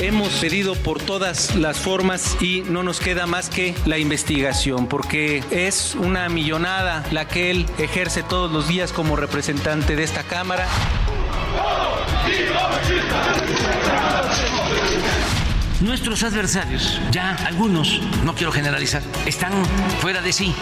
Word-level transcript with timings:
Hemos 0.00 0.28
pedido 0.34 0.76
por 0.76 1.02
todas 1.02 1.56
las 1.56 1.78
formas 1.78 2.40
y 2.40 2.62
no 2.62 2.84
nos 2.84 3.00
queda 3.00 3.26
más 3.26 3.48
que 3.48 3.74
la 3.84 3.98
investigación, 3.98 4.86
porque 4.86 5.42
es 5.50 5.96
una 5.96 6.28
millonada 6.28 7.04
la 7.10 7.26
que 7.26 7.50
él 7.50 7.66
ejerce 7.78 8.22
todos 8.22 8.52
los 8.52 8.68
días 8.68 8.92
como 8.92 9.16
representante 9.16 9.96
de 9.96 10.04
esta 10.04 10.22
Cámara. 10.22 10.68
Nuestros 15.80 16.22
adversarios, 16.22 17.00
ya 17.10 17.34
algunos, 17.44 18.00
no 18.24 18.36
quiero 18.36 18.52
generalizar, 18.52 19.02
están 19.26 19.52
fuera 20.00 20.22
de 20.22 20.32
sí. 20.32 20.54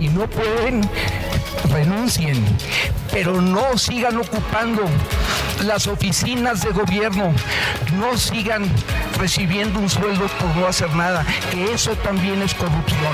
Si 0.00 0.08
no 0.08 0.26
pueden, 0.26 0.80
renuncien, 1.70 2.42
pero 3.12 3.42
no 3.42 3.76
sigan 3.76 4.16
ocupando 4.16 4.82
las 5.62 5.86
oficinas 5.86 6.62
de 6.62 6.70
gobierno, 6.70 7.34
no 7.98 8.16
sigan 8.16 8.64
recibiendo 9.18 9.78
un 9.78 9.90
sueldo 9.90 10.26
por 10.26 10.56
no 10.56 10.66
hacer 10.66 10.88
nada, 10.94 11.26
que 11.50 11.74
eso 11.74 11.94
también 11.96 12.40
es 12.40 12.54
corrupción. 12.54 13.12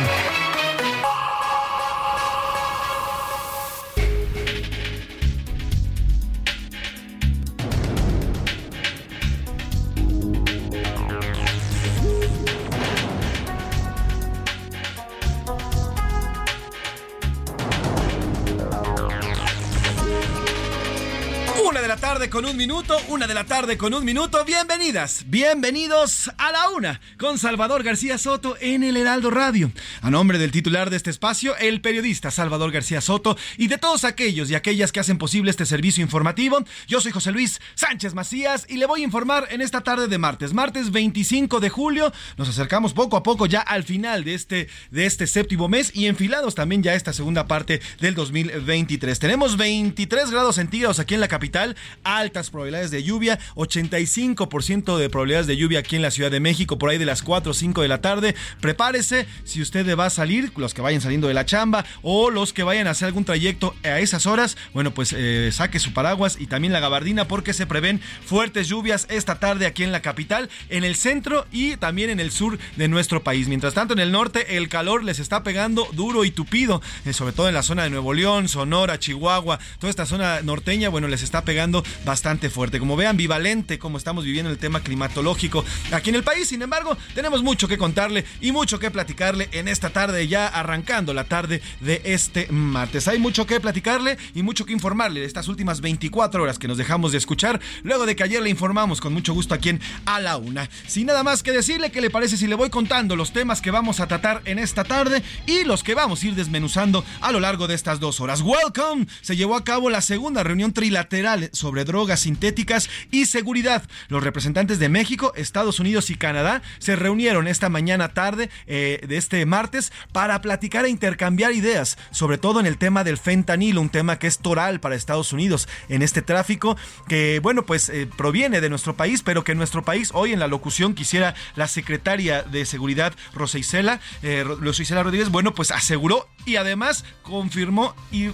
Con 22.37 22.45
un 22.45 22.56
minuto, 22.57 22.97
una 23.09 23.27
de 23.27 23.35
la 23.35 23.45
tarde 23.45 23.77
con 23.77 23.93
un 23.93 24.05
minuto. 24.05 24.43
Bienvenidas, 24.45 25.25
bienvenidos 25.27 26.31
a 26.39 26.53
la 26.53 26.71
una 26.71 27.01
con 27.19 27.39
Salvador 27.39 27.83
García 27.83 28.17
Soto 28.17 28.57
en 28.61 28.83
el 28.83 28.97
Heraldo 28.97 29.31
Radio. 29.31 29.71
A 30.01 30.11
nombre 30.11 30.39
del 30.39 30.53
titular 30.53 30.89
de 30.89 30.97
este 30.97 31.11
espacio, 31.11 31.55
el 31.59 31.83
periodista 31.83 32.31
Salvador 32.31 32.73
García 32.73 33.03
Soto 33.03 33.37
y 33.59 33.67
de 33.69 33.77
todos 33.77 34.05
aquellos 34.05 34.51
y 34.51 34.55
aquellas 34.55 34.91
que 34.91 35.01
hacen 35.01 35.19
posible 35.19 35.51
este 35.51 35.67
servicio 35.67 36.03
informativo, 36.03 36.65
yo 36.89 37.01
soy 37.03 37.13
José 37.13 37.31
Luis 37.31 37.61
Sánchez 37.75 38.15
Macías 38.15 38.65
y 38.69 38.79
le 38.79 38.87
voy 38.87 39.03
a 39.03 39.05
informar 39.05 39.49
en 39.51 39.61
esta 39.61 39.83
tarde 39.83 40.09
de 40.09 40.17
martes, 40.17 40.55
martes 40.55 40.91
25 40.91 41.61
de 41.61 41.69
julio. 41.69 42.13
Nos 42.39 42.49
acercamos 42.49 42.95
poco 42.95 43.19
a 43.19 43.23
poco 43.23 43.45
ya 43.45 43.61
al 43.61 43.85
final 43.85 44.25
de 44.25 44.35
este, 44.35 44.69
de 44.91 45.05
este 45.05 45.27
séptimo 45.27 45.69
mes 45.69 45.91
y 45.95 46.07
enfilados 46.07 46.55
también 46.55 46.83
ya 46.83 46.95
esta 46.95 47.13
segunda 47.13 47.47
parte 47.47 47.83
del 48.01 48.15
2023. 48.15 49.19
Tenemos 49.19 49.59
23 49.59 50.31
grados 50.31 50.57
centígrados 50.57 50.99
aquí 51.01 51.15
en 51.15 51.21
la 51.21 51.29
capital, 51.29 51.77
altas 52.03 52.46
probabilidades 52.51 52.91
de 52.91 53.03
lluvia, 53.03 53.39
85% 53.55 54.97
de 54.97 55.11
probabilidades 55.11 55.47
de 55.47 55.57
lluvia 55.57 55.81
aquí 55.81 55.97
en 55.97 56.03
la 56.03 56.11
Ciudad 56.11 56.31
de 56.31 56.41
México, 56.41 56.79
por 56.79 56.91
ahí 56.91 56.99
de 56.99 57.07
las 57.07 57.23
4 57.23 57.51
o 57.51 57.55
5 57.55 57.83
de 57.83 57.89
la 57.89 58.01
tarde. 58.01 58.35
Prepárese 58.61 59.27
si 59.45 59.63
usted 59.63 59.87
va 59.97 60.07
a 60.07 60.11
salir, 60.11 60.53
los 60.57 60.75
que 60.75 60.83
vayan 60.83 61.01
saliendo 61.01 61.29
de 61.29 61.35
la 61.35 61.47
chamba 61.47 61.85
o 62.03 62.31
los 62.31 62.53
que 62.53 62.63
vayan 62.63 62.87
a 62.87 62.91
hacer 62.91 63.07
algún 63.07 63.25
trayecto 63.25 63.75
a 63.83 64.01
esas 64.01 64.27
horas, 64.27 64.57
bueno, 64.75 64.93
pues 64.93 65.15
eh, 65.17 65.51
saque 65.53 65.79
su 65.79 65.93
paraguas 65.93 66.37
y 66.39 66.47
también 66.47 66.73
la 66.73 66.81
gabardina 66.81 67.29
porque 67.29 67.53
se 67.53 67.67
prevén 67.67 68.01
fuertes 68.25 68.69
lluvias 68.69 69.07
esta 69.11 69.39
tarde 69.39 69.67
aquí 69.67 69.83
en 69.83 69.93
la 69.93 70.03
capital, 70.03 70.51
en 70.69 70.85
el 70.85 70.97
centro 70.97 71.47
y 71.51 71.77
también 71.77 72.11
en 72.11 72.21
el 72.21 72.31
sur 72.31 72.59
de 72.77 72.89
nuestro 72.89 73.23
país. 73.23 73.49
Mientras 73.49 73.75
tanto, 73.75 73.95
en 73.95 74.01
el 74.01 74.13
norte 74.13 74.57
el 74.57 74.69
calor 74.69 75.05
les 75.05 75.19
está 75.19 75.43
pegando 75.43 75.89
duro 75.93 76.25
y 76.25 76.31
tupido, 76.31 76.83
eh, 77.05 77.13
sobre 77.13 77.33
todo 77.33 77.49
en 77.49 77.55
la 77.55 77.63
zona 77.63 77.85
de 77.85 77.91
Nuevo 77.91 78.13
León, 78.13 78.49
Sonora, 78.49 78.99
Chihuahua, 78.99 79.59
toda 79.79 79.91
esta 79.91 80.07
zona 80.07 80.43
norteña, 80.43 80.89
bueno, 80.89 81.09
les 81.09 81.23
está 81.23 81.45
pegando 81.45 81.83
bastante 82.05 82.36
fuerte. 82.51 82.79
Como 82.79 82.97
vean, 82.97 83.17
ambivalente 83.17 83.79
como 83.79 83.97
estamos 83.97 84.25
viviendo 84.27 84.51
el 84.51 84.59
tema 84.59 84.81
climatológico 84.81 85.65
aquí 85.91 86.11
en 86.11 86.17
el 86.17 86.23
país. 86.23 86.49
Sin 86.49 86.61
embargo, 86.61 86.99
tenemos 87.15 87.43
mucho 87.43 87.67
que 87.67 87.79
contarle 87.79 88.27
y 88.43 88.53
mucho 88.53 88.79
que 88.79 88.91
platicarle 88.91 89.49
en 89.53 89.69
esta 89.69 89.89
tarde, 89.89 90.29
ya 90.29 90.47
arrancando 90.47 91.15
la 91.15 91.25
tarde 91.25 91.63
de 91.81 92.03
este 92.05 92.47
martes. 92.51 93.09
Hay 93.09 93.19
mucho 93.19 93.47
que 93.47 93.59
platicarle 93.59 94.19
y 94.35 94.43
mucho 94.43 94.67
que 94.67 94.75
informarle 94.75 95.21
de 95.21 95.27
estas 95.27 95.49
últimas 95.49 95.81
24 95.81 96.43
horas 96.43 96.59
que 96.59 96.69
nos 96.69 96.77
dejamos 96.77 97.13
de 97.13 97.19
escuchar, 97.19 97.59
luego 97.83 98.05
de 98.05 98.15
que 98.15 98.23
ayer 98.23 98.43
le 98.43 98.51
informamos 98.51 99.01
con 99.01 99.15
mucho 99.15 99.33
gusto 99.33 99.55
aquí 99.55 99.71
en 99.71 99.81
A 100.05 100.21
la 100.21 100.37
Una. 100.37 100.69
Sin 100.87 101.07
nada 101.07 101.23
más 101.23 101.43
que 101.43 101.53
decirle, 101.53 101.91
¿qué 101.91 102.03
le 102.03 102.11
parece 102.11 102.37
si 102.37 102.47
le 102.47 102.55
voy 102.55 102.69
contando 102.69 103.17
los 103.17 103.33
temas 103.33 103.63
que 103.63 103.71
vamos 103.71 104.01
a 104.01 104.09
tratar 104.09 104.43
en 104.45 104.59
esta 104.59 104.85
tarde 104.85 105.23
y 105.47 105.65
los 105.65 105.83
que 105.83 105.95
vamos 105.95 106.23
a 106.23 106.27
ir 106.27 106.35
desmenuzando 106.35 107.03
a 107.23 107.33
lo 107.33 107.41
largo 107.41 107.67
de 107.67 107.75
estas 107.75 107.99
dos 107.99 108.21
horas? 108.21 108.43
Welcome. 108.43 109.07
Se 109.23 109.37
llevó 109.37 109.57
a 109.57 109.65
cabo 109.65 109.89
la 109.89 110.03
segunda 110.03 110.43
reunión 110.43 110.75
trilateral 110.75 111.49
sobre 111.55 111.85
drogas 111.85 112.26
sintéticas 112.27 112.91
y 113.13 113.27
seguridad. 113.27 113.85
Los 114.09 114.25
representantes 114.25 114.81
de 114.81 114.89
México, 114.89 115.33
Estados 115.37 115.79
Unidos 115.79 116.11
y 116.11 116.17
Canadá 116.17 116.61
se 116.81 116.97
reunieron 116.97 117.47
esta 117.47 117.69
mañana 117.69 118.15
tarde 118.15 118.51
eh, 118.67 119.01
de 119.07 119.17
este 119.17 119.47
martes 119.47 119.93
para 120.13 120.41
platicar 120.41 120.85
e 120.85 120.89
intercambiar 120.89 121.53
ideas, 121.53 121.99
sobre 122.11 122.37
todo 122.37 122.59
en 122.59 122.67
el 122.67 122.79
tema 122.79 123.05
del 123.05 123.17
fentanilo, 123.17 123.81
un 123.81 123.91
tema 123.91 124.19
que 124.19 124.27
es 124.27 124.39
toral 124.39 124.81
para 124.81 124.97
Estados 124.97 125.33
Unidos 125.33 125.69
en 125.89 126.03
este 126.03 126.21
tráfico 126.21 126.77
que, 127.07 127.39
bueno, 127.41 127.65
pues 127.65 127.91
eh, 127.91 128.09
proviene 128.17 128.61
de 128.61 128.71
nuestro 128.71 128.97
país, 128.97 129.23
pero 129.23 129.45
que 129.45 129.55
nuestro 129.55 129.85
país 129.85 130.11
hoy 130.13 130.33
en 130.33 130.41
la 130.41 130.49
locución 130.49 130.95
quisiera 130.95 131.37
la 131.55 131.69
secretaria 131.69 132.43
de 132.43 132.65
Seguridad, 132.65 133.15
Rosa 133.35 133.59
Isela, 133.59 134.01
eh, 134.25 134.43
Rosa 134.43 134.83
Isela 134.83 135.05
Rodríguez, 135.05 135.29
bueno, 135.29 135.55
pues 135.55 135.71
aseguró 135.71 136.27
y 136.45 136.57
además 136.57 137.05
confirmó 137.23 137.95
y 138.11 138.31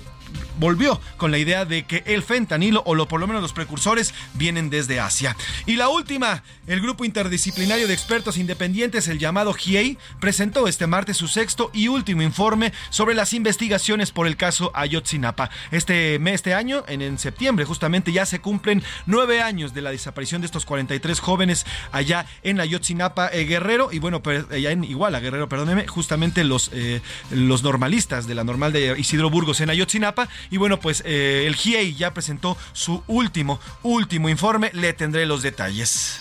volvió 0.58 1.00
con 1.16 1.30
la 1.30 1.38
idea 1.38 1.64
de 1.64 1.84
que 1.84 2.02
el 2.06 2.22
fentanilo 2.22 2.82
o 2.86 2.94
lo, 2.94 3.08
por 3.08 3.20
lo 3.20 3.26
menos 3.26 3.42
los 3.42 3.52
precursores 3.52 4.14
vienen 4.34 4.70
desde 4.70 5.00
Asia. 5.00 5.36
Y 5.66 5.76
la 5.76 5.88
última, 5.88 6.42
el 6.66 6.80
grupo 6.80 7.04
interdisciplinario 7.04 7.88
de 7.88 7.94
expertos 7.94 8.36
independientes, 8.36 9.08
el 9.08 9.18
llamado 9.18 9.52
GIEI, 9.52 9.98
presentó 10.20 10.68
este 10.68 10.86
martes 10.86 11.16
su 11.16 11.28
sexto 11.28 11.70
y 11.72 11.88
último 11.88 12.22
informe 12.22 12.72
sobre 12.90 13.14
las 13.14 13.32
investigaciones 13.32 14.10
por 14.10 14.26
el 14.26 14.36
caso 14.36 14.70
Ayotzinapa. 14.74 15.50
Este 15.70 16.18
mes, 16.18 16.34
este 16.34 16.54
año, 16.54 16.84
en, 16.88 17.02
en 17.02 17.18
septiembre 17.18 17.64
justamente, 17.64 18.12
ya 18.12 18.26
se 18.26 18.40
cumplen 18.40 18.82
nueve 19.06 19.42
años 19.42 19.74
de 19.74 19.82
la 19.82 19.90
desaparición 19.90 20.40
de 20.40 20.46
estos 20.46 20.64
43 20.64 21.20
jóvenes 21.20 21.66
allá 21.92 22.26
en 22.42 22.60
Ayotzinapa, 22.60 23.28
eh, 23.28 23.44
Guerrero, 23.44 23.90
y 23.92 23.98
bueno, 23.98 24.22
pues, 24.22 24.44
allá 24.50 24.70
en 24.70 24.84
Iguala, 24.84 25.20
Guerrero, 25.20 25.48
perdóneme, 25.48 25.86
justamente 25.86 26.44
los, 26.44 26.70
eh, 26.72 27.00
los 27.30 27.62
normalistas 27.62 28.26
de 28.26 28.34
la 28.34 28.44
normal 28.44 28.72
de 28.72 28.98
Isidro 28.98 29.30
Burgos 29.30 29.60
en 29.60 29.70
Ayotzinapa, 29.70 30.21
y 30.50 30.56
bueno, 30.56 30.80
pues 30.80 31.02
eh, 31.04 31.44
el 31.46 31.56
GIEI 31.56 31.94
ya 31.94 32.14
presentó 32.14 32.56
su 32.72 33.02
último, 33.06 33.60
último 33.82 34.28
informe. 34.28 34.70
Le 34.74 34.92
tendré 34.92 35.26
los 35.26 35.42
detalles. 35.42 36.20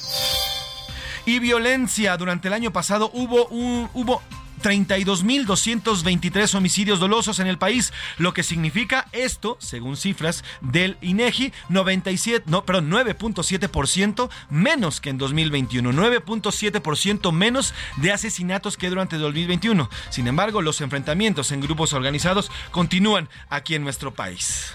Y 1.25 1.39
violencia. 1.39 2.17
Durante 2.17 2.47
el 2.47 2.53
año 2.53 2.71
pasado 2.71 3.11
hubo 3.13 3.47
un. 3.47 3.89
hubo 3.93 4.21
32.223 4.61 6.55
homicidios 6.55 6.99
dolosos 6.99 7.39
en 7.39 7.47
el 7.47 7.57
país, 7.57 7.93
lo 8.17 8.33
que 8.33 8.43
significa 8.43 9.07
esto, 9.11 9.57
según 9.59 9.97
cifras 9.97 10.43
del 10.61 10.97
INEGI, 11.01 11.53
97, 11.69 12.45
no, 12.47 12.65
perdón, 12.65 12.91
9.7% 12.91 14.29
menos 14.49 15.01
que 15.01 15.09
en 15.09 15.17
2021, 15.17 15.91
9.7% 15.91 17.31
menos 17.31 17.73
de 17.97 18.11
asesinatos 18.11 18.77
que 18.77 18.89
durante 18.89 19.17
2021. 19.17 19.89
Sin 20.09 20.27
embargo, 20.27 20.61
los 20.61 20.81
enfrentamientos 20.81 21.51
en 21.51 21.61
grupos 21.61 21.93
organizados 21.93 22.51
continúan 22.71 23.29
aquí 23.49 23.75
en 23.75 23.83
nuestro 23.83 24.13
país. 24.13 24.73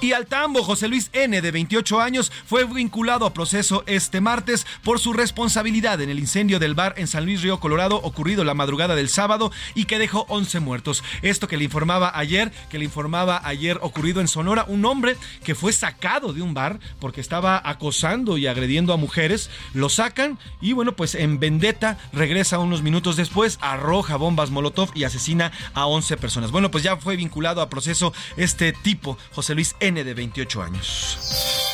Y 0.00 0.12
al 0.12 0.26
tambo, 0.26 0.62
José 0.62 0.86
Luis 0.86 1.10
N., 1.12 1.40
de 1.40 1.50
28 1.50 2.00
años, 2.00 2.30
fue 2.46 2.64
vinculado 2.64 3.26
a 3.26 3.34
proceso 3.34 3.82
este 3.86 4.20
martes 4.20 4.64
por 4.84 5.00
su 5.00 5.12
responsabilidad 5.12 6.00
en 6.00 6.08
el 6.08 6.20
incendio 6.20 6.60
del 6.60 6.76
bar 6.76 6.94
en 6.98 7.08
San 7.08 7.24
Luis 7.24 7.42
Río 7.42 7.58
Colorado 7.58 7.96
ocurrido 7.96 8.44
la 8.44 8.54
madrugada 8.54 8.94
del 8.94 9.08
sábado 9.08 9.50
y 9.74 9.86
que 9.86 9.98
dejó 9.98 10.24
11 10.28 10.60
muertos. 10.60 11.02
Esto 11.22 11.48
que 11.48 11.56
le 11.56 11.64
informaba 11.64 12.16
ayer, 12.16 12.52
que 12.70 12.78
le 12.78 12.84
informaba 12.84 13.40
ayer 13.42 13.80
ocurrido 13.82 14.20
en 14.20 14.28
Sonora, 14.28 14.66
un 14.68 14.84
hombre 14.84 15.16
que 15.42 15.56
fue 15.56 15.72
sacado 15.72 16.32
de 16.32 16.42
un 16.42 16.54
bar 16.54 16.78
porque 17.00 17.20
estaba 17.20 17.60
acosando 17.64 18.38
y 18.38 18.46
agrediendo 18.46 18.92
a 18.92 18.96
mujeres, 18.96 19.50
lo 19.74 19.88
sacan 19.88 20.38
y 20.60 20.74
bueno, 20.74 20.94
pues 20.94 21.16
en 21.16 21.40
vendetta 21.40 21.98
regresa 22.12 22.60
unos 22.60 22.82
minutos 22.82 23.16
después, 23.16 23.58
arroja 23.60 24.14
bombas 24.14 24.50
Molotov 24.50 24.90
y 24.94 25.02
asesina 25.02 25.50
a 25.74 25.86
11 25.86 26.16
personas. 26.18 26.52
Bueno, 26.52 26.70
pues 26.70 26.84
ya 26.84 26.96
fue 26.98 27.16
vinculado 27.16 27.62
a 27.62 27.68
proceso 27.68 28.12
este 28.36 28.72
tipo, 28.72 29.18
José 29.32 29.56
Luis 29.56 29.74
N 29.80 29.87
de 29.94 30.14
28 30.14 30.62
años. 30.62 31.64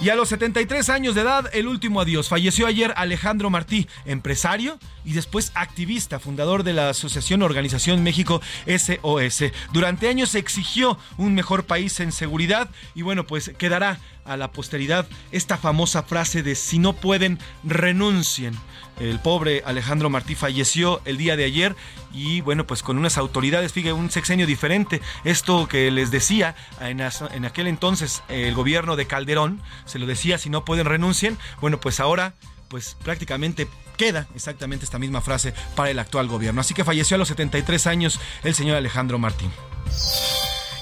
Y 0.00 0.10
a 0.10 0.14
los 0.14 0.28
73 0.28 0.90
años 0.90 1.14
de 1.16 1.22
edad, 1.22 1.50
el 1.52 1.66
último 1.66 2.00
adiós. 2.00 2.28
Falleció 2.28 2.66
ayer 2.66 2.94
Alejandro 2.96 3.50
Martí, 3.50 3.88
empresario 4.04 4.78
y 5.04 5.12
después 5.12 5.50
activista, 5.54 6.20
fundador 6.20 6.62
de 6.62 6.72
la 6.72 6.90
Asociación 6.90 7.42
Organización 7.42 8.04
México 8.04 8.40
SOS. 8.66 9.52
Durante 9.72 10.08
años 10.08 10.36
exigió 10.36 10.98
un 11.16 11.34
mejor 11.34 11.64
país 11.64 11.98
en 11.98 12.12
seguridad 12.12 12.70
y 12.94 13.02
bueno, 13.02 13.26
pues 13.26 13.50
quedará 13.58 13.98
a 14.24 14.36
la 14.36 14.52
posteridad 14.52 15.08
esta 15.32 15.56
famosa 15.56 16.04
frase 16.04 16.42
de 16.44 16.54
si 16.54 16.78
no 16.78 16.92
pueden, 16.94 17.38
renuncien. 17.64 18.54
El 19.00 19.20
pobre 19.20 19.62
Alejandro 19.64 20.10
Martí 20.10 20.34
falleció 20.34 21.00
el 21.04 21.16
día 21.16 21.36
de 21.36 21.44
ayer 21.44 21.76
y 22.12 22.40
bueno, 22.40 22.66
pues 22.66 22.82
con 22.82 22.98
unas 22.98 23.18
autoridades, 23.18 23.72
fíjate, 23.72 23.92
un 23.92 24.10
sexenio 24.10 24.46
diferente. 24.46 25.00
Esto 25.24 25.68
que 25.68 25.90
les 25.90 26.10
decía 26.10 26.56
en, 26.80 27.00
en 27.00 27.44
aquel 27.44 27.66
entonces 27.66 28.22
el 28.28 28.54
gobierno 28.54 28.96
de 28.96 29.06
Calderón, 29.06 29.62
se 29.84 29.98
lo 29.98 30.06
decía, 30.06 30.38
si 30.38 30.50
no 30.50 30.64
pueden 30.64 30.86
renuncien. 30.86 31.38
Bueno, 31.60 31.80
pues 31.80 32.00
ahora 32.00 32.34
pues 32.68 32.96
prácticamente 33.02 33.66
queda 33.96 34.26
exactamente 34.34 34.84
esta 34.84 34.98
misma 34.98 35.20
frase 35.20 35.54
para 35.74 35.90
el 35.90 35.98
actual 35.98 36.28
gobierno. 36.28 36.60
Así 36.60 36.74
que 36.74 36.84
falleció 36.84 37.16
a 37.16 37.18
los 37.18 37.28
73 37.28 37.86
años 37.86 38.20
el 38.44 38.54
señor 38.54 38.76
Alejandro 38.76 39.18
Martín. 39.18 39.50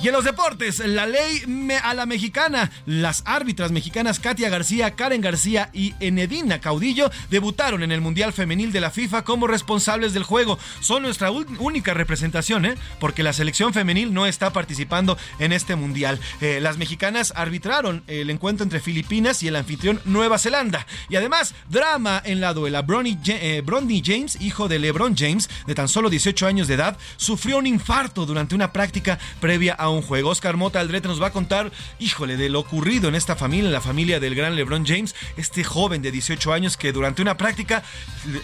Y 0.03 0.09
en 0.09 0.13
los 0.13 0.25
deportes, 0.25 0.81
la 0.81 1.07
ley 1.07 1.43
a 1.83 1.95
la 1.95 2.05
mexicana. 2.05 2.71
Las 2.85 3.23
árbitras 3.25 3.73
mexicanas 3.73 4.21
Katia 4.21 4.51
García, 4.51 4.91
Karen 4.91 5.23
García 5.23 5.71
y 5.73 5.95
Enedina 6.01 6.61
Caudillo 6.61 7.11
debutaron 7.31 7.83
en 7.83 7.93
el 7.93 8.03
Mundial 8.03 8.35
Femenil 8.35 8.73
de 8.73 8.81
la 8.81 8.91
FIFA 8.91 9.25
como 9.25 9.47
responsables 9.47 10.13
del 10.13 10.23
juego. 10.23 10.59
Son 10.81 11.03
nuestra 11.03 11.31
única 11.31 11.95
representación, 11.95 12.67
¿eh? 12.67 12.75
porque 13.01 13.23
la 13.23 13.33
selección 13.33 13.73
femenil 13.73 14.13
no 14.13 14.27
está 14.27 14.53
participando 14.53 15.17
en 15.39 15.53
este 15.53 15.77
Mundial. 15.77 16.21
Eh, 16.41 16.61
las 16.61 16.77
mexicanas 16.77 17.33
arbitraron 17.35 18.03
el 18.07 18.29
encuentro 18.29 18.65
entre 18.65 18.81
Filipinas 18.81 19.43
y 19.43 19.49
el 19.49 19.57
anfitrión 19.57 20.01
Nueva 20.05 20.39
Zelanda. 20.39 20.87
Y 21.09 21.17
además, 21.17 21.55
drama 21.71 22.21
en 22.25 22.41
la 22.41 22.53
duela. 22.53 22.83
Bronny, 22.83 23.19
eh, 23.29 23.63
James, 24.05 24.39
hijo 24.41 24.69
de 24.69 24.79
LeBron 24.79 25.17
James, 25.17 25.49
de 25.67 25.75
tan 25.75 25.89
solo 25.89 26.11
18 26.11 26.47
años 26.47 26.69
de 26.69 26.75
edad, 26.75 26.99
sufrió 27.17 27.59
un 27.59 27.67
infarto 27.67 28.27
durante 28.27 28.55
una 28.55 28.73
práctica 28.73 29.19
previa 29.41 29.75
a 29.75 29.86
un 29.91 30.03
juego. 30.03 30.31
Oscar 30.31 30.57
Mota 30.57 30.81
Aldrete 30.81 31.09
nos 31.09 31.21
va 31.21 31.29
a 31.29 31.33
contar, 31.33 31.73
híjole, 31.99 32.37
de 32.37 32.49
lo 32.49 32.61
ocurrido 32.61 33.09
en 33.09 33.15
esta 33.15 33.37
familia, 33.37 33.67
en 33.67 33.73
la 33.73 33.81
familia 33.81 34.21
del 34.21 34.35
gran 34.35 34.57
LeBron 34.57 34.85
James, 34.87 35.15
este 35.37 35.65
joven 35.65 36.03
de 36.03 36.11
18 36.11 36.53
años 36.53 36.77
que 36.77 36.93
durante 36.93 37.23
una 37.23 37.37
práctica 37.37 37.83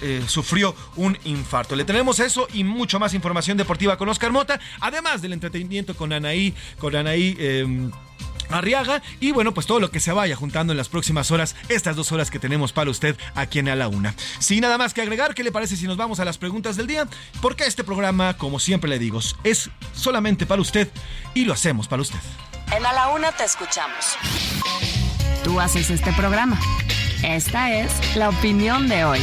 eh, 0.03 0.23
sufrió 0.27 0.75
un 0.97 1.19
infarto. 1.25 1.77
Le 1.77 1.85
tenemos 1.85 2.21
eso 2.21 2.49
y 2.53 2.65
mucho 2.65 2.99
más 2.99 3.15
información 3.15 3.56
deportiva 3.56 3.97
con 3.97 4.09
Oscar 4.09 4.33
Mota, 4.33 4.61
además 4.81 5.23
del 5.23 5.33
entretenimiento 5.33 5.94
con 5.94 6.12
Anaí, 6.12 6.55
con 6.79 6.97
Anaí. 6.97 7.37
Em, 7.39 7.91
Arriaga 8.55 9.03
y 9.21 9.33
bueno, 9.33 9.55
pues 9.55 9.67
todo 9.67 9.81
lo 9.81 9.91
que 9.91 10.01
se 10.01 10.13
vaya 10.13 10.37
juntando 10.37 10.73
en 10.73 10.77
las 10.77 10.89
próximas 10.89 11.31
horas, 11.31 11.57
estas 11.69 11.97
dos 11.97 12.13
horas 12.13 12.31
que 12.31 12.39
tenemos 12.39 12.73
para 12.73 12.91
usted 12.91 13.17
aquí 13.35 13.59
en 13.59 13.69
A 13.69 13.77
la 13.77 13.89
Una. 13.89 14.15
Sin 14.39 14.61
nada 14.61 14.79
más 14.79 14.95
que 14.95 15.03
agregar, 15.03 15.35
¿qué 15.35 15.45
le 15.45 15.53
parece 15.53 15.77
si 15.77 15.87
nos 15.87 15.97
vamos 15.97 16.21
a 16.21 16.25
las 16.25 16.39
preguntas 16.39 16.77
del 16.77 16.87
día? 16.87 17.07
Porque 17.41 17.65
este 17.65 17.85
programa, 17.85 18.37
como 18.37 18.59
siempre 18.59 18.91
le 18.91 18.99
digo, 18.99 19.21
es 19.45 19.71
solamente 19.95 20.47
para 20.47 20.63
usted 20.63 20.89
y 21.35 21.45
lo 21.45 21.53
hacemos 21.53 21.89
para 21.89 22.03
usted. 22.03 22.19
En 22.75 22.85
A 22.87 22.93
la 22.93 23.09
Una 23.09 23.33
te 23.33 23.45
escuchamos. 23.45 24.17
Tú 25.45 25.61
haces 25.61 25.91
este 25.91 26.13
programa. 26.13 26.59
Esta 27.23 27.73
es 27.73 28.17
la 28.17 28.29
opinión 28.29 28.89
de 28.89 29.05
hoy. 29.05 29.21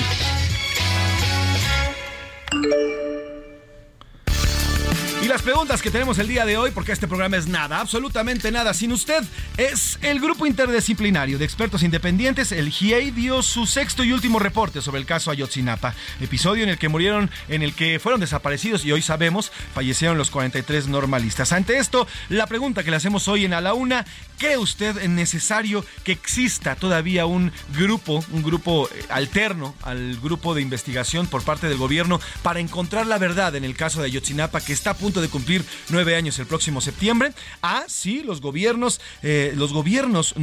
Las 5.29 5.43
preguntas 5.43 5.83
que 5.83 5.91
tenemos 5.91 6.17
el 6.17 6.27
día 6.27 6.43
de 6.43 6.57
hoy, 6.57 6.71
porque 6.71 6.91
este 6.91 7.07
programa 7.07 7.37
es 7.37 7.45
nada, 7.45 7.79
absolutamente 7.79 8.51
nada 8.51 8.73
sin 8.73 8.91
usted, 8.91 9.23
es 9.57 9.99
el 10.01 10.19
grupo 10.19 10.47
interdisciplinario 10.47 11.37
de 11.37 11.45
expertos 11.45 11.83
independientes, 11.83 12.51
el 12.51 12.71
GIEI, 12.71 13.11
dio 13.11 13.43
su 13.43 13.67
sexto 13.67 14.03
y 14.03 14.11
último 14.11 14.39
reporte 14.39 14.81
sobre 14.81 14.99
el 14.99 15.05
caso 15.05 15.29
Ayotzinapa, 15.29 15.93
episodio 16.19 16.63
en 16.63 16.69
el 16.69 16.79
que 16.79 16.89
murieron, 16.89 17.29
en 17.47 17.61
el 17.61 17.75
que 17.75 17.99
fueron 17.99 18.21
desaparecidos 18.21 18.83
y 18.85 18.91
hoy 18.91 19.03
sabemos, 19.03 19.51
fallecieron 19.75 20.17
los 20.17 20.31
43 20.31 20.87
normalistas. 20.87 21.51
Ante 21.51 21.77
esto, 21.77 22.07
la 22.29 22.47
pregunta 22.47 22.83
que 22.83 22.89
le 22.89 22.97
hacemos 22.97 23.27
hoy 23.27 23.45
en 23.45 23.53
A 23.53 23.61
la 23.61 23.75
Una, 23.75 24.07
¿cree 24.39 24.57
usted 24.57 24.99
necesario 25.07 25.85
que 26.03 26.11
exista 26.11 26.75
todavía 26.75 27.27
un 27.27 27.51
grupo, 27.77 28.25
un 28.31 28.41
grupo 28.41 28.89
eh, 28.91 29.05
alterno 29.09 29.75
al 29.83 30.17
grupo 30.19 30.55
de 30.55 30.63
investigación 30.63 31.27
por 31.27 31.43
parte 31.43 31.69
del 31.69 31.77
gobierno 31.77 32.19
para 32.41 32.59
encontrar 32.59 33.05
la 33.05 33.19
verdad 33.19 33.55
en 33.55 33.63
el 33.63 33.75
caso 33.75 34.01
de 34.01 34.07
Ayotzinapa 34.07 34.61
que 34.61 34.73
está 34.73 34.91
a 34.91 34.97
punto 34.97 35.18
de 35.21 35.29
cumplir 35.29 35.63
nueve 35.89 36.15
años 36.15 36.39
el 36.39 36.45
próximo 36.45 36.81
septiembre. 36.81 37.33
Ah, 37.61 37.83
sí, 37.87 38.23
los 38.23 38.41
gobiernos, 38.41 39.01
eh, 39.23 39.53
los 39.55 39.73
gobiernos, 39.73 40.35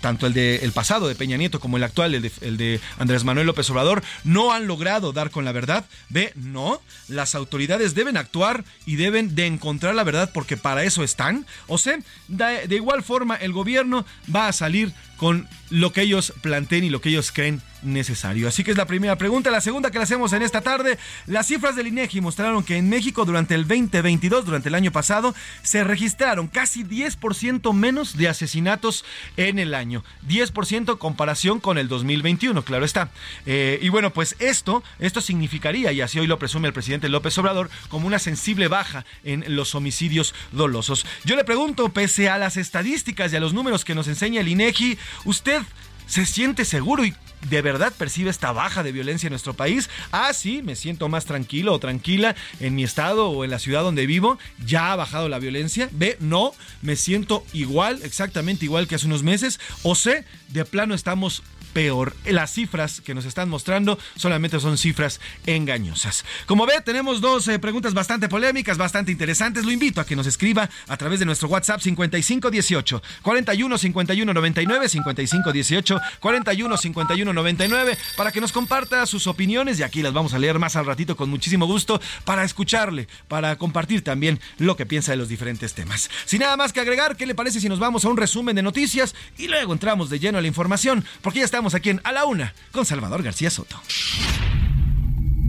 tanto 0.00 0.26
el 0.26 0.72
pasado 0.72 1.08
de 1.08 1.14
Peña 1.14 1.36
Nieto 1.36 1.60
como 1.60 1.76
el 1.76 1.84
actual, 1.84 2.14
el 2.14 2.56
de, 2.56 2.80
Andrés 2.98 3.24
Manuel 3.24 3.46
López 3.46 3.68
Obrador, 3.70 4.02
no 4.24 4.52
han 4.52 4.66
logrado 4.66 5.12
dar 5.12 5.30
con 5.30 5.44
la 5.44 5.52
verdad. 5.52 5.86
B, 6.08 6.32
no, 6.34 6.80
las 7.08 7.34
autoridades 7.34 7.94
deben 7.94 8.16
actuar 8.16 8.64
y 8.84 8.96
deben 8.96 9.34
de 9.34 9.46
encontrar 9.46 9.94
la 9.94 10.04
verdad 10.04 10.30
porque 10.32 10.56
para 10.56 10.84
eso 10.84 11.02
están. 11.04 11.46
O 11.66 11.78
sea, 11.78 11.98
de 12.28 12.76
igual 12.76 13.02
forma 13.02 13.36
el 13.36 13.52
gobierno 13.52 14.04
va 14.34 14.48
a 14.48 14.52
salir 14.52 14.92
con 15.16 15.48
lo 15.70 15.92
que 15.92 16.02
ellos 16.02 16.32
planteen 16.42 16.84
y 16.84 16.90
lo 16.90 17.00
que 17.00 17.08
ellos 17.08 17.32
creen 17.32 17.60
necesario. 17.82 18.48
Así 18.48 18.64
que 18.64 18.70
es 18.70 18.76
la 18.76 18.86
primera 18.86 19.16
pregunta. 19.16 19.50
La 19.50 19.60
segunda 19.60 19.90
que 19.90 19.98
le 19.98 20.04
hacemos 20.04 20.32
en 20.32 20.42
esta 20.42 20.60
tarde, 20.60 20.98
las 21.26 21.46
cifras 21.46 21.76
del 21.76 21.86
INEGI 21.86 22.20
mostraron 22.20 22.64
que 22.64 22.76
en 22.76 22.88
México 22.88 23.24
durante 23.24 23.54
el 23.54 23.66
2022, 23.66 24.44
durante 24.44 24.68
el 24.68 24.74
año 24.74 24.92
pasado, 24.92 25.34
se 25.62 25.84
registraron 25.84 26.48
casi 26.48 26.84
10% 26.84 27.72
menos 27.72 28.16
de 28.16 28.28
asesinatos 28.28 29.04
en 29.36 29.58
el 29.58 29.74
año. 29.74 30.04
10% 30.28 30.98
comparación 30.98 31.60
con 31.60 31.78
el 31.78 31.88
2021, 31.88 32.62
claro 32.64 32.84
está. 32.84 33.10
Eh, 33.46 33.78
y 33.82 33.88
bueno, 33.88 34.12
pues 34.12 34.36
esto, 34.38 34.82
esto 34.98 35.20
significaría, 35.20 35.92
y 35.92 36.00
así 36.00 36.18
hoy 36.18 36.26
lo 36.26 36.38
presume 36.38 36.68
el 36.68 36.74
presidente 36.74 37.08
López 37.08 37.36
Obrador, 37.38 37.70
como 37.88 38.06
una 38.06 38.18
sensible 38.18 38.68
baja 38.68 39.04
en 39.24 39.44
los 39.54 39.74
homicidios 39.74 40.34
dolosos. 40.52 41.06
Yo 41.24 41.36
le 41.36 41.44
pregunto, 41.44 41.88
pese 41.90 42.28
a 42.28 42.38
las 42.38 42.56
estadísticas 42.56 43.32
y 43.32 43.36
a 43.36 43.40
los 43.40 43.54
números 43.54 43.84
que 43.84 43.94
nos 43.94 44.08
enseña 44.08 44.40
el 44.40 44.48
INEGI, 44.48 44.98
¿usted 45.24 45.62
se 46.06 46.26
siente 46.26 46.64
seguro 46.64 47.04
y 47.04 47.14
de 47.50 47.62
verdad 47.62 47.92
percibe 47.96 48.30
esta 48.30 48.52
baja 48.52 48.82
de 48.82 48.92
violencia 48.92 49.26
en 49.26 49.32
nuestro 49.32 49.54
país. 49.54 49.88
Ah, 50.10 50.32
sí, 50.32 50.62
me 50.62 50.76
siento 50.76 51.08
más 51.08 51.26
tranquilo 51.26 51.72
o 51.72 51.78
tranquila 51.78 52.34
en 52.60 52.74
mi 52.74 52.84
estado 52.84 53.28
o 53.28 53.44
en 53.44 53.50
la 53.50 53.58
ciudad 53.58 53.82
donde 53.82 54.06
vivo. 54.06 54.38
Ya 54.64 54.92
ha 54.92 54.96
bajado 54.96 55.28
la 55.28 55.38
violencia. 55.38 55.88
B, 55.92 56.16
no, 56.20 56.52
me 56.82 56.96
siento 56.96 57.44
igual, 57.52 58.00
exactamente 58.02 58.64
igual 58.64 58.88
que 58.88 58.96
hace 58.96 59.06
unos 59.06 59.22
meses. 59.22 59.60
O 59.82 59.94
C, 59.94 60.24
de 60.48 60.64
plano 60.64 60.94
estamos 60.94 61.42
peor. 61.76 62.16
Las 62.24 62.52
cifras 62.52 63.02
que 63.02 63.14
nos 63.14 63.26
están 63.26 63.50
mostrando 63.50 63.98
solamente 64.16 64.58
son 64.60 64.78
cifras 64.78 65.20
engañosas. 65.44 66.24
Como 66.46 66.64
ve, 66.64 66.80
tenemos 66.82 67.20
dos 67.20 67.46
eh, 67.48 67.58
preguntas 67.58 67.92
bastante 67.92 68.30
polémicas, 68.30 68.78
bastante 68.78 69.12
interesantes. 69.12 69.62
Lo 69.62 69.70
invito 69.70 70.00
a 70.00 70.06
que 70.06 70.16
nos 70.16 70.26
escriba 70.26 70.70
a 70.88 70.96
través 70.96 71.18
de 71.18 71.26
nuestro 71.26 71.48
WhatsApp 71.48 71.82
5518 71.82 73.02
41 73.20 73.76
51 73.76 74.32
99 74.32 74.88
5518 74.88 75.95
41 76.20 76.76
51 76.76 77.32
99 77.32 77.98
para 78.16 78.32
que 78.32 78.40
nos 78.40 78.52
comparta 78.52 79.04
sus 79.06 79.26
opiniones 79.26 79.78
y 79.78 79.82
aquí 79.82 80.02
las 80.02 80.12
vamos 80.12 80.34
a 80.34 80.38
leer 80.38 80.58
más 80.58 80.76
al 80.76 80.86
ratito 80.86 81.16
con 81.16 81.30
muchísimo 81.30 81.66
gusto 81.66 82.00
para 82.24 82.44
escucharle, 82.44 83.08
para 83.28 83.56
compartir 83.56 84.02
también 84.02 84.40
lo 84.58 84.76
que 84.76 84.86
piensa 84.86 85.12
de 85.12 85.18
los 85.18 85.28
diferentes 85.28 85.74
temas. 85.74 86.10
Sin 86.24 86.40
nada 86.40 86.56
más 86.56 86.72
que 86.72 86.80
agregar, 86.80 87.16
¿qué 87.16 87.26
le 87.26 87.34
parece 87.34 87.60
si 87.60 87.68
nos 87.68 87.78
vamos 87.78 88.04
a 88.04 88.08
un 88.08 88.16
resumen 88.16 88.56
de 88.56 88.62
noticias 88.62 89.14
y 89.36 89.48
luego 89.48 89.72
entramos 89.72 90.10
de 90.10 90.18
lleno 90.18 90.38
a 90.38 90.40
la 90.40 90.48
información? 90.48 91.04
Porque 91.22 91.40
ya 91.40 91.44
estamos 91.44 91.74
aquí 91.74 91.90
en 91.90 92.00
A 92.04 92.12
la 92.12 92.24
Una 92.24 92.54
con 92.72 92.86
Salvador 92.86 93.22
García 93.22 93.50
Soto. 93.50 93.80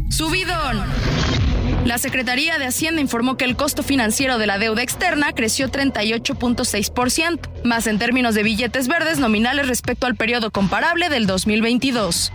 Subidón 0.09 0.83
La 1.87 1.97
Secretaría 1.97 2.57
de 2.57 2.65
Hacienda 2.65 2.99
informó 2.99 3.37
que 3.37 3.45
el 3.45 3.55
costo 3.55 3.81
financiero 3.81 4.37
de 4.37 4.45
la 4.45 4.59
deuda 4.59 4.83
externa 4.83 5.31
creció 5.31 5.71
38.6%, 5.71 7.63
más 7.63 7.87
en 7.87 7.97
términos 7.97 8.35
de 8.35 8.43
billetes 8.43 8.89
verdes 8.89 9.19
nominales 9.19 9.69
respecto 9.69 10.05
al 10.05 10.17
periodo 10.17 10.51
comparable 10.51 11.07
del 11.07 11.27
2022. 11.27 12.33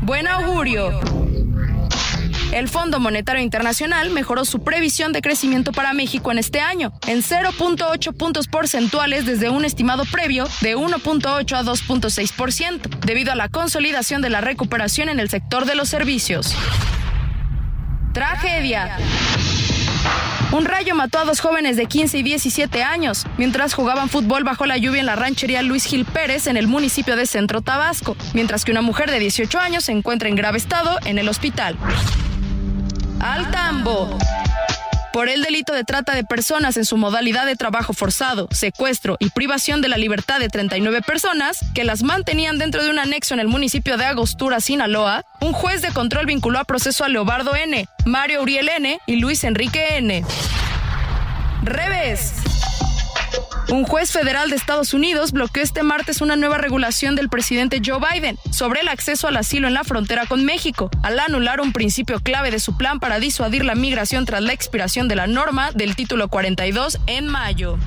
Buen 0.00 0.26
augurio. 0.26 0.90
El 2.50 2.68
Fondo 2.68 2.98
Monetario 2.98 3.40
Internacional 3.40 4.10
mejoró 4.10 4.44
su 4.44 4.64
previsión 4.64 5.12
de 5.12 5.22
crecimiento 5.22 5.70
para 5.70 5.92
México 5.92 6.32
en 6.32 6.38
este 6.38 6.58
año, 6.58 6.92
en 7.06 7.22
0.8 7.22 8.12
puntos 8.16 8.48
porcentuales 8.48 9.24
desde 9.24 9.50
un 9.50 9.64
estimado 9.64 10.02
previo 10.10 10.48
de 10.62 10.76
1.8 10.76 11.56
a 11.56 11.62
2.6%, 11.62 12.88
debido 13.06 13.30
a 13.30 13.36
la 13.36 13.48
consolidación 13.48 14.20
de 14.20 14.30
la 14.30 14.40
recuperación 14.40 15.08
en 15.08 15.20
el 15.20 15.30
sector 15.30 15.64
de 15.64 15.76
los 15.76 15.88
servicios. 15.88 16.56
Tragedia. 18.12 18.96
Un 20.52 20.66
rayo 20.66 20.94
mató 20.94 21.18
a 21.18 21.24
dos 21.24 21.40
jóvenes 21.40 21.76
de 21.76 21.86
15 21.86 22.18
y 22.18 22.22
17 22.22 22.82
años 22.82 23.26
mientras 23.38 23.72
jugaban 23.72 24.10
fútbol 24.10 24.44
bajo 24.44 24.66
la 24.66 24.76
lluvia 24.76 25.00
en 25.00 25.06
la 25.06 25.16
ranchería 25.16 25.62
Luis 25.62 25.86
Gil 25.86 26.04
Pérez 26.04 26.46
en 26.46 26.58
el 26.58 26.66
municipio 26.66 27.16
de 27.16 27.24
Centro 27.26 27.62
Tabasco, 27.62 28.16
mientras 28.34 28.64
que 28.64 28.70
una 28.70 28.82
mujer 28.82 29.10
de 29.10 29.18
18 29.18 29.58
años 29.58 29.84
se 29.84 29.92
encuentra 29.92 30.28
en 30.28 30.36
grave 30.36 30.58
estado 30.58 30.98
en 31.06 31.18
el 31.18 31.28
hospital. 31.28 31.76
Al 33.20 33.50
tambo 33.50 34.18
por 35.12 35.28
el 35.28 35.42
delito 35.42 35.72
de 35.72 35.84
trata 35.84 36.14
de 36.14 36.24
personas 36.24 36.76
en 36.76 36.84
su 36.84 36.96
modalidad 36.96 37.46
de 37.46 37.56
trabajo 37.56 37.92
forzado, 37.92 38.48
secuestro 38.50 39.16
y 39.20 39.30
privación 39.30 39.82
de 39.82 39.88
la 39.88 39.98
libertad 39.98 40.40
de 40.40 40.48
39 40.48 41.02
personas 41.02 41.60
que 41.74 41.84
las 41.84 42.02
mantenían 42.02 42.58
dentro 42.58 42.82
de 42.82 42.90
un 42.90 42.98
anexo 42.98 43.34
en 43.34 43.40
el 43.40 43.48
municipio 43.48 43.96
de 43.96 44.04
Agostura, 44.04 44.60
Sinaloa, 44.60 45.24
un 45.40 45.52
juez 45.52 45.82
de 45.82 45.92
control 45.92 46.26
vinculó 46.26 46.58
a 46.58 46.64
proceso 46.64 47.04
a 47.04 47.08
Leobardo 47.08 47.54
N., 47.54 47.86
Mario 48.04 48.42
Uriel 48.42 48.68
N. 48.68 48.98
y 49.06 49.16
Luis 49.16 49.44
Enrique 49.44 49.96
N. 49.96 50.24
Revés. 51.62 52.51
Un 53.68 53.84
juez 53.84 54.10
federal 54.10 54.50
de 54.50 54.56
Estados 54.56 54.92
Unidos 54.92 55.32
bloqueó 55.32 55.62
este 55.62 55.82
martes 55.82 56.20
una 56.20 56.36
nueva 56.36 56.58
regulación 56.58 57.16
del 57.16 57.28
presidente 57.28 57.80
Joe 57.84 58.00
Biden 58.00 58.38
sobre 58.50 58.80
el 58.80 58.88
acceso 58.88 59.28
al 59.28 59.36
asilo 59.36 59.68
en 59.68 59.74
la 59.74 59.84
frontera 59.84 60.26
con 60.26 60.44
México, 60.44 60.90
al 61.02 61.18
anular 61.18 61.60
un 61.60 61.72
principio 61.72 62.20
clave 62.20 62.50
de 62.50 62.60
su 62.60 62.76
plan 62.76 63.00
para 63.00 63.18
disuadir 63.18 63.64
la 63.64 63.74
migración 63.74 64.26
tras 64.26 64.42
la 64.42 64.52
expiración 64.52 65.08
de 65.08 65.16
la 65.16 65.26
norma 65.26 65.70
del 65.72 65.96
título 65.96 66.28
42 66.28 66.98
en 67.06 67.28
mayo. 67.28 67.78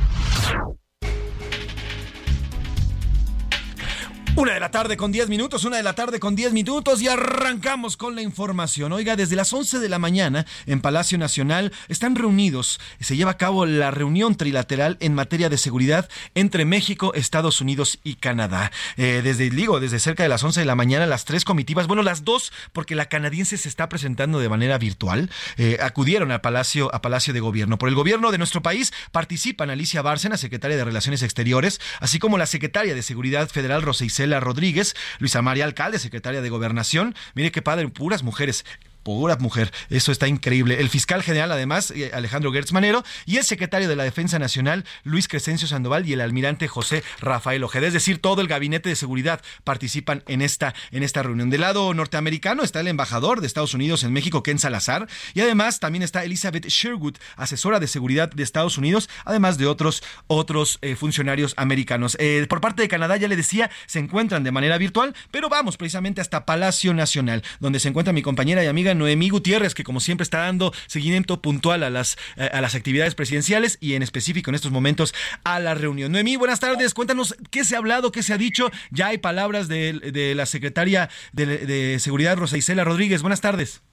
Una 4.37 4.53
de 4.53 4.59
la 4.59 4.69
tarde 4.69 4.97
con 4.97 5.13
10 5.13 5.29
minutos, 5.29 5.63
una 5.63 5.77
de 5.77 5.83
la 5.83 5.93
tarde 5.93 6.19
con 6.19 6.35
10 6.35 6.51
minutos 6.51 7.01
y 7.01 7.07
arrancamos 7.07 7.95
con 7.95 8.15
la 8.15 8.21
información. 8.21 8.91
Oiga, 8.91 9.15
desde 9.15 9.37
las 9.37 9.53
11 9.53 9.79
de 9.79 9.87
la 9.87 9.97
mañana 9.97 10.45
en 10.65 10.81
Palacio 10.81 11.17
Nacional 11.17 11.71
están 11.87 12.17
reunidos, 12.17 12.81
se 12.99 13.15
lleva 13.15 13.31
a 13.31 13.37
cabo 13.37 13.65
la 13.65 13.91
reunión 13.91 14.35
trilateral 14.35 14.97
en 14.99 15.13
materia 15.13 15.47
de 15.47 15.57
seguridad 15.57 16.09
entre 16.35 16.65
México, 16.65 17.13
Estados 17.13 17.61
Unidos 17.61 17.99
y 18.03 18.15
Canadá. 18.15 18.73
Eh, 18.97 19.21
desde, 19.23 19.49
digo, 19.49 19.79
desde 19.79 19.99
cerca 19.99 20.23
de 20.23 20.29
las 20.29 20.43
11 20.43 20.59
de 20.59 20.65
la 20.65 20.75
mañana, 20.75 21.05
las 21.05 21.23
tres 21.23 21.45
comitivas, 21.45 21.87
bueno, 21.87 22.03
las 22.03 22.25
dos, 22.25 22.51
porque 22.73 22.93
la 22.93 23.05
canadiense 23.05 23.57
se 23.57 23.69
está 23.69 23.87
presentando 23.87 24.39
de 24.39 24.49
manera 24.49 24.77
virtual, 24.77 25.29
eh, 25.55 25.77
acudieron 25.81 26.33
al 26.33 26.41
Palacio, 26.41 26.93
a 26.93 27.01
Palacio 27.01 27.33
de 27.33 27.39
Gobierno. 27.39 27.77
Por 27.77 27.87
el 27.87 27.95
gobierno 27.95 28.31
de 28.31 28.37
nuestro 28.37 28.61
país 28.61 28.91
participan 29.13 29.69
Alicia 29.69 30.01
Bárcena, 30.01 30.35
secretaria 30.35 30.75
de 30.75 30.83
Relaciones 30.83 31.23
Exteriores, 31.23 31.79
así 32.01 32.19
como 32.19 32.37
la 32.37 32.47
secretaria 32.47 32.93
de 32.95 33.01
Seguridad 33.01 33.47
Federal, 33.47 33.81
Rosa 33.81 34.03
Rodríguez, 34.39 34.95
Luisa 35.19 35.41
María 35.41 35.65
Alcalde, 35.65 35.99
secretaria 35.99 36.41
de 36.41 36.49
Gobernación. 36.49 37.15
Mire 37.33 37.51
qué 37.51 37.61
padre, 37.61 37.87
puras 37.89 38.23
mujeres 38.23 38.65
pura 39.05 39.37
mujer. 39.37 39.71
Eso 39.91 40.11
está 40.11 40.27
increíble. 40.27 40.81
El 40.81 40.89
fiscal 40.89 41.21
general, 41.21 41.51
además, 41.51 41.91
eh, 41.91 42.09
Alejandro 42.11 42.51
Gertz 42.51 42.73
Manero, 42.73 43.03
y 43.27 43.37
el 43.37 43.43
secretario 43.43 43.87
de 43.87 43.95
la 43.95 44.03
Defensa 44.03 44.39
Nacional, 44.39 44.83
Luis 45.03 45.27
Crescencio 45.27 45.67
Sandoval, 45.67 46.09
y 46.09 46.13
el 46.13 46.21
almirante 46.21 46.67
José 46.67 47.03
Rafael 47.21 47.63
Ojeda. 47.63 47.85
Es 47.85 47.93
decir, 47.93 48.17
todo 48.17 48.41
el 48.41 48.47
gabinete 48.47 48.89
de 48.89 48.95
seguridad 48.95 49.41
participan 49.63 50.23
en 50.27 50.41
esta, 50.41 50.73
en 50.91 51.03
esta 51.03 51.21
reunión. 51.21 51.51
Del 51.51 51.61
lado 51.61 51.93
norteamericano 51.93 52.63
está 52.63 52.79
el 52.79 52.87
embajador 52.87 53.41
de 53.41 53.47
Estados 53.47 53.75
Unidos 53.75 54.03
en 54.03 54.11
México, 54.11 54.41
Ken 54.41 54.57
Salazar, 54.57 55.07
y 55.35 55.41
además 55.41 55.79
también 55.79 56.01
está 56.01 56.23
Elizabeth 56.23 56.65
Sherwood, 56.65 57.17
asesora 57.35 57.79
de 57.79 57.87
seguridad 57.87 58.31
de 58.31 58.41
Estados 58.41 58.79
Unidos, 58.79 59.07
además 59.23 59.59
de 59.59 59.67
otros, 59.67 60.01
otros 60.25 60.79
eh, 60.81 60.95
funcionarios 60.95 61.53
americanos. 61.57 62.17
Eh, 62.19 62.43
por 62.49 62.59
parte 62.59 62.81
de 62.81 62.87
Canadá, 62.87 63.17
ya 63.17 63.27
le 63.27 63.35
decía, 63.35 63.69
se 63.85 63.99
encuentran 63.99 64.43
de 64.43 64.51
manera 64.51 64.79
virtual, 64.79 65.13
pero 65.29 65.47
vamos 65.47 65.77
precisamente 65.77 66.21
hasta 66.21 66.47
Palacio 66.47 66.95
Nacional, 66.95 67.43
donde 67.59 67.79
se 67.79 67.89
encuentra 67.89 68.11
mi 68.11 68.23
compañera 68.23 68.63
y 68.63 68.67
amiga 68.67 68.94
Noemí 68.95 69.29
Gutiérrez, 69.29 69.73
que 69.75 69.83
como 69.83 69.99
siempre 69.99 70.23
está 70.23 70.39
dando 70.39 70.71
seguimiento 70.87 71.41
puntual 71.41 71.83
a 71.83 71.89
las, 71.89 72.17
eh, 72.37 72.49
a 72.51 72.61
las 72.61 72.75
actividades 72.75 73.15
presidenciales 73.15 73.77
y 73.81 73.95
en 73.95 74.03
específico 74.03 74.49
en 74.49 74.55
estos 74.55 74.71
momentos 74.71 75.13
a 75.43 75.59
la 75.59 75.75
reunión. 75.75 76.11
Noemí, 76.11 76.35
buenas 76.35 76.59
tardes. 76.59 76.93
Cuéntanos 76.93 77.35
qué 77.51 77.63
se 77.63 77.75
ha 77.75 77.79
hablado, 77.79 78.11
qué 78.11 78.23
se 78.23 78.33
ha 78.33 78.37
dicho. 78.37 78.69
Ya 78.91 79.07
hay 79.07 79.17
palabras 79.17 79.67
de, 79.67 80.33
la 80.35 80.45
secretaria 80.45 81.09
de, 81.33 81.97
Seguridad, 81.99 82.37
Rosa 82.37 82.57
Isela 82.57 82.83
Rodríguez. 82.83 83.21
Buenas 83.21 83.41
tardes. 83.41 83.83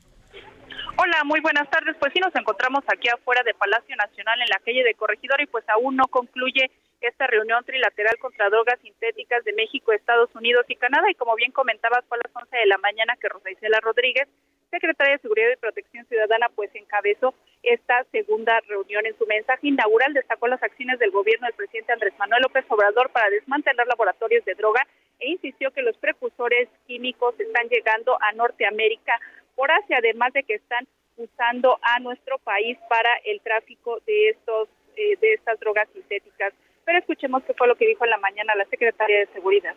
Hola, 0.96 1.24
muy 1.24 1.40
buenas 1.40 1.68
tardes. 1.70 1.96
Pues 1.98 2.12
sí, 2.12 2.20
nos 2.20 2.34
encontramos 2.34 2.84
aquí 2.86 3.08
afuera 3.08 3.42
de 3.44 3.54
Palacio 3.54 3.96
Nacional 3.96 4.40
en 4.40 4.48
la 4.48 4.60
calle 4.64 4.84
de 4.84 4.94
Corregidor 4.94 5.40
y 5.40 5.46
pues 5.46 5.64
aún 5.68 5.96
no 5.96 6.04
concluye 6.08 6.70
esta 7.00 7.26
reunión 7.26 7.64
trilateral 7.64 8.16
contra 8.18 8.48
drogas 8.50 8.78
sintéticas 8.80 9.42
de 9.44 9.52
México, 9.52 9.92
Estados 9.92 10.30
Unidos 10.34 10.64
y 10.68 10.76
Canadá. 10.76 11.10
Y 11.10 11.14
como 11.14 11.34
bien 11.34 11.52
comentabas, 11.52 12.04
fue 12.08 12.18
a 12.18 12.28
las 12.28 12.44
11 12.44 12.56
de 12.56 12.66
la 12.66 12.78
mañana 12.78 13.16
que 13.20 13.28
Rosa 13.28 13.50
Isela 13.50 13.80
Rodríguez 13.80 14.28
secretaria 14.72 15.12
de 15.12 15.22
Seguridad 15.22 15.50
y 15.52 15.56
Protección 15.56 16.06
Ciudadana, 16.06 16.48
pues 16.56 16.70
encabezó 16.74 17.34
esta 17.62 18.04
segunda 18.10 18.58
reunión. 18.66 19.06
En 19.06 19.16
su 19.18 19.26
mensaje 19.26 19.68
inaugural 19.68 20.14
destacó 20.14 20.48
las 20.48 20.62
acciones 20.62 20.98
del 20.98 21.10
gobierno 21.12 21.46
del 21.46 21.54
presidente 21.54 21.92
Andrés 21.92 22.14
Manuel 22.18 22.42
López 22.42 22.64
Obrador 22.68 23.10
para 23.10 23.30
desmantelar 23.30 23.86
laboratorios 23.86 24.44
de 24.44 24.54
droga 24.54 24.86
e 25.20 25.30
insistió 25.30 25.70
que 25.70 25.82
los 25.82 25.96
precursores 25.98 26.68
químicos 26.86 27.38
están 27.38 27.68
llegando 27.68 28.16
a 28.20 28.32
Norteamérica 28.32 29.20
por 29.54 29.70
Asia, 29.70 29.98
además 29.98 30.32
de 30.32 30.42
que 30.42 30.54
están 30.54 30.88
usando 31.16 31.78
a 31.82 32.00
nuestro 32.00 32.38
país 32.38 32.78
para 32.88 33.10
el 33.24 33.40
tráfico 33.42 34.00
de 34.06 34.30
estos 34.30 34.68
eh, 34.96 35.16
de 35.20 35.34
estas 35.34 35.60
drogas 35.60 35.88
sintéticas. 35.92 36.52
Pero 36.84 36.98
escuchemos 36.98 37.42
qué 37.44 37.54
fue 37.54 37.68
lo 37.68 37.76
que 37.76 37.86
dijo 37.86 38.04
en 38.04 38.10
la 38.10 38.18
mañana 38.18 38.54
la 38.54 38.64
secretaria 38.66 39.20
de 39.20 39.26
Seguridad. 39.28 39.74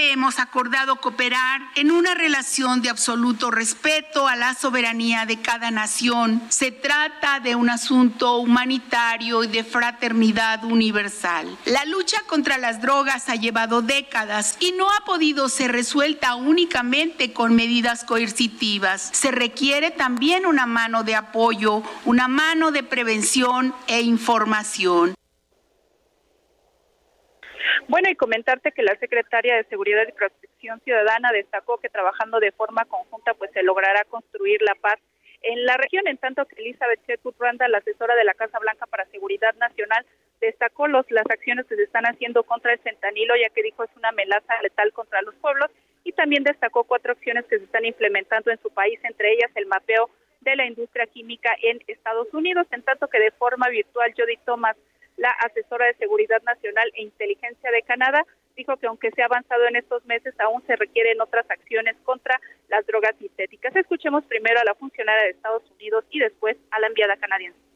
Hemos 0.00 0.40
acordado 0.40 0.96
cooperar 0.96 1.60
en 1.76 1.92
una 1.92 2.14
relación 2.14 2.82
de 2.82 2.88
absoluto 2.88 3.52
respeto 3.52 4.26
a 4.26 4.34
la 4.34 4.54
soberanía 4.54 5.24
de 5.24 5.40
cada 5.40 5.70
nación. 5.70 6.42
Se 6.48 6.72
trata 6.72 7.38
de 7.38 7.54
un 7.54 7.70
asunto 7.70 8.38
humanitario 8.38 9.44
y 9.44 9.46
de 9.46 9.62
fraternidad 9.62 10.64
universal. 10.64 11.56
La 11.64 11.84
lucha 11.84 12.20
contra 12.26 12.58
las 12.58 12.82
drogas 12.82 13.28
ha 13.28 13.36
llevado 13.36 13.82
décadas 13.82 14.56
y 14.58 14.72
no 14.72 14.90
ha 14.90 15.04
podido 15.04 15.48
ser 15.48 15.70
resuelta 15.70 16.34
únicamente 16.34 17.32
con 17.32 17.54
medidas 17.54 18.02
coercitivas. 18.02 19.10
Se 19.12 19.30
requiere 19.30 19.92
también 19.92 20.44
una 20.44 20.66
mano 20.66 21.04
de 21.04 21.14
apoyo, 21.14 21.84
una 22.04 22.26
mano 22.26 22.72
de 22.72 22.82
prevención 22.82 23.72
e 23.86 24.00
información. 24.00 25.14
Bueno, 27.88 28.10
y 28.10 28.16
comentarte 28.16 28.72
que 28.72 28.82
la 28.82 28.96
secretaria 28.96 29.56
de 29.56 29.64
Seguridad 29.64 30.06
y 30.08 30.12
Protección 30.12 30.80
Ciudadana 30.80 31.30
destacó 31.32 31.78
que 31.78 31.88
trabajando 31.88 32.40
de 32.40 32.52
forma 32.52 32.84
conjunta 32.84 33.34
pues 33.34 33.50
se 33.52 33.62
logrará 33.62 34.04
construir 34.04 34.60
la 34.62 34.74
paz 34.74 34.98
en 35.42 35.64
la 35.66 35.76
región, 35.76 36.08
en 36.08 36.16
tanto 36.16 36.46
que 36.46 36.56
Elizabeth 36.56 37.04
Chetwood 37.06 37.34
Randa, 37.38 37.68
la 37.68 37.78
asesora 37.78 38.14
de 38.14 38.24
la 38.24 38.32
Casa 38.32 38.58
Blanca 38.58 38.86
para 38.86 39.04
Seguridad 39.06 39.54
Nacional, 39.56 40.04
destacó 40.40 40.88
los, 40.88 41.04
las 41.10 41.26
acciones 41.30 41.66
que 41.66 41.76
se 41.76 41.82
están 41.82 42.04
haciendo 42.04 42.44
contra 42.44 42.72
el 42.72 42.78
fentanilo, 42.78 43.34
ya 43.36 43.50
que 43.50 43.62
dijo 43.62 43.84
es 43.84 43.90
una 43.96 44.08
amenaza 44.08 44.60
letal 44.62 44.92
contra 44.92 45.20
los 45.22 45.34
pueblos, 45.36 45.70
y 46.02 46.12
también 46.12 46.44
destacó 46.44 46.84
cuatro 46.84 47.12
acciones 47.12 47.44
que 47.46 47.58
se 47.58 47.64
están 47.64 47.84
implementando 47.84 48.50
en 48.50 48.60
su 48.62 48.70
país, 48.70 48.98
entre 49.04 49.32
ellas 49.32 49.50
el 49.54 49.66
mapeo 49.66 50.08
de 50.40 50.56
la 50.56 50.66
industria 50.66 51.06
química 51.06 51.54
en 51.62 51.80
Estados 51.86 52.32
Unidos, 52.32 52.66
en 52.70 52.82
tanto 52.82 53.08
que 53.08 53.20
de 53.20 53.30
forma 53.30 53.68
virtual 53.68 54.14
Jody 54.16 54.36
Thomas 54.44 54.76
la 55.16 55.30
asesora 55.30 55.86
de 55.86 55.94
Seguridad 55.94 56.42
Nacional 56.42 56.90
e 56.94 57.02
Inteligencia 57.02 57.70
de 57.70 57.82
Canadá 57.82 58.26
dijo 58.56 58.76
que 58.76 58.86
aunque 58.86 59.10
se 59.10 59.22
ha 59.22 59.26
avanzado 59.26 59.66
en 59.66 59.76
estos 59.76 60.04
meses, 60.06 60.34
aún 60.38 60.62
se 60.66 60.76
requieren 60.76 61.20
otras 61.20 61.48
acciones 61.50 61.96
contra 62.04 62.40
las 62.68 62.86
drogas 62.86 63.16
sintéticas. 63.18 63.74
Escuchemos 63.74 64.24
primero 64.24 64.60
a 64.60 64.64
la 64.64 64.74
funcionaria 64.74 65.24
de 65.24 65.30
Estados 65.30 65.68
Unidos 65.72 66.04
y 66.10 66.20
después 66.20 66.56
a 66.70 66.80
la 66.80 66.86
enviada 66.86 67.16
canadiense. 67.16 67.73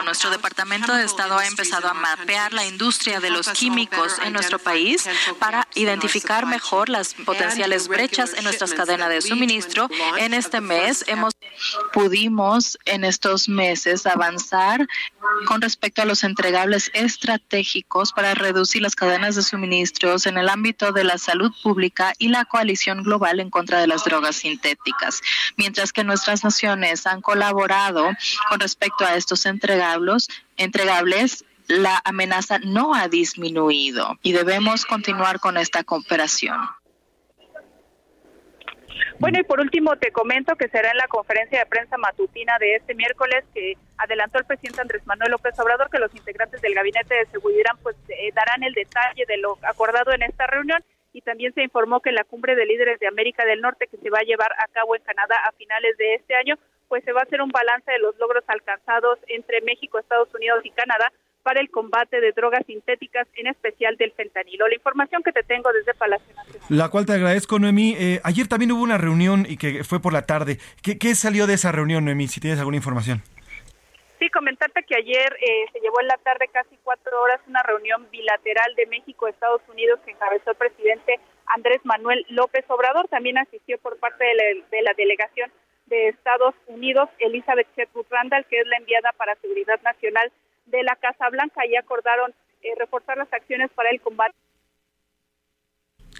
Nuestro 0.00 0.30
Departamento 0.30 0.94
de 0.94 1.04
Estado 1.04 1.36
ha 1.38 1.46
empezado 1.46 1.88
a 1.88 1.94
mapear 1.94 2.52
la 2.54 2.66
industria 2.66 3.20
de 3.20 3.30
los 3.30 3.48
químicos 3.50 4.16
en 4.24 4.32
nuestro 4.32 4.58
país 4.58 5.06
para 5.38 5.68
identificar 5.74 6.46
mejor 6.46 6.88
las 6.88 7.12
potenciales 7.14 7.88
brechas 7.88 8.32
en 8.34 8.44
nuestras 8.44 8.72
cadenas 8.72 9.10
de 9.10 9.20
suministro. 9.20 9.88
En 10.18 10.32
este 10.32 10.60
mes 10.60 11.04
hemos 11.08 11.34
pudimos 11.92 12.78
en 12.86 13.04
estos 13.04 13.48
meses 13.48 14.06
avanzar 14.06 14.86
con 15.46 15.60
respecto 15.60 16.02
a 16.02 16.04
los 16.04 16.24
entregables 16.24 16.90
estratégicos 16.94 18.12
para 18.12 18.34
reducir 18.34 18.82
las 18.82 18.96
cadenas 18.96 19.36
de 19.36 19.42
suministros 19.42 20.26
en 20.26 20.38
el 20.38 20.48
ámbito 20.48 20.92
de 20.92 21.04
la 21.04 21.18
salud 21.18 21.52
pública 21.62 22.14
y 22.18 22.28
la 22.28 22.44
coalición 22.44 23.02
global 23.02 23.40
en 23.40 23.50
contra 23.50 23.80
de 23.80 23.86
las 23.86 24.04
drogas 24.04 24.36
sintéticas. 24.36 25.20
Mientras 25.56 25.92
que 25.92 26.04
nuestras 26.04 26.44
naciones 26.44 27.06
han 27.06 27.20
colaborado 27.20 28.10
con 28.48 28.60
respecto 28.60 29.04
a 29.04 29.14
estos 29.16 29.46
entregables, 29.46 29.81
entregables 30.56 31.44
la 31.68 32.00
amenaza 32.04 32.58
no 32.58 32.94
ha 32.94 33.08
disminuido 33.08 34.18
y 34.22 34.32
debemos 34.32 34.84
continuar 34.84 35.40
con 35.40 35.56
esta 35.56 35.84
cooperación. 35.84 36.58
Bueno, 39.18 39.38
y 39.38 39.44
por 39.44 39.60
último 39.60 39.96
te 39.96 40.10
comento 40.10 40.56
que 40.56 40.68
será 40.68 40.90
en 40.90 40.96
la 40.96 41.06
conferencia 41.06 41.60
de 41.60 41.66
prensa 41.66 41.96
matutina 41.96 42.58
de 42.58 42.74
este 42.76 42.94
miércoles 42.94 43.44
que 43.54 43.74
adelantó 43.96 44.38
el 44.38 44.44
presidente 44.44 44.80
Andrés 44.80 45.06
Manuel 45.06 45.30
López 45.30 45.58
Obrador 45.60 45.90
que 45.90 45.98
los 45.98 46.14
integrantes 46.14 46.60
del 46.60 46.74
gabinete 46.74 47.14
de 47.14 47.26
seguridad 47.26 47.72
pues 47.82 47.96
eh, 48.08 48.32
darán 48.34 48.62
el 48.64 48.74
detalle 48.74 49.24
de 49.26 49.36
lo 49.38 49.58
acordado 49.62 50.12
en 50.12 50.22
esta 50.22 50.46
reunión 50.46 50.82
y 51.12 51.20
también 51.20 51.52
se 51.54 51.62
informó 51.62 52.00
que 52.00 52.10
la 52.10 52.24
cumbre 52.24 52.56
de 52.56 52.66
líderes 52.66 52.98
de 52.98 53.06
América 53.06 53.44
del 53.44 53.60
Norte 53.60 53.86
que 53.86 53.98
se 53.98 54.10
va 54.10 54.18
a 54.18 54.24
llevar 54.24 54.52
a 54.58 54.66
cabo 54.68 54.96
en 54.96 55.02
Canadá 55.02 55.36
a 55.46 55.52
finales 55.52 55.96
de 55.98 56.14
este 56.14 56.34
año, 56.34 56.56
pues 56.92 57.04
se 57.04 57.12
va 57.12 57.20
a 57.20 57.22
hacer 57.22 57.40
un 57.40 57.48
balance 57.48 57.90
de 57.90 57.98
los 58.00 58.14
logros 58.18 58.44
alcanzados 58.48 59.18
entre 59.28 59.62
México, 59.62 59.98
Estados 59.98 60.28
Unidos 60.34 60.60
y 60.62 60.70
Canadá 60.72 61.10
para 61.42 61.58
el 61.58 61.70
combate 61.70 62.20
de 62.20 62.32
drogas 62.32 62.66
sintéticas, 62.66 63.26
en 63.36 63.46
especial 63.46 63.96
del 63.96 64.12
fentanilo. 64.12 64.68
La 64.68 64.74
información 64.74 65.22
que 65.22 65.32
te 65.32 65.42
tengo 65.42 65.72
desde 65.72 65.94
Palacio 65.94 66.34
Nacional. 66.36 66.60
La 66.68 66.90
cual 66.90 67.06
te 67.06 67.14
agradezco, 67.14 67.58
Noemí. 67.58 67.96
Eh, 67.98 68.20
ayer 68.24 68.46
también 68.46 68.72
hubo 68.72 68.82
una 68.82 68.98
reunión 68.98 69.46
y 69.48 69.56
que 69.56 69.84
fue 69.84 70.02
por 70.02 70.12
la 70.12 70.26
tarde. 70.26 70.58
¿Qué, 70.82 70.98
¿Qué, 70.98 71.14
salió 71.14 71.46
de 71.46 71.54
esa 71.54 71.72
reunión, 71.72 72.04
Noemí? 72.04 72.28
Si 72.28 72.40
tienes 72.40 72.58
alguna 72.58 72.76
información. 72.76 73.22
Sí, 74.18 74.28
comentarte 74.28 74.82
que 74.82 74.94
ayer 74.94 75.34
eh, 75.40 75.64
se 75.72 75.80
llevó 75.80 75.98
en 76.02 76.08
la 76.08 76.18
tarde 76.18 76.50
casi 76.52 76.76
cuatro 76.84 77.22
horas 77.22 77.40
una 77.46 77.62
reunión 77.62 78.06
bilateral 78.10 78.74
de 78.76 78.84
México-Estados 78.88 79.62
Unidos 79.70 79.98
que 80.04 80.10
encabezó 80.10 80.50
el 80.50 80.56
presidente 80.56 81.20
Andrés 81.46 81.80
Manuel 81.84 82.26
López 82.28 82.66
Obrador. 82.68 83.08
También 83.08 83.38
asistió 83.38 83.78
por 83.78 83.96
parte 83.96 84.24
de 84.24 84.34
la, 84.34 84.66
de 84.70 84.82
la 84.82 84.92
delegación 84.92 85.50
de 85.86 86.08
Estados 86.08 86.54
Unidos 86.66 87.08
Elizabeth 87.18 87.66
Chetwood 87.74 88.06
Randall, 88.10 88.46
que 88.46 88.60
es 88.60 88.66
la 88.66 88.76
enviada 88.76 89.12
para 89.12 89.36
Seguridad 89.36 89.80
Nacional 89.82 90.32
de 90.66 90.82
la 90.82 90.96
Casa 90.96 91.28
Blanca. 91.30 91.66
Y 91.66 91.76
acordaron 91.76 92.34
eh, 92.62 92.74
reforzar 92.76 93.18
las 93.18 93.32
acciones 93.32 93.70
para 93.72 93.90
el 93.90 94.00
combate 94.00 94.34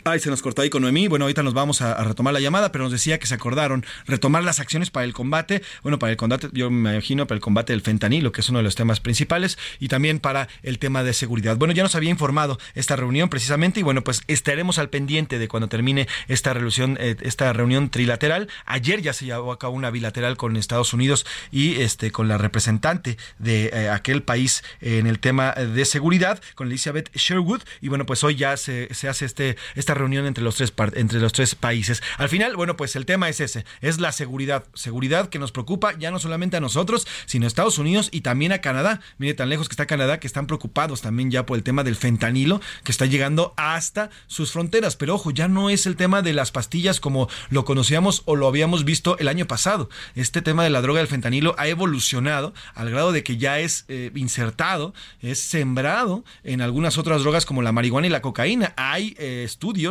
Ay, 0.04 0.18
se 0.18 0.30
nos 0.30 0.42
cortó 0.42 0.62
ahí 0.62 0.70
con 0.70 0.82
Noemí. 0.82 1.06
Bueno, 1.06 1.26
ahorita 1.26 1.44
nos 1.44 1.54
vamos 1.54 1.80
a, 1.80 2.02
retomar 2.02 2.34
la 2.34 2.40
llamada, 2.40 2.72
pero 2.72 2.82
nos 2.82 2.92
decía 2.92 3.20
que 3.20 3.28
se 3.28 3.34
acordaron 3.34 3.86
retomar 4.04 4.42
las 4.42 4.58
acciones 4.58 4.90
para 4.90 5.04
el 5.04 5.12
combate, 5.12 5.62
bueno, 5.82 6.00
para 6.00 6.10
el 6.10 6.16
combate, 6.16 6.48
yo 6.52 6.70
me 6.70 6.90
imagino, 6.90 7.28
para 7.28 7.36
el 7.36 7.40
combate 7.40 7.72
del 7.72 7.82
fentanilo, 7.82 8.32
que 8.32 8.40
es 8.40 8.48
uno 8.48 8.58
de 8.58 8.64
los 8.64 8.74
temas 8.74 8.98
principales, 8.98 9.58
y 9.78 9.86
también 9.86 10.18
para 10.18 10.48
el 10.64 10.80
tema 10.80 11.04
de 11.04 11.12
seguridad. 11.12 11.56
Bueno, 11.56 11.72
ya 11.72 11.84
nos 11.84 11.94
había 11.94 12.10
informado 12.10 12.58
esta 12.74 12.96
reunión 12.96 13.28
precisamente, 13.28 13.78
y 13.78 13.84
bueno, 13.84 14.02
pues 14.02 14.22
estaremos 14.26 14.78
al 14.78 14.88
pendiente 14.88 15.38
de 15.38 15.46
cuando 15.46 15.68
termine 15.68 16.08
esta 16.26 16.52
reunión, 16.52 16.98
eh, 16.98 17.16
esta 17.20 17.52
reunión 17.52 17.88
trilateral. 17.88 18.48
Ayer 18.66 19.02
ya 19.02 19.12
se 19.12 19.26
llevó 19.26 19.52
a 19.52 19.58
cabo 19.60 19.76
una 19.76 19.90
bilateral 19.90 20.36
con 20.36 20.56
Estados 20.56 20.92
Unidos 20.94 21.26
y 21.52 21.80
este 21.80 22.10
con 22.10 22.26
la 22.26 22.38
representante 22.38 23.18
de 23.38 23.70
eh, 23.72 23.88
aquel 23.88 24.24
país 24.24 24.64
en 24.80 25.06
el 25.06 25.20
tema 25.20 25.52
de 25.52 25.84
seguridad, 25.84 26.42
con 26.56 26.66
Elizabeth 26.66 27.14
Sherwood, 27.14 27.62
y 27.80 27.86
bueno, 27.86 28.04
pues 28.04 28.24
hoy 28.24 28.34
ya 28.34 28.56
se, 28.56 28.92
se 28.92 29.08
hace 29.08 29.26
este 29.26 29.56
esta 29.76 29.91
reunión 29.94 30.26
entre 30.26 30.44
los 30.44 30.56
tres 30.56 30.72
entre 30.94 31.20
los 31.20 31.32
tres 31.32 31.54
países. 31.54 32.02
Al 32.18 32.28
final, 32.28 32.56
bueno, 32.56 32.76
pues 32.76 32.96
el 32.96 33.06
tema 33.06 33.28
es 33.28 33.40
ese, 33.40 33.64
es 33.80 34.00
la 34.00 34.12
seguridad, 34.12 34.64
seguridad 34.74 35.28
que 35.28 35.38
nos 35.38 35.52
preocupa 35.52 35.96
ya 35.98 36.10
no 36.10 36.18
solamente 36.18 36.56
a 36.56 36.60
nosotros, 36.60 37.06
sino 37.26 37.46
a 37.46 37.48
Estados 37.48 37.78
Unidos 37.78 38.08
y 38.12 38.22
también 38.22 38.52
a 38.52 38.60
Canadá. 38.60 39.00
Mire 39.18 39.34
tan 39.34 39.48
lejos 39.48 39.68
que 39.68 39.72
está 39.72 39.86
Canadá 39.86 40.20
que 40.20 40.26
están 40.26 40.46
preocupados 40.46 41.02
también 41.02 41.30
ya 41.30 41.46
por 41.46 41.56
el 41.56 41.62
tema 41.62 41.84
del 41.84 41.96
fentanilo 41.96 42.60
que 42.84 42.92
está 42.92 43.06
llegando 43.06 43.54
hasta 43.56 44.10
sus 44.26 44.52
fronteras, 44.52 44.96
pero 44.96 45.14
ojo, 45.14 45.30
ya 45.30 45.48
no 45.48 45.70
es 45.70 45.86
el 45.86 45.96
tema 45.96 46.22
de 46.22 46.32
las 46.32 46.50
pastillas 46.52 47.00
como 47.00 47.28
lo 47.50 47.64
conocíamos 47.64 48.22
o 48.24 48.36
lo 48.36 48.46
habíamos 48.46 48.84
visto 48.84 49.18
el 49.18 49.28
año 49.28 49.46
pasado. 49.46 49.88
Este 50.14 50.42
tema 50.42 50.64
de 50.64 50.70
la 50.70 50.80
droga 50.80 51.00
del 51.00 51.08
fentanilo 51.08 51.54
ha 51.58 51.68
evolucionado 51.68 52.54
al 52.74 52.90
grado 52.90 53.12
de 53.12 53.22
que 53.22 53.36
ya 53.36 53.58
es 53.58 53.84
eh, 53.88 54.10
insertado, 54.14 54.94
es 55.20 55.40
sembrado 55.40 56.24
en 56.44 56.60
algunas 56.60 56.98
otras 56.98 57.22
drogas 57.22 57.46
como 57.46 57.62
la 57.62 57.72
marihuana 57.72 58.06
y 58.06 58.10
la 58.10 58.22
cocaína. 58.22 58.74
Hay 58.76 59.14
eh, 59.18 59.42
estudios 59.44 59.81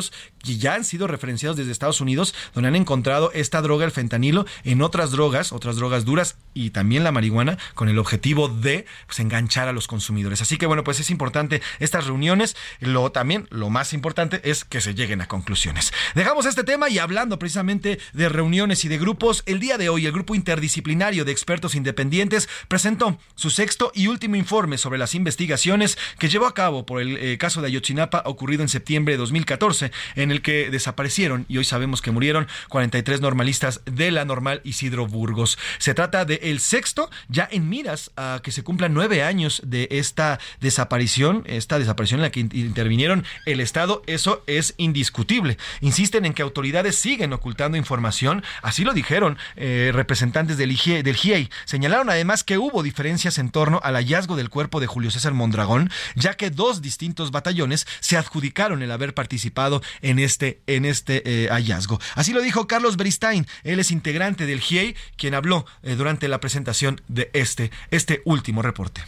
que 0.43 0.57
ya 0.57 0.75
han 0.75 0.85
sido 0.85 1.07
referenciados 1.07 1.57
desde 1.57 1.71
Estados 1.71 2.01
Unidos, 2.01 2.33
donde 2.53 2.69
han 2.69 2.75
encontrado 2.75 3.31
esta 3.33 3.61
droga, 3.61 3.85
el 3.85 3.91
fentanilo, 3.91 4.45
en 4.63 4.81
otras 4.81 5.11
drogas, 5.11 5.51
otras 5.51 5.75
drogas 5.75 6.05
duras 6.05 6.37
y 6.53 6.71
también 6.71 7.03
la 7.03 7.11
marihuana, 7.11 7.57
con 7.75 7.89
el 7.89 7.99
objetivo 7.99 8.47
de 8.47 8.85
pues, 9.05 9.19
enganchar 9.19 9.67
a 9.67 9.73
los 9.73 9.87
consumidores. 9.87 10.41
Así 10.41 10.57
que 10.57 10.65
bueno, 10.65 10.83
pues 10.83 10.99
es 10.99 11.09
importante 11.09 11.61
estas 11.79 12.07
reuniones. 12.07 12.55
Lo 12.79 13.11
también, 13.11 13.47
lo 13.49 13.69
más 13.69 13.93
importante 13.93 14.41
es 14.43 14.65
que 14.65 14.81
se 14.81 14.95
lleguen 14.95 15.21
a 15.21 15.27
conclusiones. 15.27 15.93
Dejamos 16.15 16.45
este 16.45 16.63
tema 16.63 16.89
y 16.89 16.99
hablando 16.99 17.39
precisamente 17.39 17.99
de 18.13 18.29
reuniones 18.29 18.85
y 18.85 18.87
de 18.87 18.97
grupos, 18.97 19.43
el 19.45 19.59
día 19.59 19.77
de 19.77 19.89
hoy 19.89 20.05
el 20.05 20.11
grupo 20.11 20.35
interdisciplinario 20.35 21.25
de 21.25 21.31
expertos 21.31 21.75
independientes 21.75 22.49
presentó 22.67 23.17
su 23.35 23.49
sexto 23.49 23.91
y 23.93 24.07
último 24.07 24.35
informe 24.35 24.77
sobre 24.77 24.97
las 24.97 25.15
investigaciones 25.15 25.97
que 26.19 26.29
llevó 26.29 26.47
a 26.47 26.53
cabo 26.53 26.85
por 26.85 27.01
el 27.01 27.17
eh, 27.17 27.37
caso 27.37 27.61
de 27.61 27.67
Ayotzinapa 27.67 28.23
ocurrido 28.25 28.61
en 28.61 28.69
septiembre 28.69 29.13
de 29.13 29.17
2014 29.17 29.80
en 30.15 30.31
el 30.31 30.41
que 30.41 30.69
desaparecieron 30.69 31.45
y 31.47 31.57
hoy 31.57 31.63
sabemos 31.63 32.01
que 32.01 32.11
murieron 32.11 32.47
43 32.69 33.21
normalistas 33.21 33.81
de 33.85 34.11
la 34.11 34.25
normal 34.25 34.61
Isidro 34.63 35.07
Burgos. 35.07 35.57
Se 35.77 35.93
trata 35.93 36.25
de 36.25 36.39
el 36.43 36.59
sexto, 36.59 37.09
ya 37.29 37.47
en 37.51 37.69
miras 37.69 38.11
a 38.15 38.41
que 38.43 38.51
se 38.51 38.63
cumplan 38.63 38.93
nueve 38.93 39.23
años 39.23 39.61
de 39.65 39.87
esta 39.91 40.39
desaparición, 40.59 41.43
esta 41.45 41.79
desaparición 41.79 42.19
en 42.19 42.23
la 42.23 42.31
que 42.31 42.39
intervinieron 42.39 43.25
el 43.45 43.59
Estado, 43.59 44.03
eso 44.07 44.43
es 44.47 44.73
indiscutible. 44.77 45.57
Insisten 45.81 46.25
en 46.25 46.33
que 46.33 46.41
autoridades 46.41 46.95
siguen 46.95 47.33
ocultando 47.33 47.77
información, 47.77 48.43
así 48.61 48.83
lo 48.83 48.93
dijeron 48.93 49.37
eh, 49.55 49.91
representantes 49.93 50.57
del, 50.57 50.71
IGE, 50.71 51.03
del 51.03 51.15
GIEI. 51.15 51.49
Señalaron 51.65 52.09
además 52.09 52.43
que 52.43 52.57
hubo 52.57 52.83
diferencias 52.83 53.37
en 53.37 53.49
torno 53.49 53.79
al 53.83 53.95
hallazgo 53.95 54.35
del 54.35 54.49
cuerpo 54.49 54.79
de 54.79 54.87
Julio 54.87 55.11
César 55.11 55.33
Mondragón, 55.33 55.89
ya 56.15 56.35
que 56.35 56.49
dos 56.49 56.81
distintos 56.81 57.31
batallones 57.31 57.87
se 57.99 58.17
adjudicaron 58.17 58.81
el 58.81 58.91
haber 58.91 59.13
participado 59.13 59.70
en 60.01 60.19
este, 60.19 60.61
en 60.67 60.85
este 60.85 61.21
eh, 61.25 61.47
hallazgo. 61.49 61.99
Así 62.15 62.33
lo 62.33 62.41
dijo 62.41 62.67
Carlos 62.67 62.97
Beristain, 62.97 63.47
él 63.63 63.79
es 63.79 63.91
integrante 63.91 64.45
del 64.45 64.59
GIEI, 64.59 64.95
quien 65.15 65.35
habló 65.35 65.65
eh, 65.83 65.95
durante 65.95 66.27
la 66.27 66.39
presentación 66.39 67.01
de 67.07 67.29
este, 67.33 67.71
este 67.91 68.21
último 68.25 68.61
reporte. 68.61 69.01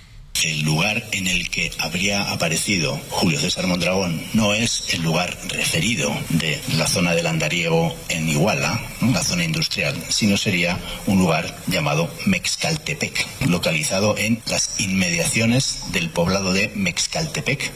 El 0.43 0.63
lugar 0.63 1.07
en 1.13 1.27
el 1.27 1.49
que 1.49 1.71
habría 1.79 2.29
aparecido 2.29 2.99
Julio 3.09 3.39
César 3.39 3.65
Mondragón 3.65 4.21
no 4.33 4.53
es 4.53 4.83
el 4.89 5.01
lugar 5.01 5.37
referido 5.47 6.13
de 6.31 6.59
la 6.77 6.85
zona 6.85 7.15
del 7.15 7.27
Andariego 7.27 7.95
en 8.09 8.27
Iguala, 8.27 8.77
la 8.99 9.23
zona 9.23 9.45
industrial, 9.45 9.95
sino 10.09 10.35
sería 10.35 10.77
un 11.07 11.19
lugar 11.19 11.55
llamado 11.67 12.13
Mexcaltepec, 12.25 13.25
localizado 13.47 14.17
en 14.17 14.41
las 14.45 14.81
inmediaciones 14.81 15.79
del 15.93 16.09
poblado 16.09 16.51
de 16.51 16.69
Mexcaltepec, 16.75 17.71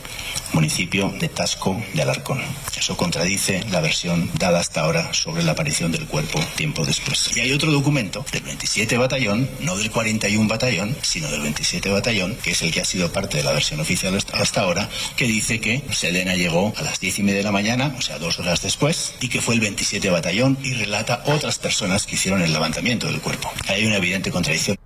municipio 0.52 1.14
de 1.20 1.30
Tasco 1.30 1.82
de 1.94 2.02
Alarcón. 2.02 2.42
Eso 2.78 2.98
contradice 2.98 3.64
la 3.72 3.80
versión 3.80 4.30
dada 4.38 4.60
hasta 4.60 4.82
ahora 4.82 5.14
sobre 5.14 5.44
la 5.44 5.54
aparición 5.54 5.94
del 5.94 6.06
cuerpo 6.06 6.40
tiempo 6.56 6.86
después. 6.86 7.32
Y 7.36 7.40
hay 7.40 7.54
otro 7.54 7.72
documento 7.72 8.26
del 8.32 8.44
27 8.44 8.98
Batallón, 8.98 9.50
no 9.62 9.78
del 9.78 9.90
41 9.90 10.48
Batallón, 10.50 10.96
sino 11.02 11.30
del 11.30 11.42
27 11.42 11.90
Batallón, 11.90 12.36
que 12.44 12.52
es 12.52 12.57
el 12.62 12.72
que 12.72 12.82
ha 12.82 12.86
sido 12.86 13.12
parte 13.12 13.38
de 13.38 13.44
la 13.44 13.52
versión 13.52 13.80
oficial 13.80 14.18
hasta 14.34 14.62
ahora, 14.62 14.90
que 15.16 15.26
dice 15.26 15.60
que 15.60 15.84
Selena 15.92 16.36
llegó 16.36 16.74
a 16.78 16.82
las 16.82 17.00
10 17.00 17.20
y 17.20 17.24
media 17.24 17.40
de 17.40 17.44
la 17.44 17.52
mañana, 17.52 17.96
o 17.98 18.02
sea, 18.02 18.20
dos 18.20 18.40
horas 18.40 18.62
después, 18.62 19.14
y 19.22 19.30
que 19.30 19.42
fue 19.42 19.56
el 19.56 19.62
27 19.62 20.10
Batallón 20.10 20.58
y 20.64 20.74
relata 20.74 21.24
otras 21.26 21.60
personas 21.60 22.06
que 22.06 22.16
hicieron 22.16 22.42
el 22.42 22.54
levantamiento 22.54 23.08
del 23.08 23.22
cuerpo. 23.22 23.52
Hay 23.68 23.86
una 23.86 23.98
evidente 23.98 24.32
contradicción 24.32 24.78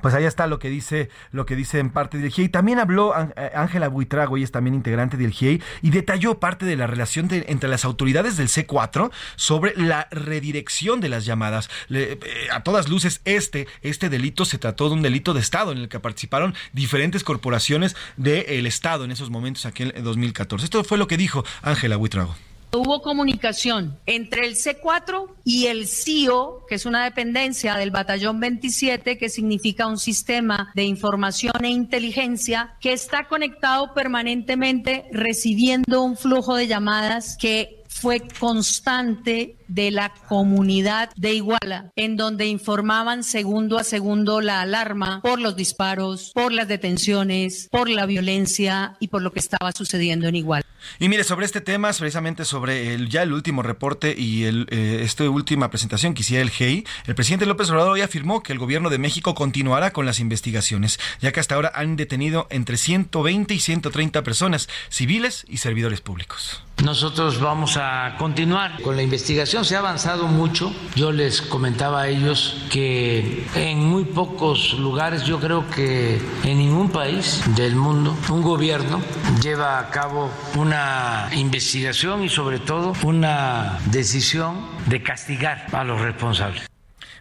pues 0.00 0.14
ahí 0.14 0.24
está 0.24 0.46
lo 0.46 0.58
que 0.58 0.70
dice 0.70 1.08
lo 1.30 1.46
que 1.46 1.56
dice 1.56 1.78
en 1.78 1.90
parte 1.90 2.18
del 2.18 2.30
GIEI. 2.30 2.48
También 2.48 2.78
habló 2.78 3.14
eh, 3.18 3.52
Ángela 3.54 3.88
Buitrago, 3.88 4.36
ella 4.36 4.44
es 4.44 4.52
también 4.52 4.74
integrante 4.74 5.16
del 5.16 5.32
GIEI, 5.32 5.62
y 5.82 5.90
detalló 5.90 6.38
parte 6.38 6.66
de 6.66 6.76
la 6.76 6.86
relación 6.86 7.28
entre 7.30 7.68
las 7.68 7.84
autoridades 7.84 8.36
del 8.36 8.48
C4 8.48 9.10
sobre 9.36 9.74
la 9.76 10.08
redirección 10.10 11.00
de 11.00 11.08
las 11.08 11.24
llamadas. 11.24 11.70
Le, 11.88 12.12
eh, 12.12 12.18
a 12.52 12.62
todas 12.62 12.88
luces, 12.88 13.20
este, 13.24 13.66
este 13.82 14.08
delito 14.08 14.44
se 14.44 14.58
trató 14.58 14.88
de 14.88 14.94
un 14.94 15.02
delito 15.02 15.34
de 15.34 15.40
Estado 15.40 15.72
en 15.72 15.78
el 15.78 15.88
que 15.88 16.00
participaron 16.00 16.54
diferentes 16.72 17.24
corporaciones 17.24 17.96
del 18.16 18.66
Estado 18.66 19.04
en 19.04 19.10
esos 19.10 19.30
momentos, 19.30 19.66
aquí 19.66 19.84
en 19.84 20.04
2014. 20.04 20.64
Esto 20.64 20.84
fue 20.84 20.98
lo 20.98 21.06
que 21.06 21.16
dijo 21.16 21.44
Ángela 21.62 21.96
Buitrago. 21.96 22.47
Hubo 22.70 23.00
comunicación 23.00 23.98
entre 24.04 24.46
el 24.46 24.54
C4 24.54 25.28
y 25.42 25.66
el 25.66 25.86
CIO, 25.88 26.66
que 26.68 26.74
es 26.74 26.84
una 26.84 27.04
dependencia 27.04 27.76
del 27.76 27.90
Batallón 27.90 28.40
27, 28.40 29.16
que 29.16 29.30
significa 29.30 29.86
un 29.86 29.98
sistema 29.98 30.70
de 30.74 30.84
información 30.84 31.64
e 31.64 31.70
inteligencia 31.70 32.76
que 32.80 32.92
está 32.92 33.26
conectado 33.26 33.94
permanentemente 33.94 35.06
recibiendo 35.12 36.02
un 36.02 36.16
flujo 36.16 36.56
de 36.56 36.66
llamadas 36.66 37.38
que 37.38 37.84
fue 37.88 38.20
constante 38.38 39.57
de 39.68 39.90
la 39.90 40.12
comunidad 40.28 41.10
de 41.16 41.34
Iguala, 41.34 41.92
en 41.96 42.16
donde 42.16 42.46
informaban 42.46 43.22
segundo 43.22 43.78
a 43.78 43.84
segundo 43.84 44.40
la 44.40 44.60
alarma 44.60 45.20
por 45.22 45.40
los 45.40 45.56
disparos, 45.56 46.32
por 46.34 46.52
las 46.52 46.68
detenciones, 46.68 47.68
por 47.70 47.88
la 47.88 48.06
violencia 48.06 48.96
y 49.00 49.08
por 49.08 49.22
lo 49.22 49.32
que 49.32 49.40
estaba 49.40 49.72
sucediendo 49.72 50.26
en 50.26 50.36
Iguala. 50.36 50.64
Y 50.98 51.08
mire, 51.08 51.24
sobre 51.24 51.46
este 51.46 51.60
tema, 51.60 51.92
precisamente 51.92 52.44
sobre 52.44 52.94
el, 52.94 53.08
ya 53.08 53.22
el 53.22 53.32
último 53.32 53.62
reporte 53.62 54.14
y 54.16 54.44
el, 54.44 54.66
eh, 54.70 55.00
esta 55.02 55.28
última 55.28 55.70
presentación 55.70 56.14
que 56.14 56.22
hiciera 56.22 56.42
el 56.42 56.50
GEI, 56.50 56.84
el 57.06 57.14
presidente 57.14 57.46
López 57.46 57.70
Obrador 57.70 57.92
hoy 57.92 58.00
afirmó 58.00 58.42
que 58.42 58.52
el 58.52 58.58
gobierno 58.58 58.90
de 58.90 58.98
México 58.98 59.34
continuará 59.34 59.92
con 59.92 60.06
las 60.06 60.20
investigaciones, 60.20 60.98
ya 61.20 61.32
que 61.32 61.40
hasta 61.40 61.54
ahora 61.54 61.72
han 61.74 61.96
detenido 61.96 62.46
entre 62.50 62.76
120 62.76 63.54
y 63.54 63.60
130 63.60 64.22
personas, 64.22 64.68
civiles 64.88 65.44
y 65.48 65.58
servidores 65.58 66.00
públicos. 66.00 66.62
Nosotros 66.84 67.40
vamos 67.40 67.76
a 67.76 68.14
continuar 68.18 68.80
con 68.82 68.96
la 68.96 69.02
investigación. 69.02 69.57
Se 69.62 69.74
ha 69.74 69.80
avanzado 69.80 70.28
mucho. 70.28 70.72
Yo 70.94 71.10
les 71.10 71.42
comentaba 71.42 72.02
a 72.02 72.08
ellos 72.08 72.56
que 72.70 73.44
en 73.56 73.84
muy 73.84 74.04
pocos 74.04 74.74
lugares, 74.74 75.24
yo 75.24 75.40
creo 75.40 75.68
que 75.68 76.22
en 76.44 76.58
ningún 76.58 76.90
país 76.90 77.42
del 77.56 77.74
mundo, 77.74 78.16
un 78.30 78.42
gobierno 78.42 79.00
lleva 79.42 79.80
a 79.80 79.90
cabo 79.90 80.30
una 80.54 81.28
investigación 81.34 82.22
y 82.22 82.28
sobre 82.28 82.60
todo 82.60 82.92
una 83.02 83.78
decisión 83.86 84.64
de 84.86 85.02
castigar 85.02 85.66
a 85.72 85.82
los 85.82 86.00
responsables. 86.00 86.62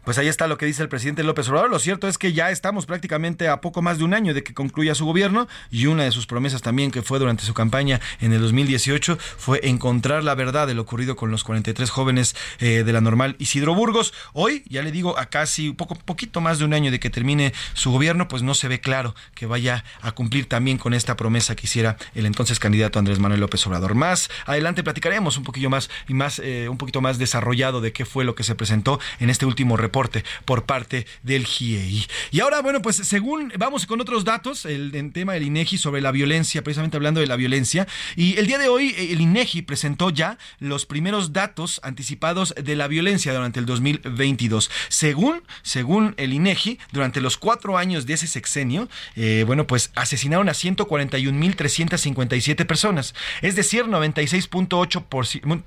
Pues 0.07 0.17
ahí 0.17 0.29
está 0.29 0.47
lo 0.47 0.57
que 0.57 0.65
dice 0.65 0.81
el 0.81 0.87
presidente 0.87 1.21
López 1.21 1.49
Obrador. 1.49 1.69
Lo 1.69 1.79
cierto 1.79 2.07
es 2.07 2.17
que 2.17 2.31
ya 2.31 2.49
estamos 2.49 2.85
prácticamente 2.85 3.49
a 3.49 3.59
poco 3.59 3.81
más 3.81 3.97
de 3.97 4.05
un 4.05 4.13
año 4.13 4.33
de 4.33 4.41
que 4.41 4.53
concluya 4.53 4.95
su 4.95 5.05
gobierno 5.05 5.49
y 5.69 5.87
una 5.87 6.05
de 6.05 6.13
sus 6.13 6.25
promesas 6.25 6.61
también 6.61 6.91
que 6.91 7.01
fue 7.01 7.19
durante 7.19 7.43
su 7.43 7.53
campaña 7.53 7.99
en 8.21 8.31
el 8.31 8.39
2018 8.39 9.17
fue 9.17 9.59
encontrar 9.63 10.23
la 10.23 10.33
verdad 10.33 10.65
de 10.65 10.75
lo 10.75 10.83
ocurrido 10.83 11.17
con 11.17 11.29
los 11.29 11.43
43 11.43 11.89
jóvenes 11.89 12.37
eh, 12.59 12.85
de 12.85 12.93
la 12.93 13.01
normal 13.01 13.35
Isidro 13.37 13.75
Burgos. 13.75 14.13
Hoy, 14.31 14.63
ya 14.69 14.81
le 14.81 14.93
digo, 14.93 15.19
a 15.19 15.25
casi 15.25 15.67
un 15.67 15.75
poco, 15.75 15.95
poquito 15.95 16.39
más 16.39 16.57
de 16.57 16.63
un 16.63 16.73
año 16.73 16.89
de 16.89 17.01
que 17.01 17.09
termine 17.09 17.51
su 17.73 17.91
gobierno, 17.91 18.29
pues 18.29 18.43
no 18.43 18.53
se 18.53 18.69
ve 18.69 18.79
claro 18.79 19.13
que 19.35 19.45
vaya 19.45 19.83
a 19.99 20.13
cumplir 20.13 20.47
también 20.47 20.77
con 20.77 20.93
esta 20.93 21.17
promesa 21.17 21.53
que 21.57 21.65
hiciera 21.65 21.97
el 22.15 22.25
entonces 22.25 22.59
candidato 22.59 22.97
Andrés 22.97 23.19
Manuel 23.19 23.41
López 23.41 23.67
Obrador. 23.67 23.93
Más 23.93 24.29
adelante 24.45 24.85
platicaremos 24.85 25.35
un 25.35 25.43
poquillo 25.43 25.69
más 25.69 25.89
y 26.07 26.13
más 26.13 26.39
eh, 26.39 26.69
un 26.69 26.77
poquito 26.77 27.01
más 27.01 27.17
desarrollado 27.17 27.81
de 27.81 27.91
qué 27.91 28.05
fue 28.05 28.23
lo 28.23 28.35
que 28.35 28.45
se 28.45 28.55
presentó 28.55 29.01
en 29.19 29.29
este 29.29 29.45
último 29.45 29.75
reporte 29.75 29.96
por 30.45 30.65
parte 30.65 31.05
del 31.23 31.45
GIEI. 31.45 32.05
Y 32.31 32.39
ahora, 32.39 32.61
bueno, 32.61 32.81
pues 32.81 32.95
según 32.97 33.51
vamos 33.57 33.85
con 33.85 34.01
otros 34.01 34.25
datos, 34.25 34.65
el, 34.65 34.91
tema 35.13 35.33
del 35.33 35.43
INEGI 35.43 35.77
sobre 35.77 36.01
la 36.01 36.11
violencia, 36.11 36.63
precisamente 36.63 36.97
hablando 36.97 37.21
de 37.21 37.27
la 37.27 37.35
violencia. 37.35 37.87
Y 38.15 38.37
el 38.37 38.47
día 38.47 38.57
de 38.57 38.69
hoy 38.69 38.95
el 38.97 39.21
INEGI 39.21 39.61
presentó 39.63 40.09
ya 40.09 40.37
los 40.59 40.85
primeros 40.85 41.33
datos 41.33 41.81
anticipados 41.83 42.55
de 42.61 42.75
la 42.75 42.87
violencia 42.87 43.33
durante 43.33 43.59
el 43.59 43.65
2022. 43.65 44.69
Según, 44.89 45.41
según 45.63 46.13
el 46.17 46.33
INEGI, 46.33 46.77
durante 46.91 47.21
los 47.21 47.37
cuatro 47.37 47.77
años 47.77 48.05
de 48.05 48.13
ese 48.13 48.27
sexenio, 48.27 48.89
eh, 49.15 49.45
bueno, 49.47 49.65
pues 49.67 49.91
asesinaron 49.95 50.49
a 50.49 50.53
141.357 50.53 52.65
personas, 52.65 53.15
es 53.41 53.55
decir, 53.55 53.85
96.8 53.85 55.05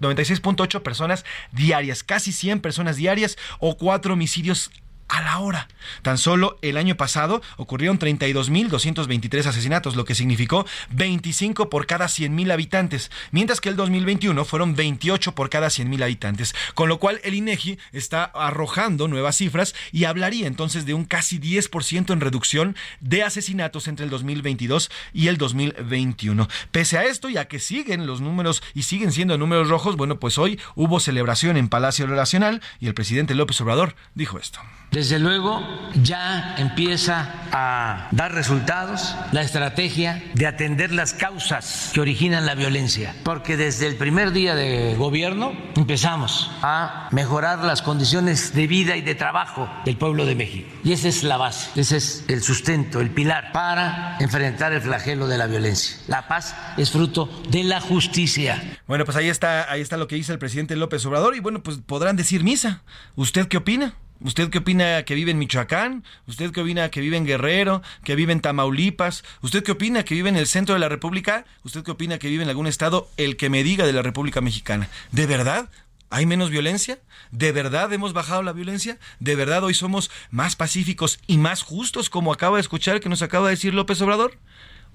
96.8 0.01 0.83
personas 0.83 1.25
diarias, 1.53 2.03
casi 2.03 2.33
100 2.33 2.61
personas 2.61 2.97
diarias 2.97 3.37
o 3.59 3.77
cuatro 3.77 4.16
homicidios 4.21 4.71
a 5.11 5.20
la 5.23 5.38
hora. 5.40 5.68
Tan 6.03 6.18
solo 6.18 6.59
el 6.62 6.77
año 6.77 6.96
pasado 6.96 7.42
ocurrieron 7.57 7.99
32.223 7.99 9.46
asesinatos, 9.46 9.96
lo 9.96 10.05
que 10.05 10.14
significó 10.14 10.66
25 10.90 11.68
por 11.68 11.87
cada 11.87 12.07
100.000 12.07 12.53
habitantes, 12.53 13.11
mientras 13.33 13.61
que 13.61 13.68
el 13.68 13.77
2021 13.77 14.44
fueron 14.44 14.75
28 14.75 15.35
por 15.35 15.51
cada 15.51 15.68
100.000 15.68 16.03
habitantes, 16.03 16.55
con 16.75 16.88
lo 16.88 16.99
cual 16.99 17.20
el 17.25 17.35
INEGI 17.35 17.79
está 17.92 18.25
arrojando 18.25 19.09
nuevas 19.09 19.37
cifras 19.37 19.75
y 19.92 20.05
hablaría 20.05 20.46
entonces 20.46 20.87
de 20.87 20.94
un 20.94 21.05
casi 21.05 21.38
10% 21.38 22.12
en 22.12 22.20
reducción 22.20 22.77
de 23.01 23.25
asesinatos 23.25 23.88
entre 23.88 24.05
el 24.05 24.11
2022 24.11 24.90
y 25.12 25.27
el 25.27 25.37
2021. 25.37 26.49
Pese 26.70 26.99
a 26.99 27.05
esto, 27.05 27.29
ya 27.29 27.46
que 27.46 27.59
siguen 27.59 28.07
los 28.07 28.20
números 28.20 28.62
y 28.75 28.83
siguen 28.83 29.12
siendo 29.12 29.37
números 29.38 29.68
rojos, 29.68 29.96
bueno, 29.96 30.20
pues 30.20 30.38
hoy 30.38 30.61
hubo 30.77 31.01
celebración 31.01 31.57
en 31.57 31.68
Palacio 31.68 32.07
Nacional 32.07 32.62
y 32.79 32.87
el 32.87 32.94
presidente 32.94 33.35
López 33.35 33.61
Obrador 33.61 33.96
dijo 34.14 34.38
esto. 34.38 34.61
Desde 34.90 35.20
luego 35.20 35.62
ya 36.03 36.57
empieza 36.59 37.46
a 37.53 38.09
dar 38.11 38.33
resultados 38.33 39.14
la 39.31 39.42
estrategia 39.42 40.20
de 40.35 40.48
atender 40.48 40.92
las 40.92 41.14
causas 41.14 41.92
que 41.94 42.00
originan 42.00 42.44
la 42.44 42.57
violencia, 42.57 43.14
porque 43.22 43.57
desde 43.57 43.87
el 43.87 43.94
primer 43.94 44.33
día 44.33 44.57
de 44.57 44.96
gobierno 44.96 45.53
empezamos 45.76 46.50
a 46.62 47.09
mejorar 47.12 47.61
las 47.61 47.83
condiciones 47.83 48.53
de 48.53 48.66
vida 48.66 48.96
y 48.96 49.03
de 49.03 49.14
trabajo 49.14 49.70
del 49.85 49.96
pueblo 49.96 50.26
de 50.26 50.35
México. 50.35 50.68
Y 50.83 50.92
esa 50.92 51.07
es 51.07 51.22
la 51.22 51.37
base, 51.37 51.81
ese 51.81 51.96
es 51.96 52.24
el 52.26 52.42
sustento, 52.42 53.00
el 53.00 53.11
pilar 53.11 53.53
para 53.53 54.16
enfrentar 54.18 54.72
el 54.72 54.81
flagelo 54.81 55.29
de 55.29 55.38
la 55.38 55.46
violencia. 55.46 55.98
La 56.09 56.26
paz 56.26 56.57
es 56.76 56.90
fruto 56.90 57.29
de 57.48 57.62
la 57.62 57.81
justicia. 57.81 58.81
Bueno, 58.88 59.05
pues 59.05 59.16
ahí 59.16 59.29
está, 59.29 59.70
ahí 59.70 59.83
está 59.83 59.96
lo 59.96 60.09
que 60.09 60.16
dice 60.16 60.33
el 60.33 60.40
presidente 60.40 60.74
López 60.74 61.07
Obrador 61.07 61.37
y 61.37 61.40
bueno, 61.40 61.62
pues 61.62 61.79
podrán 61.79 62.16
decir 62.16 62.42
misa. 62.42 62.83
¿Usted 63.14 63.46
qué 63.46 63.59
opina? 63.59 63.94
¿Usted 64.21 64.51
qué 64.51 64.59
opina 64.59 65.03
que 65.05 65.15
vive 65.15 65.31
en 65.31 65.39
Michoacán? 65.39 66.05
¿Usted 66.27 66.53
qué 66.53 66.61
opina 66.61 66.91
que 66.91 67.01
vive 67.01 67.17
en 67.17 67.25
Guerrero? 67.25 67.83
¿Que 68.05 68.15
vive 68.17 68.33
en 68.33 68.41
Tamaulipas? 68.41 69.25
¿Usted 69.41 69.63
qué 69.63 69.73
opina 69.73 70.05
que 70.05 70.15
vive 70.15 70.29
en 70.29 70.37
el 70.37 70.47
centro 70.47 70.75
de 70.75 70.79
la 70.79 70.91
República? 70.91 71.47
¿Usted 71.65 71.83
qué 71.83 71.91
opina 71.91 72.19
que 72.19 72.29
vive 72.29 72.43
en 72.43 72.51
algún 72.51 72.67
estado? 72.67 73.09
El 73.17 73.37
que 73.37 73.49
me 73.49 73.63
diga 73.63 73.87
de 73.87 73.95
la 73.95 74.03
República 74.03 74.43
Mexicana. 74.43 74.91
¿De 75.11 75.27
verdad? 75.27 75.71
¿Hay 76.11 76.27
menos 76.27 76.51
violencia? 76.51 76.99
¿De 77.31 77.53
verdad 77.53 77.93
hemos 77.93 78.13
bajado 78.13 78.43
la 78.43 78.53
violencia? 78.53 78.99
¿De 79.21 79.37
verdad 79.37 79.65
hoy 79.65 79.75
somos 79.75 80.11
más 80.31 80.57
pacíficos 80.57 81.21
y 81.27 81.39
más 81.39 81.63
justos 81.63 82.11
como 82.11 82.33
acaba 82.33 82.57
de 82.57 82.63
escuchar 82.63 83.01
que 83.01 83.09
nos 83.09 83.23
acaba 83.23 83.47
de 83.47 83.55
decir 83.55 83.73
López 83.73 84.03
Obrador? 84.03 84.37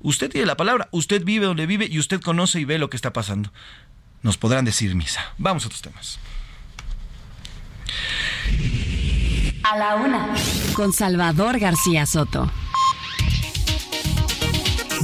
Usted 0.01 0.29
tiene 0.29 0.45
la 0.45 0.57
palabra, 0.57 0.89
usted 0.91 1.23
vive 1.23 1.45
donde 1.45 1.65
vive 1.65 1.87
y 1.89 1.99
usted 1.99 2.21
conoce 2.21 2.59
y 2.59 2.65
ve 2.65 2.77
lo 2.77 2.89
que 2.89 2.97
está 2.97 3.13
pasando. 3.13 3.51
Nos 4.21 4.37
podrán 4.37 4.65
decir 4.65 4.93
misa. 4.93 5.33
Vamos 5.37 5.63
a 5.63 5.67
otros 5.67 5.81
temas. 5.81 6.19
A 9.67 9.77
la 9.77 9.95
una. 9.95 10.31
Con 10.75 10.93
Salvador 10.93 11.57
García 11.57 12.05
Soto. 12.05 12.45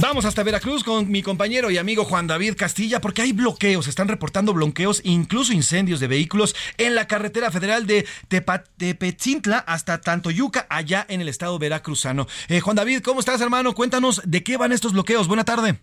Vamos 0.00 0.24
hasta 0.24 0.44
Veracruz 0.44 0.84
con 0.84 1.10
mi 1.10 1.20
compañero 1.20 1.68
y 1.72 1.78
amigo 1.78 2.04
Juan 2.04 2.28
David 2.28 2.54
Castilla 2.56 3.00
porque 3.00 3.22
hay 3.22 3.32
bloqueos, 3.32 3.88
están 3.88 4.06
reportando 4.06 4.54
bloqueos, 4.54 5.00
incluso 5.04 5.52
incendios 5.52 5.98
de 5.98 6.06
vehículos 6.06 6.54
en 6.78 6.94
la 6.94 7.08
carretera 7.08 7.50
federal 7.50 7.88
de 7.88 8.06
Tepetintla 8.28 9.58
hasta 9.58 10.00
Tantoyuca, 10.00 10.66
allá 10.70 11.06
en 11.08 11.20
el 11.20 11.28
estado 11.28 11.58
veracruzano. 11.58 12.26
Eh, 12.48 12.60
Juan 12.60 12.76
David, 12.76 13.02
¿cómo 13.02 13.18
estás 13.18 13.40
hermano? 13.40 13.74
Cuéntanos 13.74 14.22
de 14.24 14.44
qué 14.44 14.58
van 14.58 14.70
estos 14.70 14.92
bloqueos. 14.92 15.26
Buena 15.26 15.44
tarde. 15.44 15.74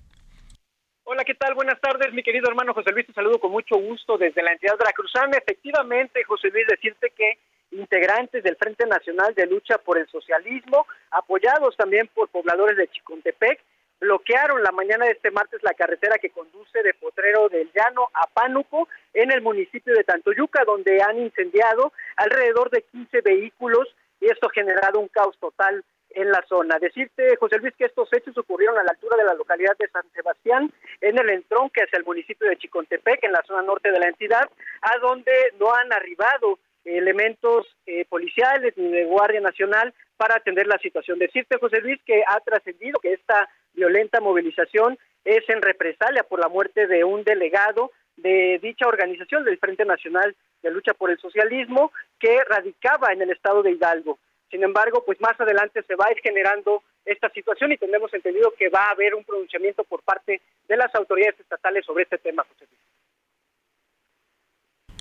Hola, 1.03 1.25
¿qué 1.25 1.33
tal? 1.35 1.53
Buenas 1.53 1.81
tardes, 1.81 2.13
mi 2.13 2.23
querido 2.23 2.47
hermano 2.47 2.73
José 2.73 2.91
Luis. 2.93 3.07
Te 3.07 3.13
saludo 3.13 3.39
con 3.39 3.51
mucho 3.51 3.75
gusto 3.75 4.17
desde 4.17 4.41
la 4.41 4.53
entidad 4.53 4.77
veracruzana. 4.77 5.37
Efectivamente, 5.37 6.23
José 6.23 6.49
Luis, 6.49 6.65
decirte 6.67 7.11
que 7.17 7.39
integrantes 7.71 8.43
del 8.43 8.55
Frente 8.55 8.85
Nacional 8.85 9.33
de 9.35 9.45
Lucha 9.45 9.77
por 9.77 9.97
el 9.97 10.07
Socialismo, 10.07 10.87
apoyados 11.11 11.75
también 11.77 12.09
por 12.13 12.29
pobladores 12.29 12.77
de 12.77 12.87
Chicontepec, 12.87 13.61
bloquearon 13.99 14.63
la 14.63 14.71
mañana 14.71 15.05
de 15.05 15.11
este 15.11 15.31
martes 15.31 15.61
la 15.61 15.73
carretera 15.73 16.17
que 16.17 16.29
conduce 16.29 16.81
de 16.81 16.93
Potrero 16.93 17.49
del 17.49 17.69
Llano 17.73 18.09
a 18.13 18.27
Pánuco 18.27 18.87
en 19.13 19.31
el 19.31 19.41
municipio 19.41 19.93
de 19.93 20.03
Tantoyuca, 20.03 20.63
donde 20.65 21.01
han 21.01 21.19
incendiado 21.19 21.91
alrededor 22.15 22.69
de 22.69 22.83
15 22.83 23.21
vehículos 23.21 23.87
y 24.21 24.27
esto 24.27 24.47
ha 24.47 24.53
generado 24.53 24.99
un 24.99 25.07
caos 25.07 25.37
total 25.39 25.83
en 26.11 26.31
la 26.31 26.43
zona. 26.47 26.79
Decirte, 26.79 27.35
José 27.37 27.57
Luis, 27.59 27.73
que 27.77 27.85
estos 27.85 28.11
hechos 28.13 28.37
ocurrieron 28.37 28.77
a 28.77 28.83
la 28.83 28.91
altura 28.91 29.17
de 29.17 29.25
la 29.25 29.33
localidad 29.33 29.77
de 29.77 29.87
San 29.89 30.03
Sebastián, 30.13 30.71
en 31.01 31.17
el 31.17 31.29
entronque 31.29 31.83
hacia 31.83 31.97
el 31.97 32.05
municipio 32.05 32.49
de 32.49 32.57
Chicontepec, 32.57 33.23
en 33.23 33.31
la 33.31 33.43
zona 33.45 33.61
norte 33.61 33.91
de 33.91 33.99
la 33.99 34.07
entidad, 34.07 34.49
a 34.81 34.97
donde 34.99 35.31
no 35.59 35.73
han 35.73 35.93
arribado 35.93 36.57
elementos 36.85 37.67
eh, 37.85 38.05
policiales 38.05 38.73
ni 38.77 38.89
de 38.89 39.05
Guardia 39.05 39.41
Nacional 39.41 39.93
para 40.17 40.35
atender 40.35 40.67
la 40.67 40.77
situación. 40.79 41.19
Decirte, 41.19 41.57
José 41.57 41.81
Luis, 41.81 41.99
que 42.05 42.23
ha 42.27 42.39
trascendido 42.41 42.99
que 42.99 43.13
esta 43.13 43.49
violenta 43.73 44.19
movilización 44.19 44.97
es 45.23 45.47
en 45.49 45.61
represalia 45.61 46.23
por 46.23 46.39
la 46.39 46.47
muerte 46.47 46.87
de 46.87 47.03
un 47.03 47.23
delegado 47.23 47.91
de 48.17 48.59
dicha 48.61 48.87
organización 48.87 49.43
del 49.45 49.57
Frente 49.57 49.85
Nacional 49.85 50.35
de 50.61 50.71
Lucha 50.71 50.93
por 50.93 51.09
el 51.09 51.17
Socialismo 51.19 51.91
que 52.19 52.43
radicaba 52.45 53.13
en 53.13 53.21
el 53.21 53.31
estado 53.31 53.63
de 53.63 53.71
Hidalgo. 53.71 54.19
Sin 54.49 54.63
embargo, 54.63 55.03
pues 55.05 55.21
más 55.21 55.39
adelante 55.39 55.83
se 55.83 55.95
va 55.95 56.05
a 56.07 56.11
ir 56.11 56.19
generando 56.21 56.83
esta 57.05 57.29
situación 57.29 57.71
y 57.71 57.77
tenemos 57.77 58.13
entendido 58.13 58.53
que 58.57 58.69
va 58.69 58.85
a 58.85 58.91
haber 58.91 59.15
un 59.15 59.23
pronunciamiento 59.23 59.83
por 59.83 60.01
parte 60.03 60.41
de 60.67 60.77
las 60.77 60.93
autoridades 60.95 61.39
estatales 61.39 61.85
sobre 61.85 62.03
este 62.03 62.17
tema, 62.17 62.43
José 62.43 62.65
Luis. 62.65 62.98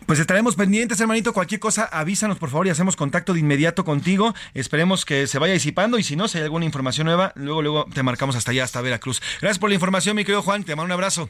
Pues 0.09 0.21
estaremos 0.21 0.57
pendientes, 0.57 0.99
hermanito. 1.03 1.35
Cualquier 1.35 1.61
cosa, 1.61 1.85
avísanos 1.85 2.39
por 2.39 2.49
favor 2.49 2.67
y 2.67 2.71
hacemos 2.71 2.97
contacto 2.97 3.35
de 3.35 3.41
inmediato 3.41 3.85
contigo. 3.85 4.35
Esperemos 4.55 5.05
que 5.05 5.27
se 5.27 5.39
vaya 5.39 5.53
disipando 5.53 5.99
y 5.99 6.03
si 6.03 6.17
no, 6.17 6.29
si 6.29 6.39
hay 6.39 6.45
alguna 6.45 6.65
información 6.65 7.05
nueva, 7.05 7.33
luego, 7.35 7.61
luego 7.61 7.87
te 7.93 8.03
marcamos 8.03 8.35
hasta 8.35 8.53
allá, 8.53 8.65
hasta 8.65 8.81
Veracruz. 8.81 9.21
Gracias 9.43 9.59
por 9.59 9.69
la 9.69 9.75
información, 9.75 10.17
mi 10.17 10.25
querido 10.25 10.41
Juan. 10.41 10.65
Te 10.65 10.75
mando 10.75 10.87
un 10.87 10.93
abrazo. 10.93 11.29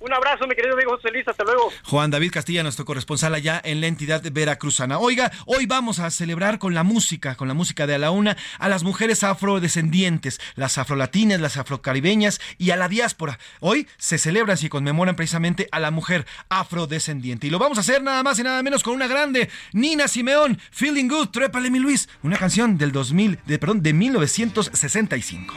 Un 0.00 0.12
abrazo, 0.14 0.46
mi 0.46 0.54
querido 0.54 0.74
amigo 0.74 0.96
José 0.96 1.10
Luis, 1.12 1.28
hasta 1.28 1.44
luego. 1.44 1.70
Juan 1.84 2.10
David 2.10 2.32
Castilla, 2.32 2.62
nuestro 2.62 2.84
corresponsal 2.86 3.34
allá 3.34 3.60
en 3.62 3.80
la 3.80 3.86
entidad 3.86 4.22
veracruzana. 4.32 4.98
Oiga, 4.98 5.30
hoy 5.44 5.66
vamos 5.66 5.98
a 5.98 6.10
celebrar 6.10 6.58
con 6.58 6.72
la 6.74 6.82
música, 6.82 7.34
con 7.34 7.48
la 7.48 7.54
música 7.54 7.86
de 7.86 7.94
a 7.94 7.98
la 7.98 8.10
una, 8.10 8.36
a 8.58 8.68
las 8.68 8.82
mujeres 8.82 9.22
afrodescendientes, 9.24 10.40
las 10.56 10.78
afrolatinas, 10.78 11.40
las 11.40 11.58
afrocaribeñas 11.58 12.40
y 12.56 12.70
a 12.70 12.76
la 12.76 12.88
diáspora. 12.88 13.38
Hoy 13.60 13.86
se 13.98 14.16
celebran 14.16 14.56
y 14.60 14.68
conmemoran 14.70 15.16
precisamente 15.16 15.68
a 15.70 15.78
la 15.78 15.90
mujer 15.90 16.26
afrodescendiente. 16.48 17.46
Y 17.46 17.50
lo 17.50 17.58
vamos 17.58 17.78
a 17.78 17.82
hacer 17.82 18.02
nada 18.02 18.22
más 18.22 18.38
y 18.38 18.42
nada 18.42 18.62
menos 18.62 18.82
con 18.82 18.94
una 18.94 19.06
grande, 19.06 19.50
Nina 19.72 20.08
Simeón, 20.08 20.58
Feeling 20.70 21.08
Good, 21.08 21.28
Trépale 21.28 21.70
mi 21.70 21.78
Luis, 21.78 22.08
una 22.22 22.38
canción 22.38 22.78
del 22.78 22.90
2000, 22.90 23.40
de, 23.44 23.58
perdón, 23.58 23.82
de 23.82 23.92
1965. 23.92 25.54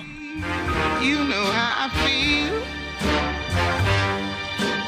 You 1.02 1.18
know 1.26 1.46
how 1.46 1.88
I 1.88 1.90
feel. 2.06 2.43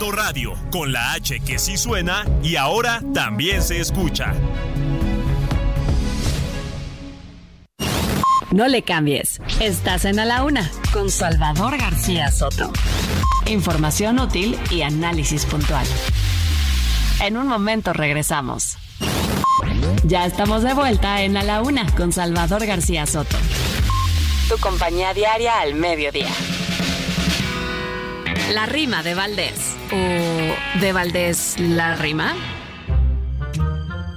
Radio, 0.00 0.54
con 0.70 0.92
la 0.92 1.12
H 1.12 1.40
que 1.40 1.58
sí 1.58 1.76
suena 1.76 2.24
y 2.42 2.56
ahora 2.56 3.00
también 3.14 3.62
se 3.62 3.80
escucha. 3.80 4.34
No 8.50 8.68
le 8.68 8.82
cambies. 8.82 9.40
Estás 9.60 10.04
en 10.04 10.18
A 10.18 10.24
la 10.24 10.44
Una 10.44 10.70
con 10.92 11.10
Salvador 11.10 11.78
García 11.78 12.30
Soto. 12.30 12.72
Información 13.46 14.18
útil 14.18 14.58
y 14.70 14.82
análisis 14.82 15.46
puntual. 15.46 15.86
En 17.20 17.36
un 17.36 17.46
momento 17.46 17.92
regresamos. 17.92 18.76
Ya 20.04 20.26
estamos 20.26 20.62
de 20.62 20.74
vuelta 20.74 21.22
en 21.22 21.36
A 21.36 21.42
la 21.42 21.62
Una 21.62 21.86
con 21.94 22.12
Salvador 22.12 22.66
García 22.66 23.06
Soto. 23.06 23.36
Tu 24.48 24.58
compañía 24.58 25.14
diaria 25.14 25.60
al 25.60 25.74
mediodía. 25.74 26.30
La 28.52 28.66
rima 28.66 29.02
de 29.02 29.14
Valdés. 29.14 29.74
¿O 29.90 30.80
de 30.80 30.92
Valdés 30.92 31.56
la 31.58 31.96
rima? 31.96 32.34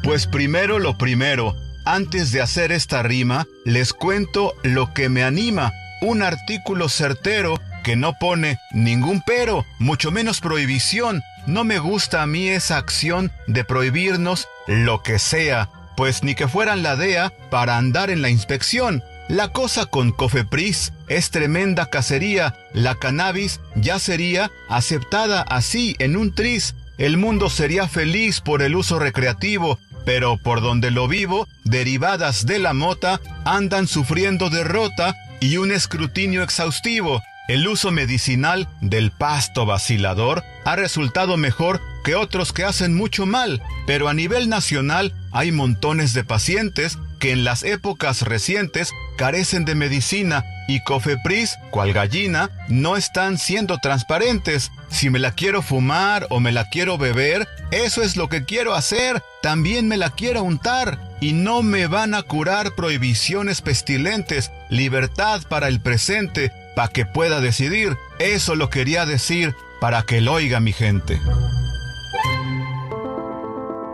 Pues 0.03 0.27
primero 0.27 0.79
lo 0.79 0.97
primero. 0.97 1.55
Antes 1.85 2.33
de 2.33 2.41
hacer 2.41 2.73
esta 2.73 3.03
rima, 3.03 3.47
les 3.63 3.93
cuento 3.93 4.53
lo 4.63 4.93
que 4.93 5.07
me 5.07 5.23
anima. 5.23 5.71
Un 6.01 6.23
artículo 6.23 6.89
certero 6.89 7.55
que 7.83 7.95
no 7.95 8.13
pone 8.19 8.59
ningún 8.73 9.23
pero, 9.25 9.65
mucho 9.79 10.11
menos 10.11 10.41
prohibición. 10.41 11.23
No 11.45 11.63
me 11.63 11.79
gusta 11.79 12.21
a 12.21 12.27
mí 12.27 12.49
esa 12.49 12.77
acción 12.77 13.31
de 13.47 13.63
prohibirnos 13.63 14.49
lo 14.67 15.01
que 15.03 15.19
sea, 15.19 15.69
pues 15.95 16.21
ni 16.21 16.35
que 16.35 16.49
fueran 16.49 16.83
la 16.83 16.97
DEA 16.97 17.31
para 17.49 17.77
andar 17.77 18.09
en 18.09 18.21
la 18.21 18.29
inspección. 18.29 19.01
La 19.27 19.49
cosa 19.49 19.85
con 19.85 20.11
Cofepris 20.11 20.93
es 21.09 21.31
tremenda 21.31 21.89
cacería. 21.89 22.55
La 22.73 22.95
cannabis 22.95 23.59
ya 23.75 23.99
sería 23.99 24.51
aceptada 24.69 25.41
así 25.41 25.97
en 25.99 26.15
un 26.15 26.33
tris. 26.33 26.75
El 26.97 27.17
mundo 27.17 27.49
sería 27.49 27.89
feliz 27.89 28.39
por 28.39 28.61
el 28.61 28.75
uso 28.75 28.99
recreativo, 28.99 29.79
pero 30.05 30.37
por 30.37 30.61
donde 30.61 30.91
lo 30.91 31.09
vivo, 31.09 31.45
derivadas 31.65 32.45
de 32.45 32.59
la 32.59 32.73
mota 32.73 33.19
andan 33.43 33.87
sufriendo 33.87 34.49
derrota 34.49 35.13
y 35.41 35.57
un 35.57 35.73
escrutinio 35.73 36.41
exhaustivo. 36.41 37.21
El 37.49 37.67
uso 37.67 37.91
medicinal 37.91 38.69
del 38.79 39.11
pasto 39.11 39.65
vacilador 39.65 40.43
ha 40.63 40.77
resultado 40.77 41.35
mejor 41.35 41.81
que 42.05 42.15
otros 42.15 42.53
que 42.53 42.63
hacen 42.63 42.93
mucho 42.93 43.25
mal, 43.25 43.61
pero 43.85 44.07
a 44.07 44.13
nivel 44.13 44.47
nacional 44.47 45.13
hay 45.31 45.51
montones 45.51 46.13
de 46.13 46.23
pacientes 46.23 46.97
que 47.17 47.31
en 47.31 47.43
las 47.43 47.63
épocas 47.63 48.21
recientes 48.21 48.91
carecen 49.17 49.65
de 49.65 49.75
medicina 49.75 50.43
y 50.67 50.81
Cofepris, 50.81 51.57
cual 51.71 51.93
gallina, 51.93 52.49
no 52.67 52.97
están 52.97 53.37
siendo 53.37 53.77
transparentes. 53.77 54.71
Si 54.89 55.09
me 55.09 55.19
la 55.19 55.31
quiero 55.31 55.61
fumar 55.61 56.27
o 56.29 56.39
me 56.39 56.51
la 56.51 56.65
quiero 56.69 56.97
beber, 56.97 57.47
eso 57.71 58.03
es 58.03 58.17
lo 58.17 58.27
que 58.27 58.43
quiero 58.43 58.75
hacer. 58.75 59.23
También 59.41 59.87
me 59.87 59.97
la 59.97 60.09
quiero 60.09 60.43
untar. 60.43 60.99
Y 61.19 61.33
no 61.33 61.63
me 61.63 61.87
van 61.87 62.13
a 62.13 62.21
curar 62.21 62.75
prohibiciones 62.75 63.61
pestilentes. 63.61 64.51
Libertad 64.69 65.41
para 65.49 65.67
el 65.67 65.79
presente, 65.79 66.51
para 66.75 66.89
que 66.89 67.05
pueda 67.05 67.39
decidir. 67.39 67.97
Eso 68.19 68.55
lo 68.55 68.69
quería 68.69 69.05
decir 69.05 69.55
para 69.79 70.03
que 70.03 70.21
lo 70.21 70.33
oiga 70.33 70.59
mi 70.59 70.73
gente. 70.73 71.19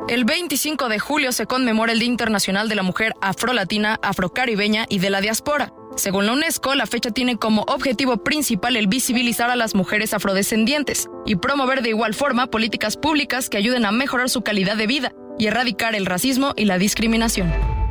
El 0.10 0.26
25 0.26 0.90
de 0.90 1.00
julio 1.00 1.32
se 1.32 1.46
conmemora 1.46 1.94
el 1.94 2.00
Día 2.00 2.10
Internacional 2.10 2.68
de 2.68 2.76
la 2.76 2.84
Mujer 2.84 3.14
Afrolatina, 3.22 4.00
Afrocaribeña 4.04 4.86
y 4.90 5.00
de 5.00 5.10
la 5.10 5.22
Diáspora. 5.22 5.74
Según 5.96 6.26
la 6.26 6.34
UNESCO, 6.34 6.76
la 6.76 6.88
fecha 6.88 7.12
tiene 7.12 7.38
como 7.38 7.62
objetivo 7.62 8.18
principal 8.18 8.76
el 8.76 8.88
visibilizar 8.88 9.50
a 9.50 9.56
las 9.56 9.76
mujeres 9.76 10.14
afrodescendientes 10.14 11.08
y 11.26 11.38
promover 11.38 11.82
de 11.82 11.90
igual 11.90 12.14
forma 12.14 12.48
políticas 12.48 12.98
públicas 12.98 13.50
que 13.50 13.58
ayuden 13.58 13.86
a 13.86 13.92
mejorar 13.92 14.30
su 14.30 14.42
calidad 14.42 14.76
de 14.76 14.88
vida 14.88 15.14
y 15.40 15.48
erradicar 15.48 15.96
el 15.96 16.06
racismo 16.06 16.54
y 16.58 16.66
la 16.66 16.78
discriminación. 16.78 17.83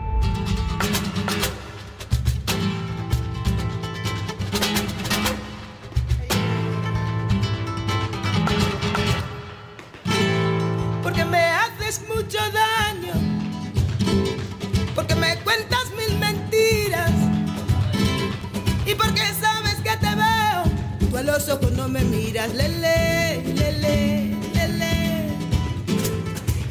Los 21.22 21.48
ojos 21.48 21.70
no 21.72 21.88
me 21.88 22.02
miras, 22.02 22.52
lele, 22.54 23.42
lele, 23.54 24.36
lele, 24.54 25.28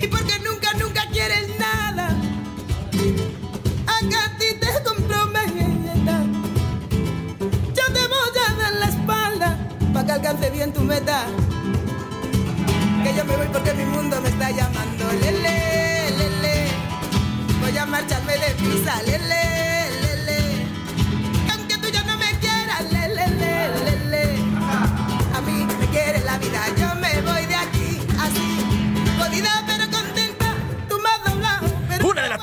y 0.02 0.08
porque 0.08 0.40
nunca, 0.40 0.74
nunca 0.74 1.04
quieres 1.12 1.48
nada, 1.58 2.10
a 3.88 4.10
que 4.10 4.16
a 4.16 4.38
ti 4.38 4.48
te 4.60 4.84
comprometa, 4.84 6.24
yo 7.74 7.94
te 7.94 8.08
voy 8.08 8.38
a 8.50 8.54
dar 8.56 8.74
la 8.74 8.86
espalda 8.88 9.58
para 9.94 10.06
que 10.06 10.12
alcance 10.12 10.50
bien 10.50 10.74
tu 10.74 10.82
meta. 10.82 11.26
Que 13.04 13.16
yo 13.16 13.26
me 13.26 13.36
voy 13.36 13.48
porque 13.52 13.74
mi 13.74 13.86
mundo 13.86 14.22
me 14.22 14.30
está 14.30 14.52
llamando. 14.52 15.12
Lele, 15.22 16.12
lele, 16.18 16.68
voy 17.62 17.78
a 17.78 17.86
marcharme 17.86 18.34
de. 18.34 18.54
Lele, 18.62 19.18
lele, 19.18 19.61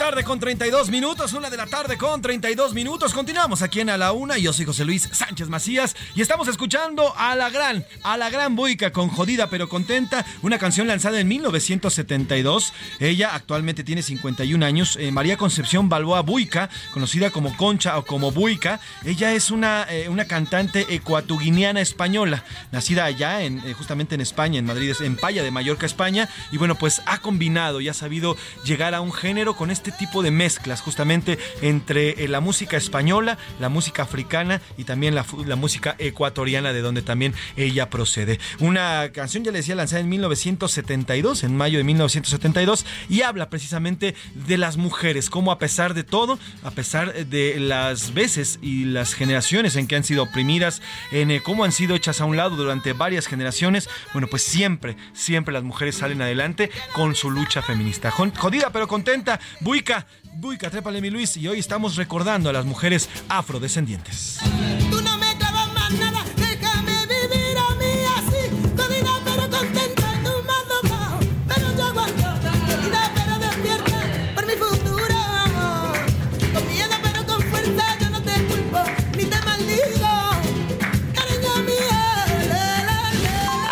tarde 0.09 0.25
con 0.25 0.41
32 0.41 0.89
minutos, 0.89 1.35
una 1.35 1.51
de 1.51 1.59
la 1.59 1.67
tarde 1.67 1.99
con 1.99 2.23
32 2.23 2.73
minutos. 2.73 3.13
Continuamos 3.13 3.61
aquí 3.61 3.81
en 3.81 3.91
A 3.91 3.99
la 3.99 4.13
Una. 4.13 4.39
Yo 4.39 4.55
soy 4.55 4.65
José 4.65 4.87
Luis 4.87 5.07
Sánchez 5.13 5.51
Macías 5.51 5.95
y 6.15 6.23
estamos 6.23 6.49
escuchando 6.49 7.13
a 7.15 7.37
la 7.37 7.51
gran, 7.51 7.85
a 8.03 8.17
la 8.17 8.31
gran 8.31 8.57
Buica 8.57 8.91
con 8.91 9.11
Jodida 9.11 9.51
pero 9.51 9.69
Contenta, 9.69 10.25
una 10.41 10.59
canción 10.59 10.87
lanzada 10.87 11.21
en 11.21 11.29
1972. 11.29 12.73
Ella 13.01 13.35
actualmente 13.35 13.85
tiene 13.85 14.01
51 14.01 14.65
años. 14.65 14.97
Eh, 14.99 15.13
María 15.13 15.37
Concepción 15.37 15.91
Balboa 15.91 16.23
Buica, 16.23 16.71
conocida 16.95 17.31
como 17.31 17.55
Concha 17.59 17.99
o 17.99 18.07
como 18.07 18.31
Buica. 18.31 18.81
Ella 19.05 19.35
es 19.35 19.51
una, 19.51 19.83
eh, 19.91 20.09
una 20.09 20.25
cantante 20.25 20.87
ecuatoguineana 20.89 21.83
española, 21.83 22.45
nacida 22.73 23.05
allá, 23.05 23.43
en, 23.43 23.59
eh, 23.59 23.75
justamente 23.75 24.15
en 24.15 24.23
España, 24.23 24.59
en 24.59 24.65
Madrid, 24.65 24.95
en 25.01 25.17
Paya 25.17 25.43
de 25.43 25.51
Mallorca, 25.51 25.85
España. 25.85 26.31
Y 26.51 26.57
bueno, 26.57 26.77
pues 26.77 27.03
ha 27.05 27.19
combinado 27.19 27.83
y 27.83 27.91
ha 27.91 27.95
sabido 27.95 28.39
llegar 28.65 28.95
a 28.95 29.03
un 29.03 29.13
género 29.13 29.55
con 29.55 29.71
este 29.71 29.98
tipo 29.99 30.23
de 30.23 30.31
mezclas 30.31 30.81
justamente 30.81 31.39
entre 31.61 32.25
eh, 32.25 32.29
la 32.29 32.41
música 32.41 32.77
española, 32.77 33.37
la 33.61 33.69
música 33.69 34.03
africana 34.03 34.63
y 34.79 34.85
también 34.85 35.15
la, 35.15 35.25
música 35.57 35.97
ecuatoriana 35.99 36.73
de 36.73 36.81
donde 36.81 37.03
también 37.03 37.35
ella 37.57 37.91
procede. 37.91 38.39
Una 38.61 39.11
canción, 39.13 39.45
ya 39.45 39.53
le 39.53 39.59
decía, 39.59 39.75
lanzada 39.75 40.01
en 40.01 40.09
1972, 40.09 41.45
en 41.45 41.57
mayo 41.57 41.79
de 41.79 41.85
1972, 41.85 42.87
y 43.09 43.23
habla 43.23 43.51
precisamente 43.51 44.15
de 44.35 44.57
las 44.59 44.77
mujeres, 44.77 45.31
cómo 45.31 45.53
a 45.53 45.59
pesar 45.59 45.95
de 45.95 46.05
todo, 46.05 46.39
a 46.63 46.71
pesar 46.71 47.13
de 47.27 47.59
las 47.59 48.15
veces 48.15 48.59
y 48.63 48.85
las 48.85 49.15
generaciones 49.15 49.77
en 49.77 49.87
que 49.87 49.97
han 49.97 50.05
sido 50.05 50.23
oprimidas, 50.23 50.81
en 51.13 51.31
eh, 51.31 51.43
cómo 51.43 51.65
han 51.65 51.73
sido 51.73 51.95
hechas 51.95 52.21
a 52.21 52.25
un 52.25 52.37
lado 52.37 52.57
durante 52.57 52.93
varias 52.93 53.27
generaciones, 53.27 53.89
bueno, 54.13 54.29
pues 54.29 54.43
siempre, 54.43 54.97
siempre 55.13 55.53
las 55.53 55.65
mujeres 55.65 55.97
salen 55.97 56.23
adelante 56.23 56.71
con 56.93 57.15
su 57.15 57.31
lucha 57.31 57.63
feminista. 57.63 58.11
Jodida 58.11 58.71
pero 58.73 58.87
contenta, 58.87 59.41
Buica, 59.89 60.07
Buica, 60.35 60.71
trépale 60.71 61.01
mi 61.01 61.09
Luis, 61.09 61.39
y 61.39 61.49
hoy 61.49 61.61
estamos 61.61 61.97
recordando 61.97 62.51
a 62.51 62.53
las 62.53 62.67
mujeres 62.67 63.09
afrodescendientes. 63.31 64.39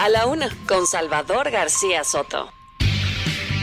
la 0.08 0.26
una 0.26 0.48
con 0.66 0.86
Salvador 0.86 1.50
García 1.50 2.04
Soto. 2.04 2.48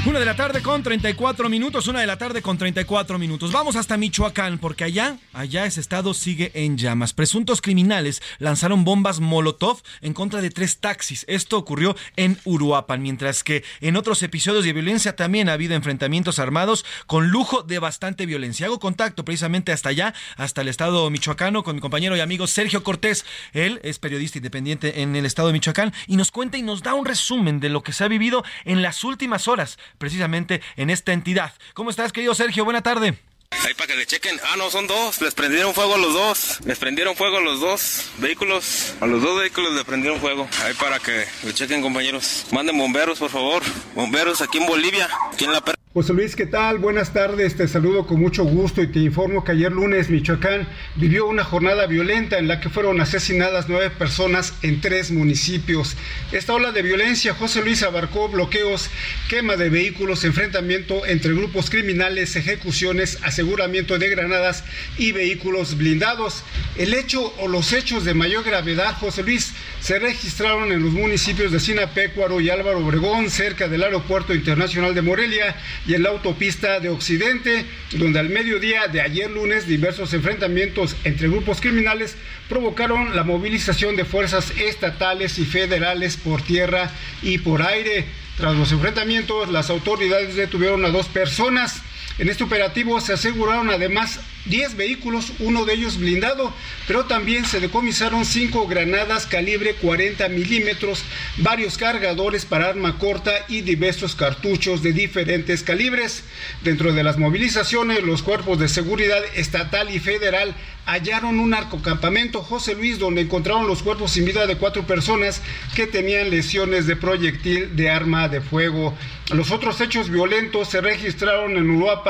Una 0.05 0.19
de 0.19 0.25
la 0.25 0.35
tarde 0.35 0.61
con 0.61 0.83
34 0.83 1.47
minutos, 1.47 1.87
una 1.87 2.01
de 2.01 2.07
la 2.07 2.17
tarde 2.17 2.41
con 2.41 2.57
34 2.57 3.17
minutos. 3.17 3.53
Vamos 3.53 3.77
hasta 3.77 3.95
Michoacán, 3.95 4.57
porque 4.57 4.83
allá, 4.83 5.15
allá 5.31 5.65
ese 5.65 5.79
estado 5.79 6.13
sigue 6.13 6.51
en 6.55 6.77
llamas. 6.77 7.13
Presuntos 7.13 7.61
criminales 7.61 8.21
lanzaron 8.37 8.83
bombas 8.83 9.21
Molotov 9.21 9.81
en 10.01 10.13
contra 10.13 10.41
de 10.41 10.49
tres 10.49 10.79
taxis. 10.79 11.23
Esto 11.29 11.57
ocurrió 11.57 11.95
en 12.17 12.37
Uruapan, 12.43 13.01
mientras 13.01 13.45
que 13.45 13.63
en 13.79 13.95
otros 13.95 14.21
episodios 14.23 14.65
de 14.65 14.73
violencia 14.73 15.15
también 15.15 15.47
ha 15.47 15.53
habido 15.53 15.73
enfrentamientos 15.73 16.37
armados 16.37 16.83
con 17.07 17.29
lujo 17.29 17.63
de 17.63 17.79
bastante 17.79 18.25
violencia. 18.25 18.65
Hago 18.65 18.81
contacto 18.81 19.23
precisamente 19.23 19.71
hasta 19.71 19.87
allá, 19.87 20.13
hasta 20.35 20.63
el 20.63 20.67
estado 20.67 21.09
michoacano, 21.11 21.63
con 21.63 21.75
mi 21.75 21.81
compañero 21.81 22.17
y 22.17 22.19
amigo 22.19 22.45
Sergio 22.47 22.83
Cortés. 22.83 23.25
Él 23.53 23.79
es 23.83 23.99
periodista 23.99 24.37
independiente 24.37 25.01
en 25.01 25.15
el 25.15 25.25
estado 25.25 25.47
de 25.47 25.53
Michoacán 25.53 25.93
y 26.07 26.17
nos 26.17 26.29
cuenta 26.29 26.57
y 26.57 26.61
nos 26.61 26.83
da 26.83 26.93
un 26.93 27.05
resumen 27.05 27.61
de 27.61 27.69
lo 27.69 27.83
que 27.83 27.93
se 27.93 28.03
ha 28.03 28.09
vivido 28.09 28.43
en 28.65 28.81
las 28.81 29.05
últimas 29.05 29.47
horas 29.47 29.77
precisamente 29.97 30.61
en 30.75 30.89
esta 30.89 31.13
entidad. 31.13 31.53
¿Cómo 31.73 31.89
estás, 31.89 32.11
querido 32.11 32.35
Sergio? 32.35 32.63
Buena 32.65 32.81
tarde. 32.81 33.17
Ahí 33.61 33.73
para 33.75 33.87
que 33.87 33.95
le 33.95 34.05
chequen. 34.05 34.39
Ah, 34.51 34.55
no, 34.57 34.69
son 34.69 34.87
dos. 34.87 35.21
Les 35.21 35.33
prendieron 35.33 35.73
fuego 35.73 35.95
a 35.95 35.97
los 35.97 36.13
dos. 36.13 36.59
Les 36.65 36.77
prendieron 36.79 37.15
fuego 37.15 37.37
a 37.37 37.41
los 37.41 37.59
dos 37.59 38.09
vehículos. 38.17 38.95
A 38.99 39.05
los 39.05 39.21
dos 39.21 39.39
vehículos 39.39 39.73
le 39.73 39.85
prendieron 39.85 40.19
fuego. 40.19 40.47
Ahí 40.63 40.73
para 40.73 40.99
que 40.99 41.25
le 41.43 41.53
chequen, 41.53 41.81
compañeros. 41.81 42.45
Manden 42.51 42.77
bomberos, 42.77 43.19
por 43.19 43.29
favor. 43.29 43.63
Bomberos 43.95 44.41
aquí 44.41 44.57
en 44.57 44.65
Bolivia. 44.65 45.07
Aquí 45.31 45.45
en 45.45 45.53
la 45.53 45.61
José 45.95 46.13
Luis, 46.13 46.35
¿qué 46.35 46.47
tal? 46.47 46.79
Buenas 46.79 47.13
tardes, 47.13 47.55
te 47.55 47.67
saludo 47.67 48.07
con 48.07 48.19
mucho 48.19 48.43
gusto 48.45 48.81
y 48.81 48.87
te 48.87 48.97
informo 48.97 49.43
que 49.43 49.51
ayer 49.51 49.71
lunes 49.71 50.09
Michoacán 50.09 50.67
vivió 50.95 51.27
una 51.27 51.43
jornada 51.43 51.85
violenta 51.85 52.39
en 52.39 52.47
la 52.47 52.59
que 52.59 52.71
fueron 52.71 52.99
asesinadas 52.99 53.69
nueve 53.69 53.91
personas 53.91 54.55
en 54.63 54.81
tres 54.81 55.11
municipios. 55.11 55.95
Esta 56.31 56.55
ola 56.55 56.71
de 56.71 56.81
violencia, 56.81 57.35
José 57.35 57.61
Luis, 57.61 57.83
abarcó 57.83 58.27
bloqueos, 58.27 58.89
quema 59.29 59.55
de 59.55 59.69
vehículos, 59.69 60.23
enfrentamiento 60.23 61.05
entre 61.05 61.35
grupos 61.35 61.69
criminales, 61.69 62.35
ejecuciones, 62.35 63.19
aseguramiento 63.21 63.99
de 63.99 64.09
granadas 64.09 64.63
y 64.97 65.11
vehículos 65.11 65.77
blindados. 65.77 66.43
El 66.75 66.95
hecho 66.95 67.35
o 67.37 67.47
los 67.47 67.71
hechos 67.71 68.03
de 68.03 68.15
mayor 68.15 68.43
gravedad, 68.43 68.97
José 68.99 69.21
Luis, 69.21 69.53
se 69.79 69.99
registraron 69.99 70.71
en 70.71 70.81
los 70.81 70.93
municipios 70.93 71.51
de 71.51 71.59
Sinapecuaro 71.59 72.41
y 72.41 72.49
Álvaro 72.49 72.79
Obregón, 72.79 73.29
cerca 73.29 73.67
del 73.67 73.83
Aeropuerto 73.83 74.33
Internacional 74.33 74.95
de 74.95 75.03
Morelia 75.03 75.55
y 75.85 75.93
en 75.93 76.03
la 76.03 76.09
autopista 76.09 76.79
de 76.79 76.89
Occidente, 76.89 77.65
donde 77.93 78.19
al 78.19 78.29
mediodía 78.29 78.87
de 78.87 79.01
ayer 79.01 79.29
lunes 79.29 79.67
diversos 79.67 80.13
enfrentamientos 80.13 80.95
entre 81.03 81.27
grupos 81.27 81.59
criminales 81.61 82.15
provocaron 82.49 83.15
la 83.15 83.23
movilización 83.23 83.95
de 83.95 84.05
fuerzas 84.05 84.51
estatales 84.57 85.39
y 85.39 85.45
federales 85.45 86.17
por 86.17 86.41
tierra 86.41 86.91
y 87.21 87.39
por 87.39 87.61
aire. 87.61 88.05
Tras 88.37 88.55
los 88.55 88.71
enfrentamientos, 88.71 89.49
las 89.49 89.69
autoridades 89.69 90.35
detuvieron 90.35 90.83
a 90.85 90.89
dos 90.89 91.07
personas. 91.07 91.81
En 92.19 92.29
este 92.29 92.43
operativo 92.43 93.01
se 93.01 93.13
aseguraron 93.13 93.71
además 93.71 94.19
10 94.45 94.75
vehículos, 94.75 95.31
uno 95.39 95.65
de 95.65 95.73
ellos 95.73 95.97
blindado, 95.97 96.53
pero 96.85 97.05
también 97.05 97.43
se 97.45 97.59
decomisaron 97.59 98.25
5 98.25 98.67
granadas 98.67 99.25
calibre 99.25 99.73
40 99.75 100.29
milímetros, 100.29 101.03
varios 101.37 101.77
cargadores 101.77 102.45
para 102.45 102.67
arma 102.67 102.99
corta 102.99 103.31
y 103.47 103.61
diversos 103.61 104.15
cartuchos 104.15 104.83
de 104.83 104.93
diferentes 104.93 105.63
calibres. 105.63 106.23
Dentro 106.61 106.93
de 106.93 107.03
las 107.03 107.17
movilizaciones, 107.17 108.03
los 108.03 108.21
cuerpos 108.21 108.59
de 108.59 108.67
seguridad 108.67 109.23
estatal 109.35 109.89
y 109.89 109.99
federal 109.99 110.53
hallaron 110.85 111.39
un 111.39 111.53
arcocampamento 111.53 112.43
José 112.43 112.75
Luis 112.75 112.99
donde 112.99 113.21
encontraron 113.21 113.67
los 113.67 113.83
cuerpos 113.83 114.11
sin 114.11 114.25
vida 114.25 114.45
de 114.45 114.57
cuatro 114.57 114.85
personas 114.85 115.41
que 115.75 115.87
tenían 115.87 116.29
lesiones 116.29 116.87
de 116.87 116.97
proyectil 116.97 117.75
de 117.75 117.89
arma 117.89 118.27
de 118.27 118.41
fuego. 118.41 118.93
Los 119.31 119.51
otros 119.51 119.79
hechos 119.79 120.09
violentos 120.09 120.67
se 120.67 120.81
registraron 120.81 121.55
en 121.55 121.69
Uruapan, 121.69 122.02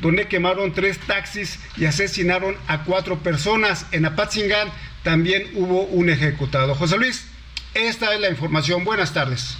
donde 0.00 0.28
quemaron 0.28 0.72
tres 0.72 0.98
taxis 0.98 1.58
y 1.76 1.86
asesinaron 1.86 2.56
a 2.66 2.84
cuatro 2.84 3.18
personas. 3.18 3.86
En 3.92 4.06
Apatzingán 4.06 4.68
también 5.02 5.44
hubo 5.54 5.82
un 5.84 6.10
ejecutado. 6.10 6.74
José 6.74 6.98
Luis, 6.98 7.26
esta 7.74 8.14
es 8.14 8.20
la 8.20 8.30
información. 8.30 8.84
Buenas 8.84 9.12
tardes. 9.12 9.56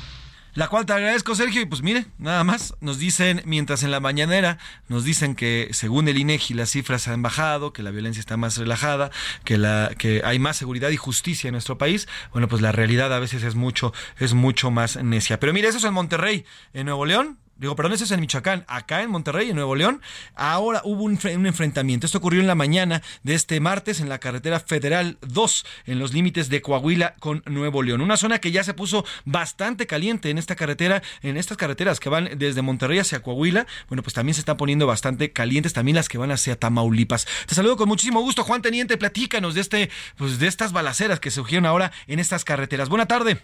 La 0.54 0.66
cual 0.68 0.84
te 0.84 0.92
agradezco, 0.92 1.34
Sergio. 1.34 1.60
Y 1.60 1.66
pues 1.66 1.82
mire, 1.82 2.06
nada 2.18 2.42
más 2.42 2.74
nos 2.80 2.98
dicen, 2.98 3.42
mientras 3.44 3.82
en 3.82 3.90
la 3.90 4.00
mañanera 4.00 4.58
nos 4.88 5.04
dicen 5.04 5.36
que 5.36 5.68
según 5.72 6.08
el 6.08 6.18
INEGI 6.18 6.54
las 6.54 6.70
cifras 6.70 7.06
han 7.06 7.22
bajado, 7.22 7.72
que 7.72 7.82
la 7.82 7.92
violencia 7.92 8.20
está 8.20 8.36
más 8.36 8.56
relajada, 8.56 9.10
que 9.44 9.58
la 9.58 9.92
que 9.96 10.22
hay 10.24 10.38
más 10.38 10.56
seguridad 10.56 10.90
y 10.90 10.96
justicia 10.96 11.48
en 11.48 11.52
nuestro 11.52 11.78
país. 11.78 12.08
Bueno, 12.32 12.48
pues 12.48 12.62
la 12.62 12.72
realidad 12.72 13.12
a 13.12 13.20
veces 13.20 13.44
es 13.44 13.54
mucho 13.54 13.92
es 14.18 14.34
mucho 14.34 14.70
más 14.70 14.96
necia. 15.02 15.38
Pero 15.38 15.52
mire, 15.52 15.68
eso 15.68 15.78
es 15.78 15.84
en 15.84 15.94
Monterrey, 15.94 16.44
en 16.74 16.86
Nuevo 16.86 17.06
León 17.06 17.38
digo, 17.60 17.76
perdón, 17.76 17.92
eso 17.92 18.04
es 18.04 18.10
en 18.10 18.20
Michoacán, 18.20 18.64
acá 18.66 19.02
en 19.02 19.10
Monterrey, 19.10 19.50
en 19.50 19.56
Nuevo 19.56 19.76
León, 19.76 20.00
ahora 20.34 20.80
hubo 20.84 21.04
un, 21.04 21.18
enfrentamiento. 21.46 22.06
Esto 22.06 22.18
ocurrió 22.18 22.40
en 22.40 22.46
la 22.46 22.54
mañana 22.54 23.02
de 23.22 23.34
este 23.34 23.60
martes 23.60 24.00
en 24.00 24.08
la 24.08 24.18
carretera 24.18 24.60
federal 24.60 25.18
2, 25.20 25.66
en 25.86 25.98
los 25.98 26.14
límites 26.14 26.48
de 26.48 26.62
Coahuila 26.62 27.14
con 27.20 27.42
Nuevo 27.46 27.82
León. 27.82 28.00
Una 28.00 28.16
zona 28.16 28.38
que 28.38 28.50
ya 28.50 28.64
se 28.64 28.72
puso 28.72 29.04
bastante 29.26 29.86
caliente 29.86 30.30
en 30.30 30.38
esta 30.38 30.56
carretera, 30.56 31.02
en 31.22 31.36
estas 31.36 31.58
carreteras 31.58 32.00
que 32.00 32.08
van 32.08 32.30
desde 32.38 32.62
Monterrey 32.62 32.98
hacia 32.98 33.22
Coahuila. 33.22 33.66
Bueno, 33.88 34.02
pues 34.02 34.14
también 34.14 34.34
se 34.34 34.40
están 34.40 34.56
poniendo 34.56 34.86
bastante 34.86 35.32
calientes, 35.32 35.74
también 35.74 35.96
las 35.96 36.08
que 36.08 36.16
van 36.16 36.30
hacia 36.30 36.56
Tamaulipas. 36.56 37.26
Te 37.46 37.54
saludo 37.54 37.76
con 37.76 37.88
muchísimo 37.88 38.20
gusto, 38.20 38.42
Juan 38.42 38.62
Teniente, 38.62 38.96
platícanos 38.96 39.54
de 39.54 39.60
este, 39.60 39.90
pues 40.16 40.38
de 40.38 40.46
estas 40.46 40.72
balaceras 40.72 41.20
que 41.20 41.30
surgieron 41.30 41.66
ahora 41.66 41.92
en 42.06 42.20
estas 42.20 42.44
carreteras. 42.44 42.88
Buena 42.88 43.06
tarde. 43.06 43.42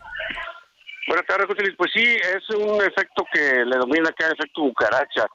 Buenas 1.06 1.26
tardes, 1.26 1.46
José. 1.46 1.72
Pues 1.76 1.90
sí, 1.94 2.02
es 2.02 2.50
un 2.50 2.82
efecto 2.82 3.24
que 3.32 3.64
le 3.64 3.76
domina 3.76 4.08
acá, 4.08 4.26
efecto 4.26 4.62
bucaracha. 4.62 5.26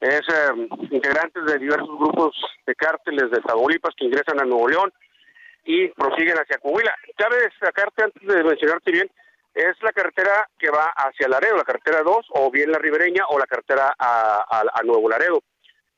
Es 0.00 0.22
eh, 0.28 0.68
integrantes 0.90 1.44
de 1.44 1.58
diversos 1.58 1.98
grupos 1.98 2.34
de 2.66 2.74
cárteles 2.74 3.30
de 3.30 3.40
Tamaulipas 3.42 3.94
que 3.96 4.06
ingresan 4.06 4.40
a 4.40 4.44
Nuevo 4.44 4.66
León 4.66 4.90
y 5.64 5.88
prosiguen 5.88 6.38
hacia 6.38 6.56
Coahuila. 6.56 6.94
Cabe 7.18 7.36
destacarte, 7.42 8.04
antes 8.04 8.26
de 8.26 8.42
mencionarte 8.42 8.92
bien, 8.92 9.10
es 9.52 9.76
la 9.82 9.92
carretera 9.92 10.48
que 10.58 10.70
va 10.70 10.86
hacia 10.96 11.28
Laredo, 11.28 11.56
la 11.56 11.64
carretera 11.64 12.02
2, 12.02 12.26
o 12.30 12.50
bien 12.50 12.72
la 12.72 12.78
ribereña, 12.78 13.24
o 13.28 13.38
la 13.38 13.46
carretera 13.46 13.92
a, 13.98 14.62
a 14.72 14.82
Nuevo 14.84 15.06
Laredo. 15.06 15.42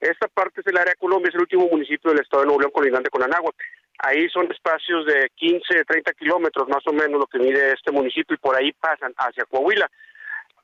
Esta 0.00 0.26
parte 0.26 0.62
es 0.62 0.66
el 0.66 0.76
área 0.76 0.96
Colombia, 0.96 1.28
es 1.28 1.36
el 1.36 1.42
último 1.42 1.68
municipio 1.68 2.10
del 2.10 2.22
estado 2.22 2.42
de 2.42 2.46
Nuevo 2.46 2.62
León 2.62 2.72
colindante 2.74 3.08
con 3.08 3.22
Anáhuac. 3.22 3.54
Ahí 3.98 4.28
son 4.30 4.50
espacios 4.50 5.06
de 5.06 5.30
15, 5.36 5.84
30 5.84 6.12
kilómetros 6.14 6.68
más 6.68 6.86
o 6.86 6.92
menos 6.92 7.20
lo 7.20 7.26
que 7.26 7.38
mide 7.38 7.72
este 7.72 7.92
municipio 7.92 8.34
y 8.34 8.38
por 8.38 8.56
ahí 8.56 8.72
pasan 8.72 9.12
hacia 9.16 9.44
Coahuila. 9.44 9.88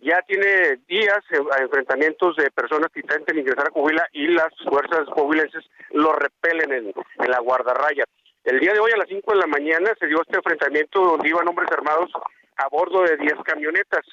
Ya 0.01 0.23
tiene 0.23 0.79
días 0.89 1.19
enfrentamientos 1.61 2.37
de 2.37 2.51
personas 2.51 2.91
que 2.93 3.01
intentan 3.01 3.39
ingresar 3.39 3.69
a 3.69 3.71
Coahuila 3.71 4.07
y 4.13 4.29
las 4.29 4.49
fuerzas 4.69 5.07
coahuilenses 5.15 5.65
lo 5.91 6.13
repelen 6.13 6.73
en, 6.73 6.87
en 7.19 7.31
la 7.31 7.41
guardarraya. 7.41 8.05
El 8.45 8.61
día 8.61 8.73
de 8.73 8.81
hoy 8.81 8.93
a 8.93 8.99
las 8.99 9.09
5 9.09 9.33
de 9.33 9.39
la 9.39 9.47
mañana 9.47 9.93
se 9.99 10.07
dio 10.07 10.23
este 10.23 10.37
enfrentamiento 10.37 11.01
donde 11.01 11.29
iban 11.29 11.49
hombres 11.49 11.71
armados 11.73 12.11
a 12.59 12.69
bordo 12.69 13.03
de 13.03 13.17
10 13.17 13.35
camionetas. 13.45 14.05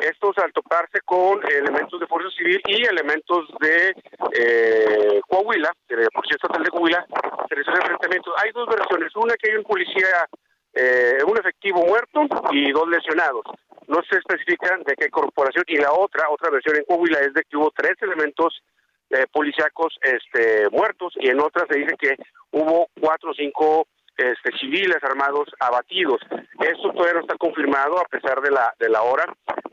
Estos 0.00 0.38
al 0.38 0.52
toparse 0.52 1.00
con 1.04 1.40
elementos 1.46 2.00
de 2.00 2.06
Fuerza 2.06 2.30
Civil 2.36 2.60
y 2.66 2.86
elementos 2.86 3.48
de 3.60 3.94
eh, 4.32 5.20
Coahuila, 5.28 5.72
de 5.88 5.96
la 5.96 6.10
Policía 6.10 6.36
Estatal 6.36 6.62
de 6.62 6.70
Coahuila, 6.70 7.04
se 7.48 7.56
les 7.56 7.66
enfrentamiento. 7.66 8.32
Hay 8.42 8.52
dos 8.52 8.66
versiones, 8.68 9.14
una 9.16 9.34
que 9.34 9.50
hay 9.50 9.56
un 9.56 9.64
policía, 9.64 10.26
eh, 10.72 11.18
un 11.26 11.36
efectivo 11.36 11.84
muerto 11.84 12.22
y 12.52 12.70
dos 12.70 12.88
lesionados. 12.88 13.42
No 13.88 14.00
se 14.08 14.18
especifican 14.18 14.82
de 14.84 14.94
qué 14.94 15.10
corporación 15.10 15.64
y 15.66 15.76
la 15.76 15.92
otra, 15.92 16.30
otra 16.30 16.50
versión 16.50 16.76
en 16.76 16.84
Coahuila 16.84 17.18
es 17.20 17.34
de 17.34 17.42
que 17.42 17.56
hubo 17.56 17.72
tres 17.72 18.00
elementos 18.00 18.62
eh, 19.10 19.26
policíacos 19.32 19.98
este, 20.02 20.68
muertos 20.70 21.12
y 21.16 21.28
en 21.28 21.40
otras 21.40 21.66
se 21.68 21.80
dice 21.80 21.96
que 21.98 22.14
hubo 22.52 22.88
cuatro 23.00 23.32
o 23.32 23.34
cinco 23.34 23.88
este, 24.20 24.56
civiles 24.58 25.02
armados 25.02 25.48
abatidos. 25.58 26.20
Esto 26.60 26.92
todavía 26.92 27.14
no 27.14 27.20
está 27.20 27.36
confirmado 27.36 27.98
a 27.98 28.04
pesar 28.04 28.40
de 28.40 28.50
la, 28.50 28.74
de 28.78 28.88
la 28.88 29.02
hora, 29.02 29.24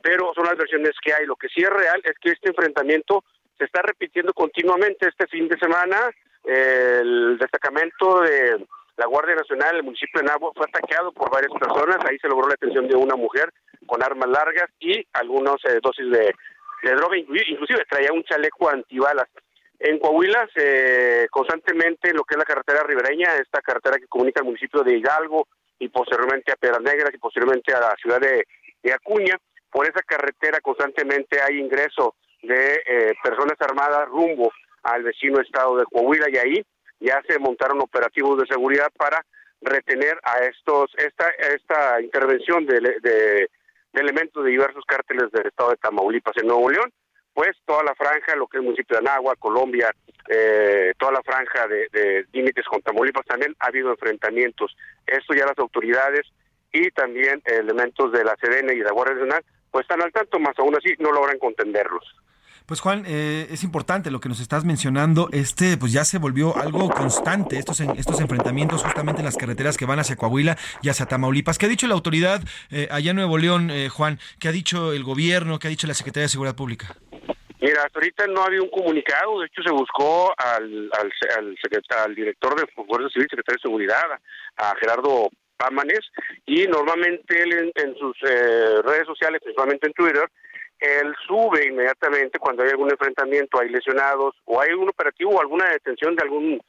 pero 0.02 0.32
son 0.34 0.46
las 0.46 0.58
versiones 0.58 0.92
que 1.04 1.14
hay. 1.14 1.26
Lo 1.26 1.36
que 1.36 1.50
sí 1.50 1.62
es 1.62 1.70
real 1.70 2.02
es 2.04 2.14
que 2.20 2.32
este 2.32 2.50
enfrentamiento 2.50 3.24
se 3.58 3.66
está 3.66 3.82
repitiendo 3.82 4.34
continuamente 4.34 5.10
este 5.10 5.28
fin 5.28 5.48
de 5.48 5.58
semana. 5.58 5.98
El 6.44 7.38
destacamento 7.38 8.22
de 8.22 8.66
la 8.96 9.06
Guardia 9.06 9.36
Nacional, 9.36 9.76
el 9.76 9.84
municipio 9.84 10.22
de 10.22 10.28
Nabo, 10.28 10.54
fue 10.56 10.66
atacado 10.66 11.12
por 11.12 11.30
varias 11.30 11.52
personas. 11.60 11.98
Ahí 12.10 12.18
se 12.20 12.30
logró 12.30 12.48
la 12.48 12.56
detención 12.60 12.88
de 12.88 12.96
una 12.96 13.16
mujer 13.16 13.52
con 13.86 14.02
armas 14.02 14.30
largas 14.30 14.70
y 14.80 15.06
algunas 15.14 15.58
eh, 15.66 15.80
dosis 15.82 16.10
de, 16.10 16.34
de 16.84 16.96
droga, 16.96 17.18
inclusive 17.18 17.84
traía 17.90 18.14
un 18.14 18.24
chaleco 18.24 18.70
antibalas. 18.70 19.28
En 19.80 20.00
Coahuila, 20.00 20.50
constantemente 21.30 22.12
lo 22.14 22.24
que 22.24 22.34
es 22.34 22.38
la 22.38 22.46
carretera 22.46 22.84
ribereña, 22.84 23.36
esta 23.36 23.62
carretera 23.62 23.98
que 23.98 24.08
comunica 24.08 24.42
el 24.42 24.48
municipio 24.48 24.84
de 24.84 24.98
Hidalgo 24.98 25.48
y 25.78 25.90
posteriormente 25.90 26.52
a 26.52 26.56
Piedras 26.56 26.82
Negras 26.82 27.14
y 27.14 27.20
posteriormente 27.20 27.74
a 27.74 27.82
la 27.82 27.96
ciudad 28.02 28.20
de, 28.20 28.46
Acuña, 28.92 29.38
por 29.70 29.86
esa 29.86 30.02
carretera 30.02 30.62
constantemente 30.62 31.42
hay 31.42 31.60
ingreso 31.60 32.16
de 32.42 32.82
eh, 32.88 33.14
personas 33.22 33.58
armadas 33.60 34.08
rumbo 34.08 34.50
al 34.84 35.04
vecino 35.04 35.42
estado 35.42 35.76
de 35.76 35.86
Coahuila 35.86 36.28
y 36.30 36.38
ahí 36.38 36.66
ya 37.02 37.22
se 37.28 37.38
montaron 37.38 37.82
operativos 37.82 38.40
de 38.40 38.48
seguridad 38.48 38.88
para 38.98 39.26
retener 39.60 40.18
a 40.24 40.40
estos 40.46 40.90
esta 40.98 41.30
esta 41.54 42.00
intervención 42.02 42.66
de, 42.66 42.80
de 43.02 43.50
elementos 43.92 44.44
de 44.46 44.52
diversos 44.52 44.86
cárteles 44.86 45.32
del 45.32 45.48
estado 45.48 45.72
de 45.72 45.78
Tamaulipas 45.78 46.38
en 46.38 46.48
Nuevo 46.48 46.70
León 46.70 46.90
pues 47.38 47.56
toda 47.68 47.84
la 47.84 47.94
franja, 47.94 48.36
lo 48.36 48.48
que 48.48 48.58
es 48.58 48.62
el 48.62 48.66
municipio 48.66 48.96
de 48.98 49.08
Anagua, 49.08 49.36
Colombia, 49.36 49.94
eh, 50.28 50.92
toda 50.98 51.12
la 51.12 51.22
franja 51.22 51.68
de, 51.68 52.26
límites 52.34 52.66
con 52.66 52.82
Tamaulipas 52.82 53.28
también 53.28 53.56
ha 53.60 53.68
habido 53.68 53.92
enfrentamientos. 53.92 54.76
Esto 55.06 55.36
ya 55.36 55.46
las 55.46 55.60
autoridades 55.60 56.26
y 56.74 56.90
también 56.90 57.44
elementos 57.46 58.12
de 58.12 58.24
la 58.24 58.36
Sedena 58.42 58.74
y 58.74 58.80
de 58.80 58.86
la 58.86 58.92
Guardia 58.92 59.14
Nacional 59.14 59.46
pues 59.70 59.84
están 59.84 60.02
al 60.02 60.12
tanto, 60.12 60.40
más 60.40 60.58
aún 60.58 60.76
así 60.78 60.96
no 60.98 61.12
logran 61.12 61.38
contenderlos. 61.38 62.04
Pues 62.68 62.82
Juan, 62.82 63.06
eh, 63.08 63.48
es 63.50 63.64
importante 63.64 64.12
lo 64.12 64.20
que 64.20 64.28
nos 64.28 64.42
estás 64.42 64.66
mencionando. 64.66 65.30
Este, 65.32 65.78
pues 65.78 65.94
ya 65.94 66.04
se 66.04 66.18
volvió 66.18 66.58
algo 66.58 66.90
constante 66.90 67.58
estos 67.58 67.80
estos 67.80 68.20
enfrentamientos 68.20 68.84
justamente 68.84 69.22
en 69.22 69.26
las 69.26 69.38
carreteras 69.38 69.78
que 69.78 69.86
van 69.86 70.00
hacia 70.00 70.18
Coahuila 70.18 70.58
y 70.82 70.90
hacia 70.90 71.06
Tamaulipas. 71.06 71.58
¿Qué 71.58 71.66
ha 71.66 71.70
dicho 71.70 71.88
la 71.88 71.94
autoridad 71.94 72.42
eh, 72.70 72.90
allá 72.92 73.12
en 73.12 73.16
Nuevo 73.16 73.38
León, 73.38 73.72
Juan? 73.90 74.20
¿Qué 74.38 74.50
ha 74.50 74.52
dicho 74.52 74.92
el 74.92 75.06
gobierno? 75.06 75.60
¿Qué 75.60 75.68
ha 75.68 75.70
dicho 75.70 75.88
la 75.88 75.94
Secretaría 75.94 76.26
de 76.26 76.30
Seguridad 76.30 76.58
Pública? 76.58 76.98
Mira, 77.62 77.84
hasta 77.84 78.00
ahorita 78.00 78.28
no 78.28 78.42
ha 78.42 78.48
habido 78.48 78.66
un 78.66 78.70
comunicado, 78.70 79.40
de 79.40 79.48
hecho 79.48 79.64
se 79.64 79.72
buscó 79.72 80.34
al, 80.38 80.92
al, 81.00 82.16
director 82.16 82.54
de 82.60 82.68
Fuerza 82.68 83.10
Civil, 83.14 83.28
secretario 83.30 83.58
de 83.58 83.62
Seguridad, 83.62 84.06
a 84.58 84.76
Gerardo 84.80 85.30
Pámanes, 85.56 86.02
y 86.46 86.68
normalmente 86.68 87.42
él 87.42 87.72
en, 87.74 87.96
sus 87.98 88.16
eh, 88.30 88.82
redes 88.84 89.08
sociales, 89.08 89.42
principalmente 89.42 89.88
en 89.88 89.94
Twitter, 89.94 90.30
él 90.80 91.16
sube 91.26 91.66
inmediatamente 91.66 92.40
cuando 92.40 92.64
hay 92.64 92.70
algún 92.70 92.92
enfrentamiento, 92.92 93.60
hay 93.60 93.70
lesionados, 93.70 94.36
o 94.46 94.62
hay 94.62 94.72
un 94.74 94.90
operativo 94.90 95.32
o 95.32 95.42
alguna 95.42 95.70
detención 95.70 96.16
de 96.16 96.24
alguna 96.24 96.60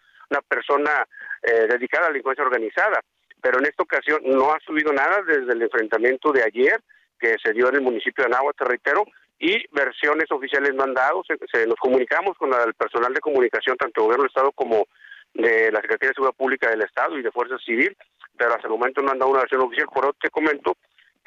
persona 0.49 1.07
eh, 1.43 1.67
dedicada 1.69 2.05
a 2.05 2.09
la 2.09 2.13
delincuencia 2.13 2.45
organizada. 2.45 3.01
Pero 3.41 3.59
en 3.59 3.67
esta 3.67 3.83
ocasión 3.83 4.21
no 4.25 4.53
ha 4.53 4.59
subido 4.61 4.93
nada 4.93 5.23
desde 5.23 5.53
el 5.53 5.63
enfrentamiento 5.63 6.33
de 6.33 6.43
ayer, 6.43 6.81
que 7.21 7.37
se 7.43 7.53
dio 7.53 7.69
en 7.69 7.77
el 7.77 7.83
municipio 7.83 8.25
de 8.25 8.35
Anáhuac, 8.35 8.61
reitero, 8.61 9.05
y 9.39 9.65
versiones 9.71 10.31
oficiales 10.31 10.75
no 10.75 10.85
han 10.85 10.95
dado. 10.95 11.23
Se, 11.25 11.67
nos 11.67 11.77
comunicamos 11.77 12.37
con 12.37 12.53
el 12.53 12.75
personal 12.75 13.13
de 13.13 13.21
comunicación, 13.21 13.77
tanto 13.77 14.01
del 14.01 14.07
gobierno 14.07 14.25
del 14.25 14.31
Estado 14.31 14.53
como 14.53 14.87
de 15.35 15.71
la 15.71 15.81
Secretaría 15.81 16.11
de 16.11 16.15
Seguridad 16.15 16.37
Pública 16.37 16.71
del 16.71 16.83
Estado 16.83 17.19
y 17.19 17.23
de 17.23 17.31
Fuerza 17.31 17.59
Civil, 17.59 17.97
pero 18.37 18.55
hasta 18.55 18.67
el 18.67 18.73
momento 18.73 19.03
no 19.03 19.13
han 19.13 19.19
dado 19.19 19.31
una 19.31 19.41
versión 19.41 19.63
oficial. 19.63 19.87
Por 19.93 20.07
otro, 20.07 20.19
te 20.21 20.31
comento 20.31 20.77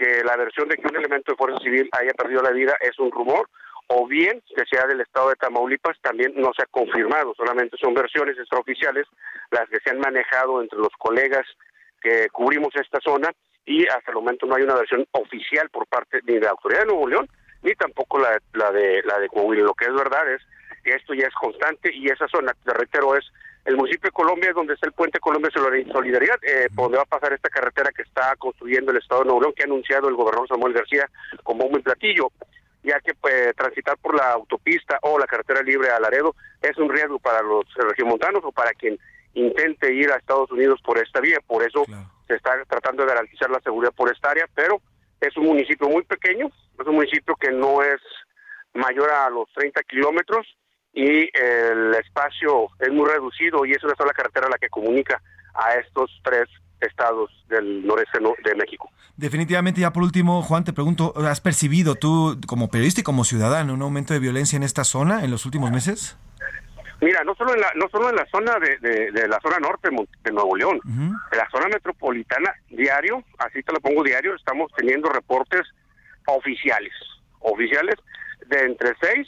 que 0.02 0.24
la 0.24 0.36
versión 0.36 0.68
de 0.68 0.78
que 0.78 0.88
un 0.88 0.95
elemento 0.95 1.32
de 1.32 1.38
Fuerza 1.38 1.62
Civil 1.62 1.88
haya 1.91 2.14
perdido 2.14 2.41
la 2.41 2.49
vida 2.49 2.76
es 2.82 2.97
un 2.97 3.12
rumor, 3.12 3.47
o 3.86 4.08
bien 4.08 4.41
que 4.56 4.66
sea 4.66 4.88
del 4.88 5.02
Estado 5.02 5.30
de 5.30 5.36
Tamaulipas, 5.36 5.95
también 6.02 6.34
no 6.36 6.52
se 6.56 6.64
ha 6.64 6.66
confirmado, 6.72 7.36
solamente 7.36 7.78
son 7.78 7.93
versiones 7.93 8.36
extraoficiales 8.39 9.06
las 9.52 9.70
que 9.70 9.80
se 9.80 9.91
han 9.91 9.99
manejado 9.99 10.62
entre 10.62 10.80
los 10.80 10.93
colegas 10.97 11.45
que 12.02 12.30
cubrimos 12.30 12.74
esta 12.76 12.99
zona 12.99 13.30
y 13.64 13.86
hasta 13.88 14.10
el 14.10 14.16
momento 14.16 14.47
no 14.47 14.56
hay 14.56 14.64
una 14.64 14.74
versión 14.74 15.06
oficial 15.12 15.70
por 15.70 15.86
parte 15.86 16.20
ni 16.26 16.36
de 16.36 16.41
la 16.41 16.49
autoridad 16.49 16.82
de 16.82 16.88
Nuevo 16.88 17.08
León 17.08 17.30
ni 17.62 17.74
tampoco 17.76 18.18
la, 18.18 18.41
la 18.54 18.72
de 18.72 19.04
la 19.04 19.20
de 19.20 19.30
Coahuila. 19.30 19.64
Lo 19.64 19.76
que 19.76 19.86
es 19.86 19.93
verdad 19.93 20.28
es 20.34 20.41
que 20.84 20.95
esto 20.95 21.14
ya 21.14 21.28
es 21.28 21.34
constante 21.36 21.93
y 21.93 22.08
esa 22.08 22.28
zona, 22.28 22.56
te 22.66 22.74
reitero, 22.74 23.16
es 23.16 23.26
el 23.66 23.78
municipio 23.78 24.07
de 24.07 24.14
Colombia, 24.14 24.53
donde 24.53 24.74
está 24.74 24.88
el 24.88 24.93
puente 24.93 25.20
Colombia 25.20 25.51
Solidaridad, 25.51 26.39
eh, 26.43 26.68
donde 26.72 26.97
va 26.97 27.03
a 27.03 27.05
pasar 27.05 27.34
esta 27.34 27.49
carretera 27.49 27.91
que 27.91 28.01
está 28.01 28.36
construyendo 28.38 28.91
el 28.91 28.97
Estado 28.97 29.22
de 29.22 29.26
Nuevo 29.26 29.41
León, 29.41 29.53
que 29.55 29.64
ha 29.64 29.66
anunciado 29.66 30.07
el 30.07 30.16
gobernador 30.16 30.47
Samuel 30.47 30.74
García 30.74 31.09
como 31.43 31.66
un 31.66 31.82
platillo, 31.82 32.32
ya 32.84 32.99
que 32.99 33.14
pues, 33.14 33.55
transitar 33.55 33.97
por 33.97 34.16
la 34.16 34.32
autopista 34.32 34.97
o 35.03 35.20
la 35.20 35.28
carretera 35.28 35.62
libre 35.62 35.89
a 35.91 35.99
Laredo 35.99 36.36
es 36.62 36.78
un 36.78 36.89
riesgo 36.89 37.20
para 37.20 37.41
los 37.43 37.66
regiomontanos 37.76 38.43
o 38.43 38.51
para 38.51 38.74
quien 38.74 38.97
intente 39.34 39.93
ir 39.93 40.12
a 40.12 40.18
Estados 40.18 40.51
Unidos 40.51 40.82
por 40.84 40.97
esta 40.97 41.20
vía. 41.20 41.38
Por 41.45 41.64
eso 41.64 41.86
se 42.28 42.36
está 42.36 42.64
tratando 42.68 43.03
de 43.03 43.09
garantizar 43.09 43.49
la 43.49 43.62
seguridad 43.62 43.93
por 43.93 44.12
esta 44.12 44.32
área, 44.32 44.47
pero 44.55 44.82
es 45.20 45.38
un 45.38 45.45
municipio 45.45 45.88
muy 45.88 46.03
pequeño, 46.03 46.47
es 46.80 46.88
un 46.88 46.95
municipio 46.95 47.36
que 47.36 47.51
no 47.51 47.84
es 47.84 48.01
mayor 48.74 49.12
a 49.12 49.30
los 49.30 49.47
30 49.53 49.84
kilómetros 49.84 50.47
y 50.94 51.30
el 51.38 51.96
espacio 51.96 52.68
es 52.80 52.89
muy 52.92 53.10
reducido 53.10 53.66
y 53.66 53.72
es 53.72 53.84
una 53.84 53.96
sola 53.96 54.12
carretera 54.14 54.50
la 54.50 54.58
que 54.58 54.70
comunica 54.70 55.22
a 55.54 55.76
estos 55.76 56.12
tres 56.24 56.50
estados 56.82 57.30
del 57.48 57.86
noreste 57.86 58.20
de 58.44 58.56
México. 58.56 58.89
Definitivamente, 59.16 59.82
ya 59.82 59.94
por 59.94 60.04
último, 60.04 60.42
Juan, 60.42 60.64
te 60.64 60.74
pregunto, 60.74 61.14
¿has 61.18 61.42
percibido 61.42 61.96
tú 61.96 62.39
como 62.48 62.70
periodista 62.70 63.02
y 63.02 63.04
como 63.04 63.24
ciudadano 63.24 63.74
un 63.74 63.82
aumento 63.82 64.14
de 64.14 64.20
violencia 64.20 64.58
en 64.58 64.64
esta 64.64 64.84
zona 64.84 65.24
en 65.24 65.32
los 65.32 65.46
últimos 65.46 65.72
meses? 65.72 66.18
Mira, 67.02 67.24
no 67.24 67.34
solo 67.36 67.56
en 67.56 67.62
la, 67.62 67.72
no 67.76 67.89
solo 67.89 68.10
en 68.10 68.16
la 68.16 68.28
zona 68.28 68.60
de, 68.60 68.78
de, 69.12 69.28
la 69.28 69.39
zona 69.42 69.58
norte 69.58 69.89
de 70.24 70.32
Nuevo 70.32 70.56
León, 70.56 70.80
en 70.86 71.38
la 71.38 71.50
zona 71.50 71.68
metropolitana, 71.68 72.54
diario, 72.70 73.24
así 73.39 73.64
te 73.64 73.74
lo 73.74 73.80
pongo 73.80 74.04
diario, 74.04 74.36
estamos 74.36 74.72
teniendo 74.78 75.10
reportes 75.10 75.62
oficiales, 76.28 76.94
oficiales 77.39 77.96
de 78.48 78.66
entre 78.66 78.94
seis, 79.02 79.28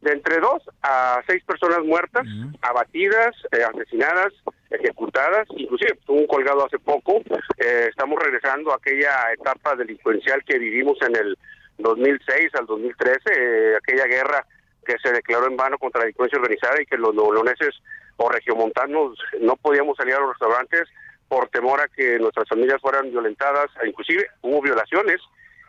de 0.00 0.12
entre 0.12 0.38
dos 0.38 0.62
a 0.82 1.20
seis 1.26 1.42
personas 1.44 1.84
muertas, 1.84 2.26
abatidas, 2.62 3.34
eh, 3.52 3.62
asesinadas, 3.62 4.32
ejecutadas, 4.70 5.46
inclusive 5.56 5.98
tuvo 6.06 6.18
un 6.18 6.26
colgado 6.26 6.66
hace 6.66 6.78
poco, 6.78 7.20
eh, 7.58 7.86
estamos 7.88 8.18
regresando 8.22 8.72
a 8.72 8.76
aquella 8.76 9.32
etapa 9.32 9.74
delincuencial 9.74 10.44
que 10.44 10.58
vivimos 10.58 10.98
en 11.02 11.16
el 11.16 11.38
2006 11.78 12.54
al 12.54 12.66
2013, 12.66 13.18
eh, 13.36 13.76
aquella 13.76 14.06
guerra 14.06 14.46
que 14.84 14.96
se 15.02 15.12
declaró 15.12 15.46
en 15.46 15.56
vano 15.56 15.78
contra 15.78 16.00
la 16.00 16.04
delincuencia 16.06 16.38
organizada 16.38 16.80
y 16.80 16.86
que 16.86 16.96
los 16.96 17.14
neoloneses 17.14 17.74
o 18.16 18.28
regiomontanos 18.28 19.18
no 19.40 19.56
podíamos 19.56 19.96
salir 19.96 20.14
a 20.14 20.20
los 20.20 20.30
restaurantes 20.30 20.88
por 21.28 21.48
temor 21.48 21.80
a 21.80 21.88
que 21.88 22.18
nuestras 22.18 22.48
familias 22.48 22.80
fueran 22.80 23.10
violentadas, 23.10 23.66
inclusive 23.84 24.28
hubo 24.42 24.62
violaciones 24.62 25.20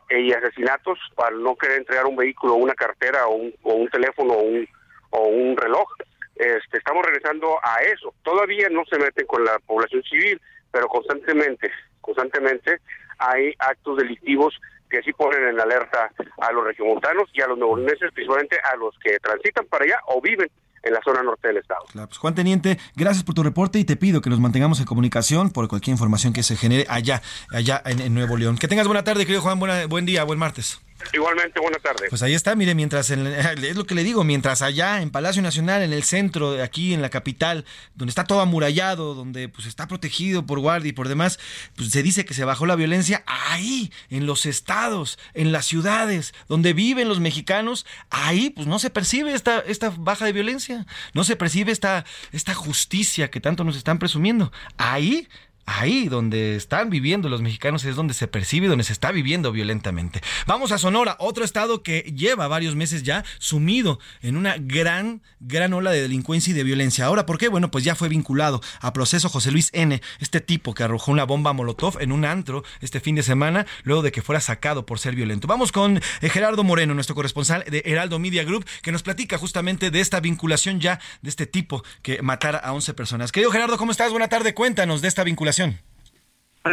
y 0.09 0.33
asesinatos 0.33 0.97
para 1.15 1.35
no 1.35 1.55
querer 1.55 1.77
entregar 1.77 2.05
un 2.05 2.15
vehículo, 2.15 2.55
una 2.55 2.73
cartera 2.73 3.27
o 3.27 3.35
un, 3.35 3.89
teléfono 3.89 4.33
o 4.33 4.41
un, 4.41 4.67
o 5.11 5.27
un 5.27 5.57
reloj. 5.57 5.87
Este, 6.35 6.77
estamos 6.77 7.05
regresando 7.05 7.57
a 7.63 7.81
eso. 7.81 8.13
Todavía 8.23 8.69
no 8.69 8.83
se 8.85 8.97
meten 8.97 9.27
con 9.27 9.43
la 9.43 9.59
población 9.59 10.01
civil, 10.03 10.41
pero 10.71 10.87
constantemente, 10.87 11.71
constantemente 12.01 12.79
hay 13.19 13.53
actos 13.59 13.97
delictivos 13.97 14.59
que 14.89 15.03
sí 15.03 15.13
ponen 15.13 15.43
en 15.49 15.59
alerta 15.59 16.11
a 16.39 16.51
los 16.51 16.65
regiomontanos 16.65 17.29
y 17.33 17.41
a 17.41 17.47
los 17.47 17.57
neoleoneses, 17.57 18.11
principalmente 18.11 18.57
a 18.63 18.75
los 18.77 18.97
que 18.99 19.19
transitan 19.19 19.65
para 19.65 19.85
allá 19.85 19.99
o 20.07 20.21
viven 20.21 20.49
en 20.83 20.93
la 20.93 21.01
zona 21.03 21.23
norte 21.23 21.47
del 21.47 21.57
estado. 21.57 21.81
pues 21.93 22.17
Juan 22.17 22.35
Teniente, 22.35 22.77
gracias 22.95 23.23
por 23.23 23.35
tu 23.35 23.43
reporte 23.43 23.79
y 23.79 23.85
te 23.85 23.95
pido 23.95 24.21
que 24.21 24.29
nos 24.29 24.39
mantengamos 24.39 24.79
en 24.79 24.85
comunicación 24.85 25.51
por 25.51 25.67
cualquier 25.67 25.93
información 25.93 26.33
que 26.33 26.43
se 26.43 26.55
genere 26.55 26.85
allá, 26.89 27.21
allá 27.51 27.81
en, 27.85 28.13
Nuevo 28.13 28.37
León. 28.37 28.57
Que 28.57 28.67
tengas 28.67 28.87
buena 28.87 29.03
tarde, 29.03 29.25
querido 29.25 29.41
Juan, 29.41 29.59
buena, 29.59 29.85
buen 29.87 30.05
día, 30.05 30.23
buen 30.23 30.39
martes. 30.39 30.79
Igualmente, 31.13 31.59
buenas 31.59 31.81
tardes. 31.81 32.09
Pues 32.09 32.21
ahí 32.23 32.33
está, 32.33 32.55
mire, 32.55 32.75
mientras, 32.75 33.09
es 33.09 33.75
lo 33.75 33.85
que 33.85 33.95
le 33.95 34.03
digo, 34.03 34.23
mientras 34.23 34.61
allá 34.61 35.01
en 35.01 35.09
Palacio 35.09 35.41
Nacional, 35.41 35.81
en 35.81 35.93
el 35.93 36.03
centro, 36.03 36.61
aquí 36.61 36.93
en 36.93 37.01
la 37.01 37.09
capital, 37.09 37.65
donde 37.95 38.11
está 38.11 38.25
todo 38.25 38.41
amurallado, 38.41 39.15
donde 39.15 39.49
pues 39.49 39.65
está 39.67 39.87
protegido 39.87 40.45
por 40.45 40.59
guardia 40.59 40.89
y 40.89 40.93
por 40.93 41.07
demás, 41.07 41.39
pues 41.75 41.89
se 41.89 42.03
dice 42.03 42.25
que 42.25 42.33
se 42.33 42.45
bajó 42.45 42.65
la 42.65 42.75
violencia 42.75 43.23
ahí, 43.25 43.91
en 44.09 44.25
los 44.25 44.45
estados, 44.45 45.17
en 45.33 45.51
las 45.51 45.65
ciudades, 45.65 46.33
donde 46.47 46.73
viven 46.73 47.07
los 47.07 47.19
mexicanos, 47.19 47.85
ahí 48.09 48.49
pues 48.49 48.67
no 48.67 48.79
se 48.79 48.89
percibe 48.89 49.33
esta, 49.33 49.59
esta 49.59 49.93
baja 49.97 50.25
de 50.25 50.33
violencia, 50.33 50.85
no 51.13 51.23
se 51.23 51.35
percibe 51.35 51.71
esta, 51.71 52.05
esta 52.31 52.53
justicia 52.53 53.29
que 53.31 53.39
tanto 53.39 53.63
nos 53.63 53.75
están 53.75 53.99
presumiendo. 53.99 54.51
Ahí 54.77 55.27
ahí 55.69 56.07
donde 56.07 56.55
están 56.55 56.89
viviendo 56.89 57.29
los 57.29 57.41
mexicanos 57.41 57.85
es 57.85 57.95
donde 57.95 58.13
se 58.13 58.27
percibe, 58.27 58.67
donde 58.67 58.83
se 58.83 58.93
está 58.93 59.11
viviendo 59.11 59.51
violentamente. 59.51 60.21
Vamos 60.47 60.71
a 60.71 60.77
Sonora, 60.77 61.15
otro 61.19 61.45
estado 61.45 61.83
que 61.83 62.01
lleva 62.15 62.47
varios 62.47 62.75
meses 62.75 63.03
ya 63.03 63.23
sumido 63.37 63.99
en 64.21 64.35
una 64.35 64.55
gran, 64.57 65.21
gran 65.39 65.73
ola 65.73 65.91
de 65.91 66.01
delincuencia 66.01 66.51
y 66.51 66.53
de 66.53 66.63
violencia. 66.63 67.05
Ahora, 67.05 67.25
¿por 67.25 67.37
qué? 67.37 67.49
Bueno, 67.49 67.69
pues 67.69 67.83
ya 67.83 67.95
fue 67.95 68.09
vinculado 68.09 68.61
a 68.81 68.93
proceso 68.93 69.29
José 69.29 69.51
Luis 69.51 69.69
N., 69.73 70.01
este 70.19 70.41
tipo 70.41 70.73
que 70.73 70.83
arrojó 70.83 71.11
una 71.11 71.23
bomba 71.23 71.53
Molotov 71.53 72.01
en 72.01 72.11
un 72.11 72.25
antro 72.25 72.63
este 72.81 72.99
fin 72.99 73.15
de 73.15 73.23
semana, 73.23 73.65
luego 73.83 74.01
de 74.01 74.11
que 74.11 74.21
fuera 74.21 74.41
sacado 74.41 74.85
por 74.85 74.99
ser 74.99 75.15
violento. 75.15 75.47
Vamos 75.47 75.71
con 75.71 75.97
eh, 76.21 76.29
Gerardo 76.29 76.63
Moreno, 76.63 76.93
nuestro 76.93 77.15
corresponsal 77.15 77.63
de 77.69 77.83
Heraldo 77.85 78.17
Media 78.17 78.43
Group, 78.43 78.65
que 78.81 78.91
nos 78.91 79.03
platica 79.03 79.37
justamente 79.37 79.91
de 79.91 79.99
esta 79.99 80.19
vinculación 80.19 80.79
ya 80.79 80.99
de 81.21 81.29
este 81.29 81.45
tipo 81.45 81.83
que 82.01 82.21
matara 82.21 82.57
a 82.57 82.73
11 82.73 82.93
personas. 82.93 83.31
Querido 83.31 83.51
Gerardo, 83.51 83.77
¿cómo 83.77 83.91
estás? 83.91 84.11
Buena 84.11 84.29
tarde, 84.29 84.53
cuéntanos 84.53 85.01
de 85.01 85.07
esta 85.07 85.23
vinculación. 85.23 85.58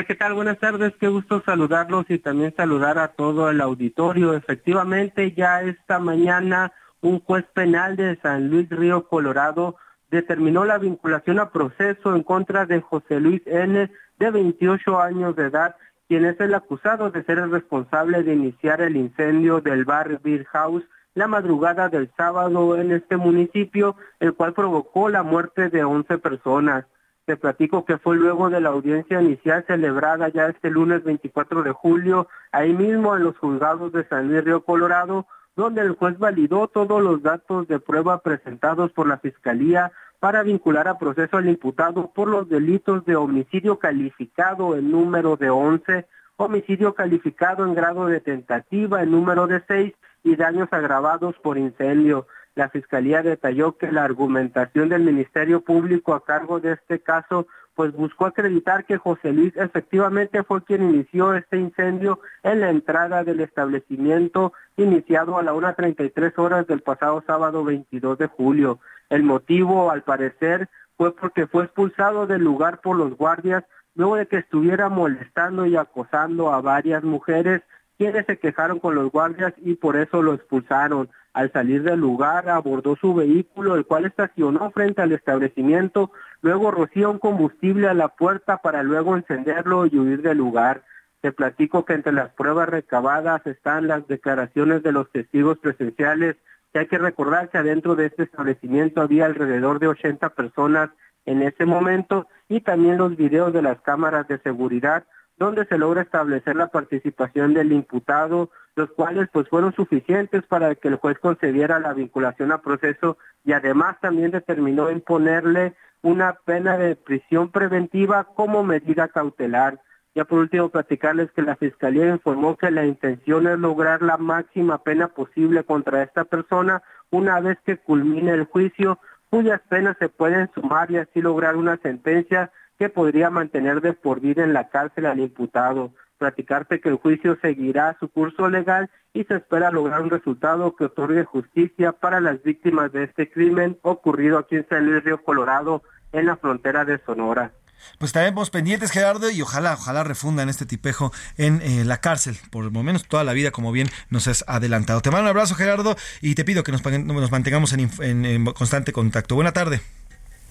¿Qué 0.07 0.15
tal? 0.15 0.35
Buenas 0.35 0.59
tardes, 0.59 0.93
qué 1.01 1.09
gusto 1.09 1.43
saludarlos 1.45 2.07
y 2.09 2.19
también 2.19 2.55
saludar 2.57 2.99
a 2.99 3.09
todo 3.09 3.51
el 3.51 3.61
auditorio. 3.61 4.35
Efectivamente, 4.35 5.33
ya 5.33 5.63
esta 5.63 5.99
mañana 5.99 6.73
un 7.01 7.21
juez 7.21 7.45
penal 7.53 7.97
de 7.97 8.17
San 8.23 8.49
Luis 8.49 8.69
Río 8.69 9.09
Colorado 9.09 9.77
determinó 10.11 10.65
la 10.65 10.79
vinculación 10.79 11.41
a 11.41 11.51
proceso 11.51 12.15
en 12.15 12.23
contra 12.23 12.67
de 12.67 12.81
José 12.81 13.19
Luis 13.21 13.43
N., 13.47 13.91
de 14.19 14.31
28 14.31 15.01
años 15.01 15.37
de 15.37 15.47
edad, 15.47 15.77
quien 16.09 16.25
es 16.25 16.41
el 16.41 16.55
acusado 16.55 17.11
de 17.11 17.25
ser 17.25 17.39
el 17.39 17.51
responsable 17.51 18.23
de 18.23 18.35
iniciar 18.35 18.81
el 18.81 18.97
incendio 18.97 19.61
del 19.61 19.85
bar 19.85 20.21
Beer 20.23 20.45
House 20.47 20.85
la 21.15 21.27
madrugada 21.27 21.89
del 21.89 22.11
sábado 22.17 22.77
en 22.77 22.93
este 22.93 23.17
municipio, 23.17 23.97
el 24.21 24.35
cual 24.35 24.53
provocó 24.53 25.09
la 25.09 25.23
muerte 25.23 25.71
de 25.71 25.83
11 25.83 26.19
personas. 26.19 26.85
Te 27.27 27.37
platico 27.37 27.85
que 27.85 27.99
fue 27.99 28.15
luego 28.15 28.51
de 28.51 28.61
la 28.61 28.69
audiencia 28.69 29.21
inicial 29.21 29.65
celebrada 29.67 30.29
ya 30.29 30.47
este 30.47 30.71
lunes 30.71 31.03
24 31.03 31.65
de 31.65 31.73
julio, 31.73 32.29
ahí 32.53 32.73
mismo 32.73 33.17
en 33.17 33.25
los 33.25 33.37
juzgados 33.37 33.93
de 33.93 34.07
San 34.07 34.29
Luis 34.29 34.45
Río 34.45 34.65
Colorado, 34.65 35.27
donde 35.57 35.81
el 35.81 35.97
juez 35.97 36.17
validó 36.21 36.69
todos 36.69 37.03
los 37.03 37.25
datos 37.25 37.67
de 37.67 37.81
prueba 37.81 38.21
presentados 38.21 38.93
por 38.93 39.09
la 39.09 39.19
Fiscalía 39.19 39.91
para 40.21 40.45
vincular 40.45 40.87
a 40.87 40.99
proceso 40.99 41.37
al 41.37 41.49
imputado 41.49 42.13
por 42.15 42.29
los 42.29 42.49
delitos 42.49 43.05
de 43.05 43.17
homicidio 43.17 43.81
calificado 43.81 44.77
en 44.77 44.93
número 44.93 45.37
de 45.37 45.51
11, 45.51 46.07
homicidio 46.37 46.95
calificado 46.95 47.67
en 47.67 47.75
grado 47.75 48.07
de 48.07 48.21
tentativa 48.21 49.03
en 49.03 49.11
número 49.11 49.49
de 49.49 49.65
6 49.67 49.95
y 50.23 50.37
daños 50.37 50.69
agravados 50.71 51.35
por 51.43 51.59
incendio. 51.59 52.29
La 52.57 52.71
Fiscalía 52.71 53.23
detalló 53.23 53.77
que 53.77 53.93
la 53.93 54.03
argumentación 54.03 54.89
del 54.89 55.03
Ministerio 55.03 55.61
Público 55.61 56.15
a 56.15 56.25
cargo 56.25 56.59
de 56.59 56.73
este 56.73 57.01
caso 57.01 57.47
pues 57.75 57.93
buscó 57.93 58.25
acreditar 58.25 58.87
que 58.87 58.97
José 58.97 59.35
Luis 59.35 59.55
efectivamente 59.57 60.43
fue 60.43 60.65
quien 60.65 60.83
inició 60.83 61.35
este 61.35 61.59
incendio 61.59 62.21
en 62.43 62.63
la 62.63 62.71
entrada 62.71 63.23
del 63.23 63.41
establecimiento 63.41 64.55
iniciado 64.79 65.37
a 65.37 65.43
la 65.43 65.53
1.33 65.53 66.33
horas 66.39 66.67
del 66.67 66.81
pasado 66.81 67.23
sábado 67.27 67.63
22 67.63 68.17
de 68.17 68.27
julio. 68.29 68.81
El 69.11 69.23
motivo, 69.23 69.91
al 69.91 70.03
parecer, 70.03 70.71
fue 70.97 71.15
porque 71.15 71.47
fue 71.47 71.65
expulsado 71.65 72.27
del 72.27 72.43
lugar 72.43 72.81
por 72.81 72.97
los 72.97 73.15
guardias 73.15 73.65
luego 73.95 74.17
de 74.17 74.27
que 74.27 74.39
estuviera 74.39 74.89
molestando 74.89 75.67
y 75.67 75.77
acosando 75.77 76.55
a 76.55 76.63
varias 76.63 77.05
mujeres 77.05 77.61
quienes 77.99 78.25
se 78.27 78.39
quejaron 78.39 78.79
con 78.79 78.95
los 78.95 79.11
guardias 79.11 79.53
y 79.59 79.75
por 79.75 79.97
eso 79.97 80.23
lo 80.23 80.33
expulsaron. 80.35 81.11
Al 81.37 81.53
salir 81.53 81.83
del 81.83 82.01
lugar 82.01 82.49
abordó 82.49 82.97
su 82.97 83.13
vehículo, 83.13 83.75
el 83.77 83.85
cual 83.85 84.07
estacionó 84.07 84.71
frente 84.71 85.03
al 85.03 85.13
establecimiento, 85.13 86.11
luego 86.41 86.71
roció 86.71 87.11
un 87.11 87.19
combustible 87.19 87.89
a 87.89 87.93
la 87.93 88.09
puerta 88.09 88.57
para 88.63 88.83
luego 88.83 89.15
encenderlo 89.15 89.85
y 89.85 89.99
huir 89.99 90.23
del 90.23 90.39
lugar. 90.39 90.85
Te 91.21 91.33
platico 91.33 91.85
que 91.85 91.93
entre 91.93 92.15
las 92.15 92.31
pruebas 92.31 92.71
recabadas 92.71 93.47
están 93.47 93.87
las 93.87 94.09
declaraciones 94.09 94.83
de 94.83 94.93
los 94.93 95.13
testigos 95.13 95.59
presenciales, 95.59 96.37
que 96.73 96.79
hay 96.79 96.87
que 96.87 96.97
recordar 96.97 97.51
que 97.51 97.59
adentro 97.59 97.97
de 97.97 98.07
este 98.07 98.23
establecimiento 98.23 99.03
había 99.03 99.27
alrededor 99.27 99.79
de 99.79 99.89
80 99.89 100.31
personas 100.31 100.89
en 101.27 101.43
ese 101.43 101.67
momento 101.67 102.29
y 102.49 102.63
también 102.63 102.97
los 102.97 103.15
videos 103.15 103.53
de 103.53 103.61
las 103.61 103.79
cámaras 103.83 104.27
de 104.27 104.39
seguridad 104.39 105.05
donde 105.39 105.67
se 105.67 105.79
logra 105.79 106.03
establecer 106.03 106.57
la 106.57 106.69
participación 106.69 107.55
del 107.55 107.73
imputado, 107.73 108.51
los 108.75 108.91
cuales 108.93 109.29
pues 109.33 109.49
fueron 109.49 109.75
suficientes 109.75 110.43
para 110.45 110.75
que 110.75 110.89
el 110.89 110.97
juez 110.97 111.19
concediera 111.19 111.79
la 111.79 111.93
vinculación 111.93 112.53
a 112.53 112.63
proceso 112.63 113.19
y 113.45 113.53
además 113.53 113.97
también 114.01 114.31
determinó 114.31 114.91
imponerle 114.91 115.75
una 116.03 116.35
pena 116.45 116.79
de 116.79 116.97
prisión 116.97 117.51
preventiva 117.51 118.25
como 118.25 118.63
medida 118.63 119.09
cautelar. 119.09 119.81
Ya 120.15 120.25
por 120.25 120.39
último, 120.39 120.71
platicarles 120.71 121.31
que 121.33 121.43
la 121.43 121.57
Fiscalía 121.57 122.09
informó 122.09 122.57
que 122.57 122.71
la 122.71 122.87
intención 122.87 123.47
es 123.47 123.59
lograr 123.59 124.01
la 124.03 124.17
máxima 124.17 124.79
pena 124.79 125.09
posible 125.09 125.65
contra 125.65 126.03
esta 126.03 126.25
persona 126.25 126.83
una 127.11 127.41
vez 127.41 127.59
que 127.65 127.77
culmine 127.77 128.33
el 128.33 128.45
juicio, 128.45 128.99
cuyas 129.31 129.61
penas 129.69 129.97
se 129.99 130.09
pueden 130.09 130.51
sumar 130.55 130.91
y 130.91 130.97
así 130.97 131.21
lograr 131.21 131.57
una 131.57 131.77
sentencia 131.79 132.51
que 132.79 132.89
podría 132.89 133.31
mantener 133.31 133.81
de 133.81 133.93
por 133.93 134.21
vida 134.21 134.45
en 134.45 134.53
la 134.53 134.69
cárcel 134.69 135.07
al 135.07 135.21
imputado. 135.21 135.93
Platicarte 136.19 136.81
que 136.81 136.89
el 136.89 136.97
juicio 136.97 137.39
seguirá 137.41 137.97
su 138.01 138.09
curso 138.09 138.49
legal 138.49 138.91
y 139.13 139.25
se 139.25 139.37
espera 139.37 139.71
lograr 139.71 140.03
un 140.03 140.11
resultado 140.11 140.75
que 140.77 140.85
otorgue 140.85 141.25
justicia 141.25 141.93
para 141.93 142.21
las 142.21 142.43
víctimas 142.43 142.93
de 142.93 143.05
este 143.05 143.31
crimen 143.31 143.79
ocurrido 143.83 144.39
aquí 144.39 144.57
en 144.57 144.69
San 144.69 144.87
Luis 144.87 145.05
Río 145.05 145.23
Colorado, 145.23 145.83
en 146.13 146.27
la 146.27 146.37
frontera 146.37 146.85
de 146.85 146.99
Sonora. 147.05 147.53
Pues 147.99 148.09
estaremos 148.09 148.51
pendientes, 148.51 148.91
Gerardo, 148.91 149.31
y 149.31 149.43
ojalá, 149.43 149.75
ojalá 149.75 150.03
refundan 150.05 150.49
este 150.49 150.67
tipejo 150.67 151.13
en 151.37 151.61
eh, 151.63 151.85
la 151.85 151.99
cárcel, 151.99 152.37
por 152.51 152.65
lo 152.65 152.83
menos 152.83 153.07
toda 153.07 153.25
la 153.25 153.33
vida, 153.33 153.51
como 153.51 153.73
bien 153.73 153.89
nos 154.11 154.29
has 154.29 154.45
adelantado. 154.49 155.01
Te 155.03 155.11
mando 155.11 155.25
un 155.25 155.29
abrazo, 155.29 155.55
Gerardo, 155.55 155.97
y 156.21 156.35
te 156.35 156.45
pido 156.45 156.63
que 156.63 156.73
nos, 156.73 156.85
nos 156.85 157.31
mantengamos 157.31 157.73
en 157.75 158.45
constante 158.47 158.93
contacto. 158.93 159.35
Buena 159.35 159.53
tarde. 159.53 159.81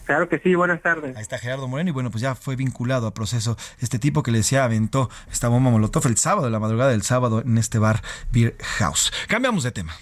Claro 0.06 0.30
que 0.30 0.40
sí, 0.40 0.56
buenas 0.56 0.82
tardes. 0.82 1.16
Ahí 1.16 1.22
está 1.22 1.38
Gerardo 1.38 1.68
Moreno 1.68 1.90
y 1.90 1.94
bueno, 1.94 2.12
pues 2.12 2.22
ya 2.22 2.36
fue 2.36 2.56
vinculado 2.56 3.08
a 3.08 3.14
proceso 3.14 3.58
este 3.80 4.00
tipo 4.00 4.24
que 4.24 4.32
le 4.32 4.40
decía 4.40 4.64
aventó 4.64 5.10
esta 5.32 5.48
bomba 5.48 5.72
molotov 5.72 6.06
el 6.08 6.18
sábado, 6.18 6.50
la 6.50 6.60
madrugada 6.60 6.92
del 6.92 7.02
sábado 7.02 7.42
en 7.42 7.58
este 7.58 7.80
bar 7.80 8.02
Beer 8.32 8.56
House. 8.78 9.12
Cambiamos 9.28 9.64
de 9.64 9.72
tema. 9.72 9.96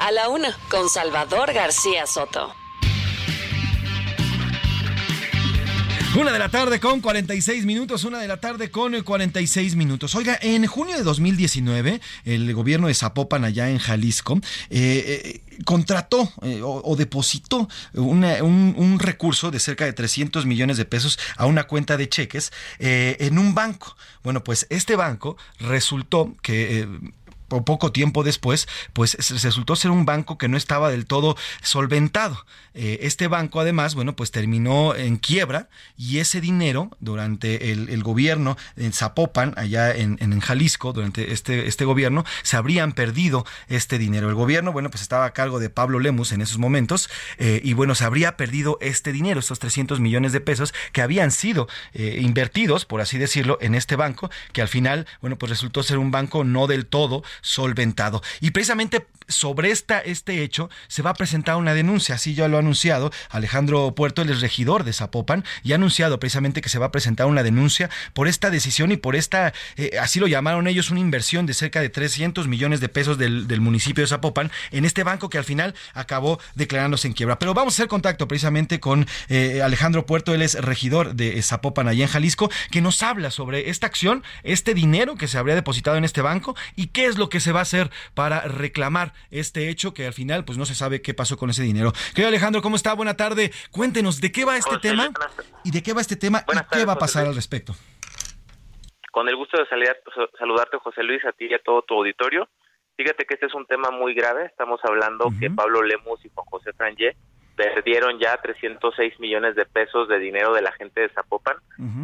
A 0.00 0.12
la 0.12 0.28
una, 0.28 0.48
con 0.70 0.88
Salvador 0.88 1.52
García 1.52 2.06
Soto. 2.06 2.54
Una 6.18 6.32
de 6.32 6.40
la 6.40 6.48
tarde 6.48 6.80
con 6.80 7.00
46 7.00 7.64
minutos, 7.66 8.02
una 8.02 8.18
de 8.18 8.26
la 8.26 8.38
tarde 8.38 8.68
con 8.72 9.00
46 9.00 9.76
minutos. 9.76 10.16
Oiga, 10.16 10.36
en 10.42 10.66
junio 10.66 10.96
de 10.96 11.04
2019, 11.04 12.00
el 12.24 12.52
gobierno 12.52 12.88
de 12.88 12.94
Zapopan, 12.94 13.44
allá 13.44 13.70
en 13.70 13.78
Jalisco, 13.78 14.40
eh, 14.70 15.40
eh, 15.50 15.62
contrató 15.64 16.32
eh, 16.42 16.62
o, 16.64 16.96
depositó 16.96 17.68
un, 17.94 18.98
recurso 18.98 19.52
de 19.52 19.60
cerca 19.60 19.84
de 19.84 19.92
300 19.92 20.46
millones 20.46 20.78
de 20.78 20.84
pesos 20.84 21.16
a 21.36 21.46
una 21.46 21.64
cuenta 21.68 21.96
de 21.96 22.08
cheques 22.08 22.52
en 22.80 23.38
un 23.38 23.54
banco. 23.54 23.96
Bueno, 24.24 24.42
pues 24.42 24.66
este 24.68 24.96
banco 24.96 25.36
resultó 25.60 26.34
que 26.42 26.88
poco 27.50 27.92
tiempo 27.92 28.22
después, 28.22 28.68
pues 28.92 29.16
resultó 29.42 29.76
ser 29.76 29.90
un 29.90 30.04
banco 30.04 30.38
que 30.38 30.48
no 30.48 30.56
estaba 30.56 30.90
del 30.90 31.06
todo 31.06 31.36
solventado. 31.62 32.46
Eh, 32.72 33.00
este 33.02 33.26
banco, 33.26 33.60
además, 33.60 33.94
bueno, 33.94 34.14
pues 34.14 34.30
terminó 34.30 34.94
en 34.94 35.16
quiebra 35.16 35.68
y 35.96 36.18
ese 36.18 36.40
dinero 36.40 36.96
durante 37.00 37.72
el, 37.72 38.02
gobierno 38.02 38.56
en 38.76 38.92
Zapopan, 38.92 39.54
allá 39.56 39.94
en, 39.94 40.40
Jalisco, 40.40 40.92
durante 40.92 41.32
este, 41.32 41.66
este 41.66 41.84
gobierno, 41.84 42.24
se 42.42 42.56
habrían 42.56 42.92
perdido 42.92 43.44
este 43.68 43.98
dinero. 43.98 44.28
El 44.28 44.34
gobierno, 44.34 44.72
bueno, 44.72 44.90
pues 44.90 45.02
estaba 45.02 45.24
a 45.24 45.32
cargo 45.32 45.58
de 45.58 45.68
Pablo 45.68 45.98
Lemus 45.98 46.32
en 46.32 46.40
esos 46.40 46.58
momentos 46.58 47.10
eh, 47.38 47.60
y 47.64 47.74
bueno, 47.74 47.94
se 47.94 48.04
habría 48.04 48.36
perdido 48.36 48.78
este 48.80 49.12
dinero, 49.12 49.40
estos 49.40 49.58
300 49.58 50.00
millones 50.00 50.32
de 50.32 50.40
pesos 50.40 50.72
que 50.92 51.02
habían 51.02 51.30
sido 51.30 51.68
eh, 51.92 52.18
invertidos, 52.20 52.84
por 52.84 53.00
así 53.00 53.18
decirlo, 53.18 53.58
en 53.60 53.74
este 53.74 53.96
banco, 53.96 54.30
que 54.52 54.62
al 54.62 54.68
final, 54.68 55.06
bueno, 55.20 55.36
pues 55.36 55.50
resultó 55.50 55.82
ser 55.82 55.98
un 55.98 56.10
banco 56.10 56.44
no 56.44 56.66
del 56.66 56.86
todo 56.86 57.22
solventado. 57.42 58.22
Y 58.40 58.50
precisamente 58.50 59.06
sobre 59.30 59.70
esta, 59.70 60.00
este 60.00 60.42
hecho 60.42 60.68
se 60.88 61.02
va 61.02 61.10
a 61.10 61.14
presentar 61.14 61.56
una 61.56 61.74
denuncia, 61.74 62.16
así 62.16 62.34
ya 62.34 62.48
lo 62.48 62.56
ha 62.56 62.60
anunciado 62.60 63.10
Alejandro 63.30 63.94
Puerto, 63.94 64.22
el 64.22 64.40
regidor 64.40 64.84
de 64.84 64.92
Zapopan, 64.92 65.44
y 65.62 65.72
ha 65.72 65.76
anunciado 65.76 66.20
precisamente 66.20 66.60
que 66.60 66.68
se 66.68 66.78
va 66.78 66.86
a 66.86 66.92
presentar 66.92 67.26
una 67.26 67.42
denuncia 67.42 67.90
por 68.12 68.28
esta 68.28 68.50
decisión 68.50 68.92
y 68.92 68.96
por 68.96 69.16
esta, 69.16 69.52
eh, 69.76 69.98
así 70.00 70.20
lo 70.20 70.26
llamaron 70.26 70.66
ellos, 70.66 70.90
una 70.90 71.00
inversión 71.00 71.46
de 71.46 71.54
cerca 71.54 71.80
de 71.80 71.88
300 71.88 72.48
millones 72.48 72.80
de 72.80 72.88
pesos 72.88 73.18
del, 73.18 73.60
municipio 73.60 74.02
de 74.02 74.08
Zapopan 74.08 74.50
en 74.70 74.84
este 74.84 75.04
banco 75.04 75.28
que 75.28 75.36
al 75.36 75.44
final 75.44 75.74
acabó 75.92 76.40
declarándose 76.54 77.08
en 77.08 77.14
quiebra. 77.14 77.38
Pero 77.38 77.52
vamos 77.52 77.74
a 77.74 77.76
hacer 77.76 77.88
contacto 77.88 78.26
precisamente 78.26 78.80
con 78.80 79.06
eh, 79.28 79.60
Alejandro 79.62 80.06
Puerto, 80.06 80.34
él 80.34 80.42
es 80.42 80.54
regidor 80.54 81.14
de 81.14 81.40
Zapopan 81.42 81.88
allá 81.88 82.04
en 82.04 82.10
Jalisco, 82.10 82.50
que 82.70 82.80
nos 82.80 83.02
habla 83.02 83.30
sobre 83.30 83.70
esta 83.70 83.86
acción, 83.86 84.24
este 84.42 84.74
dinero 84.74 85.16
que 85.16 85.28
se 85.28 85.38
habría 85.38 85.54
depositado 85.54 85.96
en 85.96 86.04
este 86.04 86.22
banco 86.22 86.56
y 86.76 86.88
qué 86.88 87.06
es 87.06 87.18
lo 87.18 87.28
que 87.28 87.40
se 87.40 87.52
va 87.52 87.60
a 87.60 87.62
hacer 87.62 87.90
para 88.14 88.40
reclamar 88.40 89.12
este 89.30 89.68
hecho 89.68 89.94
que 89.94 90.06
al 90.06 90.12
final 90.12 90.44
pues 90.44 90.58
no 90.58 90.64
se 90.64 90.74
sabe 90.74 91.02
qué 91.02 91.14
pasó 91.14 91.36
con 91.36 91.50
ese 91.50 91.62
dinero. 91.62 91.92
Querido 92.14 92.28
Alejandro, 92.28 92.62
¿cómo 92.62 92.76
está? 92.76 92.94
Buena 92.94 93.16
tarde. 93.16 93.52
Cuéntenos, 93.70 94.20
¿de 94.20 94.32
qué 94.32 94.44
va 94.44 94.56
este 94.56 94.78
tema? 94.78 95.10
¿Y 95.64 95.70
de 95.70 95.82
qué 95.82 95.92
va 95.92 96.00
este 96.00 96.16
tema? 96.16 96.44
¿Y 96.46 96.76
qué 96.76 96.84
va 96.84 96.94
a 96.94 96.98
pasar 96.98 97.26
al 97.26 97.34
respecto? 97.34 97.74
Con 99.12 99.28
el 99.28 99.36
gusto 99.36 99.58
de 99.58 99.66
saludarte, 100.38 100.78
José 100.78 101.02
Luis, 101.02 101.24
a 101.24 101.32
ti 101.32 101.46
y 101.50 101.54
a 101.54 101.58
todo 101.58 101.82
tu 101.82 101.94
auditorio. 101.94 102.48
Fíjate 102.96 103.24
que 103.24 103.34
este 103.34 103.46
es 103.46 103.54
un 103.54 103.66
tema 103.66 103.90
muy 103.90 104.14
grave. 104.14 104.46
Estamos 104.46 104.80
hablando 104.84 105.32
que 105.38 105.50
Pablo 105.50 105.82
Lemus 105.82 106.24
y 106.24 106.30
Juan 106.34 106.46
José 106.46 106.72
Frangé 106.74 107.16
perdieron 107.64 108.18
ya 108.18 108.36
306 108.36 109.20
millones 109.20 109.54
de 109.54 109.66
pesos 109.66 110.08
de 110.08 110.18
dinero 110.18 110.52
de 110.54 110.62
la 110.62 110.72
gente 110.72 111.00
de 111.00 111.08
Zapopan, 111.10 111.56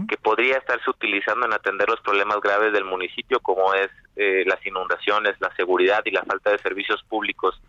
que 0.08 0.16
podría 0.16 0.56
estarse 0.58 0.88
utilizando 0.90 1.46
en 1.46 1.52
atender 1.52 1.88
los 1.88 2.00
problemas 2.00 2.40
graves 2.40 2.72
del 2.72 2.84
municipio, 2.84 3.40
como 3.40 3.74
es 3.74 3.90
eh, 4.16 4.44
las 4.46 4.64
inundaciones, 4.66 5.34
la 5.40 5.54
seguridad 5.56 6.02
y 6.04 6.10
la 6.10 6.24
falta 6.24 6.50
de 6.50 6.58
servicios 6.58 7.02
públicos. 7.08 7.60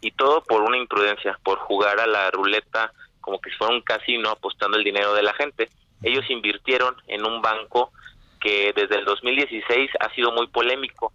Y 0.00 0.10
todo 0.10 0.42
por 0.42 0.62
una 0.62 0.76
imprudencia, 0.76 1.38
por 1.42 1.58
jugar 1.58 2.00
a 2.00 2.06
la 2.06 2.30
ruleta 2.30 2.92
como 3.26 3.40
que 3.40 3.50
si 3.50 3.56
fuera 3.56 3.74
un 3.74 3.82
casino 3.82 4.30
apostando 4.30 4.78
el 4.78 4.84
dinero 4.84 5.12
de 5.12 5.22
la 5.24 5.34
gente. 5.34 5.68
Ellos 6.00 6.24
invirtieron 6.30 6.94
en 7.08 7.26
un 7.26 7.42
banco 7.42 7.90
que 8.40 8.72
desde 8.74 8.98
el 8.98 9.04
2016 9.04 9.90
ha 9.98 10.14
sido 10.14 10.30
muy 10.30 10.46
polémico. 10.46 11.12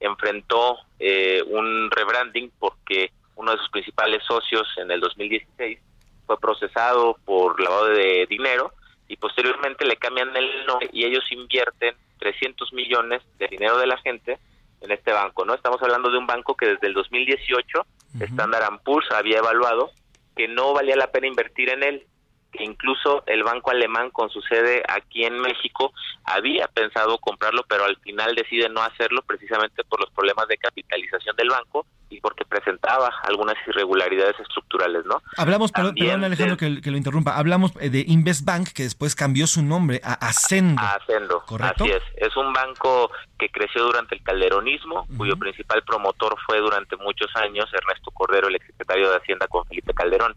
Enfrentó 0.00 0.78
eh, 0.98 1.40
un 1.46 1.88
rebranding 1.92 2.50
porque 2.58 3.12
uno 3.42 3.52
de 3.52 3.58
sus 3.58 3.70
principales 3.70 4.22
socios 4.24 4.66
en 4.76 4.90
el 4.90 5.00
2016 5.00 5.78
fue 6.26 6.38
procesado 6.38 7.16
por 7.24 7.60
lavado 7.60 7.88
de 7.88 8.26
dinero 8.28 8.72
y 9.08 9.16
posteriormente 9.16 9.84
le 9.84 9.96
cambian 9.96 10.34
el 10.36 10.64
nombre 10.64 10.88
y 10.92 11.04
ellos 11.04 11.24
invierten 11.30 11.94
300 12.18 12.72
millones 12.72 13.22
de 13.38 13.48
dinero 13.48 13.76
de 13.78 13.86
la 13.86 13.98
gente 13.98 14.38
en 14.80 14.90
este 14.90 15.12
banco, 15.12 15.44
¿no? 15.44 15.54
Estamos 15.54 15.82
hablando 15.82 16.10
de 16.10 16.18
un 16.18 16.26
banco 16.26 16.56
que 16.56 16.66
desde 16.66 16.86
el 16.86 16.94
2018 16.94 17.86
Standard 18.20 18.82
Poor's 18.84 19.10
había 19.10 19.38
evaluado 19.38 19.90
que 20.36 20.48
no 20.48 20.72
valía 20.72 20.96
la 20.96 21.10
pena 21.10 21.26
invertir 21.26 21.68
en 21.70 21.82
él 21.82 22.06
que 22.52 22.64
incluso 22.64 23.24
el 23.26 23.42
banco 23.42 23.70
alemán 23.70 24.10
con 24.10 24.28
su 24.30 24.40
sede 24.42 24.82
aquí 24.88 25.24
en 25.24 25.40
México 25.40 25.92
había 26.24 26.68
pensado 26.68 27.18
comprarlo, 27.18 27.64
pero 27.68 27.84
al 27.84 27.96
final 27.96 28.34
decide 28.34 28.68
no 28.68 28.82
hacerlo 28.82 29.22
precisamente 29.22 29.82
por 29.84 30.00
los 30.00 30.10
problemas 30.10 30.46
de 30.48 30.58
capitalización 30.58 31.34
del 31.36 31.48
banco 31.48 31.86
y 32.10 32.20
porque 32.20 32.44
presentaba 32.44 33.10
algunas 33.22 33.56
irregularidades 33.66 34.38
estructurales, 34.38 35.06
¿no? 35.06 35.22
Hablamos, 35.38 35.72
perdón, 35.72 35.96
Alejandro 36.24 36.58
que, 36.58 36.90
lo 36.90 36.96
interrumpa, 36.96 37.36
hablamos 37.36 37.72
eh, 37.80 37.88
de 37.88 38.04
Invest 38.06 38.44
Bank 38.44 38.68
que 38.74 38.82
después 38.82 39.14
cambió 39.14 39.46
su 39.46 39.62
nombre 39.62 40.00
a 40.04 40.12
Ascendo. 40.12 40.80
A 40.80 40.96
Ascendo, 40.96 41.42
¿correcto? 41.46 41.84
Así 41.84 41.92
es, 41.92 42.02
es 42.16 42.36
un 42.36 42.52
banco 42.52 43.10
que 43.38 43.48
creció 43.48 43.82
durante 43.84 44.14
el 44.14 44.22
calderonismo, 44.22 45.06
cuyo 45.16 45.36
principal 45.38 45.82
promotor 45.84 46.36
fue 46.46 46.58
durante 46.58 46.96
muchos 46.96 47.34
años 47.36 47.66
Ernesto 47.72 48.10
Cordero, 48.10 48.48
el 48.48 48.56
exsecretario 48.56 49.10
de 49.10 49.16
Hacienda 49.16 49.46
con 49.48 49.64
Felipe 49.64 49.94
Calderón. 49.94 50.36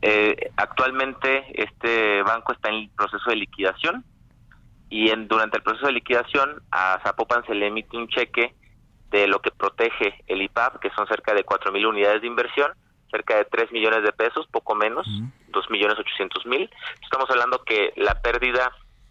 Eh, 0.00 0.52
actualmente 0.56 1.44
este 1.60 2.22
banco 2.22 2.52
está 2.52 2.70
en 2.70 2.88
proceso 2.90 3.30
de 3.30 3.36
liquidación 3.36 4.04
y 4.88 5.10
en, 5.10 5.28
durante 5.28 5.56
el 5.56 5.62
proceso 5.62 5.86
de 5.86 5.92
liquidación 5.92 6.62
a 6.70 7.00
Zapopan 7.02 7.44
se 7.46 7.54
le 7.54 7.66
emite 7.66 7.96
un 7.96 8.08
cheque 8.08 8.54
de 9.10 9.26
lo 9.26 9.40
que 9.40 9.50
protege 9.50 10.22
el 10.26 10.42
IPAP, 10.42 10.80
que 10.80 10.90
son 10.90 11.06
cerca 11.08 11.34
de 11.34 11.44
cuatro 11.44 11.72
mil 11.72 11.86
unidades 11.86 12.20
de 12.20 12.26
inversión, 12.26 12.72
cerca 13.10 13.36
de 13.36 13.46
3 13.46 13.72
millones 13.72 14.02
de 14.02 14.12
pesos, 14.12 14.46
poco 14.50 14.74
menos, 14.74 15.06
dos 15.48 15.68
millones 15.70 15.98
ochocientos 15.98 16.44
mil. 16.46 16.70
Estamos 17.02 17.28
hablando 17.30 17.64
que 17.64 17.92
la 17.96 18.20
pérdida 18.20 18.70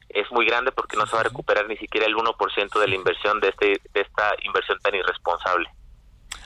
es 0.10 0.32
muy 0.32 0.46
grande 0.46 0.72
porque 0.72 0.98
no 0.98 1.06
se 1.06 1.16
va 1.16 1.22
a 1.22 1.26
recuperar 1.26 1.68
ni 1.68 1.78
siquiera 1.78 2.06
el 2.08 2.16
1% 2.16 2.80
de 2.80 2.88
la 2.88 2.96
inversión 2.96 3.40
de, 3.40 3.50
este, 3.50 3.82
de 3.94 4.02
esta 4.02 4.36
inversión 4.44 4.78
tan 4.80 4.96
irresponsable. 4.96 5.68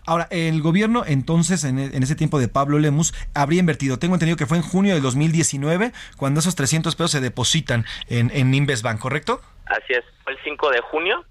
Ahora, 0.05 0.27
el 0.31 0.61
gobierno 0.61 1.03
entonces, 1.05 1.63
en, 1.63 1.79
ese 1.79 2.15
tiempo 2.15 2.39
de 2.39 2.47
Pablo 2.47 2.79
Lemus, 2.79 3.13
habría 3.33 3.59
invertido, 3.59 3.99
tengo 3.99 4.15
entendido 4.15 4.37
que 4.37 4.45
fue 4.45 4.57
en 4.57 4.63
junio 4.63 4.95
de 4.95 5.01
2019, 5.01 5.91
cuando 6.17 6.39
esos 6.39 6.55
300 6.55 6.95
pesos 6.95 7.11
se 7.11 7.21
depositan 7.21 7.85
en, 8.09 8.31
en 8.33 8.65
Bank, 8.83 8.99
¿correcto? 8.99 9.41
Así 9.65 9.93
es, 9.93 10.03
fue 10.23 10.33
el 10.33 10.39
5 10.43 10.69
de 10.71 10.81
junio 10.81 11.25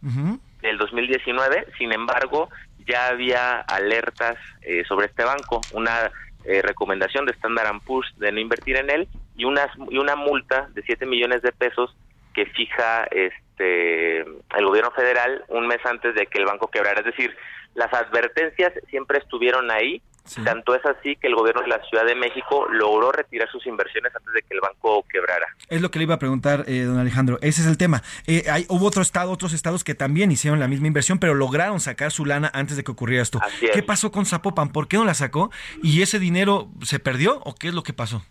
del 0.62 0.78
2019, 0.78 1.66
sin 1.78 1.92
embargo, 1.92 2.48
ya 2.86 3.08
había 3.08 3.60
alertas 3.60 4.36
eh, 4.62 4.84
sobre 4.86 5.06
este 5.06 5.24
banco, 5.24 5.60
una 5.72 6.10
eh, 6.44 6.62
recomendación 6.62 7.26
de 7.26 7.32
Standard 7.32 7.80
Poor's 7.84 8.12
de 8.18 8.32
no 8.32 8.40
invertir 8.40 8.76
en 8.76 8.90
él 8.90 9.08
y 9.36 9.44
una, 9.44 9.68
y 9.90 9.98
una 9.98 10.16
multa 10.16 10.68
de 10.72 10.82
7 10.82 11.06
millones 11.06 11.42
de 11.42 11.52
pesos 11.52 11.94
que 12.34 12.46
fija 12.46 13.04
este 13.10 14.20
el 14.20 14.66
gobierno 14.66 14.90
federal 14.92 15.44
un 15.48 15.66
mes 15.66 15.84
antes 15.84 16.14
de 16.14 16.26
que 16.26 16.38
el 16.38 16.46
banco 16.46 16.70
quebrara. 16.70 17.00
Es 17.00 17.06
decir, 17.06 17.36
las 17.74 17.92
advertencias 17.92 18.72
siempre 18.88 19.18
estuvieron 19.18 19.70
ahí, 19.70 20.02
tanto 20.44 20.74
es 20.74 20.84
así 20.84 21.16
que 21.16 21.26
el 21.26 21.34
gobierno 21.34 21.62
de 21.62 21.68
la 21.68 21.82
Ciudad 21.86 22.04
de 22.04 22.14
México 22.14 22.68
logró 22.70 23.10
retirar 23.10 23.50
sus 23.50 23.66
inversiones 23.66 24.14
antes 24.14 24.32
de 24.32 24.42
que 24.42 24.54
el 24.54 24.60
banco 24.60 25.04
quebrara. 25.10 25.46
Es 25.68 25.80
lo 25.80 25.90
que 25.90 25.98
le 25.98 26.04
iba 26.04 26.14
a 26.14 26.18
preguntar, 26.18 26.64
eh, 26.68 26.82
don 26.82 26.98
Alejandro, 26.98 27.38
ese 27.42 27.62
es 27.62 27.66
el 27.66 27.76
tema. 27.76 28.02
Eh, 28.26 28.44
hay, 28.50 28.66
hubo 28.68 28.86
otro 28.86 29.02
estado, 29.02 29.32
otros 29.32 29.52
estados 29.52 29.82
que 29.82 29.94
también 29.94 30.30
hicieron 30.30 30.60
la 30.60 30.68
misma 30.68 30.86
inversión, 30.86 31.18
pero 31.18 31.34
lograron 31.34 31.80
sacar 31.80 32.12
su 32.12 32.24
lana 32.26 32.50
antes 32.54 32.76
de 32.76 32.84
que 32.84 32.92
ocurriera 32.92 33.22
esto. 33.22 33.40
¿Qué 33.72 33.82
pasó 33.82 34.12
con 34.12 34.26
Zapopan? 34.26 34.72
¿Por 34.72 34.88
qué 34.88 34.98
no 34.98 35.04
la 35.04 35.14
sacó? 35.14 35.50
¿Y 35.82 36.02
ese 36.02 36.18
dinero 36.18 36.68
se 36.82 36.98
perdió 36.98 37.40
o 37.44 37.54
qué 37.54 37.68
es 37.68 37.74
lo 37.74 37.82
que 37.82 37.92
pasó? 37.92 38.22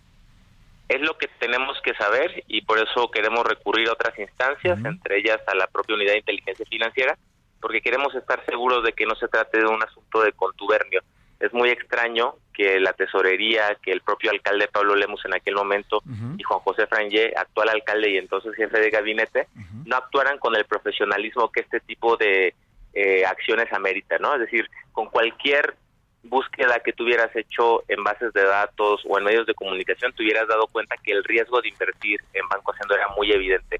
Es 0.88 1.02
lo 1.02 1.18
que 1.18 1.28
tenemos 1.40 1.78
que 1.84 1.94
saber 1.96 2.44
y 2.48 2.62
por 2.62 2.80
eso 2.80 3.12
queremos 3.12 3.46
recurrir 3.46 3.90
a 3.90 3.94
otras 3.94 4.18
instancias, 4.18 4.80
entre 4.84 5.20
ellas 5.20 5.40
a 5.48 5.54
la 5.54 5.68
propia 5.68 5.96
unidad 5.96 6.14
de 6.14 6.20
inteligencia 6.20 6.66
financiera, 6.68 7.18
porque 7.62 7.82
queremos 7.82 8.14
estar 8.16 8.44
seguros 8.46 8.84
de 8.84 8.94
que 8.94 9.06
no 9.06 9.16
se 9.16 9.28
trate 9.28 9.60
de 9.60 9.66
un 9.66 9.82
asunto 9.82 10.22
de 10.22 10.32
contubernio. 10.34 11.02
Es 11.40 11.54
muy 11.54 11.70
extraño 11.70 12.36
que 12.54 12.80
la 12.80 12.92
tesorería, 12.94 13.78
que 13.82 13.92
el 13.92 14.02
propio 14.02 14.32
alcalde 14.32 14.68
Pablo 14.68 14.96
Lemus 14.96 15.24
en 15.26 15.34
aquel 15.34 15.56
momento 15.56 16.02
y 16.38 16.44
Juan 16.44 16.60
José 16.60 16.86
Frangé, 16.88 17.34
actual 17.36 17.70
alcalde 17.70 18.10
y 18.10 18.18
entonces 18.18 18.56
jefe 18.56 18.80
de 18.80 18.90
gabinete, 18.90 19.48
no 19.86 19.96
actuaran 19.96 20.38
con 20.38 20.56
el 20.56 20.66
profesionalismo 20.66 21.50
que 21.52 21.62
este 21.62 21.80
tipo 21.80 22.18
de 22.18 22.54
eh, 22.94 23.26
acciones 23.26 23.72
amerita, 23.72 24.18
¿no? 24.18 24.34
Es 24.34 24.42
decir, 24.42 24.70
con 24.92 25.08
cualquier 25.08 25.76
búsqueda 26.24 26.80
que 26.80 26.94
tuvieras 26.94 27.34
hecho 27.36 27.84
en 27.88 28.04
bases 28.04 28.34
de 28.34 28.44
datos 28.44 29.02
o 29.08 29.18
en 29.18 29.24
medios 29.24 29.46
de 29.46 29.54
comunicación, 29.54 30.12
te 30.14 30.24
hubieras 30.24 30.48
dado 30.48 30.68
cuenta 30.68 30.96
que 30.98 31.12
el 31.12 31.24
riesgo 31.24 31.62
de 31.62 31.70
invertir 31.70 32.20
en 32.34 32.48
Banco 32.50 32.72
Haciendo 32.72 32.96
era 32.96 33.08
muy 33.16 33.32
evidente. 33.32 33.80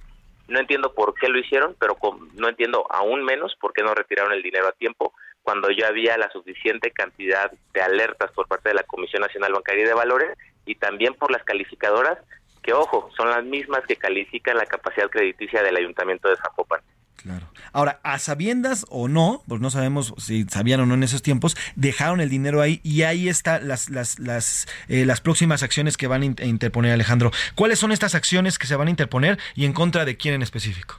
No 0.50 0.60
entiendo 0.60 0.94
por 0.94 1.14
qué 1.14 1.30
lo 1.30 1.40
hicieron, 1.40 1.76
pero 1.80 1.98
no 2.34 2.50
entiendo 2.50 2.86
aún 2.90 3.24
menos 3.24 3.56
por 3.62 3.72
qué 3.72 3.84
no 3.84 3.94
retiraron 3.94 4.34
el 4.34 4.42
dinero 4.42 4.68
a 4.68 4.72
tiempo 4.74 5.14
cuando 5.44 5.70
ya 5.72 5.88
había 5.88 6.18
la 6.18 6.30
suficiente 6.32 6.92
cantidad 6.92 7.52
de 7.74 7.82
alertas 7.82 8.32
por 8.32 8.48
parte 8.48 8.70
de 8.70 8.76
la 8.76 8.84
Comisión 8.84 9.22
Nacional 9.22 9.54
Bancaria 9.54 9.84
y 9.84 9.88
de 9.88 9.94
Valores 9.94 10.38
y 10.66 10.76
también 10.76 11.14
por 11.14 11.32
las 11.32 11.44
calificadoras 11.44 12.18
que, 12.62 12.74
ojo, 12.74 13.10
son 13.16 13.30
las 13.30 13.44
mismas 13.44 13.86
que 13.88 13.96
califican 13.96 14.58
la 14.58 14.66
capacidad 14.66 15.10
crediticia 15.10 15.64
del 15.64 15.78
Ayuntamiento 15.78 16.30
de 16.30 16.36
Zapopan. 16.38 16.82
Claro. 17.22 17.48
Ahora, 17.74 18.00
a 18.04 18.18
sabiendas 18.18 18.86
o 18.90 19.10
no, 19.10 19.44
pues 19.48 19.60
no 19.60 19.70
sabemos 19.70 20.14
si 20.18 20.46
sabían 20.46 20.80
o 20.80 20.86
no 20.86 20.94
en 20.94 21.04
esos 21.04 21.22
tiempos, 21.22 21.58
dejaron 21.76 22.22
el 22.22 22.30
dinero 22.30 22.62
ahí 22.62 22.80
y 22.82 23.04
ahí 23.04 23.28
están 23.28 23.68
las, 23.68 23.90
las, 23.90 24.20
las, 24.20 24.68
eh, 24.88 25.06
las 25.06 25.20
próximas 25.20 25.62
acciones 25.62 25.98
que 25.98 26.08
van 26.08 26.22
a 26.22 26.46
interponer 26.46 26.94
Alejandro. 26.94 27.32
¿Cuáles 27.56 27.78
son 27.78 27.92
estas 27.92 28.16
acciones 28.16 28.58
que 28.58 28.68
se 28.68 28.76
van 28.78 28.88
a 28.88 28.92
interponer 28.92 29.38
y 29.54 29.66
en 29.66 29.74
contra 29.74 30.06
de 30.06 30.16
quién 30.16 30.34
en 30.34 30.42
específico? 30.42 30.96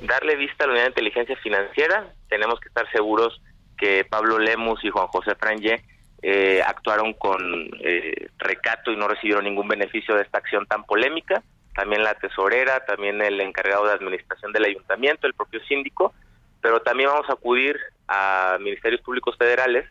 Darle 0.00 0.34
vista 0.36 0.64
a 0.64 0.66
la 0.66 0.72
unidad 0.72 0.84
de 0.86 0.90
inteligencia 0.90 1.36
financiera. 1.36 2.06
Tenemos 2.28 2.58
que 2.58 2.68
estar 2.68 2.90
seguros 2.90 3.40
que 3.76 4.06
Pablo 4.08 4.38
Lemus 4.38 4.82
y 4.82 4.88
Juan 4.88 5.08
José 5.08 5.34
Franje 5.34 5.84
eh, 6.22 6.62
actuaron 6.66 7.12
con 7.12 7.38
eh, 7.80 8.28
recato 8.38 8.92
y 8.92 8.96
no 8.96 9.08
recibieron 9.08 9.44
ningún 9.44 9.68
beneficio 9.68 10.14
de 10.14 10.22
esta 10.22 10.38
acción 10.38 10.66
tan 10.66 10.84
polémica 10.84 11.42
también 11.74 12.02
la 12.02 12.14
tesorera, 12.14 12.84
también 12.84 13.20
el 13.22 13.40
encargado 13.40 13.86
de 13.86 13.94
administración 13.94 14.52
del 14.52 14.66
ayuntamiento, 14.66 15.26
el 15.26 15.34
propio 15.34 15.60
síndico, 15.64 16.14
pero 16.60 16.80
también 16.80 17.08
vamos 17.08 17.28
a 17.28 17.34
acudir 17.34 17.78
a 18.08 18.58
ministerios 18.60 19.00
públicos 19.00 19.36
federales 19.36 19.88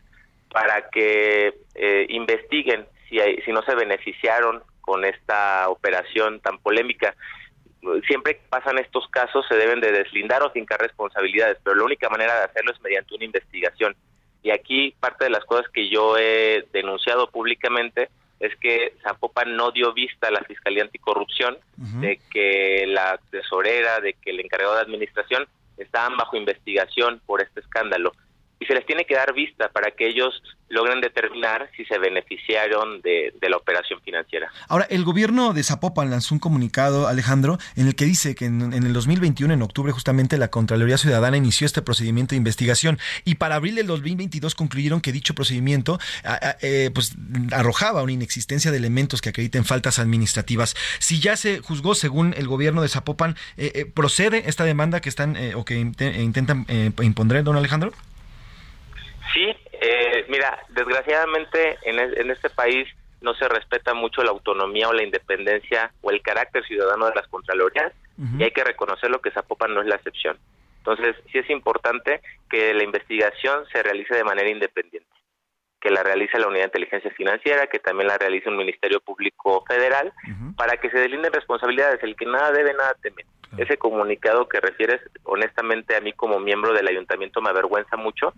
para 0.50 0.88
que 0.90 1.54
eh, 1.74 2.06
investiguen 2.08 2.86
si, 3.08 3.18
si 3.44 3.52
no 3.52 3.62
se 3.62 3.74
beneficiaron 3.74 4.62
con 4.80 5.04
esta 5.04 5.68
operación 5.68 6.40
tan 6.40 6.58
polémica. 6.58 7.14
Siempre 8.06 8.36
que 8.36 8.42
pasan 8.48 8.78
estos 8.78 9.08
casos 9.08 9.44
se 9.48 9.56
deben 9.56 9.80
de 9.80 9.90
deslindar 9.90 10.42
o 10.42 10.50
fincar 10.50 10.80
responsabilidades, 10.80 11.58
pero 11.64 11.76
la 11.76 11.84
única 11.84 12.08
manera 12.08 12.34
de 12.38 12.44
hacerlo 12.44 12.72
es 12.72 12.80
mediante 12.80 13.14
una 13.14 13.24
investigación. 13.24 13.96
Y 14.42 14.50
aquí 14.50 14.94
parte 15.00 15.24
de 15.24 15.30
las 15.30 15.44
cosas 15.44 15.68
que 15.72 15.88
yo 15.88 16.16
he 16.16 16.64
denunciado 16.72 17.28
públicamente 17.30 18.08
es 18.42 18.54
que 18.56 18.94
Zapopan 19.02 19.56
no 19.56 19.70
dio 19.70 19.94
vista 19.94 20.26
a 20.26 20.32
la 20.32 20.42
Fiscalía 20.42 20.82
Anticorrupción 20.82 21.56
de 21.76 22.20
que 22.28 22.84
la 22.88 23.18
tesorera, 23.30 24.00
de 24.00 24.14
que 24.14 24.30
el 24.30 24.40
encargado 24.40 24.74
de 24.74 24.80
administración 24.80 25.46
estaban 25.76 26.16
bajo 26.16 26.36
investigación 26.36 27.20
por 27.24 27.40
este 27.40 27.60
escándalo. 27.60 28.12
Y 28.62 28.66
se 28.66 28.74
les 28.74 28.86
tiene 28.86 29.04
que 29.04 29.16
dar 29.16 29.34
vista 29.34 29.68
para 29.70 29.90
que 29.90 30.06
ellos 30.06 30.40
logren 30.68 31.00
determinar 31.00 31.68
si 31.76 31.84
se 31.84 31.98
beneficiaron 31.98 33.02
de, 33.02 33.32
la 33.42 33.56
operación 33.56 34.00
financiera. 34.00 34.50
Ahora, 34.68 34.86
el 34.88 35.04
gobierno 35.04 35.52
de 35.52 35.64
Zapopan 35.64 36.10
lanzó 36.10 36.34
un 36.34 36.38
comunicado, 36.38 37.08
Alejandro, 37.08 37.58
en 37.76 37.88
el 37.88 37.94
que 37.96 38.04
dice 38.04 38.34
que 38.36 38.46
en, 38.46 38.72
el 38.72 38.92
2021, 38.92 39.52
en 39.52 39.62
octubre, 39.62 39.90
justamente 39.90 40.38
la 40.38 40.48
Contraloría 40.48 40.96
Ciudadana 40.96 41.36
inició 41.36 41.66
este 41.66 41.82
procedimiento 41.82 42.30
de 42.30 42.36
investigación 42.36 42.98
y 43.24 43.34
para 43.34 43.56
abril 43.56 43.74
del 43.74 43.88
2022 43.88 44.54
concluyeron 44.54 45.00
que 45.00 45.12
dicho 45.12 45.34
procedimiento 45.34 45.98
eh, 46.60 46.90
pues, 46.94 47.14
arrojaba 47.50 48.02
una 48.02 48.12
inexistencia 48.12 48.70
de 48.70 48.78
elementos 48.78 49.20
que 49.20 49.30
acrediten 49.30 49.64
faltas 49.64 49.98
administrativas. 49.98 50.76
Si 51.00 51.20
ya 51.20 51.36
se 51.36 51.58
juzgó 51.58 51.94
según 51.96 52.32
el 52.38 52.46
gobierno 52.46 52.80
de 52.80 52.88
Zapopan, 52.88 53.36
eh, 53.58 53.72
eh, 53.74 53.84
¿procede 53.84 54.44
esta 54.48 54.64
demanda 54.64 55.00
que 55.00 55.08
están 55.08 55.36
o 55.54 55.64
que 55.64 55.74
intentan 55.78 56.66
imponer, 57.02 57.44
don 57.44 57.56
Alejandro? 57.56 57.92
Sí, 59.32 59.54
eh, 59.72 60.26
mira, 60.28 60.58
desgraciadamente 60.70 61.78
en, 61.84 62.30
este 62.30 62.50
país 62.50 62.88
no 63.20 63.34
se 63.34 63.48
respeta 63.48 63.94
mucho 63.94 64.22
la 64.22 64.30
autonomía 64.30 64.88
o 64.88 64.92
la 64.92 65.02
independencia 65.02 65.92
o 66.02 66.10
el 66.10 66.22
carácter 66.22 66.64
ciudadano 66.66 67.06
de 67.06 67.14
las 67.14 67.28
Contralorías 67.28 67.92
y 68.38 68.44
hay 68.44 68.50
que 68.50 68.62
reconocer 68.62 69.10
lo 69.10 69.20
que 69.20 69.30
Zapopan 69.30 69.74
no 69.74 69.80
es 69.80 69.88
la 69.88 69.96
excepción. 69.96 70.38
Entonces, 70.78 71.16
sí 71.30 71.38
es 71.38 71.48
importante 71.50 72.20
que 72.50 72.74
la 72.74 72.84
investigación 72.84 73.64
se 73.72 73.82
realice 73.82 74.14
de 74.14 74.24
manera 74.24 74.50
independiente, 74.50 75.08
que 75.80 75.90
la 75.90 76.02
realice 76.02 76.38
la 76.38 76.48
Unidad 76.48 76.64
de 76.64 76.66
Inteligencia 76.66 77.10
Financiera, 77.12 77.68
que 77.68 77.78
también 77.78 78.08
la 78.08 78.18
realice 78.18 78.48
un 78.48 78.56
Ministerio 78.56 79.00
Público 79.00 79.64
Federal, 79.66 80.12
para 80.56 80.76
que 80.76 80.90
se 80.90 80.98
delinden 80.98 81.32
responsabilidades. 81.32 82.02
El 82.02 82.16
que 82.16 82.26
nada 82.26 82.52
debe, 82.52 82.74
nada 82.74 82.94
teme. 83.00 83.24
Ese 83.58 83.76
comunicado 83.76 84.48
que 84.48 84.60
refieres, 84.60 85.00
honestamente, 85.24 85.96
a 85.96 86.00
mí 86.00 86.12
como 86.12 86.40
miembro 86.40 86.72
del 86.72 86.88
ayuntamiento 86.88 87.42
me 87.42 87.50
avergüenza 87.50 87.96
mucho, 87.96 88.32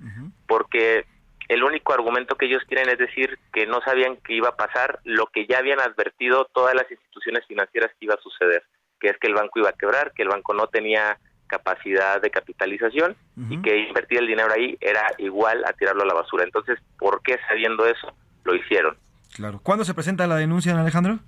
porque 0.46 1.06
el 1.48 1.62
único 1.62 1.92
argumento 1.92 2.36
que 2.36 2.46
ellos 2.46 2.62
tienen 2.68 2.88
es 2.88 2.98
decir 2.98 3.38
que 3.52 3.66
no 3.66 3.80
sabían 3.82 4.16
que 4.16 4.34
iba 4.34 4.48
a 4.48 4.56
pasar 4.56 5.00
lo 5.04 5.26
que 5.26 5.46
ya 5.46 5.58
habían 5.58 5.80
advertido 5.80 6.48
todas 6.52 6.74
las 6.74 6.90
instituciones 6.90 7.46
financieras 7.46 7.90
que 7.98 8.06
iba 8.06 8.14
a 8.14 8.22
suceder, 8.22 8.64
que 8.98 9.08
es 9.08 9.18
que 9.18 9.26
el 9.26 9.34
banco 9.34 9.58
iba 9.58 9.68
a 9.68 9.74
quebrar, 9.74 10.12
que 10.12 10.22
el 10.22 10.28
banco 10.28 10.54
no 10.54 10.66
tenía 10.68 11.18
capacidad 11.46 12.20
de 12.20 12.30
capitalización 12.30 13.16
y 13.50 13.60
que 13.60 13.76
invertir 13.78 14.18
el 14.18 14.26
dinero 14.26 14.52
ahí 14.52 14.76
era 14.80 15.02
igual 15.18 15.62
a 15.66 15.72
tirarlo 15.74 16.02
a 16.02 16.06
la 16.06 16.14
basura. 16.14 16.44
Entonces, 16.44 16.78
¿por 16.98 17.22
qué 17.22 17.38
sabiendo 17.48 17.86
eso 17.86 18.12
lo 18.44 18.54
hicieron? 18.54 18.96
Claro. 19.34 19.60
¿Cuándo 19.62 19.84
se 19.84 19.94
presenta 19.94 20.26
la 20.26 20.36
denuncia, 20.36 20.78
Alejandro? 20.78 21.18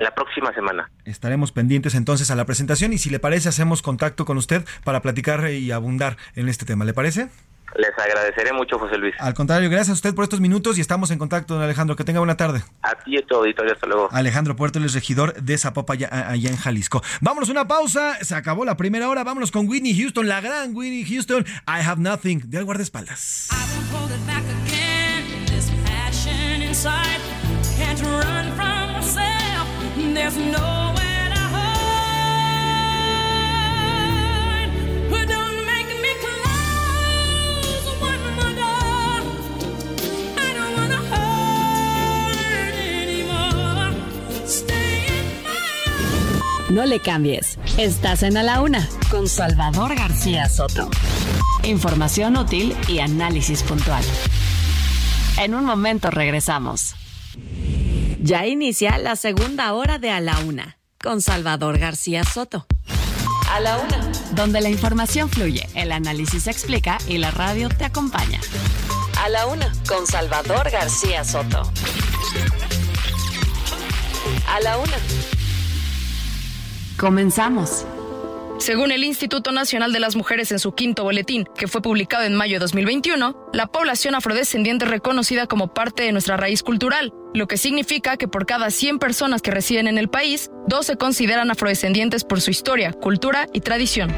La 0.00 0.14
próxima 0.14 0.52
semana. 0.54 0.90
Estaremos 1.04 1.52
pendientes 1.52 1.94
entonces 1.94 2.30
a 2.30 2.34
la 2.34 2.46
presentación 2.46 2.94
y 2.94 2.98
si 2.98 3.10
le 3.10 3.20
parece 3.20 3.50
hacemos 3.50 3.82
contacto 3.82 4.24
con 4.24 4.38
usted 4.38 4.64
para 4.82 5.02
platicar 5.02 5.50
y 5.50 5.70
abundar 5.72 6.16
en 6.34 6.48
este 6.48 6.64
tema. 6.64 6.86
¿Le 6.86 6.94
parece? 6.94 7.28
Les 7.76 7.90
agradeceré 7.96 8.54
mucho, 8.54 8.78
José 8.78 8.96
Luis. 8.96 9.14
Al 9.18 9.34
contrario, 9.34 9.68
gracias 9.68 9.90
a 9.90 9.92
usted 9.92 10.14
por 10.14 10.24
estos 10.24 10.40
minutos 10.40 10.78
y 10.78 10.80
estamos 10.80 11.10
en 11.10 11.18
contacto, 11.18 11.54
don 11.54 11.62
Alejandro. 11.62 11.96
Que 11.96 12.04
tenga 12.04 12.18
buena 12.18 12.38
tarde. 12.38 12.62
A 12.82 12.94
ti 12.94 13.14
y 13.14 13.18
a 13.18 13.26
tu 13.26 13.36
auditorio, 13.36 13.74
hasta 13.74 13.86
luego. 13.86 14.08
Alejandro 14.10 14.56
Puerto, 14.56 14.78
el 14.78 14.90
regidor 14.90 15.34
de 15.34 15.58
Zapopa, 15.58 15.92
allá, 15.92 16.30
en 16.32 16.56
Jalisco. 16.56 17.02
Vámonos 17.20 17.50
una 17.50 17.68
pausa, 17.68 18.16
se 18.24 18.34
acabó 18.34 18.64
la 18.64 18.78
primera 18.78 19.06
hora. 19.06 19.22
Vámonos 19.22 19.50
con 19.50 19.68
Whitney 19.68 19.94
Houston, 19.96 20.26
la 20.26 20.40
gran 20.40 20.74
Whitney 20.74 21.04
Houston. 21.04 21.44
I 21.68 21.86
have 21.86 22.00
nothing, 22.00 22.40
de 22.46 22.62
guardaespaldas. 22.62 23.48
There's 27.80 28.02
no 28.02 28.59
No 46.70 46.86
le 46.86 47.00
cambies. 47.00 47.58
Estás 47.78 48.22
en 48.22 48.36
A 48.36 48.42
la 48.42 48.62
Una 48.62 48.88
con 49.10 49.28
Salvador 49.28 49.96
García 49.96 50.48
Soto. 50.48 50.88
Información 51.64 52.36
útil 52.36 52.76
y 52.88 53.00
análisis 53.00 53.62
puntual. 53.62 54.04
En 55.38 55.54
un 55.54 55.64
momento 55.64 56.10
regresamos. 56.10 56.94
Ya 58.22 58.46
inicia 58.46 58.98
la 58.98 59.16
segunda 59.16 59.72
hora 59.72 59.98
de 59.98 60.10
A 60.10 60.20
la 60.20 60.38
Una 60.40 60.76
con 61.02 61.22
Salvador 61.22 61.78
García 61.78 62.22
Soto. 62.22 62.66
A 63.50 63.60
la 63.60 63.78
Una. 63.78 64.12
Donde 64.32 64.60
la 64.60 64.68
información 64.68 65.30
fluye, 65.30 65.66
el 65.74 65.90
análisis 65.90 66.42
se 66.42 66.50
explica 66.50 66.98
y 67.08 67.16
la 67.16 67.30
radio 67.30 67.70
te 67.70 67.86
acompaña. 67.86 68.38
A 69.24 69.30
la 69.30 69.46
Una 69.46 69.72
con 69.88 70.06
Salvador 70.06 70.70
García 70.70 71.24
Soto. 71.24 71.62
A 74.46 74.60
la 74.60 74.76
Una 74.76 74.96
Comenzamos. 76.98 77.86
Según 78.58 78.92
el 78.92 79.04
Instituto 79.04 79.52
Nacional 79.52 79.90
de 79.94 80.00
las 80.00 80.16
Mujeres 80.16 80.52
en 80.52 80.58
su 80.58 80.74
quinto 80.74 81.04
boletín, 81.04 81.46
que 81.56 81.66
fue 81.66 81.80
publicado 81.80 82.24
en 82.24 82.36
mayo 82.36 82.56
de 82.56 82.58
2021, 82.58 83.48
la 83.54 83.68
población 83.68 84.14
afrodescendiente 84.14 84.84
es 84.84 84.90
reconocida 84.90 85.46
como 85.46 85.72
parte 85.72 86.02
de 86.02 86.12
nuestra 86.12 86.36
raíz 86.36 86.62
cultural, 86.62 87.14
lo 87.32 87.46
que 87.46 87.56
significa 87.56 88.16
que 88.16 88.28
por 88.28 88.46
cada 88.46 88.70
100 88.70 88.98
personas 88.98 89.42
que 89.42 89.50
residen 89.50 89.86
en 89.88 89.98
el 89.98 90.08
país, 90.08 90.50
dos 90.66 90.86
se 90.86 90.96
consideran 90.96 91.50
afrodescendientes 91.50 92.24
por 92.24 92.40
su 92.40 92.50
historia, 92.50 92.92
cultura 92.92 93.46
y 93.52 93.60
tradición. 93.60 94.10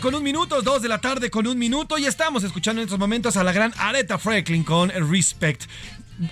Con 0.00 0.14
un 0.14 0.22
minuto, 0.22 0.62
dos 0.62 0.80
de 0.82 0.88
la 0.88 1.00
tarde 1.00 1.30
con 1.30 1.46
un 1.46 1.58
minuto 1.58 1.98
y 1.98 2.06
estamos 2.06 2.42
escuchando 2.42 2.80
en 2.80 2.86
estos 2.86 2.98
momentos 2.98 3.36
a 3.36 3.44
la 3.44 3.52
gran 3.52 3.72
Aretha 3.76 4.18
Franklin 4.18 4.64
con 4.64 4.88
Respect. 4.88 5.64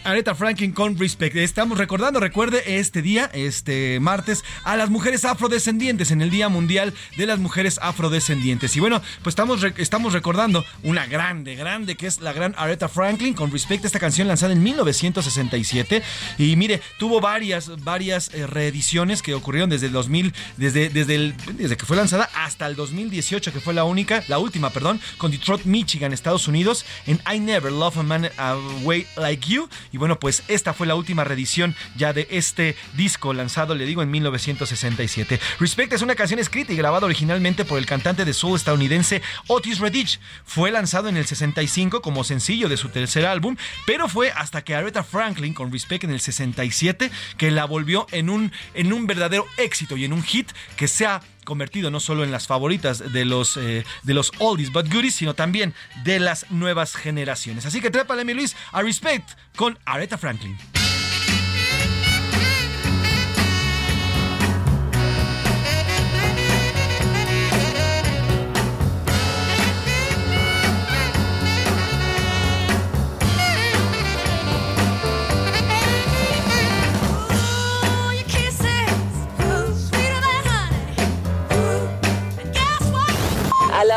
Aretha 0.05 0.35
Franklin 0.35 0.73
con 0.73 0.99
Respect. 0.99 1.37
Estamos 1.37 1.79
recordando, 1.79 2.21
recuerde, 2.21 2.79
este 2.79 3.03
día, 3.03 3.31
este 3.33 4.01
martes, 4.01 4.45
a 4.65 4.77
las 4.77 4.91
mujeres 4.91 5.25
afrodescendientes 5.25 6.11
en 6.11 6.21
el 6.21 6.31
Día 6.31 6.49
Mundial 6.49 6.93
de 7.17 7.27
las 7.27 7.39
Mujeres 7.39 7.79
Afrodescendientes. 7.83 8.77
Y 8.77 8.81
bueno, 8.81 9.01
pues 9.23 9.33
estamos, 9.33 9.65
estamos 9.77 10.13
recordando 10.13 10.65
una 10.83 11.07
grande, 11.07 11.55
grande, 11.55 11.97
que 11.97 12.07
es 12.07 12.21
la 12.21 12.33
gran 12.33 12.55
Aretha 12.59 12.89
Franklin 12.89 13.35
con 13.35 13.51
Respect, 13.51 13.85
esta 13.85 13.99
canción 13.99 14.29
lanzada 14.29 14.53
en 14.53 14.63
1967. 14.63 16.03
Y 16.39 16.57
mire, 16.57 16.81
tuvo 16.99 17.21
varias, 17.21 17.83
varias 17.83 18.33
eh, 18.35 18.47
reediciones 18.47 19.23
que 19.23 19.35
ocurrieron 19.35 19.71
desde 19.71 19.87
el 19.87 19.93
2000, 19.93 20.35
desde, 20.57 20.89
desde, 20.91 21.15
el, 21.15 21.35
desde 21.55 21.77
que 21.77 21.87
fue 21.87 21.97
lanzada 21.97 22.29
hasta 22.35 22.67
el 22.67 22.77
2018, 22.77 23.53
que 23.53 23.61
fue 23.61 23.75
la 23.75 23.85
única, 23.85 24.23
la 24.29 24.39
última, 24.39 24.71
perdón, 24.71 25.01
con 25.17 25.31
Detroit, 25.31 25.65
Michigan, 25.65 26.13
Estados 26.13 26.47
Unidos, 26.47 26.85
en 27.07 27.21
I 27.33 27.41
Never 27.41 27.73
Love 27.73 27.99
a 27.99 28.03
Man 28.03 28.31
a 28.37 28.57
Way 28.83 29.07
Like 29.17 29.49
You. 29.49 29.69
Y 29.93 29.99
bueno, 29.99 30.19
pues 30.19 30.43
esta 30.49 30.73
fue 30.73 30.87
la 30.87 30.95
última 30.95 31.25
reedición 31.25 31.75
ya 31.97 32.13
de 32.13 32.27
este 32.31 32.77
disco 32.95 33.33
lanzado, 33.33 33.75
le 33.75 33.87
digo, 33.87 34.03
en 34.03 34.11
1967. 34.11 35.41
Respect 35.61 35.93
es 35.93 36.03
una 36.03 36.15
canción 36.15 36.41
escrita 36.41 36.73
y 36.73 36.77
grabada 36.77 37.07
originalmente 37.07 37.65
por 37.65 37.79
el 37.79 37.87
cantante 37.87 38.25
de 38.25 38.33
soul 38.33 38.57
estadounidense 38.57 39.23
Otis 39.47 39.79
Redditch. 39.79 40.21
Fue 40.45 40.71
lanzado 40.71 41.09
en 41.09 41.17
el 41.17 41.27
65 41.27 42.03
como 42.03 42.25
sencillo 42.25 42.69
de 42.69 42.77
su 42.77 42.89
tercer 42.89 43.27
álbum, 43.27 43.57
pero 43.87 44.09
fue 44.09 44.31
hasta 44.31 44.63
que 44.63 44.75
Aretha 44.75 45.03
Franklin 45.03 45.55
con 45.55 45.73
Respect 45.73 46.05
en 46.05 46.11
el 46.11 46.21
67 46.21 47.11
que 47.37 47.51
la 47.51 47.65
volvió 47.65 48.07
en 48.11 48.31
un, 48.31 48.53
en 48.75 48.93
un 48.93 49.07
verdadero 49.07 49.47
éxito 49.57 49.97
y 49.97 50.05
en 50.05 50.13
un 50.13 50.23
hit 50.23 50.51
que 50.77 50.89
se 50.89 51.07
ha 51.07 51.21
convertido 51.49 51.91
no 51.91 51.99
solo 51.99 52.25
en 52.25 52.31
las 52.31 52.47
favoritas 52.47 53.11
de 53.11 53.25
los, 53.25 53.57
eh, 53.57 53.83
de 54.03 54.15
los 54.15 54.33
oldies 54.39 54.71
but 54.71 54.93
goodies, 54.93 55.15
sino 55.15 55.33
también 55.33 55.73
de 56.05 56.21
las 56.21 56.51
nuevas 56.51 56.95
generaciones. 56.95 57.65
Así 57.65 57.81
que 57.81 57.91
trépale, 57.91 58.23
mi 58.27 58.35
Luis, 58.35 58.55
a 58.71 58.83
Respect 58.83 59.31
con 59.57 59.79
Aretha 59.87 60.19
Franklin. 60.19 60.59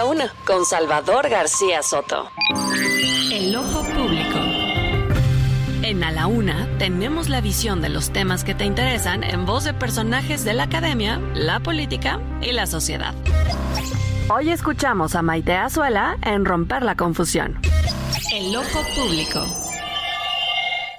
Una, 0.05 0.31
con 0.45 0.65
Salvador 0.65 1.27
García 1.27 1.81
Soto. 1.81 2.29
El 3.31 3.55
ojo 3.55 3.83
público. 3.83 4.37
En 5.81 6.03
A 6.03 6.11
la 6.11 6.27
Una 6.27 6.69
tenemos 6.77 7.29
la 7.29 7.41
visión 7.41 7.81
de 7.81 7.89
los 7.89 8.11
temas 8.11 8.43
que 8.43 8.53
te 8.53 8.63
interesan 8.65 9.23
en 9.23 9.45
voz 9.45 9.63
de 9.63 9.73
personajes 9.73 10.45
de 10.45 10.53
la 10.53 10.63
academia, 10.63 11.19
la 11.33 11.59
política 11.61 12.21
y 12.41 12.51
la 12.51 12.67
sociedad. 12.67 13.15
Hoy 14.29 14.51
escuchamos 14.51 15.15
a 15.15 15.23
Maite 15.23 15.53
Azuela 15.53 16.17
en 16.21 16.45
Romper 16.45 16.83
la 16.83 16.95
Confusión. 16.95 17.59
El 18.31 18.55
ojo 18.55 18.85
público. 18.95 19.45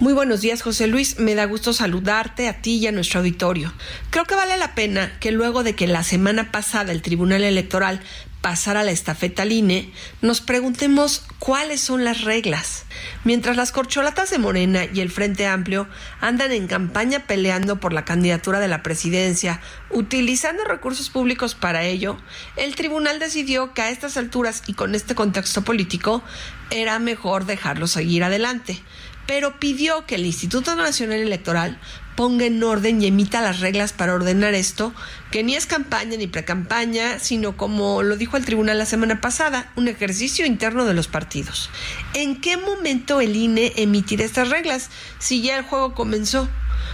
Muy 0.01 0.11
buenos 0.11 0.41
días, 0.41 0.61
José 0.61 0.87
Luis. 0.87 1.17
Me 1.19 1.33
da 1.33 1.45
gusto 1.45 1.71
saludarte 1.71 2.49
a 2.49 2.61
ti 2.61 2.75
y 2.75 2.87
a 2.87 2.91
nuestro 2.91 3.21
auditorio. 3.21 3.71
Creo 4.09 4.25
que 4.25 4.35
vale 4.35 4.57
la 4.57 4.75
pena 4.75 5.13
que 5.21 5.31
luego 5.31 5.63
de 5.63 5.75
que 5.75 5.87
la 5.87 6.03
semana 6.03 6.51
pasada 6.51 6.91
el 6.91 7.01
Tribunal 7.01 7.43
Electoral 7.45 8.01
pasara 8.43 8.83
la 8.83 8.91
estafeta 8.91 9.43
al 9.43 9.53
INE, 9.53 9.89
nos 10.21 10.41
preguntemos 10.41 11.23
cuáles 11.39 11.79
son 11.79 12.03
las 12.03 12.25
reglas. 12.25 12.83
Mientras 13.23 13.55
las 13.55 13.71
corcholatas 13.71 14.31
de 14.31 14.37
Morena 14.37 14.81
y 14.93 14.99
el 14.99 15.09
Frente 15.09 15.47
Amplio 15.47 15.87
andan 16.19 16.51
en 16.51 16.67
campaña 16.67 17.25
peleando 17.25 17.79
por 17.79 17.93
la 17.93 18.03
candidatura 18.03 18.59
de 18.59 18.67
la 18.67 18.83
presidencia, 18.83 19.61
utilizando 19.89 20.65
recursos 20.65 21.09
públicos 21.09 21.55
para 21.55 21.85
ello, 21.85 22.17
el 22.57 22.75
tribunal 22.75 23.17
decidió 23.17 23.73
que 23.73 23.81
a 23.81 23.89
estas 23.89 24.17
alturas 24.17 24.63
y 24.67 24.73
con 24.73 24.93
este 24.93 25.15
contexto 25.15 25.61
político 25.61 26.21
era 26.69 26.99
mejor 26.99 27.45
dejarlo 27.45 27.87
seguir 27.87 28.25
adelante 28.25 28.83
pero 29.25 29.59
pidió 29.59 30.05
que 30.05 30.15
el 30.15 30.25
Instituto 30.25 30.75
Nacional 30.75 31.19
Electoral 31.19 31.79
ponga 32.15 32.45
en 32.45 32.63
orden 32.63 33.01
y 33.01 33.07
emita 33.07 33.41
las 33.41 33.59
reglas 33.59 33.93
para 33.93 34.13
ordenar 34.13 34.53
esto, 34.53 34.93
que 35.31 35.43
ni 35.43 35.55
es 35.55 35.65
campaña 35.65 36.17
ni 36.17 36.27
precampaña, 36.27 37.19
sino 37.19 37.57
como 37.57 38.03
lo 38.03 38.17
dijo 38.17 38.37
el 38.37 38.45
tribunal 38.45 38.77
la 38.77 38.85
semana 38.85 39.21
pasada, 39.21 39.71
un 39.75 39.87
ejercicio 39.87 40.45
interno 40.45 40.85
de 40.85 40.93
los 40.93 41.07
partidos. 41.07 41.69
¿En 42.13 42.39
qué 42.39 42.57
momento 42.57 43.21
el 43.21 43.35
INE 43.35 43.73
emitirá 43.75 44.23
estas 44.23 44.49
reglas 44.49 44.89
si 45.19 45.41
ya 45.41 45.57
el 45.57 45.63
juego 45.63 45.93
comenzó? 45.93 46.49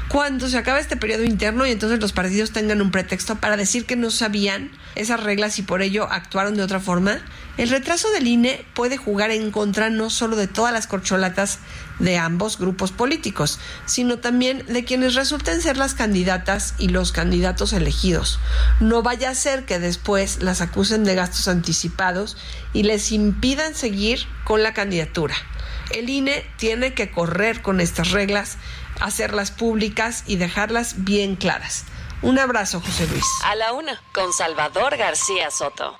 Cuando 0.09 0.49
se 0.49 0.57
acabe 0.57 0.80
este 0.80 0.97
periodo 0.97 1.23
interno 1.23 1.65
y 1.67 1.71
entonces 1.71 1.99
los 1.99 2.13
partidos 2.13 2.51
tengan 2.51 2.82
un 2.82 2.91
pretexto 2.91 3.36
para 3.36 3.57
decir 3.57 3.86
que 3.86 3.95
no 3.95 4.09
sabían 4.09 4.71
esas 4.95 5.21
reglas 5.21 5.59
y 5.59 5.61
por 5.61 5.82
ello 5.82 6.07
actuaron 6.09 6.55
de 6.55 6.63
otra 6.63 6.80
forma, 6.80 7.19
el 7.57 7.69
retraso 7.69 8.09
del 8.11 8.27
INE 8.27 8.65
puede 8.73 8.97
jugar 8.97 9.32
en 9.32 9.51
contra 9.51 9.89
no 9.89 10.09
solo 10.09 10.36
de 10.36 10.47
todas 10.47 10.73
las 10.73 10.88
corcholatas 10.88 11.59
de 11.99 12.17
ambos 12.17 12.57
grupos 12.57 12.91
políticos, 12.91 13.59
sino 13.86 14.19
también 14.19 14.65
de 14.67 14.86
quienes 14.86 15.15
resulten 15.15 15.61
ser 15.61 15.77
las 15.77 15.93
candidatas 15.93 16.73
y 16.77 16.88
los 16.88 17.11
candidatos 17.11 17.73
elegidos. 17.73 18.39
No 18.80 19.03
vaya 19.03 19.30
a 19.30 19.36
ser 19.36 19.65
que 19.65 19.80
después 19.80 20.41
las 20.41 20.61
acusen 20.61 21.03
de 21.03 21.15
gastos 21.15 21.47
anticipados 21.47 22.38
y 22.73 22.84
les 22.84 23.11
impidan 23.11 23.75
seguir 23.75 24.25
con 24.45 24.63
la 24.63 24.73
candidatura. 24.73 25.36
El 25.91 26.09
INE 26.09 26.45
tiene 26.57 26.93
que 26.93 27.11
correr 27.11 27.61
con 27.61 27.82
estas 27.82 28.11
reglas, 28.11 28.57
hacerlas 29.00 29.52
públicas 29.52 30.24
y 30.28 30.36
dejarlas 30.36 31.04
bien 31.04 31.36
claras. 31.36 31.86
Un 32.22 32.38
abrazo, 32.38 32.82
José 32.82 33.08
Luis. 33.08 33.24
A 33.45 33.56
la 33.56 33.74
una, 33.74 34.02
con 34.14 34.34
Salvador 34.34 34.97
García 34.97 35.50
Soto. 35.52 35.97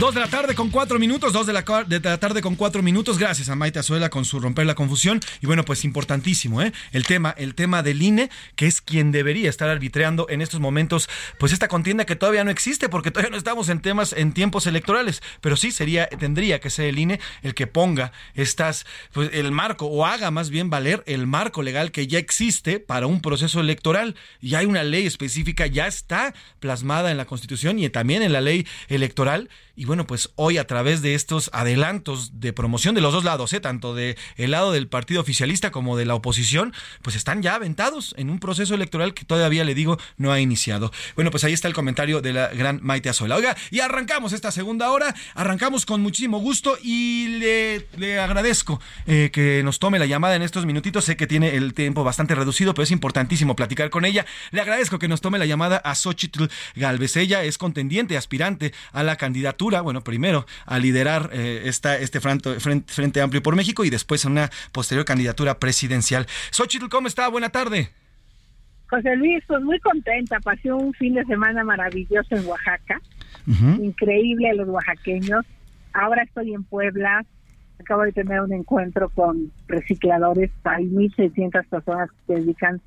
Dos 0.00 0.14
de 0.14 0.20
la 0.20 0.28
tarde 0.28 0.54
con 0.54 0.70
cuatro 0.70 0.98
minutos, 0.98 1.34
dos 1.34 1.46
de 1.46 1.52
la, 1.52 1.62
de 1.86 2.00
la 2.00 2.16
tarde 2.16 2.40
con 2.40 2.56
cuatro 2.56 2.82
minutos. 2.82 3.18
Gracias 3.18 3.50
a 3.50 3.54
Maite 3.54 3.80
Azuela 3.80 4.08
con 4.08 4.24
su 4.24 4.40
romper 4.40 4.64
la 4.64 4.74
confusión. 4.74 5.20
Y 5.42 5.46
bueno, 5.46 5.62
pues 5.66 5.84
importantísimo, 5.84 6.62
¿eh? 6.62 6.72
El 6.92 7.04
tema, 7.04 7.34
el 7.36 7.54
tema 7.54 7.82
del 7.82 8.00
INE, 8.00 8.30
que 8.56 8.66
es 8.66 8.80
quien 8.80 9.12
debería 9.12 9.50
estar 9.50 9.68
arbitreando 9.68 10.26
en 10.30 10.40
estos 10.40 10.58
momentos, 10.58 11.10
pues 11.36 11.52
esta 11.52 11.68
contienda 11.68 12.06
que 12.06 12.16
todavía 12.16 12.44
no 12.44 12.50
existe, 12.50 12.88
porque 12.88 13.10
todavía 13.10 13.32
no 13.32 13.36
estamos 13.36 13.68
en 13.68 13.82
temas, 13.82 14.14
en 14.14 14.32
tiempos 14.32 14.66
electorales. 14.66 15.20
Pero 15.42 15.58
sí 15.58 15.70
sería, 15.70 16.06
tendría 16.06 16.60
que 16.60 16.70
ser 16.70 16.86
el 16.86 16.98
INE 16.98 17.20
el 17.42 17.52
que 17.52 17.66
ponga 17.66 18.12
estas, 18.34 18.86
pues 19.12 19.28
el 19.34 19.52
marco, 19.52 19.84
o 19.84 20.06
haga 20.06 20.30
más 20.30 20.48
bien 20.48 20.70
valer 20.70 21.04
el 21.04 21.26
marco 21.26 21.60
legal 21.60 21.92
que 21.92 22.06
ya 22.06 22.18
existe 22.18 22.80
para 22.80 23.06
un 23.06 23.20
proceso 23.20 23.60
electoral. 23.60 24.16
Ya 24.40 24.60
hay 24.60 24.66
una 24.66 24.82
ley 24.82 25.04
específica, 25.04 25.66
ya 25.66 25.86
está 25.86 26.32
plasmada 26.58 27.10
en 27.10 27.18
la 27.18 27.26
Constitución 27.26 27.78
y 27.78 27.90
también 27.90 28.22
en 28.22 28.32
la 28.32 28.40
ley 28.40 28.66
electoral 28.88 29.50
y 29.80 29.86
bueno, 29.90 30.06
pues 30.06 30.30
hoy 30.36 30.56
a 30.56 30.68
través 30.68 31.02
de 31.02 31.16
estos 31.16 31.50
adelantos 31.52 32.38
de 32.38 32.52
promoción 32.52 32.94
de 32.94 33.00
los 33.00 33.12
dos 33.12 33.24
lados, 33.24 33.52
¿eh? 33.54 33.58
tanto 33.58 33.92
del 33.92 34.16
el 34.36 34.52
lado 34.52 34.70
del 34.70 34.86
partido 34.86 35.20
oficialista 35.20 35.72
como 35.72 35.96
de 35.96 36.04
la 36.04 36.14
oposición, 36.14 36.72
pues 37.02 37.16
están 37.16 37.42
ya 37.42 37.56
aventados 37.56 38.14
en 38.16 38.30
un 38.30 38.38
proceso 38.38 38.76
electoral 38.76 39.14
que 39.14 39.24
todavía, 39.24 39.64
le 39.64 39.74
digo, 39.74 39.98
no 40.16 40.30
ha 40.30 40.38
iniciado. 40.38 40.92
Bueno, 41.16 41.32
pues 41.32 41.42
ahí 41.42 41.52
está 41.52 41.66
el 41.66 41.74
comentario 41.74 42.20
de 42.20 42.32
la 42.32 42.50
gran 42.50 42.78
Maite 42.84 43.08
Azuela. 43.08 43.34
Oiga, 43.34 43.56
y 43.72 43.80
arrancamos 43.80 44.32
esta 44.32 44.52
segunda 44.52 44.92
hora, 44.92 45.12
arrancamos 45.34 45.86
con 45.86 46.02
muchísimo 46.02 46.38
gusto 46.38 46.78
y 46.80 47.26
le, 47.40 47.88
le 47.96 48.20
agradezco 48.20 48.80
eh, 49.08 49.30
que 49.32 49.62
nos 49.64 49.80
tome 49.80 49.98
la 49.98 50.06
llamada 50.06 50.36
en 50.36 50.42
estos 50.42 50.66
minutitos. 50.66 51.04
Sé 51.04 51.16
que 51.16 51.26
tiene 51.26 51.56
el 51.56 51.74
tiempo 51.74 52.04
bastante 52.04 52.36
reducido, 52.36 52.74
pero 52.74 52.84
es 52.84 52.92
importantísimo 52.92 53.56
platicar 53.56 53.90
con 53.90 54.04
ella. 54.04 54.24
Le 54.52 54.60
agradezco 54.60 55.00
que 55.00 55.08
nos 55.08 55.20
tome 55.20 55.40
la 55.40 55.46
llamada 55.46 55.78
a 55.78 55.96
Xochitl 55.96 56.44
Galvez. 56.76 57.16
Ella 57.16 57.42
es 57.42 57.58
contendiente, 57.58 58.16
aspirante 58.16 58.72
a 58.92 59.02
la 59.02 59.16
candidatura 59.16 59.79
bueno, 59.80 60.02
primero 60.02 60.46
a 60.66 60.78
liderar 60.78 61.30
eh, 61.32 61.62
esta, 61.64 61.98
este 61.98 62.20
frente, 62.20 62.58
frente, 62.60 63.20
Amplio 63.20 63.42
por 63.42 63.56
México 63.56 63.84
y 63.84 63.90
después 63.90 64.24
a 64.24 64.28
una 64.28 64.50
posterior 64.72 65.04
candidatura 65.04 65.58
presidencial. 65.58 66.26
Xochitl, 66.50 66.88
¿cómo 66.88 67.08
está? 67.08 67.28
Buena 67.28 67.50
tarde. 67.50 67.90
José 68.88 69.14
Luis, 69.16 69.42
pues 69.46 69.62
muy 69.62 69.78
contenta. 69.78 70.40
Pasé 70.40 70.72
un 70.72 70.92
fin 70.94 71.14
de 71.14 71.24
semana 71.24 71.62
maravilloso 71.62 72.34
en 72.34 72.46
Oaxaca. 72.46 73.00
Increíble 73.46 74.50
a 74.50 74.54
los 74.54 74.68
oaxaqueños. 74.68 75.44
Ahora 75.92 76.22
estoy 76.22 76.54
en 76.54 76.64
Puebla. 76.64 77.24
Acabo 77.78 78.02
de 78.02 78.12
tener 78.12 78.40
un 78.40 78.52
encuentro 78.52 79.08
con 79.10 79.52
recicladores. 79.68 80.50
Hay 80.64 80.86
1.600 80.86 81.66
personas 81.68 82.10
que 82.10 82.34
se 82.34 82.40
dedican 82.40 82.80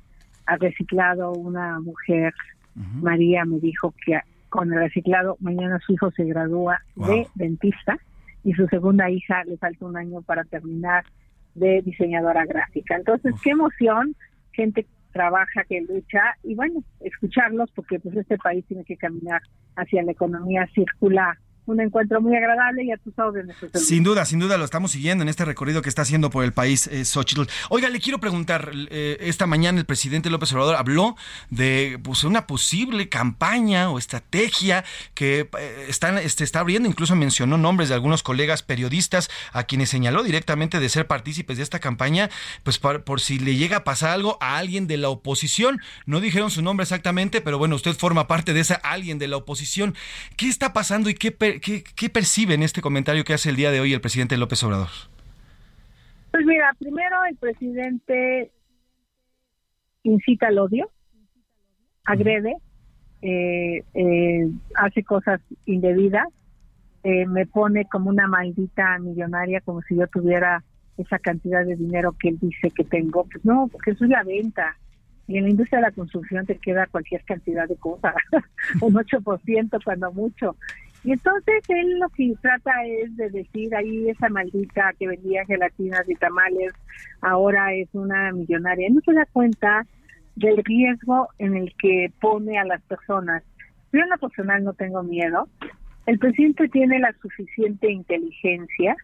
a 0.46 0.56
reciclado. 0.56 1.32
Una 1.32 1.80
mujer, 1.80 2.34
María, 2.74 3.44
me 3.44 3.58
dijo 3.58 3.94
que 4.04 4.20
con 4.54 4.72
el 4.72 4.78
reciclado. 4.78 5.36
Mañana 5.40 5.80
su 5.84 5.94
hijo 5.94 6.12
se 6.12 6.22
gradúa 6.22 6.80
de 6.94 7.26
dentista 7.34 7.98
y 8.44 8.52
su 8.52 8.68
segunda 8.68 9.10
hija 9.10 9.42
le 9.42 9.56
falta 9.56 9.84
un 9.84 9.96
año 9.96 10.22
para 10.22 10.44
terminar 10.44 11.04
de 11.56 11.82
diseñadora 11.82 12.44
gráfica. 12.46 12.94
Entonces, 12.94 13.34
qué 13.42 13.50
emoción, 13.50 14.14
gente 14.52 14.84
que 14.84 14.90
trabaja, 15.12 15.64
que 15.68 15.80
lucha 15.80 16.36
y 16.44 16.54
bueno, 16.54 16.84
escucharlos 17.00 17.68
porque 17.72 17.98
pues 17.98 18.16
este 18.16 18.38
país 18.38 18.64
tiene 18.66 18.84
que 18.84 18.96
caminar 18.96 19.42
hacia 19.74 20.04
la 20.04 20.12
economía 20.12 20.68
circular 20.72 21.36
un 21.66 21.80
encuentro 21.80 22.20
muy 22.20 22.36
agradable 22.36 22.84
y 22.84 22.92
a 22.92 22.96
tus 22.98 23.18
órdenes. 23.18 23.56
Sin 23.74 24.04
duda, 24.04 24.24
sin 24.24 24.38
duda 24.38 24.58
lo 24.58 24.64
estamos 24.64 24.92
siguiendo 24.92 25.22
en 25.22 25.28
este 25.28 25.44
recorrido 25.44 25.82
que 25.82 25.88
está 25.88 26.02
haciendo 26.02 26.30
por 26.30 26.44
el 26.44 26.52
país 26.52 26.86
eh, 26.86 27.04
Xochitl. 27.04 27.42
Oiga, 27.70 27.88
le 27.88 28.00
quiero 28.00 28.20
preguntar, 28.20 28.70
eh, 28.90 29.16
esta 29.20 29.46
mañana 29.46 29.78
el 29.78 29.86
presidente 29.86 30.30
López 30.30 30.52
Obrador 30.52 30.76
habló 30.76 31.16
de 31.50 31.98
pues, 32.02 32.24
una 32.24 32.46
posible 32.46 33.08
campaña 33.08 33.90
o 33.90 33.98
estrategia 33.98 34.84
que 35.14 35.48
eh, 35.58 35.86
están, 35.88 36.18
este, 36.18 36.44
está 36.44 36.60
abriendo, 36.60 36.88
incluso 36.88 37.16
mencionó 37.16 37.56
nombres 37.56 37.88
de 37.88 37.94
algunos 37.94 38.22
colegas 38.22 38.62
periodistas 38.62 39.30
a 39.52 39.64
quienes 39.64 39.88
señaló 39.88 40.22
directamente 40.22 40.80
de 40.80 40.88
ser 40.88 41.06
partícipes 41.06 41.56
de 41.56 41.62
esta 41.62 41.78
campaña, 41.78 42.30
pues 42.62 42.78
por, 42.78 43.04
por 43.04 43.20
si 43.20 43.38
le 43.38 43.56
llega 43.56 43.78
a 43.78 43.84
pasar 43.84 44.10
algo 44.10 44.38
a 44.40 44.58
alguien 44.58 44.86
de 44.86 44.96
la 44.96 45.08
oposición. 45.08 45.80
No 46.06 46.20
dijeron 46.20 46.50
su 46.50 46.62
nombre 46.62 46.84
exactamente, 46.84 47.40
pero 47.40 47.58
bueno, 47.58 47.76
usted 47.76 47.94
forma 47.94 48.28
parte 48.28 48.52
de 48.52 48.60
esa 48.60 48.74
alguien 48.74 49.18
de 49.18 49.28
la 49.28 49.36
oposición. 49.36 49.94
¿Qué 50.36 50.48
está 50.48 50.72
pasando 50.72 51.08
y 51.10 51.14
qué 51.14 51.32
qué, 51.60 52.10
percibe 52.10 52.54
en 52.54 52.62
este 52.62 52.80
comentario 52.80 53.24
que 53.24 53.34
hace 53.34 53.50
el 53.50 53.56
día 53.56 53.70
de 53.70 53.80
hoy 53.80 53.92
el 53.92 54.00
presidente 54.00 54.36
López 54.36 54.62
Obrador? 54.62 54.88
Pues 56.30 56.44
mira, 56.46 56.74
primero 56.78 57.24
el 57.28 57.36
presidente 57.36 58.50
incita 60.02 60.48
al 60.48 60.58
odio, 60.58 60.90
agrede, 62.04 62.56
eh, 63.22 63.82
eh, 63.94 64.48
hace 64.74 65.02
cosas 65.02 65.40
indebidas, 65.64 66.26
eh, 67.04 67.26
me 67.26 67.46
pone 67.46 67.84
como 67.86 68.10
una 68.10 68.26
maldita 68.26 68.98
millonaria, 68.98 69.60
como 69.60 69.82
si 69.82 69.96
yo 69.96 70.06
tuviera 70.06 70.64
esa 70.96 71.18
cantidad 71.18 71.64
de 71.64 71.76
dinero 71.76 72.14
que 72.18 72.30
él 72.30 72.38
dice 72.40 72.70
que 72.70 72.84
tengo. 72.84 73.24
Pues 73.24 73.44
no, 73.44 73.68
porque 73.70 73.90
eso 73.92 74.04
es 74.04 74.10
la 74.10 74.22
venta. 74.22 74.76
Y 75.26 75.38
en 75.38 75.44
la 75.44 75.50
industria 75.50 75.78
de 75.78 75.86
la 75.86 75.92
construcción 75.92 76.46
te 76.46 76.58
queda 76.58 76.86
cualquier 76.86 77.22
cantidad 77.24 77.68
de 77.68 77.76
cosas, 77.76 78.14
un 78.80 78.94
8% 78.94 79.84
cuando 79.84 80.12
mucho. 80.12 80.56
Y 81.04 81.12
entonces 81.12 81.62
él 81.68 81.98
lo 81.98 82.08
que 82.08 82.32
trata 82.40 82.72
es 82.86 83.14
de 83.16 83.28
decir 83.28 83.74
ahí 83.74 84.08
esa 84.08 84.30
maldita 84.30 84.94
que 84.98 85.06
vendía 85.06 85.44
gelatinas 85.44 86.08
y 86.08 86.14
tamales, 86.14 86.72
ahora 87.20 87.74
es 87.74 87.88
una 87.92 88.32
millonaria. 88.32 88.88
No 88.90 89.00
se 89.04 89.12
da 89.12 89.26
cuenta 89.30 89.86
del 90.34 90.56
riesgo 90.64 91.28
en 91.38 91.56
el 91.56 91.74
que 91.76 92.10
pone 92.20 92.58
a 92.58 92.64
las 92.64 92.80
personas. 92.82 93.42
Yo 93.92 94.00
en 94.00 94.08
lo 94.08 94.18
personal 94.18 94.64
no 94.64 94.72
tengo 94.72 95.02
miedo. 95.02 95.46
El 96.06 96.18
presidente 96.18 96.68
tiene 96.68 96.98
la 96.98 97.12
suficiente 97.20 97.92
inteligencia, 97.92 98.96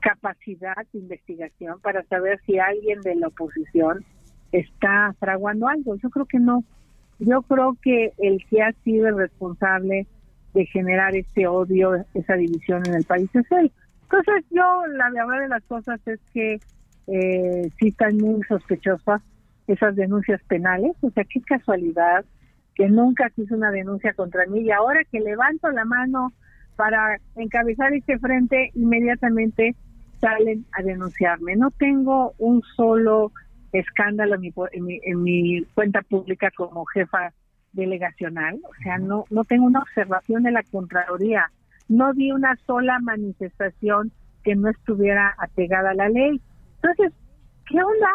capacidad 0.00 0.76
de 0.92 0.98
investigación 0.98 1.80
para 1.80 2.02
saber 2.04 2.40
si 2.46 2.58
alguien 2.58 3.00
de 3.02 3.14
la 3.14 3.28
oposición 3.28 4.04
está 4.50 5.14
fraguando 5.20 5.68
algo. 5.68 5.94
Yo 5.96 6.10
creo 6.10 6.26
que 6.26 6.40
no. 6.40 6.64
Yo 7.20 7.42
creo 7.42 7.76
que 7.80 8.12
el 8.18 8.44
que 8.50 8.62
ha 8.62 8.72
sido 8.84 9.06
el 9.08 9.18
responsable 9.18 10.06
de 10.54 10.66
generar 10.66 11.14
este 11.14 11.46
odio, 11.46 12.04
esa 12.14 12.34
división 12.34 12.82
en 12.86 12.94
el 12.94 13.04
país 13.04 13.30
es 13.34 13.50
él. 13.52 13.70
Entonces 14.02 14.44
yo, 14.50 14.86
la 14.86 15.10
verdad 15.10 15.40
de 15.42 15.48
las 15.48 15.62
cosas 15.64 16.00
es 16.06 16.18
que 16.32 16.60
eh, 17.08 17.70
sí 17.78 17.88
están 17.88 18.16
muy 18.16 18.42
sospechosas 18.44 19.22
esas 19.66 19.96
denuncias 19.96 20.42
penales, 20.44 20.92
o 21.02 21.10
sea, 21.10 21.24
qué 21.24 21.42
casualidad 21.42 22.24
que 22.74 22.88
nunca 22.88 23.28
se 23.30 23.42
hizo 23.42 23.54
una 23.54 23.70
denuncia 23.70 24.14
contra 24.14 24.46
mí 24.46 24.60
y 24.60 24.70
ahora 24.70 25.00
que 25.10 25.20
levanto 25.20 25.68
la 25.70 25.84
mano 25.84 26.32
para 26.76 27.18
encabezar 27.34 27.92
este 27.92 28.18
frente, 28.18 28.70
inmediatamente 28.74 29.74
salen 30.20 30.64
a 30.72 30.82
denunciarme. 30.82 31.56
No 31.56 31.70
tengo 31.72 32.34
un 32.38 32.62
solo 32.76 33.32
escándalo 33.72 34.36
en 34.36 34.40
mi, 34.40 35.00
en 35.02 35.22
mi, 35.22 35.64
cuenta 35.74 36.02
pública 36.02 36.50
como 36.56 36.84
jefa 36.86 37.32
delegacional, 37.72 38.60
o 38.64 38.74
sea, 38.82 38.98
no, 38.98 39.24
no 39.30 39.44
tengo 39.44 39.66
una 39.66 39.80
observación 39.80 40.42
de 40.42 40.52
la 40.52 40.62
Contraloría, 40.62 41.50
no 41.88 42.12
vi 42.14 42.32
una 42.32 42.56
sola 42.66 42.98
manifestación 43.00 44.12
que 44.42 44.54
no 44.54 44.68
estuviera 44.68 45.34
apegada 45.38 45.90
a 45.90 45.94
la 45.94 46.08
ley. 46.08 46.40
Entonces, 46.76 47.12
¿qué 47.66 47.76
onda? 47.76 48.10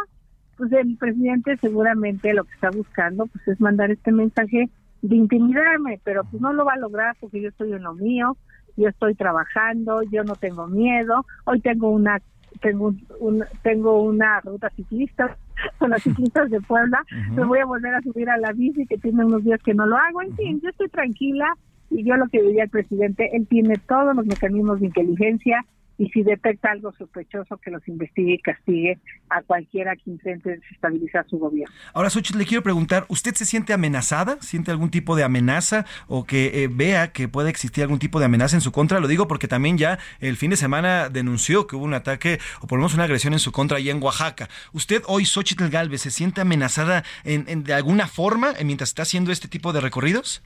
Pues 0.57 0.71
el 0.71 0.97
presidente 0.97 1.57
seguramente 1.57 2.33
lo 2.33 2.43
que 2.43 2.53
está 2.53 2.69
buscando 2.69 3.25
pues 3.27 3.47
es 3.47 3.59
mandar 3.59 3.91
este 3.91 4.11
mensaje 4.11 4.69
de 5.01 5.15
intimidarme, 5.15 5.99
pero 6.03 6.23
pues 6.23 6.41
no 6.41 6.53
lo 6.53 6.65
va 6.65 6.73
a 6.73 6.77
lograr 6.77 7.15
porque 7.19 7.41
yo 7.41 7.49
estoy 7.49 7.73
en 7.73 7.83
lo 7.83 7.93
mío, 7.93 8.37
yo 8.77 8.87
estoy 8.89 9.15
trabajando, 9.15 10.01
yo 10.03 10.23
no 10.23 10.35
tengo 10.35 10.67
miedo, 10.67 11.25
hoy 11.45 11.59
tengo 11.59 11.89
una 11.89 12.21
tengo 12.61 12.93
un, 13.19 13.43
tengo 13.61 14.01
una 14.01 14.39
ruta 14.41 14.69
ciclista 14.75 15.37
con 15.77 15.91
los 15.91 16.01
ciclistas 16.01 16.49
de 16.49 16.59
Puebla, 16.61 17.03
me 17.31 17.45
voy 17.45 17.59
a 17.59 17.65
volver 17.65 17.93
a 17.95 18.01
subir 18.01 18.29
a 18.29 18.37
la 18.37 18.51
bici 18.51 18.85
que 18.85 18.97
tiene 18.97 19.23
unos 19.25 19.43
días 19.43 19.61
que 19.63 19.73
no 19.73 19.85
lo 19.85 19.97
hago, 19.97 20.21
en 20.21 20.35
fin, 20.35 20.61
yo 20.61 20.69
estoy 20.69 20.89
tranquila 20.89 21.55
y 21.89 22.03
yo 22.03 22.15
lo 22.17 22.27
que 22.27 22.41
diría 22.41 22.63
al 22.63 22.69
presidente, 22.69 23.29
él 23.35 23.47
tiene 23.47 23.75
todos 23.87 24.15
los 24.15 24.25
mecanismos 24.25 24.79
de 24.79 24.87
inteligencia, 24.87 25.65
y 25.97 26.09
si 26.09 26.23
detecta 26.23 26.71
algo 26.71 26.91
sospechoso 26.93 27.57
que 27.57 27.71
los 27.71 27.87
investigue 27.87 28.33
y 28.33 28.39
castigue 28.39 28.99
a 29.29 29.41
cualquiera 29.41 29.95
que 29.95 30.09
intente 30.09 30.57
desestabilizar 30.57 31.25
su 31.29 31.37
gobierno. 31.37 31.73
Ahora, 31.93 32.09
Xochitl, 32.09 32.39
le 32.39 32.45
quiero 32.45 32.63
preguntar, 32.63 33.05
¿usted 33.09 33.33
se 33.35 33.45
siente 33.45 33.73
amenazada? 33.73 34.37
¿Siente 34.41 34.71
algún 34.71 34.89
tipo 34.89 35.15
de 35.15 35.23
amenaza 35.23 35.85
o 36.07 36.25
que 36.25 36.63
eh, 36.63 36.69
vea 36.71 37.11
que 37.11 37.27
puede 37.27 37.49
existir 37.49 37.83
algún 37.83 37.99
tipo 37.99 38.19
de 38.19 38.25
amenaza 38.25 38.55
en 38.55 38.61
su 38.61 38.71
contra? 38.71 38.99
Lo 38.99 39.07
digo 39.07 39.27
porque 39.27 39.47
también 39.47 39.77
ya 39.77 39.99
el 40.19 40.37
fin 40.37 40.49
de 40.49 40.57
semana 40.57 41.09
denunció 41.09 41.67
que 41.67 41.75
hubo 41.75 41.85
un 41.85 41.93
ataque 41.93 42.39
o 42.61 42.67
por 42.67 42.77
lo 42.77 42.81
menos 42.81 42.95
una 42.95 43.03
agresión 43.03 43.33
en 43.33 43.39
su 43.39 43.51
contra 43.51 43.77
allá 43.77 43.91
en 43.91 44.01
Oaxaca. 44.01 44.49
¿Usted 44.73 45.03
hoy, 45.07 45.25
Xochitl 45.25 45.69
Galvez, 45.69 46.01
se 46.01 46.11
siente 46.11 46.41
amenazada 46.41 47.03
en, 47.23 47.63
de 47.63 47.73
alguna 47.73 48.07
forma 48.07 48.53
mientras 48.63 48.89
está 48.89 49.03
haciendo 49.03 49.31
este 49.31 49.47
tipo 49.47 49.73
de 49.73 49.81
recorridos? 49.81 50.41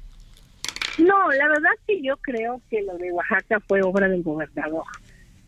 No, 0.97 1.31
la 1.31 1.47
verdad 1.47 1.71
es 1.75 1.81
que 1.85 2.01
yo 2.01 2.17
creo 2.17 2.59
que 2.69 2.81
lo 2.81 2.97
de 2.97 3.11
Oaxaca 3.11 3.59
fue 3.67 3.81
obra 3.83 4.07
del 4.07 4.23
gobernador 4.23 4.83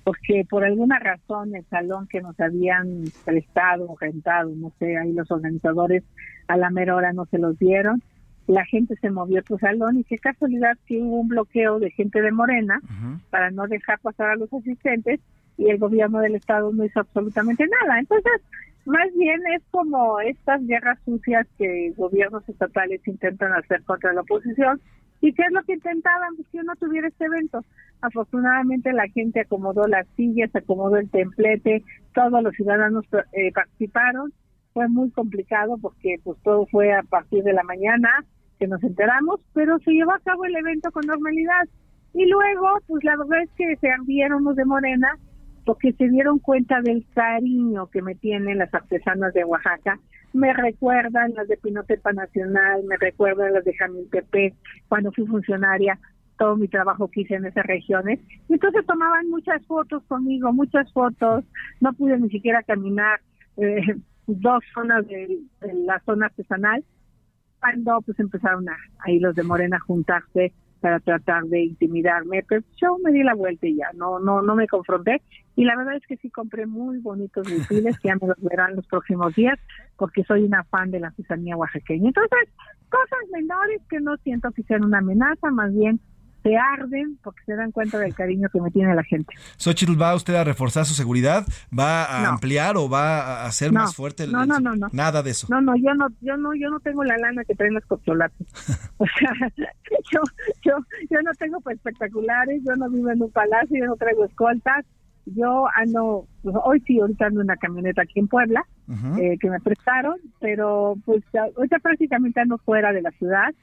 porque 0.10 0.43
por 0.49 0.66
alguna 0.66 0.97
razón 0.97 1.55
el 1.55 1.64
salón 1.66 2.07
que 2.07 2.20
nos 2.20 2.39
habían 2.39 3.03
prestado, 3.26 3.95
rentado, 4.01 4.49
no 4.55 4.74
sé, 4.80 4.97
ahí 4.97 5.14
los 5.14 5.30
organizadores 5.30 6.03
a 6.47 6.57
la 6.57 6.72
mera 6.72 6.95
hora 6.95 7.14
no 7.14 7.28
se 7.28 7.38
los 7.38 7.60
dieron, 7.60 8.01
la 8.47 8.66
gente 8.66 8.95
se 9.01 9.12
movió 9.12 9.41
a 9.41 9.43
tu 9.43 9.60
salón 9.60 9.99
y 9.99 10.03
qué 10.03 10.18
casualidad 10.18 10.76
que 10.88 10.99
hubo 10.99 11.20
un 11.20 11.28
bloqueo 11.28 11.78
de 11.78 11.91
gente 11.91 12.24
de 12.24 12.32
Morena 12.32 12.82
para 13.30 13.51
no 13.51 13.68
dejar 13.68 13.99
pasar 13.99 14.32
a 14.32 14.36
los 14.36 14.51
asistentes 14.51 15.20
y 15.60 15.70
el 15.70 15.78
gobierno 15.78 16.22
del 16.22 16.34
estado 16.34 16.74
no 16.74 16.86
hizo 16.86 17.01
absolutamente 17.01 17.68
nada. 17.68 17.99
Entonces, 17.99 18.41
más 18.86 19.14
bien 19.16 19.39
es 19.55 19.62
como 19.70 20.20
estas 20.22 20.66
guerras 20.66 20.97
sucias 21.05 21.45
que 21.60 21.93
gobiernos 21.95 22.49
estatales 22.49 23.07
intentan 23.07 23.53
hacer 23.53 23.84
contra 23.84 24.12
la 24.14 24.22
oposición 24.22 24.82
¿Y 25.22 25.34
qué 25.34 25.43
es 25.43 25.51
lo 25.51 25.63
que 25.63 25.74
intentaban? 25.74 26.36
Pues 26.36 26.47
que 26.49 26.63
no 26.63 26.76
tuviera 26.76 27.07
este 27.07 27.26
evento. 27.26 27.63
Afortunadamente 28.01 28.93
la 28.93 29.07
gente 29.09 29.41
acomodó 29.41 29.88
las 29.88 30.07
sillas, 30.15 30.55
acomodó 30.55 30.97
el 30.97 31.09
templete, 31.09 31.84
todos 32.13 32.41
los 32.41 32.53
ciudadanos 32.55 33.05
eh, 33.34 33.51
participaron. 33.53 34.34
Fue 34.74 34.88
muy 34.88 35.11
complicado 35.11 35.78
porque 35.82 36.15
pues 36.24 36.38
todo 36.43 36.65
fue 36.67 36.93
a 36.93 37.03
partir 37.03 37.43
de 37.43 37.53
la 37.53 37.63
mañana 37.63 38.09
que 38.59 38.67
nos 38.67 38.82
enteramos, 38.84 39.39
pero 39.53 39.80
se 39.80 39.91
llevó 39.91 40.13
a 40.13 40.20
cabo 40.20 40.45
el 40.45 40.55
evento 40.55 40.91
con 40.91 41.05
normalidad. 41.05 41.67
Y 42.13 42.26
luego, 42.28 42.67
pues 42.88 43.03
la 43.03 43.17
verdad 43.17 43.41
es 43.43 43.49
que 43.57 43.76
se 43.78 43.89
ardieron 43.89 44.43
los 44.43 44.55
de 44.55 44.65
Morena 44.65 45.17
porque 45.70 45.93
se 45.93 46.09
dieron 46.09 46.39
cuenta 46.39 46.82
del 46.82 47.05
cariño 47.13 47.91
que 47.91 48.01
me 48.01 48.15
tienen 48.15 48.57
las 48.57 48.74
artesanas 48.74 49.36
de 49.36 49.45
Oaxaca. 49.45 49.99
Me 50.34 50.51
recuerdan 50.51 51.36
las 51.36 51.47
de 51.47 51.57
Pinotepa 51.57 52.11
Nacional, 52.11 52.82
me 52.86 52.97
recuerdan 52.97 53.53
las 53.53 53.63
de 53.63 53.76
Jamiltepec, 53.76 54.55
cuando 54.88 55.11
fui 55.11 55.28
funcionaria, 55.28 55.99
todo 56.39 56.57
mi 56.57 56.67
trabajo 56.70 57.07
que 57.07 57.22
hice 57.22 57.36
en 57.36 57.45
esas 57.45 57.67
regiones. 57.67 58.20
Y 58.47 58.53
entonces 58.53 58.84
tomaban 58.88 59.30
muchas 59.30 59.63
fotos 59.67 60.01
conmigo, 60.07 60.51
muchas 60.53 60.91
fotos, 60.91 61.45
no 61.82 61.93
pude 61.93 62.17
ni 62.17 62.30
siquiera 62.30 62.63
caminar 62.63 63.20
eh, 63.57 63.95
dos 64.26 64.63
zonas 64.74 65.05
de, 65.05 65.38
la 65.86 65.99
zona 65.99 66.26
artesanal, 66.26 66.84
cuando 67.59 68.01
pues 68.07 68.20
empezaron 68.20 68.67
a, 68.70 68.78
ahí 69.05 69.20
los 69.20 69.36
de 69.36 69.43
Morena 69.43 69.78
a 69.78 69.82
juntarse 69.82 70.51
para 70.80 70.99
tratar 70.99 71.43
de 71.45 71.63
intimidarme, 71.63 72.43
pero 72.47 72.61
yo 72.82 72.97
me 73.03 73.11
di 73.11 73.23
la 73.23 73.36
vuelta 73.36 73.67
y 73.67 73.75
ya, 73.75 73.89
no, 73.95 74.19
no, 74.19 74.41
no 74.41 74.55
me 74.55 74.67
confronté. 74.67 75.21
Y 75.55 75.65
la 75.65 75.75
verdad 75.75 75.95
es 75.95 76.05
que 76.07 76.17
sí 76.17 76.30
compré 76.30 76.65
muy 76.65 76.99
bonitos 76.99 77.49
misiles, 77.49 77.99
que 77.99 78.07
ya 78.09 78.15
me 78.15 78.27
los 78.27 78.41
verán 78.41 78.75
los 78.75 78.88
próximos 78.88 79.36
días, 79.36 79.59
porque 79.97 80.23
soy 80.23 80.43
una 80.43 80.63
fan 80.65 80.91
de 80.91 80.99
la 80.99 81.07
artesanía 81.07 81.57
oaxaqueña. 81.57 82.07
Entonces, 82.07 82.49
cosas 82.89 83.19
menores 83.32 83.82
que 83.89 83.99
no 83.99 84.15
siento 84.17 84.51
que 84.51 84.63
sean 84.63 84.86
una 84.86 84.99
amenaza, 84.99 85.51
más 85.51 85.73
bien 85.73 85.99
se 86.43 86.55
arden 86.55 87.17
porque 87.23 87.41
se 87.45 87.55
dan 87.55 87.71
cuenta 87.71 87.99
del 87.99 88.13
cariño 88.13 88.47
que 88.51 88.61
me 88.61 88.71
tiene 88.71 88.95
la 88.95 89.03
gente. 89.03 89.33
Xochitl, 89.57 90.01
¿va 90.01 90.15
usted 90.15 90.35
a 90.35 90.43
reforzar 90.43 90.85
su 90.85 90.93
seguridad? 90.93 91.45
¿Va 91.77 92.05
a 92.05 92.29
ampliar 92.29 92.77
o 92.77 92.89
va 92.89 93.19
a 93.19 93.45
hacer 93.45 93.71
más 93.71 93.95
fuerte 93.95 94.23
el, 94.23 94.31
no, 94.31 94.45
no, 94.45 94.59
no, 94.59 94.75
no, 94.75 94.87
Nada 94.91 95.21
de 95.21 95.31
eso. 95.31 95.47
No, 95.49 95.61
no, 95.61 95.75
yo 95.75 95.93
no, 95.93 96.07
yo 96.21 96.37
no, 96.37 96.53
yo 96.55 96.69
no 96.69 96.79
tengo 96.79 97.03
la 97.03 97.17
lana 97.17 97.43
que 97.43 97.55
traen 97.55 97.73
los 97.73 97.85
copcholates. 97.85 98.47
o 98.97 99.05
sea, 99.05 99.31
yo, 100.11 100.21
yo, 100.63 100.77
yo 101.09 101.21
no 101.21 101.31
tengo 101.37 101.59
espectaculares, 101.69 102.61
yo 102.65 102.75
no 102.75 102.89
vivo 102.89 103.09
en 103.09 103.21
un 103.21 103.31
palacio, 103.31 103.77
yo 103.77 103.85
no 103.85 103.95
traigo 103.95 104.25
escoltas. 104.25 104.85
Yo 105.25 105.65
ando, 105.75 106.25
pues, 106.41 106.55
hoy 106.63 106.81
sí, 106.87 106.99
ahorita 106.99 107.27
ando 107.27 107.41
en 107.41 107.45
una 107.45 107.57
camioneta 107.57 108.01
aquí 108.01 108.19
en 108.19 108.27
Puebla, 108.27 108.65
eh, 109.19 109.37
que 109.39 109.49
me 109.49 109.59
prestaron, 109.59 110.15
pero 110.39 110.95
pues 111.05 111.23
ahorita 111.55 111.77
prácticamente 111.79 112.39
ando 112.39 112.57
fuera 112.57 112.91
de 112.91 113.03
la 113.03 113.11
ciudad 113.11 113.53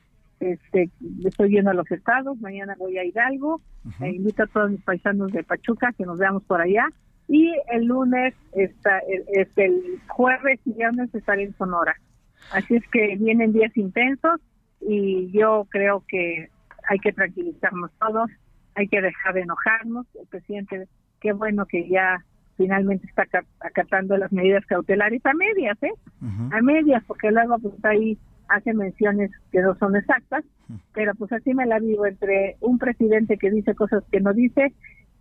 este, 0.40 0.90
estoy 1.24 1.50
yendo 1.50 1.70
a 1.70 1.74
los 1.74 1.90
estados, 1.90 2.38
mañana 2.40 2.74
voy 2.78 2.98
a 2.98 3.04
Hidalgo, 3.04 3.60
e 4.00 4.10
invito 4.10 4.42
a 4.42 4.46
todos 4.46 4.70
mis 4.70 4.82
paisanos 4.82 5.32
de 5.32 5.44
Pachuca 5.44 5.92
que 5.96 6.04
nos 6.04 6.18
veamos 6.18 6.42
por 6.44 6.60
allá. 6.60 6.86
Y 7.28 7.52
el 7.72 7.86
lunes, 7.86 8.34
está, 8.52 9.00
el, 9.00 9.48
el 9.56 10.00
jueves 10.08 10.60
y 10.64 10.72
viernes 10.72 11.12
estaré 11.14 11.44
en 11.44 11.56
Sonora. 11.56 11.96
Así 12.52 12.76
es 12.76 12.86
que 12.88 13.16
vienen 13.16 13.52
días 13.52 13.76
intensos 13.76 14.40
y 14.80 15.30
yo 15.32 15.66
creo 15.70 16.04
que 16.06 16.48
hay 16.88 16.98
que 16.98 17.12
tranquilizarnos 17.12 17.90
todos, 17.98 18.30
hay 18.74 18.86
que 18.88 19.00
dejar 19.00 19.34
de 19.34 19.40
enojarnos. 19.40 20.06
El 20.20 20.26
presidente, 20.26 20.86
qué 21.20 21.32
bueno 21.32 21.66
que 21.66 21.88
ya 21.88 22.24
finalmente 22.56 23.06
está 23.06 23.24
acatando 23.60 24.16
las 24.16 24.32
medidas 24.32 24.64
cautelares 24.66 25.24
a 25.26 25.34
medias, 25.34 25.76
¿eh? 25.82 25.92
A 26.52 26.62
medias, 26.62 27.02
porque 27.06 27.30
luego 27.30 27.58
pues 27.58 27.84
ahí 27.84 28.16
hace 28.48 28.74
menciones 28.74 29.30
que 29.50 29.60
no 29.60 29.76
son 29.76 29.96
exactas, 29.96 30.44
pero 30.92 31.14
pues 31.14 31.32
así 31.32 31.54
me 31.54 31.66
la 31.66 31.78
vivo 31.78 32.06
entre 32.06 32.56
un 32.60 32.78
presidente 32.78 33.38
que 33.38 33.50
dice 33.50 33.74
cosas 33.74 34.04
que 34.10 34.20
no 34.20 34.32
dice 34.32 34.72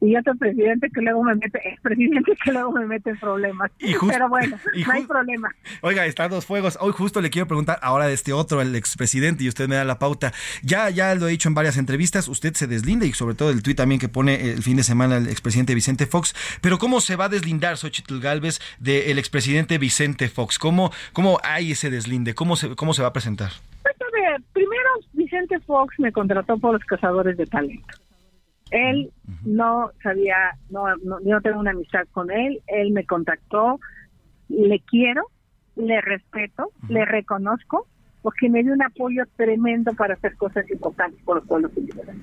y 0.01 0.15
otro 0.15 0.35
presidente 0.35 0.89
que 0.89 1.01
luego 1.01 1.23
me 1.23 1.35
mete, 1.35 1.59
presidente 1.81 2.33
que 2.43 2.51
luego 2.51 2.71
me 2.71 2.85
mete 2.85 3.11
en 3.11 3.19
problemas. 3.19 3.71
Pero 3.79 4.29
bueno, 4.29 4.57
no 4.85 4.93
hay 4.93 5.05
problema. 5.05 5.49
Oiga, 5.81 6.05
están 6.05 6.29
dos 6.29 6.45
fuegos. 6.45 6.77
Hoy 6.81 6.91
justo 6.91 7.21
le 7.21 7.29
quiero 7.29 7.47
preguntar 7.47 7.79
ahora 7.81 8.07
de 8.07 8.13
este 8.13 8.33
otro, 8.33 8.61
el 8.61 8.75
expresidente, 8.75 9.43
y 9.43 9.47
usted 9.47 9.67
me 9.67 9.75
da 9.75 9.83
la 9.83 9.99
pauta. 9.99 10.33
Ya, 10.63 10.89
ya 10.89 11.15
lo 11.15 11.27
he 11.27 11.31
dicho 11.31 11.49
en 11.49 11.55
varias 11.55 11.77
entrevistas, 11.77 12.27
usted 12.27 12.53
se 12.53 12.67
deslinda 12.67 13.05
y 13.05 13.13
sobre 13.13 13.35
todo 13.35 13.49
el 13.51 13.63
tuit 13.63 13.77
también 13.77 13.99
que 13.99 14.09
pone 14.09 14.51
el 14.51 14.63
fin 14.63 14.77
de 14.77 14.83
semana 14.83 15.17
el 15.17 15.27
expresidente 15.27 15.75
Vicente 15.75 16.05
Fox. 16.05 16.35
Pero 16.61 16.77
¿cómo 16.77 16.99
se 17.01 17.15
va 17.15 17.25
a 17.25 17.29
deslindar 17.29 17.77
Xochitl 17.77 18.19
Galvez 18.19 18.59
del 18.79 19.17
expresidente 19.17 19.77
Vicente 19.77 20.29
Fox? 20.29 20.59
¿Cómo, 20.59 20.91
¿Cómo 21.13 21.39
hay 21.43 21.71
ese 21.71 21.89
deslinde? 21.89 22.35
¿Cómo 22.35 22.55
se, 22.55 22.75
cómo 22.75 22.93
se 22.93 23.01
va 23.01 23.09
a 23.09 23.13
presentar? 23.13 23.51
Pues 23.81 23.95
a 24.01 24.31
ver, 24.31 24.41
primero 24.53 24.89
Vicente 25.13 25.59
Fox 25.61 25.95
me 25.99 26.11
contrató 26.11 26.57
por 26.57 26.73
los 26.73 26.83
cazadores 26.85 27.37
de 27.37 27.45
talento. 27.45 28.04
Él 28.71 29.11
no 29.43 29.91
sabía, 30.01 30.35
no, 30.69 30.95
no, 31.03 31.19
yo 31.23 31.39
tengo 31.41 31.59
una 31.59 31.71
amistad 31.71 32.07
con 32.11 32.31
él, 32.31 32.61
él 32.67 32.91
me 32.91 33.05
contactó, 33.05 33.79
le 34.49 34.79
quiero, 34.81 35.27
le 35.75 36.01
respeto, 36.01 36.71
le 36.89 37.05
reconozco, 37.05 37.87
porque 38.21 38.49
me 38.49 38.63
dio 38.63 38.73
un 38.73 38.81
apoyo 38.81 39.23
tremendo 39.35 39.93
para 39.93 40.15
hacer 40.15 40.35
cosas 40.35 40.69
importantes 40.71 41.21
por 41.23 41.37
los 41.37 41.47
pueblos 41.47 41.71
indígenas. 41.77 42.15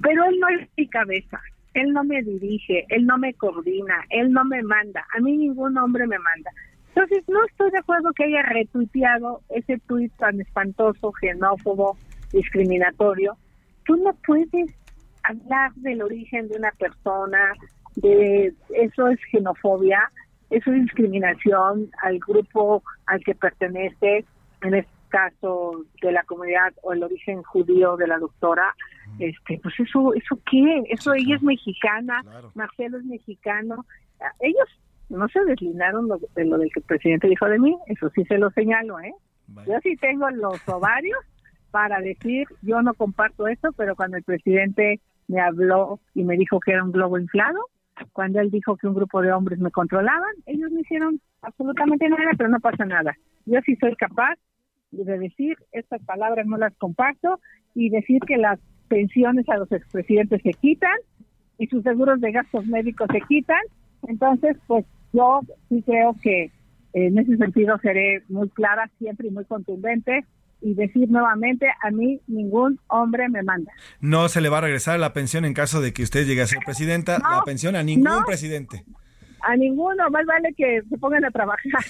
Pero 0.00 0.24
él 0.24 0.38
no 0.38 0.48
es 0.48 0.68
mi 0.76 0.86
cabeza, 0.86 1.40
él 1.74 1.92
no 1.92 2.04
me 2.04 2.22
dirige, 2.22 2.86
él 2.90 3.06
no 3.06 3.18
me 3.18 3.34
coordina, 3.34 4.04
él 4.10 4.32
no 4.32 4.44
me 4.44 4.62
manda, 4.62 5.04
a 5.16 5.20
mí 5.20 5.36
ningún 5.36 5.76
hombre 5.78 6.06
me 6.06 6.18
manda. 6.18 6.52
Entonces 6.94 7.24
no 7.28 7.44
estoy 7.44 7.70
de 7.70 7.78
acuerdo 7.78 8.12
que 8.12 8.24
haya 8.24 8.42
retuiteado 8.42 9.40
ese 9.50 9.78
tuit 9.86 10.12
tan 10.16 10.40
espantoso, 10.40 11.12
xenófobo, 11.20 11.96
discriminatorio, 12.32 13.36
tú 13.84 13.96
no 13.96 14.12
puedes 14.26 14.74
hablar 15.28 15.72
del 15.76 16.02
origen 16.02 16.48
de 16.48 16.56
una 16.56 16.70
persona, 16.72 17.52
de 17.96 18.54
eso 18.74 19.08
es 19.08 19.18
xenofobia, 19.30 20.10
eso 20.50 20.72
es 20.72 20.82
discriminación 20.82 21.90
al 22.02 22.18
grupo 22.18 22.82
al 23.06 23.22
que 23.22 23.34
pertenece, 23.34 24.24
en 24.62 24.74
este 24.74 24.92
caso 25.08 25.84
de 26.02 26.12
la 26.12 26.22
comunidad 26.24 26.72
o 26.82 26.92
el 26.92 27.02
origen 27.02 27.42
judío 27.42 27.96
de 27.96 28.06
la 28.06 28.18
doctora, 28.18 28.74
este, 29.18 29.58
pues 29.62 29.74
eso, 29.80 30.12
eso 30.14 30.38
qué, 30.50 30.82
eso 30.90 31.14
ella 31.14 31.36
es 31.36 31.42
mexicana, 31.42 32.22
Marcelo 32.54 32.98
es 32.98 33.04
mexicano, 33.04 33.86
ellos 34.40 34.68
no 35.08 35.26
se 35.28 35.42
deslindaron 35.44 36.08
de 36.08 36.44
lo 36.44 36.58
del 36.58 36.70
que 36.72 36.80
el 36.80 36.86
presidente 36.86 37.28
dijo 37.28 37.46
de 37.46 37.58
mí, 37.58 37.76
eso 37.86 38.10
sí 38.10 38.24
se 38.24 38.38
lo 38.38 38.50
señalo, 38.50 39.00
¿eh? 39.00 39.14
Yo 39.66 39.78
sí 39.82 39.96
tengo 39.96 40.28
los 40.30 40.60
ovarios 40.68 41.18
para 41.70 42.00
decir, 42.00 42.46
yo 42.62 42.82
no 42.82 42.92
comparto 42.94 43.48
eso, 43.48 43.72
pero 43.72 43.96
cuando 43.96 44.18
el 44.18 44.24
presidente 44.24 45.00
me 45.28 45.40
habló 45.40 46.00
y 46.14 46.24
me 46.24 46.36
dijo 46.36 46.58
que 46.60 46.72
era 46.72 46.84
un 46.84 46.92
globo 46.92 47.18
inflado, 47.18 47.60
cuando 48.12 48.40
él 48.40 48.50
dijo 48.50 48.76
que 48.76 48.86
un 48.86 48.94
grupo 48.94 49.22
de 49.22 49.32
hombres 49.32 49.58
me 49.58 49.70
controlaban, 49.70 50.34
ellos 50.46 50.70
no 50.70 50.80
hicieron 50.80 51.20
absolutamente 51.42 52.08
nada, 52.08 52.30
pero 52.36 52.48
no 52.48 52.60
pasa 52.60 52.84
nada. 52.84 53.16
Yo 53.46 53.60
sí 53.64 53.76
soy 53.76 53.94
capaz 53.96 54.34
de 54.90 55.18
decir 55.18 55.56
estas 55.72 56.02
palabras 56.02 56.46
no 56.46 56.56
las 56.56 56.74
comparto 56.76 57.40
y 57.74 57.90
decir 57.90 58.20
que 58.26 58.36
las 58.36 58.58
pensiones 58.88 59.48
a 59.48 59.58
los 59.58 59.70
expresidentes 59.70 60.42
se 60.42 60.52
quitan 60.54 60.96
y 61.58 61.66
sus 61.66 61.82
seguros 61.82 62.20
de 62.20 62.32
gastos 62.32 62.66
médicos 62.66 63.08
se 63.12 63.20
quitan. 63.22 63.60
Entonces, 64.06 64.56
pues 64.66 64.86
yo 65.12 65.40
sí 65.68 65.82
creo 65.82 66.14
que 66.22 66.50
en 66.94 67.18
ese 67.18 67.36
sentido 67.36 67.78
seré 67.78 68.22
muy 68.28 68.48
clara 68.50 68.90
siempre 68.98 69.28
y 69.28 69.30
muy 69.30 69.44
contundente 69.44 70.24
y 70.60 70.74
decir 70.74 71.08
nuevamente, 71.10 71.66
a 71.82 71.90
mí 71.90 72.20
ningún 72.26 72.80
hombre 72.88 73.28
me 73.28 73.42
manda. 73.42 73.72
No 74.00 74.28
se 74.28 74.40
le 74.40 74.48
va 74.48 74.58
a 74.58 74.62
regresar 74.62 74.98
la 74.98 75.12
pensión 75.12 75.44
en 75.44 75.54
caso 75.54 75.80
de 75.80 75.92
que 75.92 76.02
usted 76.02 76.26
llegue 76.26 76.42
a 76.42 76.46
ser 76.46 76.58
presidenta, 76.64 77.18
la 77.18 77.42
pensión 77.44 77.76
a 77.76 77.82
ningún 77.82 78.24
presidente. 78.26 78.84
A 79.40 79.56
ninguno, 79.56 80.10
más 80.10 80.26
vale 80.26 80.52
que 80.56 80.82
se 80.88 80.98
pongan 80.98 81.24
a 81.24 81.30
trabajar. 81.30 81.84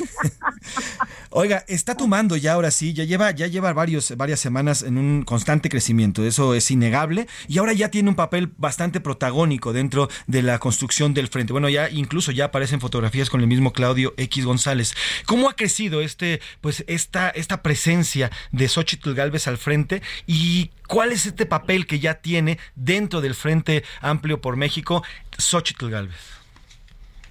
Oiga, 1.30 1.64
está 1.66 1.94
tomando 1.94 2.36
ya 2.36 2.53
ahora 2.53 2.70
sí, 2.70 2.92
ya 2.92 3.05
lleva, 3.05 3.30
ya 3.30 3.46
lleva 3.46 3.72
varios, 3.72 4.16
varias 4.16 4.40
semanas 4.40 4.82
en 4.82 4.99
un 4.99 5.22
constante 5.22 5.68
crecimiento, 5.68 6.24
eso 6.24 6.55
es 6.55 6.70
innegable, 6.70 7.26
y 7.49 7.59
ahora 7.59 7.72
ya 7.72 7.90
tiene 7.90 8.09
un 8.09 8.16
papel 8.16 8.53
bastante 8.57 9.01
protagónico 9.01 9.72
dentro 9.72 10.09
de 10.26 10.42
la 10.42 10.59
construcción 10.59 11.14
del 11.14 11.28
frente. 11.28 11.53
Bueno, 11.53 11.68
ya 11.68 11.88
incluso 11.90 12.32
ya 12.32 12.46
aparecen 12.46 12.80
fotografías 12.80 13.30
con 13.30 13.40
el 13.40 13.46
mismo 13.46 13.72
Claudio 13.72 14.14
X 14.16 14.44
González. 14.44 14.94
¿Cómo 15.26 15.49
ha 15.49 15.57
crecido 15.57 16.01
este, 16.01 16.40
pues, 16.61 16.84
esta, 16.86 17.30
esta 17.30 17.62
presencia 17.62 18.30
de 18.53 18.68
Xochitl 18.68 19.14
Galvez 19.14 19.49
al 19.49 19.59
frente 19.59 20.03
y 20.26 20.70
cuál 20.86 21.12
es 21.12 21.26
este 21.26 21.46
papel 21.46 21.86
que 21.86 22.01
ya 22.01 22.14
tiene 22.14 22.59
dentro 22.74 23.20
del 23.20 23.34
Frente 23.34 23.84
Amplio 24.01 24.40
por 24.40 24.57
México 24.57 25.03
Xochitl 25.36 25.90
Galvez? 25.90 26.38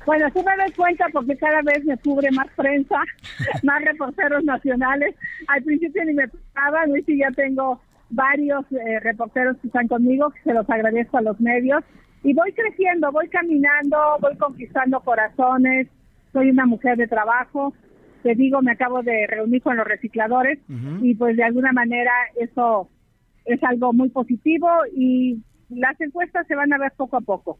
Bueno, 0.07 0.25
sí 0.33 0.39
me 0.39 0.63
doy 0.63 0.71
cuenta 0.71 1.05
porque 1.11 1.35
cada 1.35 1.61
vez 1.63 1.83
me 1.83 1.97
cubre 1.97 2.31
más 2.31 2.47
prensa, 2.55 2.95
más 3.63 3.83
reporteros 3.83 4.41
nacionales. 4.45 5.13
Al 5.49 5.61
principio 5.63 6.05
ni 6.05 6.13
me 6.13 6.29
tocaban, 6.29 6.91
hoy 6.91 7.03
sí 7.03 7.17
ya 7.17 7.29
tengo 7.31 7.81
varios 8.09 8.63
eh, 8.71 9.01
reporteros 9.01 9.57
que 9.57 9.67
están 9.67 9.89
conmigo, 9.89 10.29
que 10.29 10.43
se 10.43 10.53
los 10.53 10.67
agradezco 10.69 11.17
a 11.17 11.23
los 11.23 11.37
medios. 11.41 11.83
Y 12.23 12.33
voy 12.33 12.53
creciendo, 12.53 13.11
voy 13.11 13.27
caminando, 13.27 13.97
voy 14.21 14.37
conquistando 14.37 15.01
corazones. 15.01 15.89
Soy 16.31 16.51
una 16.51 16.65
mujer 16.65 16.95
de 16.95 17.07
trabajo. 17.09 17.73
Te 18.23 18.33
digo, 18.33 18.61
me 18.61 18.71
acabo 18.71 19.03
de 19.03 19.27
reunir 19.27 19.61
con 19.61 19.75
los 19.75 19.85
recicladores 19.85 20.57
y 21.01 21.15
pues 21.15 21.35
de 21.35 21.43
alguna 21.43 21.73
manera 21.73 22.11
eso 22.39 22.89
es 23.43 23.61
algo 23.63 23.91
muy 23.91 24.07
positivo 24.09 24.69
y 24.95 25.43
las 25.69 25.99
encuestas 25.99 26.47
se 26.47 26.55
van 26.55 26.71
a 26.71 26.77
ver 26.77 26.93
poco 26.95 27.17
a 27.17 27.21
poco 27.21 27.59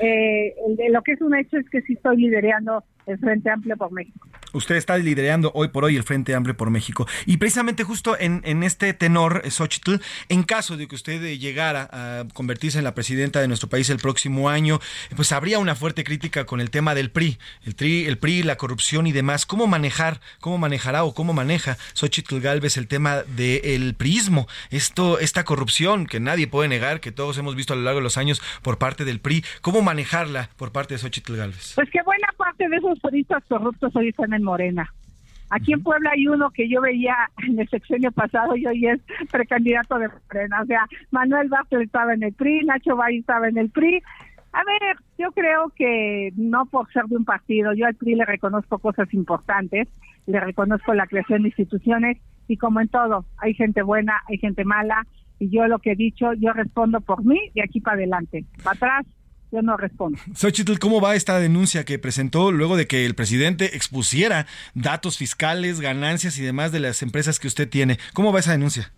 eh, 0.00 0.54
lo 0.90 1.02
que 1.02 1.12
es 1.12 1.20
un 1.20 1.36
hecho 1.36 1.56
es 1.58 1.68
que 1.70 1.82
sí 1.82 1.94
estoy 1.94 2.16
liderando 2.16 2.84
el 3.06 3.18
Frente 3.18 3.50
Amplio 3.50 3.76
por 3.76 3.92
México. 3.92 4.28
Usted 4.52 4.76
está 4.76 4.96
liderando 4.96 5.50
hoy 5.54 5.68
por 5.68 5.84
hoy 5.84 5.96
el 5.96 6.04
Frente 6.04 6.34
Amplio 6.34 6.56
por 6.56 6.70
México. 6.70 7.06
Y 7.26 7.38
precisamente 7.38 7.82
justo 7.82 8.16
en, 8.18 8.40
en 8.44 8.62
este 8.62 8.94
tenor, 8.94 9.42
eh, 9.44 9.50
Xochitl, 9.50 9.96
en 10.28 10.44
caso 10.44 10.76
de 10.76 10.86
que 10.86 10.94
usted 10.94 11.22
eh, 11.24 11.38
llegara 11.38 11.88
a 11.92 12.24
convertirse 12.32 12.78
en 12.78 12.84
la 12.84 12.94
presidenta 12.94 13.40
de 13.40 13.48
nuestro 13.48 13.68
país 13.68 13.90
el 13.90 13.98
próximo 13.98 14.48
año, 14.48 14.78
pues 15.16 15.32
habría 15.32 15.58
una 15.58 15.74
fuerte 15.74 16.04
crítica 16.04 16.46
con 16.46 16.60
el 16.60 16.70
tema 16.70 16.94
del 16.94 17.10
PRI, 17.10 17.38
el, 17.64 17.74
tri, 17.74 18.06
el 18.06 18.16
PRI, 18.18 18.44
la 18.44 18.56
corrupción 18.56 19.06
y 19.06 19.12
demás. 19.12 19.44
¿Cómo 19.44 19.66
manejar, 19.66 20.20
cómo 20.40 20.58
manejará 20.58 21.04
o 21.04 21.14
cómo 21.14 21.32
maneja 21.32 21.76
Xochitl 21.94 22.38
Galvez 22.38 22.76
el 22.76 22.86
tema 22.86 23.22
del 23.22 23.94
priismo? 23.94 24.46
Esto, 24.70 25.18
esta 25.18 25.44
corrupción 25.44 26.06
que 26.06 26.20
nadie 26.20 26.46
puede 26.46 26.68
negar, 26.68 27.00
que 27.00 27.12
todos 27.12 27.38
hemos 27.38 27.56
visto 27.56 27.72
a 27.72 27.76
lo 27.76 27.82
largo 27.82 27.98
de 27.98 28.04
los 28.04 28.18
años 28.18 28.40
por 28.62 28.78
parte 28.78 29.04
del 29.04 29.20
PRI. 29.20 29.44
¿Cómo 29.62 29.82
manejarla 29.82 30.50
por 30.56 30.70
parte 30.70 30.94
de 30.94 30.98
Xochitl 30.98 31.36
Galvez? 31.36 31.72
Pues 31.74 31.88
qué 31.90 32.02
buena 32.02 32.28
parte 32.36 32.68
de 32.68 32.76
esos 32.76 32.93
periodistas 33.00 33.44
corruptos 33.48 33.94
hoy 33.96 34.08
están 34.08 34.32
en 34.32 34.42
Morena. 34.42 34.92
Aquí 35.50 35.72
en 35.72 35.82
Puebla 35.82 36.10
hay 36.12 36.26
uno 36.26 36.50
que 36.50 36.68
yo 36.68 36.80
veía 36.80 37.14
en 37.46 37.58
el 37.58 37.68
sexenio 37.68 38.10
pasado 38.12 38.56
y 38.56 38.66
hoy 38.66 38.86
es 38.86 39.00
precandidato 39.30 39.98
de 39.98 40.08
Morena. 40.08 40.62
O 40.62 40.66
sea, 40.66 40.86
Manuel 41.10 41.48
Vázquez 41.48 41.80
estaba 41.80 42.14
en 42.14 42.22
el 42.22 42.32
PRI, 42.32 42.64
Nacho 42.64 42.96
Valle 42.96 43.18
estaba 43.18 43.48
en 43.48 43.58
el 43.58 43.70
PRI. 43.70 44.02
A 44.52 44.62
ver, 44.64 44.96
yo 45.18 45.32
creo 45.32 45.70
que 45.76 46.32
no 46.36 46.66
por 46.66 46.90
ser 46.92 47.04
de 47.06 47.16
un 47.16 47.24
partido, 47.24 47.72
yo 47.72 47.86
al 47.86 47.94
PRI 47.94 48.14
le 48.14 48.24
reconozco 48.24 48.78
cosas 48.78 49.12
importantes, 49.12 49.88
le 50.26 50.40
reconozco 50.40 50.94
la 50.94 51.06
creación 51.06 51.42
de 51.42 51.48
instituciones 51.48 52.18
y 52.48 52.56
como 52.56 52.80
en 52.80 52.88
todo, 52.88 53.24
hay 53.38 53.54
gente 53.54 53.82
buena, 53.82 54.22
hay 54.28 54.38
gente 54.38 54.64
mala 54.64 55.06
y 55.38 55.50
yo 55.50 55.66
lo 55.66 55.78
que 55.78 55.92
he 55.92 55.96
dicho, 55.96 56.32
yo 56.34 56.52
respondo 56.52 57.00
por 57.00 57.24
mí 57.24 57.40
de 57.54 57.62
aquí 57.62 57.80
para 57.80 57.96
adelante. 57.96 58.44
Para 58.62 58.76
atrás, 58.76 59.06
yo 59.54 59.62
no 59.62 59.76
respondo. 59.76 60.18
Xochitl, 60.34 60.78
¿cómo 60.78 61.00
va 61.00 61.14
esta 61.14 61.38
denuncia 61.38 61.84
que 61.84 61.98
presentó 61.98 62.50
luego 62.52 62.76
de 62.76 62.86
que 62.86 63.06
el 63.06 63.14
presidente 63.14 63.76
expusiera 63.76 64.46
datos 64.74 65.16
fiscales, 65.18 65.80
ganancias 65.80 66.38
y 66.38 66.42
demás 66.42 66.72
de 66.72 66.80
las 66.80 67.02
empresas 67.02 67.38
que 67.38 67.46
usted 67.46 67.68
tiene? 67.68 67.98
¿Cómo 68.12 68.32
va 68.32 68.40
esa 68.40 68.52
denuncia? 68.52 68.90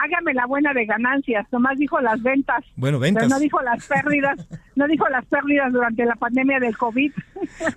Hágame 0.00 0.32
la 0.32 0.46
buena 0.46 0.72
de 0.74 0.86
ganancias, 0.86 1.44
nomás 1.50 1.76
dijo 1.76 2.00
las 2.00 2.22
ventas. 2.22 2.64
Bueno, 2.76 3.00
ventas. 3.00 3.24
Pero 3.24 3.34
no 3.34 3.40
dijo 3.40 3.60
las 3.62 3.84
pérdidas, 3.84 4.38
no 4.76 4.86
dijo 4.86 5.08
las 5.08 5.24
pérdidas 5.26 5.72
durante 5.72 6.04
la 6.04 6.14
pandemia 6.14 6.60
del 6.60 6.76
COVID. 6.78 7.12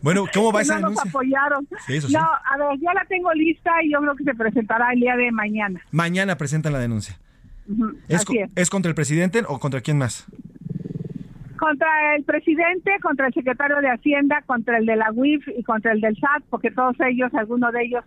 Bueno, 0.03 0.25
¿cómo 0.31 0.51
va 0.51 0.61
esa 0.61 0.75
no 0.75 0.89
denuncia? 0.89 1.03
nos 1.05 1.09
apoyaron. 1.09 1.67
Sí, 1.87 1.95
eso 1.95 2.07
sí. 2.09 2.13
No, 2.13 2.19
a 2.21 2.57
ver, 2.57 2.79
ya 2.79 2.93
la 2.93 3.03
tengo 3.09 3.33
lista 3.33 3.71
y 3.83 3.91
yo 3.91 3.99
creo 4.01 4.15
que 4.15 4.23
se 4.23 4.35
presentará 4.35 4.93
el 4.93 4.99
día 4.99 5.15
de 5.15 5.31
mañana. 5.31 5.81
Mañana 5.89 6.37
presentan 6.37 6.73
la 6.73 6.79
denuncia. 6.79 7.17
Ujú, 7.67 7.91
¿Es, 8.07 8.15
así 8.17 8.25
co- 8.25 8.33
es. 8.35 8.51
¿Es 8.55 8.69
contra 8.69 8.89
el 8.89 8.95
presidente 8.95 9.41
o 9.47 9.59
contra 9.59 9.81
quién 9.81 9.97
más? 9.97 10.25
Contra 11.61 12.15
el 12.15 12.23
presidente, 12.23 12.91
contra 13.03 13.27
el 13.27 13.33
secretario 13.33 13.77
de 13.81 13.89
Hacienda, 13.91 14.41
contra 14.47 14.79
el 14.79 14.85
de 14.87 14.95
la 14.95 15.11
UIF 15.13 15.47
y 15.55 15.61
contra 15.63 15.91
el 15.91 16.01
del 16.01 16.15
SAT, 16.15 16.43
porque 16.49 16.71
todos 16.71 16.95
ellos, 17.07 17.31
alguno 17.35 17.71
de 17.71 17.83
ellos 17.83 18.03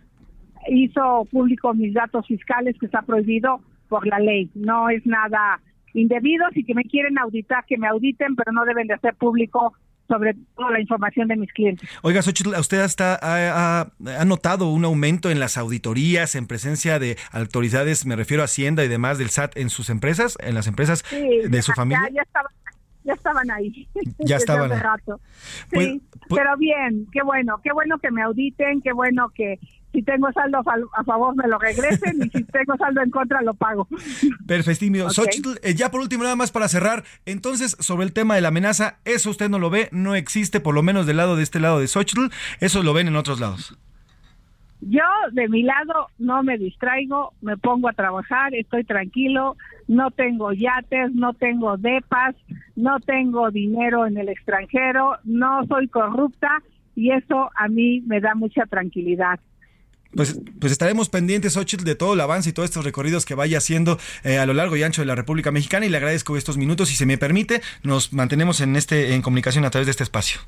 hizo 0.67 1.25
público 1.31 1.73
mis 1.73 1.93
datos 1.93 2.27
fiscales 2.27 2.75
que 2.79 2.87
está 2.87 3.01
prohibido 3.03 3.61
por 3.87 4.05
la 4.07 4.19
ley. 4.19 4.49
No 4.55 4.89
es 4.89 5.05
nada 5.05 5.61
indebido. 5.93 6.43
Si 6.53 6.65
que 6.65 6.73
me 6.75 6.83
quieren 6.83 7.17
auditar, 7.17 7.63
que 7.65 7.77
me 7.77 7.87
auditen, 7.87 8.35
pero 8.35 8.51
no 8.51 8.65
deben 8.65 8.87
de 8.87 8.95
hacer 8.95 9.15
público 9.15 9.73
sobre 10.07 10.35
todo 10.55 10.69
la 10.69 10.79
información 10.81 11.27
de 11.29 11.35
mis 11.37 11.51
clientes. 11.53 11.89
Oiga, 12.03 12.21
Xochitl, 12.21 12.53
¿usted 12.59 12.79
hasta 12.81 13.15
ha, 13.15 13.79
ha- 13.81 13.91
ha 14.19 14.25
notado 14.25 14.69
un 14.69 14.85
aumento 14.85 15.31
en 15.31 15.39
las 15.39 15.57
auditorías, 15.57 16.35
en 16.35 16.45
presencia 16.45 16.99
de 16.99 17.17
autoridades, 17.31 18.05
me 18.05 18.15
refiero 18.15 18.43
a 18.43 18.45
Hacienda 18.45 18.83
y 18.85 18.87
demás 18.87 19.17
del 19.17 19.29
SAT 19.29 19.57
en 19.57 19.69
sus 19.69 19.89
empresas, 19.89 20.37
en 20.41 20.53
las 20.53 20.67
empresas 20.67 21.03
Sí, 21.09 21.25
de 21.49 21.61
su 21.63 21.71
familia? 21.71 22.03
Ya, 22.09 22.15
ya 22.17 22.21
estaban, 22.21 22.51
ya 23.05 23.13
estaban 23.13 23.49
ahí. 23.51 23.87
Ya 24.19 24.37
estaban 24.37 24.71
hace 24.71 24.81
rato. 24.83 25.21
Pues- 25.71 25.87
Sí, 25.87 26.01
pues- 26.27 26.41
pero 26.41 26.57
bien, 26.57 27.07
qué 27.13 27.21
bueno, 27.23 27.59
qué 27.63 27.71
bueno 27.71 27.97
que 27.99 28.11
me 28.11 28.21
auditen, 28.23 28.81
qué 28.81 28.91
bueno 28.91 29.29
que 29.33 29.59
si 29.93 30.01
tengo 30.03 30.29
saldo 30.33 30.57
a 30.93 31.03
favor 31.05 31.35
me 31.37 31.47
lo 31.47 31.57
regresen 31.57 32.17
y 32.21 32.29
si 32.29 32.43
tengo 32.51 32.75
saldo 32.77 33.01
en 33.01 33.09
contra 33.11 33.41
lo 33.41 33.53
pago. 33.53 33.87
Perfectísimo. 34.45 35.05
Ok. 35.05 35.11
Xochitl, 35.11 35.51
eh, 35.63 35.73
ya 35.75 35.89
por 35.91 36.01
último, 36.01 36.23
nada 36.23 36.35
más 36.35 36.51
para 36.51 36.67
cerrar. 36.67 37.03
Entonces, 37.25 37.77
sobre 37.79 38.05
el 38.05 38.11
tema 38.13 38.35
de 38.35 38.41
la 38.41 38.49
amenaza, 38.49 38.97
eso 39.05 39.29
usted 39.29 39.49
no 39.49 39.59
lo 39.59 39.69
ve, 39.69 39.87
no 39.91 40.15
existe, 40.15 40.59
por 40.59 40.73
lo 40.75 40.83
menos 40.83 41.05
del 41.05 41.17
lado 41.17 41.35
de 41.37 41.43
este 41.43 41.59
lado 41.61 41.79
de 41.79 41.87
Xochitl, 41.87 42.25
eso 42.59 42.83
lo 42.83 42.93
ven 42.93 43.07
en 43.07 43.15
otros 43.15 43.39
lados. 43.39 43.77
Yo 44.81 45.03
de 45.31 45.47
mi 45.47 45.63
lado 45.63 46.07
no 46.19 46.43
me 46.43 46.57
distraigo, 46.57 47.33
me 47.41 47.57
pongo 47.57 47.89
a 47.89 47.93
trabajar, 47.93 48.53
estoy 48.53 48.83
tranquilo, 48.83 49.55
no 49.87 50.11
tengo 50.11 50.51
yates, 50.53 51.13
no 51.13 51.33
tengo 51.33 51.77
depas, 51.77 52.35
no 52.75 52.99
tengo 52.99 53.49
dinero 53.51 54.05
en 54.05 54.17
el 54.17 54.29
extranjero, 54.29 55.17
no 55.23 55.65
soy 55.67 55.87
corrupta 55.87 56.61
y 56.95 57.11
eso 57.11 57.49
a 57.55 57.67
mí 57.67 58.01
me 58.01 58.19
da 58.19 58.35
mucha 58.35 58.65
tranquilidad. 58.65 59.39
Pues, 60.15 60.39
pues 60.59 60.71
estaremos 60.71 61.09
pendientes, 61.09 61.53
Xochitl, 61.53 61.83
de 61.83 61.95
todo 61.95 62.13
el 62.13 62.21
avance 62.21 62.49
y 62.49 62.53
todos 62.53 62.69
estos 62.69 62.85
recorridos 62.85 63.25
que 63.25 63.35
vaya 63.35 63.57
haciendo 63.57 63.99
eh, 64.23 64.37
a 64.37 64.45
lo 64.45 64.53
largo 64.53 64.77
y 64.77 64.83
ancho 64.83 65.01
de 65.01 65.07
la 65.07 65.15
República 65.15 65.51
Mexicana 65.51 65.85
y 65.85 65.89
le 65.89 65.97
agradezco 65.97 66.37
estos 66.37 66.57
minutos. 66.57 66.87
Si 66.87 66.95
se 66.95 67.05
me 67.05 67.17
permite, 67.17 67.61
nos 67.83 68.13
mantenemos 68.13 68.61
en 68.61 68.77
este 68.77 69.13
en 69.13 69.21
comunicación 69.21 69.65
a 69.65 69.71
través 69.71 69.87
de 69.87 69.91
este 69.91 70.03
espacio. 70.03 70.39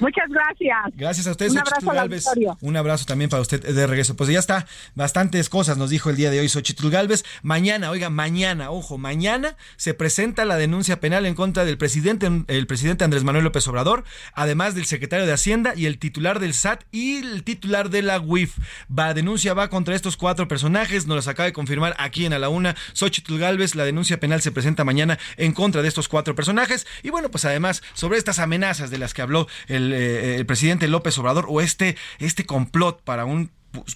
Muchas 0.00 0.28
gracias. 0.30 0.76
Gracias 0.94 1.26
a 1.26 1.30
ustedes, 1.32 1.52
Un 1.52 1.58
abrazo 1.58 1.90
Galvez. 1.90 2.24
Un 2.60 2.76
abrazo 2.76 3.04
también 3.04 3.28
para 3.28 3.42
usted 3.42 3.62
de 3.62 3.86
regreso. 3.86 4.16
Pues 4.16 4.30
ya 4.30 4.38
está, 4.38 4.66
bastantes 4.94 5.48
cosas 5.48 5.76
nos 5.76 5.90
dijo 5.90 6.10
el 6.10 6.16
día 6.16 6.30
de 6.30 6.40
hoy 6.40 6.48
Xochitl 6.48 6.88
Galvez. 6.88 7.24
Mañana, 7.42 7.90
oiga, 7.90 8.08
mañana, 8.08 8.70
ojo, 8.70 8.96
mañana 8.98 9.56
se 9.76 9.92
presenta 9.92 10.44
la 10.44 10.56
denuncia 10.56 11.00
penal 11.00 11.26
en 11.26 11.34
contra 11.34 11.64
del 11.64 11.76
presidente, 11.76 12.30
el 12.48 12.66
presidente 12.66 13.04
Andrés 13.04 13.24
Manuel 13.24 13.44
López 13.44 13.68
Obrador, 13.68 14.04
además 14.32 14.74
del 14.74 14.86
secretario 14.86 15.26
de 15.26 15.32
Hacienda 15.32 15.74
y 15.76 15.86
el 15.86 15.98
titular 15.98 16.40
del 16.40 16.54
SAT 16.54 16.84
y 16.90 17.18
el 17.18 17.44
titular 17.44 17.90
de 17.90 18.02
la 18.02 18.20
UIF. 18.20 18.56
La 18.94 19.12
denuncia 19.12 19.52
va 19.52 19.68
contra 19.68 19.94
estos 19.94 20.16
cuatro 20.16 20.48
personajes, 20.48 21.06
nos 21.06 21.16
las 21.16 21.28
acaba 21.28 21.46
de 21.46 21.52
confirmar 21.52 21.94
aquí 21.98 22.24
en 22.24 22.32
A 22.32 22.38
la 22.38 22.48
Una. 22.48 22.74
Xochitl 22.94 23.38
Galvez, 23.38 23.74
la 23.74 23.84
denuncia 23.84 24.18
penal 24.18 24.40
se 24.40 24.50
presenta 24.50 24.84
mañana 24.84 25.18
en 25.36 25.52
contra 25.52 25.82
de 25.82 25.88
estos 25.88 26.08
cuatro 26.08 26.34
personajes. 26.34 26.86
Y 27.02 27.10
bueno, 27.10 27.30
pues 27.30 27.44
además, 27.44 27.82
sobre 27.92 28.18
estas 28.18 28.38
amenazas 28.38 28.90
de 28.90 28.98
las 28.98 29.12
que 29.12 29.22
habló 29.22 29.46
el 29.68 29.89
eh, 29.92 30.36
el 30.36 30.46
presidente 30.46 30.88
López 30.88 31.16
Obrador 31.18 31.46
o 31.48 31.60
este, 31.60 31.96
este 32.18 32.44
complot 32.46 33.02
para 33.02 33.24
un 33.24 33.50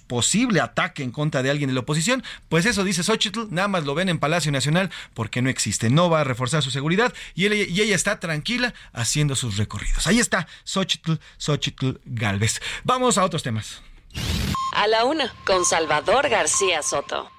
posible 0.07 0.61
ataque 0.61 1.03
en 1.03 1.11
contra 1.11 1.43
de 1.43 1.49
alguien 1.49 1.67
de 1.69 1.73
la 1.73 1.81
oposición, 1.81 2.23
pues 2.49 2.65
eso 2.65 2.83
dice 2.83 3.03
Xochitl, 3.03 3.47
nada 3.49 3.67
más 3.67 3.83
lo 3.83 3.93
ven 3.93 4.09
en 4.09 4.19
Palacio 4.19 4.51
Nacional 4.51 4.89
porque 5.13 5.41
no 5.41 5.49
existe, 5.49 5.89
no 5.89 6.09
va 6.09 6.21
a 6.21 6.23
reforzar 6.23 6.63
su 6.63 6.71
seguridad 6.71 7.13
y, 7.33 7.47
y 7.53 7.81
ella 7.81 7.95
está 7.95 8.19
tranquila 8.19 8.73
haciendo 8.93 9.35
sus 9.35 9.57
recorridos. 9.57 10.07
Ahí 10.07 10.19
está 10.19 10.47
Xochitl, 10.63 11.13
Xochitl 11.37 11.99
Galvez. 12.05 12.61
Vamos 12.83 13.17
a 13.17 13.25
otros 13.25 13.43
temas. 13.43 13.81
A 14.73 14.87
la 14.87 15.05
una, 15.05 15.33
con 15.45 15.65
Salvador 15.65 16.29
García 16.29 16.81
Soto. 16.81 17.34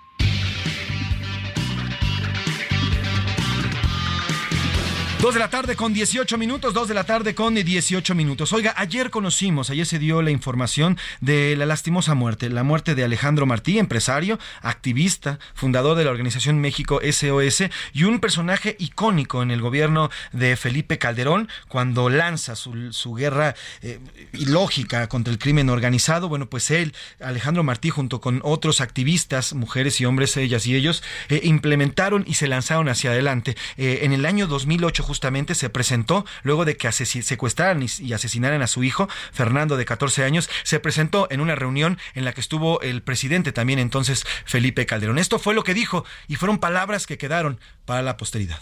Dos 5.26 5.34
de 5.34 5.40
la 5.40 5.50
tarde 5.50 5.74
con 5.74 5.92
18 5.92 6.38
minutos, 6.38 6.72
dos 6.72 6.86
de 6.86 6.94
la 6.94 7.02
tarde 7.02 7.34
con 7.34 7.52
18 7.52 8.14
minutos. 8.14 8.52
Oiga, 8.52 8.74
ayer 8.76 9.10
conocimos, 9.10 9.70
ayer 9.70 9.84
se 9.84 9.98
dio 9.98 10.22
la 10.22 10.30
información 10.30 10.96
de 11.20 11.56
la 11.56 11.66
lastimosa 11.66 12.14
muerte, 12.14 12.48
la 12.48 12.62
muerte 12.62 12.94
de 12.94 13.02
Alejandro 13.02 13.44
Martí, 13.44 13.80
empresario, 13.80 14.38
activista, 14.62 15.40
fundador 15.52 15.96
de 15.96 16.04
la 16.04 16.12
organización 16.12 16.60
México 16.60 17.00
SOS 17.02 17.64
y 17.92 18.04
un 18.04 18.20
personaje 18.20 18.76
icónico 18.78 19.42
en 19.42 19.50
el 19.50 19.60
gobierno 19.60 20.10
de 20.30 20.54
Felipe 20.54 20.96
Calderón 20.98 21.48
cuando 21.66 22.08
lanza 22.08 22.54
su, 22.54 23.14
guerra 23.16 23.56
eh, 23.82 23.98
ilógica 24.32 25.08
contra 25.08 25.32
el 25.32 25.40
crimen 25.40 25.70
organizado. 25.70 26.28
Bueno, 26.28 26.48
pues 26.48 26.70
él, 26.70 26.94
Alejandro 27.20 27.64
Martí, 27.64 27.90
junto 27.90 28.20
con 28.20 28.40
otros 28.44 28.80
activistas, 28.80 29.54
mujeres 29.54 30.00
y 30.00 30.04
hombres, 30.04 30.36
ellas 30.36 30.68
y 30.68 30.76
ellos, 30.76 31.02
eh, 31.30 31.40
implementaron 31.42 32.22
y 32.28 32.34
se 32.34 32.46
lanzaron 32.46 32.88
hacia 32.88 33.10
adelante. 33.10 33.56
Eh, 33.76 34.02
en 34.02 34.12
el 34.12 34.24
año 34.24 34.46
2008, 34.46 35.15
justamente 35.16 35.54
se 35.54 35.70
presentó 35.70 36.26
luego 36.42 36.66
de 36.66 36.76
que 36.76 36.92
secuestraran 36.92 37.82
y 37.82 38.12
asesinaran 38.12 38.60
a 38.60 38.66
su 38.66 38.84
hijo, 38.84 39.08
Fernando, 39.32 39.78
de 39.78 39.86
14 39.86 40.24
años, 40.24 40.50
se 40.62 40.78
presentó 40.78 41.26
en 41.30 41.40
una 41.40 41.54
reunión 41.54 41.98
en 42.14 42.26
la 42.26 42.34
que 42.34 42.42
estuvo 42.42 42.82
el 42.82 43.02
presidente 43.02 43.50
también 43.50 43.78
entonces, 43.78 44.26
Felipe 44.44 44.84
Calderón. 44.84 45.16
Esto 45.16 45.38
fue 45.38 45.54
lo 45.54 45.64
que 45.64 45.72
dijo 45.72 46.04
y 46.28 46.34
fueron 46.34 46.58
palabras 46.58 47.06
que 47.06 47.16
quedaron 47.16 47.58
para 47.86 48.02
la 48.02 48.18
posteridad. 48.18 48.58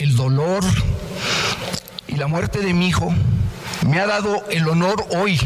El 0.00 0.16
dolor 0.16 0.64
y 2.08 2.16
la 2.16 2.26
muerte 2.26 2.58
de 2.58 2.74
mi 2.74 2.88
hijo 2.88 3.14
me 3.86 4.00
ha 4.00 4.06
dado 4.08 4.44
el 4.50 4.68
honor 4.68 5.06
hoy 5.10 5.38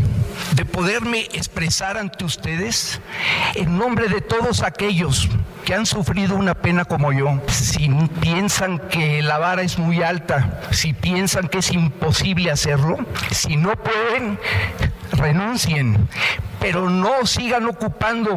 de 0.58 0.64
poderme 0.64 1.20
expresar 1.34 1.96
ante 1.96 2.24
ustedes 2.24 3.00
en 3.54 3.78
nombre 3.78 4.08
de 4.08 4.20
todos 4.20 4.64
aquellos 4.64 5.28
que 5.64 5.72
han 5.72 5.86
sufrido 5.86 6.34
una 6.34 6.54
pena 6.54 6.84
como 6.84 7.12
yo. 7.12 7.40
Si 7.46 7.88
piensan 8.20 8.80
que 8.88 9.22
la 9.22 9.38
vara 9.38 9.62
es 9.62 9.78
muy 9.78 10.02
alta, 10.02 10.60
si 10.72 10.94
piensan 10.94 11.46
que 11.46 11.58
es 11.58 11.70
imposible 11.70 12.50
hacerlo, 12.50 12.98
si 13.30 13.54
no 13.54 13.70
pueden, 13.76 14.36
renuncien, 15.12 16.08
pero 16.58 16.90
no 16.90 17.24
sigan 17.24 17.66
ocupando 17.66 18.36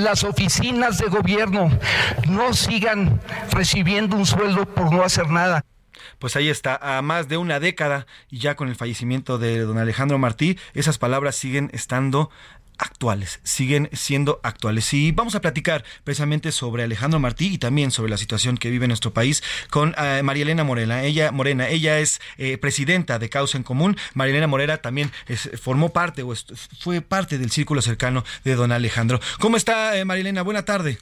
las 0.00 0.24
oficinas 0.24 0.98
de 0.98 1.06
gobierno, 1.06 1.70
no 2.28 2.54
sigan 2.54 3.20
recibiendo 3.52 4.16
un 4.16 4.26
sueldo 4.26 4.66
por 4.66 4.92
no 4.92 5.04
hacer 5.04 5.28
nada 5.28 5.64
pues 6.18 6.36
ahí 6.36 6.48
está, 6.48 6.78
a 6.80 7.02
más 7.02 7.28
de 7.28 7.36
una 7.36 7.60
década 7.60 8.06
y 8.30 8.38
ya 8.38 8.56
con 8.56 8.68
el 8.68 8.76
fallecimiento 8.76 9.38
de 9.38 9.60
don 9.60 9.78
Alejandro 9.78 10.18
Martí, 10.18 10.58
esas 10.74 10.98
palabras 10.98 11.36
siguen 11.36 11.70
estando 11.72 12.30
actuales, 12.78 13.40
siguen 13.42 13.88
siendo 13.92 14.40
actuales. 14.42 14.92
Y 14.92 15.12
vamos 15.12 15.34
a 15.34 15.40
platicar 15.40 15.84
precisamente 16.04 16.52
sobre 16.52 16.82
Alejandro 16.82 17.20
Martí 17.20 17.54
y 17.54 17.58
también 17.58 17.90
sobre 17.90 18.10
la 18.10 18.16
situación 18.16 18.56
que 18.56 18.70
vive 18.70 18.88
nuestro 18.88 19.12
país 19.12 19.42
con 19.70 19.94
eh, 19.98 20.22
María 20.22 20.42
Elena 20.42 20.64
Morena. 20.64 21.02
Ella, 21.02 21.32
Morena, 21.32 21.68
ella 21.68 21.98
es 21.98 22.20
eh, 22.38 22.58
presidenta 22.58 23.18
de 23.18 23.28
Causa 23.28 23.56
en 23.56 23.64
Común. 23.64 23.96
María 24.14 24.32
Elena 24.32 24.46
Morena 24.46 24.78
también 24.78 25.10
formó 25.60 25.92
parte 25.92 26.22
o 26.22 26.34
fue 26.80 27.00
parte 27.00 27.38
del 27.38 27.50
círculo 27.50 27.82
cercano 27.82 28.24
de 28.44 28.54
don 28.54 28.72
Alejandro. 28.72 29.20
¿Cómo 29.40 29.56
está, 29.56 29.96
eh, 29.96 30.04
María 30.04 30.22
Elena? 30.22 30.42
Buena 30.42 30.64
tarde. 30.64 30.98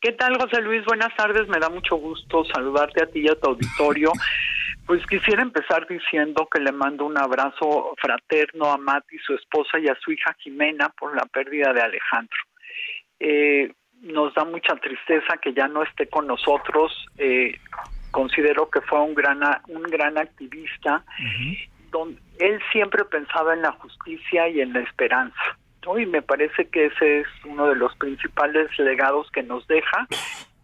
¿Qué 0.00 0.12
tal, 0.12 0.36
José 0.36 0.60
Luis? 0.60 0.84
Buenas 0.84 1.14
tardes. 1.16 1.48
Me 1.48 1.58
da 1.58 1.70
mucho 1.70 1.96
gusto 1.96 2.44
saludarte 2.44 3.02
a 3.02 3.06
ti 3.06 3.20
y 3.20 3.28
a 3.28 3.34
tu 3.34 3.50
auditorio. 3.50 4.12
Pues 4.86 5.00
quisiera 5.06 5.40
empezar 5.40 5.86
diciendo 5.88 6.46
que 6.52 6.60
le 6.60 6.70
mando 6.70 7.06
un 7.06 7.16
abrazo 7.16 7.94
fraterno 7.96 8.70
a 8.70 8.76
Mati, 8.76 9.16
su 9.16 9.32
esposa, 9.32 9.78
y 9.78 9.88
a 9.88 9.96
su 9.98 10.12
hija 10.12 10.36
Jimena 10.40 10.90
por 10.90 11.16
la 11.16 11.24
pérdida 11.24 11.72
de 11.72 11.80
Alejandro. 11.80 12.36
Eh, 13.18 13.72
nos 14.02 14.34
da 14.34 14.44
mucha 14.44 14.76
tristeza 14.76 15.38
que 15.40 15.54
ya 15.54 15.68
no 15.68 15.82
esté 15.82 16.06
con 16.08 16.26
nosotros. 16.26 16.92
Eh, 17.16 17.58
considero 18.10 18.68
que 18.68 18.82
fue 18.82 19.00
un 19.00 19.14
gran, 19.14 19.40
un 19.68 19.84
gran 19.84 20.18
activista. 20.18 21.02
donde 21.90 22.20
él 22.38 22.60
siempre 22.70 23.06
pensaba 23.06 23.54
en 23.54 23.62
la 23.62 23.72
justicia 23.72 24.48
y 24.48 24.60
en 24.60 24.74
la 24.74 24.80
esperanza 24.80 25.56
y 25.98 26.06
me 26.06 26.22
parece 26.22 26.66
que 26.68 26.86
ese 26.86 27.20
es 27.20 27.26
uno 27.44 27.68
de 27.68 27.76
los 27.76 27.94
principales 27.96 28.68
legados 28.78 29.30
que 29.30 29.42
nos 29.42 29.66
deja. 29.66 30.06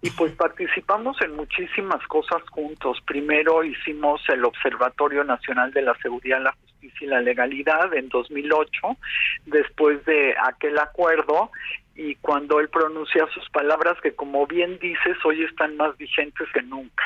Y 0.03 0.11
pues 0.11 0.33
participamos 0.33 1.21
en 1.21 1.37
muchísimas 1.37 2.05
cosas 2.07 2.43
juntos. 2.51 2.99
Primero 3.07 3.63
hicimos 3.63 4.23
el 4.29 4.45
Observatorio 4.47 5.25
Nacional 5.25 5.73
de 5.73 5.83
la 5.83 5.95
Seguridad, 5.99 6.41
la 6.43 6.53
Justicia 6.53 7.07
y 7.07 7.11
la 7.11 7.21
Legalidad 7.21 7.93
en 7.93 8.09
2008, 8.09 8.97
después 9.45 10.03
de 10.07 10.35
aquel 10.43 10.79
acuerdo 10.79 11.51
y 11.95 12.15
cuando 12.17 12.61
él 12.61 12.71
pronuncia 12.71 13.27
sus 13.35 13.49
palabras 13.51 13.99
que 14.03 14.15
como 14.15 14.47
bien 14.47 14.79
dices 14.79 15.19
hoy 15.23 15.45
están 15.45 15.77
más 15.77 15.97
vigentes 15.99 16.49
que 16.55 16.63
nunca. 16.63 17.05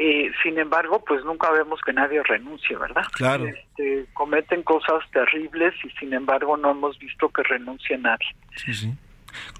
Eh, 0.00 0.30
sin 0.44 0.56
embargo, 0.58 1.02
pues 1.04 1.24
nunca 1.24 1.50
vemos 1.50 1.80
que 1.84 1.92
nadie 1.92 2.22
renuncie, 2.22 2.76
¿verdad? 2.76 3.02
Claro. 3.12 3.48
Este, 3.48 4.06
cometen 4.14 4.62
cosas 4.62 5.02
terribles 5.10 5.74
y 5.84 5.90
sin 5.98 6.12
embargo 6.14 6.56
no 6.56 6.70
hemos 6.70 6.96
visto 7.00 7.28
que 7.30 7.42
renuncie 7.42 7.98
nadie. 7.98 8.28
Sí, 8.54 8.72
sí. 8.72 8.94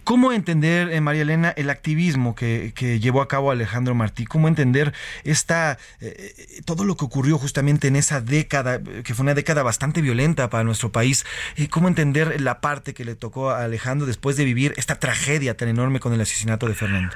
¿Cómo 0.04 0.32
entender, 0.32 0.90
eh, 0.90 1.00
María 1.00 1.22
Elena, 1.22 1.50
el 1.50 1.70
activismo 1.70 2.36
que, 2.36 2.72
llevó 3.00 3.20
a 3.20 3.28
cabo 3.28 3.50
Alejandro 3.50 3.96
Martí? 3.96 4.26
¿Cómo 4.26 4.46
entender 4.46 4.94
esta, 5.24 5.76
eh, 6.00 6.62
todo 6.64 6.84
lo 6.84 6.96
que 6.96 7.04
ocurrió 7.04 7.36
justamente 7.36 7.88
en 7.88 7.96
esa 7.96 8.20
década, 8.20 8.80
que 8.80 9.14
fue 9.14 9.24
una 9.24 9.34
década 9.34 9.64
bastante 9.64 10.00
violenta 10.00 10.48
para 10.50 10.62
nuestro 10.62 10.92
país? 10.92 11.26
¿Cómo 11.70 11.88
entender 11.88 12.40
la 12.40 12.60
parte 12.60 12.94
que 12.94 13.04
le 13.04 13.16
tocó 13.16 13.50
a 13.50 13.64
Alejandro 13.64 14.06
después 14.06 14.36
de 14.36 14.44
vivir 14.44 14.72
esta 14.76 15.00
tragedia 15.00 15.56
tan 15.56 15.68
enorme 15.68 16.00
con 16.00 16.12
el 16.12 16.20
asesinato 16.20 16.68
de 16.68 16.74
Fernando? 16.74 17.14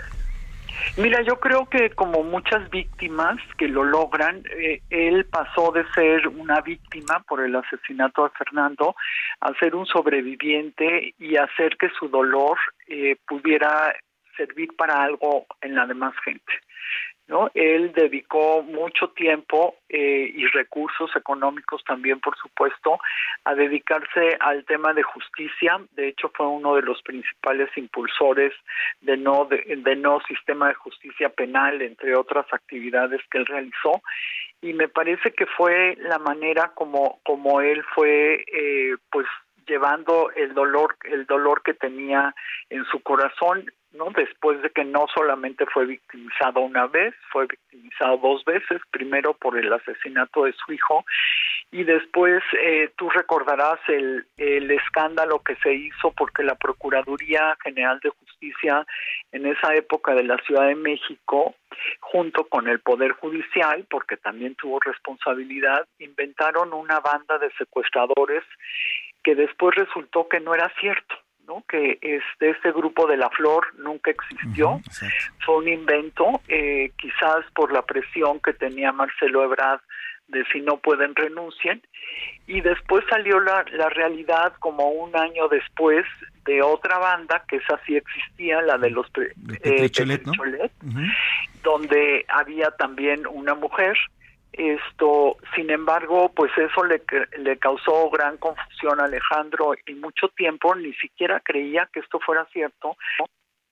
Mira, 0.97 1.23
yo 1.23 1.41
creo 1.41 1.67
que 1.67 1.91
como 1.91 2.23
muchas 2.23 2.69
víctimas 2.71 3.39
que 3.57 3.69
lo 3.69 3.85
logran, 3.85 4.43
eh, 4.57 4.83
él 4.91 5.25
pasó 5.27 5.73
de 5.73 5.85
ser 5.93 6.29
una 6.29 6.61
víctima 6.61 7.23
por 7.27 7.43
el 7.43 7.57
asesinato 7.57 8.25
de 8.25 8.31
Fernando 8.31 8.95
a 9.41 9.55
ser 9.59 9.75
un 9.75 9.87
sobreviviente 9.87 11.15
y 11.19 11.37
hacer 11.37 11.77
que 11.77 11.89
su 11.99 12.09
dolor 12.09 12.59
eh, 12.89 13.17
pudiera 13.27 13.95
servir 14.37 14.75
para 14.77 15.03
algo 15.03 15.47
en 15.61 15.75
la 15.75 15.87
demás 15.87 16.15
gente. 16.25 16.53
¿No? 17.33 17.51
Él 17.55 17.93
dedicó 17.95 18.63
mucho 18.63 19.09
tiempo 19.09 19.77
eh, 19.89 20.31
y 20.35 20.47
recursos 20.49 21.11
económicos 21.17 21.83
también, 21.85 22.21
por 22.21 22.37
supuesto, 22.37 22.99
a 23.45 23.55
dedicarse 23.55 24.37
al 24.39 24.67
tema 24.67 24.93
de 24.93 25.03
justicia. 25.03 25.81
De 25.93 26.09
hecho, 26.09 26.31
fue 26.37 26.47
uno 26.47 26.75
de 26.77 26.83
los 26.83 27.01
principales 27.03 27.71
impulsores 27.77 28.53
de 29.01 29.17
no 29.17 29.47
de, 29.47 29.97
no 29.97 30.21
sistema 30.29 30.69
de 30.69 30.75
justicia 30.75 31.31
penal, 31.31 31.81
entre 31.81 32.15
otras 32.15 32.45
actividades 32.53 33.23
que 33.31 33.39
él 33.39 33.47
realizó. 33.47 34.03
Y 34.61 34.75
me 34.75 34.89
parece 34.89 35.33
que 35.33 35.47
fue 35.47 35.97
la 36.01 36.19
manera 36.19 36.73
como 36.75 37.19
como 37.25 37.63
él 37.63 37.83
fue, 37.95 38.45
eh, 38.53 38.95
pues 39.11 39.27
llevando 39.67 40.31
el 40.33 40.55
dolor 40.55 40.97
el 41.05 41.27
dolor 41.27 41.63
que 41.63 41.75
tenía 41.75 42.35
en 42.71 42.85
su 42.87 43.01
corazón 43.01 43.67
no 43.93 44.09
después 44.17 44.63
de 44.63 44.71
que 44.71 44.85
no 44.85 45.07
solamente 45.15 45.67
fue 45.67 45.87
victimizado 45.87 46.61
una 46.61 46.87
vez 46.87 47.15
fue 47.31 47.47
victimizado 47.47 48.17
dos 48.19 48.45
veces, 48.45 48.81
primero 48.91 49.35
por 49.35 49.59
el 49.59 49.73
asesinato 49.73 50.45
de 50.45 50.53
su 50.53 50.73
hijo 50.73 51.05
y 51.71 51.85
después 51.85 52.43
eh, 52.61 52.91
tú 52.97 53.09
recordarás 53.11 53.81
el 53.89 54.71
escándalo 54.71 55.41
que 55.41 55.57
se 55.57 55.73
hizo 55.73 56.13
porque 56.13 56.43
la 56.43 56.55
Procuraduría 56.55 57.57
General 57.63 57.99
de 58.01 58.11
Justicia 58.11 58.87
en 59.33 59.47
esa 59.47 59.75
época 59.75 60.15
de 60.15 60.25
la 60.25 60.37
Ciudad 60.39 60.67
de 60.67 60.75
México, 60.75 61.55
junto 62.01 62.45
con 62.45 62.69
el 62.69 62.81
Poder 62.81 63.13
Judicial, 63.13 63.87
porque 63.89 64.17
también 64.17 64.55
tuvo 64.57 64.81
responsabilidad, 64.81 65.87
inventaron 65.99 66.73
una 66.73 67.01
banda 67.01 67.39
de 67.39 67.51
secuestradores 67.53 68.45
que 69.23 69.35
después 69.35 69.75
resultó 69.77 70.29
que 70.29 70.41
no 70.41 70.55
era 70.55 70.71
cierto. 70.81 71.15
¿no? 71.47 71.65
que 71.69 71.99
este, 72.01 72.51
este 72.51 72.71
grupo 72.71 73.09
de 73.09 73.17
la 73.17 73.29
flor 73.31 73.67
nunca 73.77 74.13
existió, 74.13 74.81
fue 75.45 75.57
un 75.57 75.69
invento, 75.69 76.41
eh, 76.47 76.93
quizás 76.97 77.45
por 77.53 77.73
la 77.73 77.83
presión 77.83 78.39
que 78.39 78.53
tenía 78.53 78.93
Marcelo 78.93 79.43
Ebrard 79.43 79.81
de 80.29 80.45
si 80.53 80.61
no 80.61 80.79
pueden 80.79 81.15
renuncien 81.15 81.83
y 82.47 82.61
después 82.61 83.05
salió 83.09 83.41
la, 83.41 83.65
la 83.73 83.89
realidad 83.89 84.53
como 84.61 84.89
un 84.89 85.15
año 85.17 85.49
después 85.49 86.07
de 86.45 86.63
otra 86.63 86.99
banda 86.99 87.45
que 87.49 87.57
esa 87.57 87.79
sí 87.87 87.97
existía 87.97 88.63
la 88.63 88.79
de 88.79 88.91
los 88.91 89.07
eh, 89.19 89.91
donde 91.63 92.25
había 92.29 92.71
también 92.73 93.27
una 93.27 93.55
mujer 93.55 93.97
esto 94.53 95.37
sin 95.55 95.71
embargo 95.71 96.31
pues 96.35 96.53
eso 96.59 96.85
le, 96.85 97.03
le 97.39 97.57
causó 97.59 98.11
gran 98.11 98.37
confusión 98.37 99.01
a 99.01 99.05
Alejandro 99.05 99.75
y 99.87 99.95
mucho 99.95 100.29
tiempo 100.29 100.75
ni 100.75 100.93
siquiera 100.95 101.41
creía 101.41 101.89
que 101.93 102.01
esto 102.01 102.21
fuera 102.21 102.47
cierto 102.53 102.97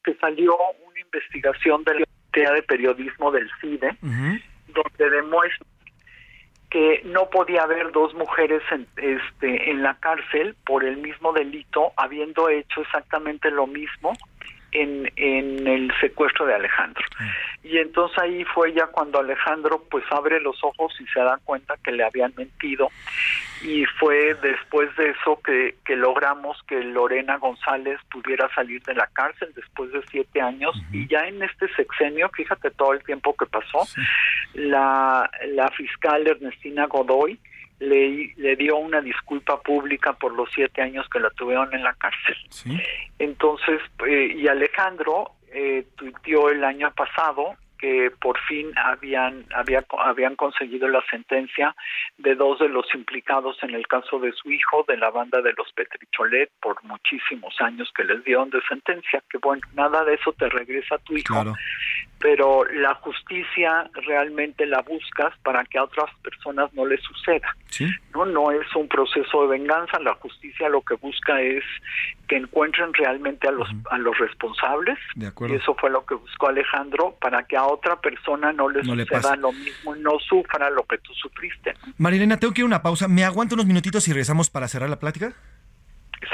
que 0.03 0.15
salió 0.15 0.57
una 0.87 1.01
investigación 1.01 1.85
de 1.85 2.07
la 2.43 2.53
de 2.53 2.63
periodismo 2.63 3.31
del 3.31 3.51
CIDE 3.61 3.97
donde 4.01 5.11
demuestra 5.11 5.67
que 6.71 7.03
no 7.05 7.29
podía 7.29 7.65
haber 7.65 7.91
dos 7.91 8.15
mujeres 8.15 8.63
en, 8.71 8.87
este, 8.97 9.71
en 9.71 9.83
la 9.83 9.97
cárcel 9.99 10.55
por 10.65 10.85
el 10.85 10.99
mismo 10.99 11.33
delito, 11.33 11.93
habiendo 11.97 12.49
hecho 12.49 12.83
exactamente 12.83 13.51
lo 13.51 13.67
mismo 13.67 14.13
en, 14.73 15.11
en 15.17 15.67
el 15.67 15.93
secuestro 16.01 16.47
de 16.47 16.55
Alejandro. 16.55 17.05
Y 17.63 17.79
entonces 17.79 18.19
ahí 18.19 18.45
fue 18.45 18.73
ya 18.73 18.87
cuando 18.87 19.19
Alejandro 19.19 19.85
pues 19.91 20.05
abre 20.11 20.41
los 20.41 20.63
ojos 20.65 20.95
y 21.01 21.07
se 21.09 21.21
da 21.21 21.39
cuenta 21.45 21.77
que 21.85 21.93
le 21.93 22.05
habían 22.05 22.33
mentido. 22.37 22.89
Y 23.63 23.85
fue 23.99 24.35
después 24.43 24.95
de 24.97 25.11
eso 25.11 25.39
que, 25.45 25.77
que 25.85 25.95
logramos 25.95 26.57
que 26.67 26.83
Lorena 26.83 27.37
González 27.37 27.99
pudiera 28.11 28.49
salir 28.55 28.83
de 28.85 28.95
la 28.95 29.07
cárcel 29.09 29.53
después 29.55 29.93
de 29.93 30.03
siete 30.11 30.41
años. 30.41 30.75
Y 30.93 31.07
ya 31.09 31.21
en 31.27 31.43
este 31.43 31.69
sexenio, 31.75 32.31
fíjate 32.35 32.71
todo 32.71 32.95
el 32.95 33.05
tiempo 33.05 33.37
que 33.37 33.47
pasó, 33.47 33.87
la, 34.55 35.31
la 35.49 35.69
fiscal 35.73 36.27
Ernestina 36.27 36.87
Godoy 36.87 37.39
le, 37.81 38.33
le 38.37 38.57
dio 38.57 38.77
una 38.77 39.01
disculpa 39.01 39.61
pública 39.61 40.13
por 40.13 40.33
los 40.33 40.49
siete 40.55 40.83
años 40.83 41.09
que 41.09 41.19
la 41.19 41.31
tuvieron 41.31 41.75
en 41.75 41.83
la 41.83 41.95
cárcel. 41.95 42.37
Entonces, 43.19 43.81
eh, 44.07 44.35
y 44.37 44.47
Alejandro 44.47 45.33
eh, 45.53 45.87
tuiteó 45.97 46.51
el 46.51 46.63
año 46.63 46.93
pasado 46.95 47.57
que 47.79 48.13
por 48.21 48.39
fin 48.41 48.71
habían 48.77 49.47
había, 49.55 49.83
habían 50.05 50.37
conseguido 50.37 50.87
la 50.87 51.03
sentencia 51.11 51.75
de 52.19 52.35
dos 52.35 52.59
de 52.59 52.69
los 52.69 52.85
implicados 52.95 53.57
en 53.63 53.71
el 53.75 53.87
caso 53.87 54.19
de 54.19 54.33
su 54.33 54.53
hijo 54.53 54.85
de 54.87 54.99
la 54.99 55.11
banda 55.11 55.41
de 55.41 55.55
los 55.57 55.73
Petricholet 55.73 56.51
por 56.61 56.85
muchísimos 56.85 57.59
años 57.61 57.91
que 57.97 58.05
les 58.05 58.23
dieron 58.25 58.51
de 58.51 58.61
sentencia 58.69 59.23
que 59.31 59.39
bueno 59.39 59.63
nada 59.73 60.05
de 60.05 60.15
eso 60.15 60.33
te 60.35 60.51
regresa 60.51 60.97
a 60.97 60.99
tu 60.99 61.17
hijo 61.17 61.55
pero 62.21 62.65
la 62.67 62.95
justicia 62.97 63.91
realmente 64.07 64.67
la 64.67 64.83
buscas 64.83 65.33
para 65.43 65.65
que 65.65 65.79
a 65.79 65.85
otras 65.85 66.11
personas 66.23 66.73
no 66.75 66.87
les 66.87 67.01
suceda. 67.03 67.57
No 68.15 68.27
no 68.27 68.51
es 68.51 68.67
un 68.77 68.89
proceso 68.89 69.43
de 69.43 69.59
venganza 69.59 69.99
la 70.01 70.15
justicia 70.15 70.69
lo 70.69 70.83
que 70.83 70.95
busca 70.97 71.41
es 71.41 71.65
que 72.29 72.37
encuentren 72.37 72.93
realmente 72.93 73.49
a 73.49 73.53
los 73.53 73.69
a 73.91 73.99
los 73.99 74.17
responsables. 74.19 74.99
Y 75.17 75.55
eso 75.55 75.75
fue 75.75 75.91
lo 75.91 76.05
que 76.05 76.15
buscó 76.15 76.49
Alejandro 76.49 77.17
para 77.21 77.43
que 77.45 77.57
a 77.57 77.65
otra 77.65 78.01
persona 78.01 78.53
no 78.53 78.69
le 78.69 78.85
suceda 78.85 79.37
lo 79.37 79.53
mismo 79.53 79.97
y 79.97 80.01
no 80.01 80.19
sufra 80.19 80.69
lo 80.71 80.85
que 80.85 80.99
tú 80.99 81.13
sufriste 81.15 81.75
Marilena 81.99 82.39
tengo 82.39 82.53
que 82.53 82.61
ir 82.61 82.65
a 82.65 82.67
una 82.67 82.83
pausa. 82.83 83.09
Me 83.09 83.25
aguanto 83.25 83.55
unos 83.55 83.67
minutitos 83.67 84.07
y 84.09 84.13
regresamos 84.13 84.51
para 84.51 84.69
cerrar 84.69 84.91
la 84.91 84.99
plática 84.99 85.33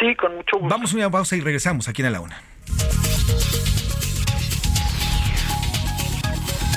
sí 0.00 0.14
con 0.16 0.34
mucho 0.34 0.58
gusto. 0.58 0.68
Vamos 0.68 0.92
a 0.92 0.96
una 0.96 1.10
pausa 1.10 1.36
y 1.36 1.40
regresamos 1.40 1.88
aquí 1.88 2.02
en 2.02 2.12
la 2.12 2.20
una 2.20 2.40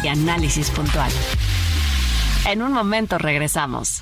y 0.03 0.07
análisis 0.07 0.69
puntual. 0.71 1.11
En 2.45 2.61
un 2.61 2.71
momento 2.71 3.17
regresamos. 3.17 4.01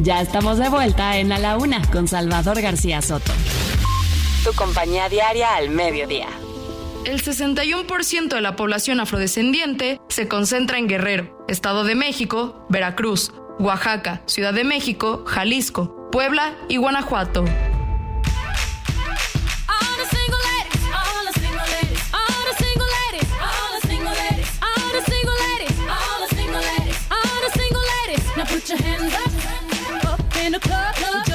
Ya 0.00 0.20
estamos 0.20 0.58
de 0.58 0.68
vuelta 0.68 1.18
en 1.18 1.32
A 1.32 1.38
la 1.38 1.56
Una 1.56 1.82
con 1.90 2.08
Salvador 2.08 2.60
García 2.60 3.02
Soto. 3.02 3.32
Tu 4.44 4.52
compañía 4.54 5.08
diaria 5.08 5.54
al 5.54 5.70
mediodía. 5.70 6.28
El 7.04 7.22
61% 7.22 8.28
de 8.28 8.40
la 8.40 8.56
población 8.56 9.00
afrodescendiente 9.00 10.00
se 10.08 10.28
concentra 10.28 10.78
en 10.78 10.88
Guerrero, 10.88 11.44
Estado 11.48 11.84
de 11.84 11.94
México, 11.94 12.64
Veracruz, 12.68 13.32
Oaxaca, 13.58 14.22
Ciudad 14.26 14.54
de 14.54 14.64
México, 14.64 15.24
Jalisco, 15.26 16.08
Puebla 16.10 16.54
y 16.68 16.76
Guanajuato. 16.76 17.44
your 28.72 28.80
hands 28.80 29.14
up, 29.14 30.18
up 30.18 30.36
in 30.38 30.52
the 30.52 30.60
club. 30.60 31.31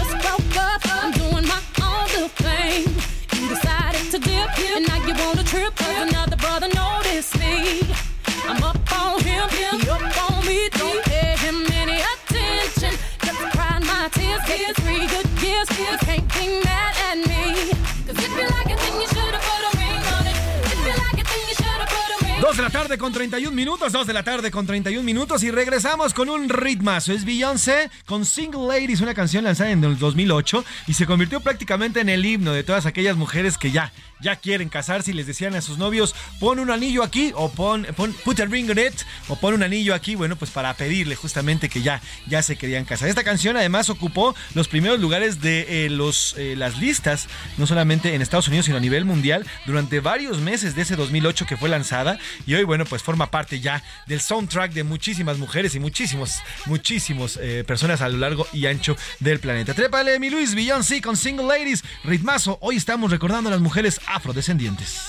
La 22.67 22.73
tarde 22.73 22.97
con 22.97 23.13
31 23.13 23.55
minutos, 23.55 23.93
dos 23.93 24.05
de 24.07 24.11
la 24.11 24.23
tarde 24.23 24.51
con 24.51 24.67
31 24.67 25.01
minutos 25.01 25.41
y 25.41 25.51
regresamos 25.51 26.13
con 26.13 26.27
un 26.27 26.49
ritmazo. 26.49 27.13
Es 27.13 27.23
Beyoncé 27.23 27.89
con 28.05 28.25
Single 28.25 28.67
Ladies, 28.67 28.99
una 28.99 29.13
canción 29.13 29.45
lanzada 29.45 29.71
en 29.71 29.81
el 29.85 29.97
2008 29.97 30.65
y 30.87 30.93
se 30.93 31.05
convirtió 31.05 31.39
prácticamente 31.39 32.01
en 32.01 32.09
el 32.09 32.25
himno 32.25 32.51
de 32.51 32.65
todas 32.65 32.85
aquellas 32.85 33.15
mujeres 33.15 33.57
que 33.57 33.71
ya 33.71 33.93
ya 34.19 34.35
quieren 34.35 34.69
casarse 34.69 35.11
y 35.11 35.13
les 35.13 35.27
decían 35.27 35.55
a 35.55 35.61
sus 35.61 35.77
novios, 35.77 36.15
pon 36.39 36.59
un 36.59 36.71
anillo 36.71 37.03
aquí 37.03 37.31
o 37.35 37.49
pon, 37.49 37.85
pon 37.95 38.13
put 38.23 38.39
a 38.39 38.45
ring 38.45 38.69
on 38.69 38.79
it 38.79 38.93
o 39.27 39.35
pon 39.35 39.53
un 39.53 39.63
anillo 39.63 39.93
aquí, 39.93 40.15
bueno, 40.15 40.35
pues 40.35 40.51
para 40.51 40.73
pedirle 40.73 41.15
justamente 41.15 41.69
que 41.69 41.81
ya, 41.81 42.01
ya 42.27 42.41
se 42.41 42.55
querían 42.55 42.85
casar. 42.85 43.09
Esta 43.09 43.23
canción 43.23 43.57
además 43.57 43.89
ocupó 43.89 44.35
los 44.53 44.67
primeros 44.67 44.99
lugares 44.99 45.41
de 45.41 45.85
eh, 45.85 45.89
los, 45.89 46.35
eh, 46.37 46.55
las 46.55 46.77
listas, 46.79 47.27
no 47.57 47.67
solamente 47.67 48.13
en 48.13 48.21
Estados 48.21 48.47
Unidos, 48.47 48.65
sino 48.65 48.77
a 48.77 48.81
nivel 48.81 49.05
mundial, 49.05 49.45
durante 49.65 49.99
varios 49.99 50.39
meses 50.39 50.75
de 50.75 50.81
ese 50.81 50.95
2008 50.95 51.45
que 51.45 51.57
fue 51.57 51.69
lanzada 51.69 52.19
y 52.45 52.53
hoy, 52.53 52.63
bueno, 52.63 52.85
pues 52.85 53.03
forma 53.03 53.31
parte 53.31 53.59
ya 53.59 53.83
del 54.07 54.21
soundtrack 54.21 54.71
de 54.73 54.83
muchísimas 54.83 55.37
mujeres 55.37 55.75
y 55.75 55.79
muchísimos, 55.79 56.41
muchísimos 56.65 57.37
eh, 57.41 57.63
personas 57.65 58.01
a 58.01 58.09
lo 58.09 58.17
largo 58.17 58.47
y 58.53 58.65
ancho 58.65 58.95
del 59.19 59.39
planeta. 59.39 59.73
Trépale, 59.73 60.19
mi 60.19 60.29
Luis 60.29 60.55
Beyoncé 60.55 61.01
con 61.01 61.17
Single 61.17 61.47
Ladies, 61.47 61.83
ritmazo. 62.03 62.57
Hoy 62.61 62.77
estamos 62.77 63.11
recordando 63.11 63.49
a 63.49 63.51
las 63.51 63.61
mujeres 63.61 63.99
afrodescendientes. 64.07 64.99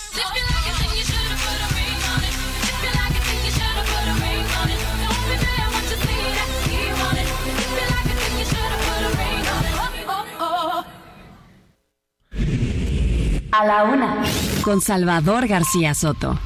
A 13.50 13.64
la 13.64 13.84
una, 13.84 14.22
con 14.62 14.80
Salvador 14.80 15.48
García 15.48 15.94
Soto. 15.94 16.38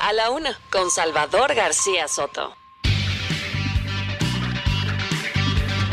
A 0.01 0.13
la 0.13 0.29
una, 0.31 0.57
con 0.71 0.89
Salvador 0.91 1.55
García 1.55 2.07
Soto. 2.07 2.58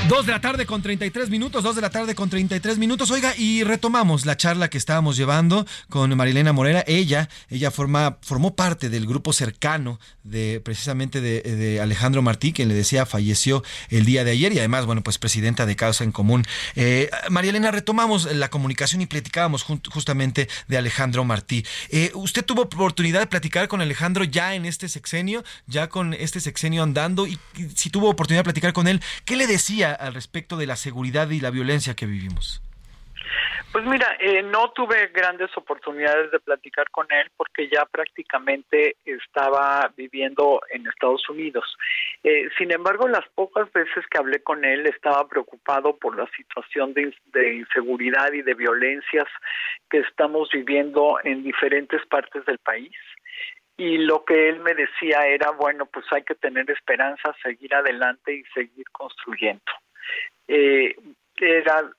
Dos 0.09 0.25
de 0.25 0.31
la 0.31 0.41
tarde 0.41 0.67
con 0.67 0.83
33 0.83 1.31
minutos, 1.31 1.65
dos 1.65 1.75
de 1.75 1.83
la 1.83 1.91
tarde 1.91 2.15
con 2.15 2.31
33 2.31 2.79
minutos. 2.79 3.11
Oiga, 3.11 3.35
y 3.37 3.65
retomamos 3.65 4.25
la 4.25 4.37
charla 4.37 4.71
que 4.71 4.79
estábamos 4.79 5.17
llevando 5.17 5.67
con 5.89 6.17
Marilena 6.17 6.53
Morera. 6.53 6.85
Ella, 6.87 7.29
ella 7.51 7.73
forma, 7.73 8.19
formó 8.23 8.55
parte 8.55 8.89
del 8.89 9.05
grupo 9.05 9.33
cercano 9.33 9.99
de 10.23 10.61
precisamente 10.61 11.21
de, 11.21 11.41
de, 11.41 11.81
Alejandro 11.81 12.23
Martí, 12.23 12.53
que 12.53 12.67
le 12.67 12.75
decía 12.75 13.05
falleció 13.05 13.65
el 13.89 14.05
día 14.05 14.23
de 14.23 14.31
ayer 14.31 14.53
y 14.53 14.61
además, 14.61 14.87
bueno, 14.87 15.03
pues 15.03 15.19
presidenta 15.19 15.67
de 15.67 15.75
Causa 15.75 16.05
en 16.05 16.13
Común. 16.13 16.45
Eh, 16.77 17.11
María 17.29 17.51
Elena, 17.51 17.73
retomamos 17.73 18.33
la 18.33 18.49
comunicación 18.49 19.01
y 19.01 19.07
platicábamos 19.07 19.65
justamente 19.65 20.49
de 20.69 20.79
Alejandro 20.79 21.25
Martí. 21.25 21.65
Eh, 21.91 22.13
¿Usted 22.15 22.45
tuvo 22.45 22.63
oportunidad 22.63 23.19
de 23.19 23.27
platicar 23.27 23.67
con 23.67 23.81
Alejandro 23.81 24.23
ya 24.23 24.55
en 24.55 24.67
este 24.67 24.89
sexenio, 24.89 25.43
ya 25.67 25.89
con 25.89 26.15
este 26.15 26.39
sexenio 26.39 26.85
andando? 26.85 27.27
Y, 27.27 27.41
y 27.57 27.71
si 27.75 27.91
tuvo 27.91 28.09
oportunidad 28.09 28.41
de 28.41 28.45
platicar 28.45 28.73
con 28.73 28.87
él, 28.87 29.03
¿qué 29.25 29.35
le 29.35 29.49
decía 29.49 29.96
al 29.99 30.15
respecto 30.15 30.57
de 30.57 30.67
la 30.67 30.77
seguridad 30.77 31.31
y 31.31 31.41
la 31.41 31.51
violencia 31.51 31.95
que 31.95 32.07
vivimos? 32.07 32.63
Pues 33.73 33.85
mira, 33.85 34.17
eh, 34.21 34.43
no 34.43 34.71
tuve 34.71 35.09
grandes 35.09 35.55
oportunidades 35.57 36.31
de 36.31 36.41
platicar 36.41 36.91
con 36.91 37.07
él 37.11 37.31
porque 37.37 37.69
ya 37.69 37.85
prácticamente 37.85 38.97
estaba 39.05 39.93
viviendo 39.97 40.61
en 40.71 40.87
Estados 40.87 41.29
Unidos. 41.29 41.77
Eh, 42.23 42.49
sin 42.57 42.73
embargo, 42.73 43.07
las 43.07 43.29
pocas 43.35 43.71
veces 43.73 44.07
que 44.11 44.19
hablé 44.19 44.43
con 44.43 44.65
él 44.65 44.87
estaba 44.87 45.29
preocupado 45.29 45.97
por 45.97 46.17
la 46.17 46.27
situación 46.37 46.95
de, 46.95 47.15
de 47.33 47.55
inseguridad 47.55 48.33
y 48.33 48.43
de 48.43 48.55
violencias 48.55 49.27
que 49.91 49.99
estamos 49.99 50.49
viviendo 50.53 51.19
en 51.25 51.43
diferentes 51.43 52.01
partes 52.07 52.47
del 52.47 52.59
país 52.59 52.93
y 53.77 53.99
lo 53.99 54.25
que 54.25 54.49
él 54.49 54.61
me 54.61 54.75
decía 54.75 55.27
era, 55.27 55.51
bueno, 55.51 55.87
pues 55.87 56.07
hay 56.11 56.23
que 56.23 56.35
tener 56.35 56.71
esperanza, 56.71 57.35
seguir 57.43 57.75
adelante 57.75 58.35
y 58.35 58.43
seguir 58.55 58.87
construyendo. 58.91 59.73
Eh, 60.49 60.97
era 61.39 61.91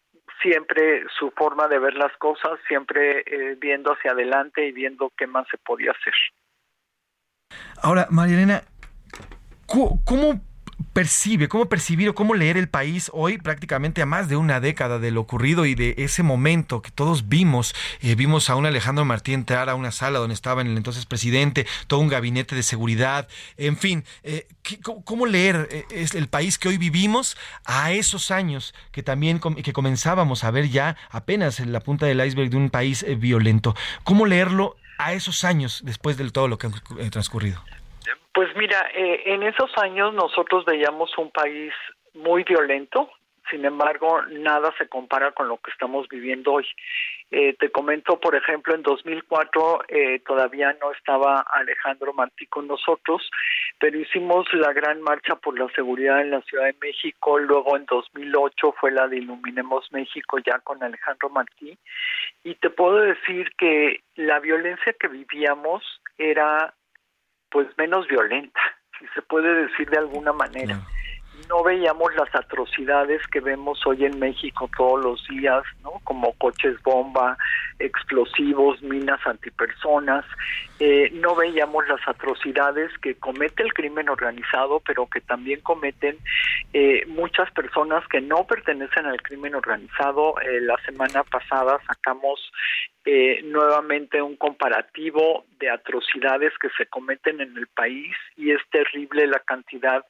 siempre 0.42 1.04
su 1.18 1.32
forma 1.32 1.68
de 1.68 1.80
ver 1.80 1.94
las 1.94 2.16
cosas, 2.18 2.60
siempre 2.68 3.24
eh, 3.26 3.56
viendo 3.60 3.94
hacia 3.94 4.12
adelante 4.12 4.66
y 4.66 4.72
viendo 4.72 5.12
qué 5.18 5.28
más 5.28 5.48
se 5.50 5.58
podía 5.58 5.92
hacer. 5.92 6.14
Ahora, 7.82 8.08
María 8.10 8.36
Elena, 8.36 8.64
¿cómo 9.68 10.42
percibe, 10.98 11.48
cómo 11.48 11.70
percibir 11.70 12.10
o 12.10 12.16
cómo 12.16 12.34
leer 12.34 12.58
el 12.58 12.70
país 12.70 13.12
hoy 13.14 13.38
prácticamente 13.38 14.02
a 14.02 14.08
más 14.08 14.30
de 14.30 14.36
una 14.36 14.60
década 14.60 14.98
de 14.98 15.12
lo 15.12 15.22
ocurrido 15.22 15.68
y 15.68 15.76
de 15.76 15.94
ese 16.00 16.24
momento 16.24 16.82
que 16.82 16.90
todos 16.90 17.30
vimos, 17.30 17.76
eh, 18.02 18.16
vimos 18.16 18.50
a 18.50 18.56
un 18.56 18.66
Alejandro 18.66 19.06
Martí 19.06 19.32
entrar 19.32 19.70
a 19.70 19.76
una 19.76 19.92
sala 19.92 20.18
donde 20.18 20.34
estaba 20.34 20.64
el 20.64 20.76
entonces 20.76 21.06
presidente, 21.06 21.68
todo 21.86 22.00
un 22.00 22.08
gabinete 22.08 22.56
de 22.56 22.64
seguridad, 22.64 23.28
en 23.58 23.78
fin, 23.78 24.06
eh, 24.24 24.48
¿cómo, 24.82 25.28
leer 25.28 25.70
eh, 25.70 26.08
el 26.16 26.30
país 26.30 26.58
que 26.58 26.70
hoy 26.70 26.80
vivimos 26.80 27.38
a 27.66 27.92
esos 27.92 28.32
años 28.32 28.74
que 28.92 29.04
también 29.04 29.40
que 29.40 29.74
comenzábamos 29.74 30.44
a 30.44 30.50
ver 30.50 30.68
ya 30.68 30.98
apenas 31.12 31.60
en 31.60 31.74
la 31.74 31.82
punta 31.82 32.08
del 32.08 32.26
iceberg 32.26 32.50
de 32.50 32.58
un 32.58 32.72
país 32.72 33.06
violento? 33.20 33.76
¿Cómo 34.04 34.26
leerlo 34.26 34.76
a 34.98 35.14
esos 35.14 35.44
años 35.44 35.84
después 35.86 36.18
de 36.18 36.28
todo 36.32 36.48
lo 36.48 36.58
que 36.58 36.66
ha 36.66 37.10
transcurrido? 37.12 37.62
Pues 38.38 38.56
mira, 38.56 38.88
eh, 38.94 39.24
en 39.34 39.42
esos 39.42 39.76
años 39.80 40.14
nosotros 40.14 40.64
veíamos 40.64 41.10
un 41.18 41.32
país 41.32 41.74
muy 42.14 42.44
violento, 42.44 43.10
sin 43.50 43.66
embargo, 43.66 44.22
nada 44.30 44.72
se 44.78 44.88
compara 44.88 45.32
con 45.32 45.48
lo 45.48 45.58
que 45.58 45.72
estamos 45.72 46.08
viviendo 46.08 46.54
hoy. 46.54 46.68
Eh, 47.32 47.56
te 47.60 47.72
comento, 47.72 48.20
por 48.20 48.36
ejemplo, 48.36 48.76
en 48.76 48.84
2004 48.84 49.86
eh, 49.88 50.20
todavía 50.20 50.78
no 50.80 50.92
estaba 50.92 51.48
Alejandro 51.52 52.14
Martí 52.14 52.46
con 52.46 52.68
nosotros, 52.68 53.28
pero 53.80 54.00
hicimos 54.00 54.46
la 54.54 54.72
gran 54.72 55.02
marcha 55.02 55.36
por 55.36 55.58
la 55.58 55.68
seguridad 55.74 56.22
en 56.22 56.30
la 56.30 56.42
Ciudad 56.42 56.66
de 56.66 56.76
México. 56.80 57.40
Luego, 57.40 57.76
en 57.76 57.86
2008 57.86 58.76
fue 58.80 58.92
la 58.92 59.08
de 59.08 59.18
Iluminemos 59.18 59.92
México 59.92 60.38
ya 60.38 60.60
con 60.60 60.84
Alejandro 60.84 61.30
Martí. 61.32 61.76
Y 62.44 62.54
te 62.54 62.70
puedo 62.70 62.98
decir 62.98 63.50
que 63.58 64.02
la 64.16 64.40
violencia 64.40 64.94
que 65.00 65.08
vivíamos 65.08 65.84
era 66.20 66.76
pues 67.50 67.68
menos 67.78 68.08
violenta, 68.08 68.60
si 69.00 69.06
se 69.14 69.22
puede 69.22 69.68
decir 69.68 69.90
de 69.90 69.98
alguna 69.98 70.34
manera. 70.34 70.80
No 71.50 71.64
veíamos 71.64 72.14
las 72.16 72.34
atrocidades 72.34 73.22
que 73.28 73.40
vemos 73.40 73.86
hoy 73.86 74.06
en 74.06 74.18
México 74.18 74.70
todos 74.76 75.04
los 75.04 75.28
días, 75.28 75.64
¿no? 75.84 75.92
Como 76.04 76.34
coches 76.34 76.82
bomba, 76.82 77.38
explosivos, 77.78 78.82
minas 78.82 79.20
antipersonas. 79.26 80.26
Eh, 80.80 81.12
no 81.14 81.36
veíamos 81.36 81.88
las 81.88 82.06
atrocidades 82.08 82.92
que 83.04 83.16
comete 83.16 83.62
el 83.62 83.74
crimen 83.74 84.10
organizado, 84.10 84.82
pero 84.86 85.06
que 85.08 85.22
también 85.22 85.62
cometen 85.62 86.18
eh, 86.74 87.06
muchas 87.08 87.52
personas 87.52 88.06
que 88.08 88.20
no 88.20 88.46
pertenecen 88.46 89.06
al 89.06 89.22
crimen 89.22 89.54
organizado. 89.54 90.40
Eh, 90.42 90.60
la 90.62 90.78
semana 90.86 91.24
pasada 91.24 91.80
sacamos 91.88 92.52
eh, 93.10 93.42
nuevamente 93.46 94.22
un 94.22 94.36
comparativo 94.36 95.46
de 95.60 95.70
atrocidades 95.70 96.54
que 96.60 96.70
se 96.78 96.86
cometen 96.86 97.42
en 97.42 97.58
el 97.58 97.68
país 97.68 98.16
y 98.36 98.52
es 98.52 98.62
terrible 98.70 99.28
la 99.28 99.40
cantidad 99.40 100.06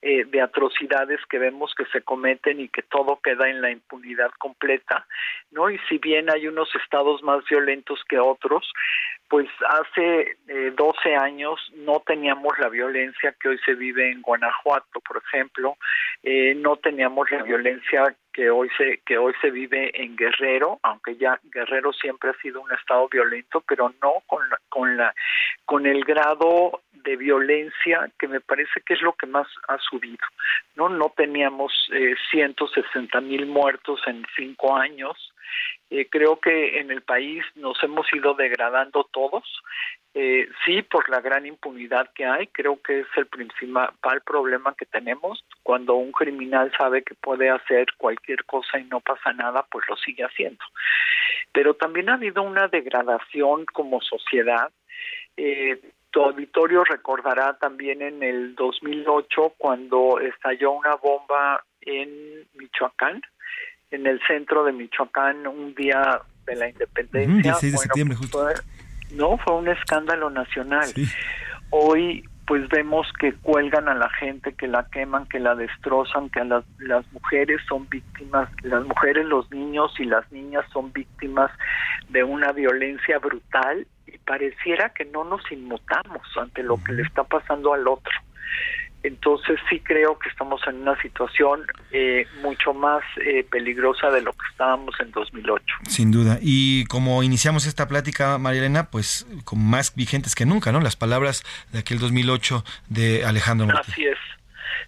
eh, 0.00 0.24
de 0.24 0.40
atrocidades 0.40 1.20
que 1.28 1.38
vemos 1.38 1.74
que 1.76 1.84
se 1.86 2.02
cometen 2.02 2.60
y 2.60 2.68
que 2.68 2.82
todo 2.82 3.20
queda 3.22 3.48
en 3.48 3.60
la 3.60 3.70
impunidad 3.70 4.30
completa, 4.38 5.06
¿no? 5.50 5.70
Y 5.70 5.78
si 5.88 5.98
bien 5.98 6.30
hay 6.30 6.46
unos 6.46 6.68
estados 6.74 7.22
más 7.22 7.44
violentos 7.48 8.00
que 8.08 8.18
otros, 8.18 8.72
pues 9.28 9.48
hace 9.68 10.36
eh, 10.48 10.72
12 10.76 11.16
años 11.16 11.58
no 11.74 12.00
teníamos 12.00 12.58
la 12.58 12.68
violencia 12.68 13.34
que 13.40 13.48
hoy 13.48 13.58
se 13.64 13.74
vive 13.74 14.10
en 14.10 14.20
Guanajuato, 14.20 15.00
por 15.00 15.22
ejemplo, 15.26 15.76
eh, 16.22 16.54
no 16.54 16.76
teníamos 16.76 17.30
la 17.30 17.42
violencia 17.42 18.14
que 18.32 18.50
hoy 18.50 18.70
se 18.76 19.00
que 19.04 19.18
hoy 19.18 19.34
se 19.40 19.50
vive 19.50 19.90
en 19.94 20.16
Guerrero, 20.16 20.80
aunque 20.82 21.16
ya 21.16 21.38
Guerrero 21.44 21.92
siempre 21.92 22.30
ha 22.30 22.42
sido 22.42 22.60
un 22.60 22.72
estado 22.72 23.08
violento, 23.08 23.62
pero 23.66 23.92
no 24.02 24.22
con 24.26 24.48
la, 24.48 24.58
con 24.68 24.96
la 24.96 25.14
con 25.64 25.86
el 25.86 26.04
grado 26.04 26.80
de 26.92 27.16
violencia 27.16 28.10
que 28.18 28.28
me 28.28 28.40
parece 28.40 28.80
que 28.86 28.94
es 28.94 29.02
lo 29.02 29.12
que 29.14 29.26
más 29.26 29.46
ha 29.68 29.78
subido. 29.78 30.24
No 30.76 30.88
no 30.88 31.12
teníamos 31.16 31.72
eh, 31.92 32.14
160 32.30 33.20
mil 33.20 33.46
muertos 33.46 34.00
en 34.06 34.24
cinco 34.36 34.76
años. 34.76 35.32
Eh, 35.94 36.08
creo 36.08 36.40
que 36.40 36.80
en 36.80 36.90
el 36.90 37.02
país 37.02 37.44
nos 37.54 37.76
hemos 37.82 38.06
ido 38.14 38.32
degradando 38.32 39.04
todos. 39.12 39.44
Eh, 40.14 40.48
sí, 40.64 40.80
por 40.80 41.10
la 41.10 41.20
gran 41.20 41.44
impunidad 41.44 42.08
que 42.14 42.24
hay, 42.24 42.46
creo 42.46 42.80
que 42.80 43.00
es 43.00 43.06
el 43.16 43.26
principal 43.26 44.22
problema 44.24 44.74
que 44.74 44.86
tenemos. 44.86 45.44
Cuando 45.62 45.96
un 45.96 46.12
criminal 46.12 46.72
sabe 46.78 47.02
que 47.02 47.14
puede 47.14 47.50
hacer 47.50 47.88
cualquier 47.98 48.42
cosa 48.46 48.78
y 48.78 48.84
no 48.84 49.00
pasa 49.00 49.34
nada, 49.34 49.66
pues 49.70 49.84
lo 49.86 49.96
sigue 49.98 50.24
haciendo. 50.24 50.64
Pero 51.52 51.74
también 51.74 52.08
ha 52.08 52.14
habido 52.14 52.42
una 52.42 52.68
degradación 52.68 53.66
como 53.66 54.00
sociedad. 54.00 54.72
Eh, 55.36 55.78
tu 56.10 56.22
auditorio 56.22 56.84
recordará 56.84 57.58
también 57.58 58.00
en 58.00 58.22
el 58.22 58.54
2008 58.54 59.56
cuando 59.58 60.20
estalló 60.20 60.72
una 60.72 60.94
bomba 60.96 61.62
en 61.82 62.48
Michoacán, 62.54 63.20
en 63.92 64.06
el 64.06 64.20
centro 64.26 64.64
de 64.64 64.72
Michoacán, 64.72 65.46
un 65.46 65.74
día 65.74 66.20
de 66.46 66.56
la 66.56 66.68
independencia. 66.68 67.34
-huh, 67.34 67.42
16 67.42 67.72
de 67.72 67.76
bueno, 67.76 67.82
septiembre, 67.82 68.16
justo. 68.16 68.38
Fue, 68.38 68.54
no, 69.16 69.38
fue 69.38 69.54
un 69.54 69.68
escándalo 69.68 70.30
nacional. 70.30 70.86
Sí. 70.86 71.06
Hoy 71.70 72.24
pues 72.46 72.68
vemos 72.68 73.06
que 73.18 73.32
cuelgan 73.34 73.88
a 73.88 73.94
la 73.94 74.10
gente, 74.10 74.52
que 74.54 74.66
la 74.66 74.86
queman, 74.90 75.26
que 75.26 75.38
la 75.38 75.54
destrozan, 75.54 76.28
que 76.28 76.44
las, 76.44 76.64
las 76.80 77.10
mujeres 77.12 77.60
son 77.68 77.88
víctimas, 77.88 78.48
las 78.62 78.84
mujeres, 78.84 79.24
los 79.26 79.50
niños 79.50 79.94
y 79.98 80.04
las 80.04 80.30
niñas 80.32 80.64
son 80.72 80.92
víctimas 80.92 81.50
de 82.08 82.24
una 82.24 82.52
violencia 82.52 83.18
brutal 83.18 83.86
y 84.06 84.18
pareciera 84.18 84.90
que 84.90 85.04
no 85.04 85.24
nos 85.24 85.40
inmutamos 85.52 86.26
ante 86.36 86.62
lo 86.62 86.82
que 86.82 86.92
le 86.92 87.02
está 87.02 87.24
pasando 87.24 87.72
al 87.74 87.86
otro. 87.86 88.12
Entonces 89.02 89.58
sí 89.68 89.80
creo 89.80 90.18
que 90.18 90.28
estamos 90.28 90.60
en 90.66 90.82
una 90.82 91.00
situación 91.02 91.64
eh, 91.90 92.26
mucho 92.42 92.72
más 92.72 93.02
eh, 93.24 93.44
peligrosa 93.50 94.10
de 94.10 94.22
lo 94.22 94.32
que 94.32 94.46
estábamos 94.50 94.94
en 95.00 95.10
2008. 95.10 95.64
Sin 95.88 96.12
duda. 96.12 96.38
Y 96.40 96.84
como 96.86 97.22
iniciamos 97.22 97.66
esta 97.66 97.88
plática, 97.88 98.38
María 98.38 98.60
Elena, 98.60 98.90
pues 98.90 99.26
con 99.44 99.64
más 99.64 99.94
vigentes 99.96 100.34
que 100.34 100.46
nunca, 100.46 100.70
¿no? 100.70 100.80
Las 100.80 100.96
palabras 100.96 101.42
de 101.72 101.80
aquel 101.80 101.98
2008 101.98 102.64
de 102.88 103.24
Alejandro 103.24 103.66
Martí. 103.66 103.92
Así 103.92 104.06
es. 104.06 104.18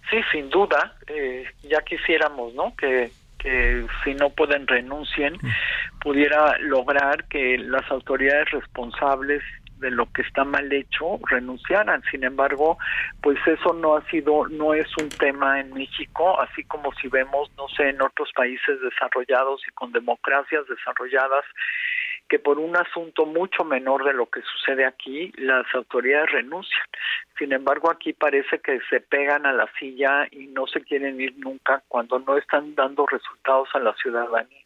Sí, 0.09 0.17
sin 0.31 0.49
duda. 0.49 0.95
Eh, 1.07 1.45
ya 1.63 1.81
quisiéramos, 1.81 2.53
¿no? 2.53 2.73
Que, 2.75 3.11
que 3.37 3.85
si 4.03 4.13
no 4.13 4.29
pueden 4.29 4.65
renuncien, 4.65 5.33
mm. 5.33 5.99
pudiera 5.99 6.57
lograr 6.59 7.25
que 7.25 7.57
las 7.57 7.89
autoridades 7.91 8.49
responsables 8.51 9.43
de 9.79 9.91
lo 9.91 10.11
que 10.11 10.21
está 10.21 10.43
mal 10.43 10.71
hecho 10.71 11.19
renunciaran. 11.29 12.01
Sin 12.11 12.23
embargo, 12.23 12.77
pues 13.21 13.37
eso 13.45 13.73
no 13.73 13.95
ha 13.95 14.01
sido, 14.09 14.47
no 14.47 14.73
es 14.73 14.87
un 14.97 15.09
tema 15.09 15.59
en 15.59 15.73
México, 15.73 16.39
así 16.39 16.63
como 16.63 16.93
si 16.93 17.07
vemos, 17.07 17.51
no 17.57 17.67
sé, 17.69 17.89
en 17.89 18.01
otros 18.01 18.31
países 18.35 18.79
desarrollados 18.81 19.61
y 19.67 19.71
con 19.71 19.91
democracias 19.91 20.65
desarrolladas, 20.67 21.45
que 22.27 22.39
por 22.39 22.57
un 22.57 22.75
asunto 22.75 23.25
mucho 23.25 23.63
menor 23.63 24.03
de 24.03 24.13
lo 24.13 24.27
que 24.27 24.41
sucede 24.41 24.85
aquí, 24.85 25.31
las 25.37 25.65
autoridades 25.75 26.31
renuncian. 26.31 26.87
Sin 27.37 27.53
embargo, 27.53 27.91
aquí 27.91 28.13
parece 28.13 28.59
que 28.59 28.79
se 28.89 28.99
pegan 28.99 29.45
a 29.45 29.53
la 29.53 29.69
silla 29.77 30.27
y 30.31 30.47
no 30.47 30.65
se 30.67 30.81
quieren 30.81 31.21
ir 31.21 31.35
nunca 31.37 31.83
cuando 31.87 32.19
no 32.19 32.37
están 32.37 32.73
dando 32.73 33.05
resultados 33.05 33.69
a 33.73 33.79
la 33.79 33.93
ciudadanía. 33.93 34.64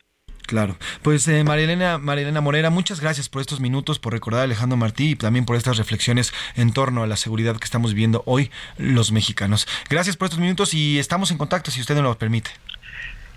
Claro. 0.49 0.77
Pues 1.03 1.27
eh, 1.27 1.43
María, 1.43 1.65
Elena, 1.65 2.41
Morera, 2.41 2.71
muchas 2.71 2.99
gracias 2.99 3.29
por 3.29 3.39
estos 3.39 3.59
minutos, 3.59 3.99
por 3.99 4.13
recordar 4.13 4.41
a 4.41 4.43
Alejandro 4.45 4.77
Martí 4.77 5.11
y 5.11 5.15
también 5.15 5.45
por 5.45 5.55
estas 5.55 5.77
reflexiones 5.77 6.33
en 6.55 6.73
torno 6.73 7.03
a 7.03 7.07
la 7.07 7.17
seguridad 7.17 7.55
que 7.57 7.65
estamos 7.65 7.93
viendo 7.93 8.23
hoy 8.25 8.49
los 8.75 9.11
mexicanos. 9.11 9.67
Gracias 9.91 10.17
por 10.17 10.25
estos 10.25 10.39
minutos 10.39 10.73
y 10.73 10.97
estamos 10.97 11.29
en 11.29 11.37
contacto 11.37 11.69
si 11.69 11.81
usted 11.81 11.93
nos 11.93 12.03
lo 12.03 12.17
permite. 12.17 12.49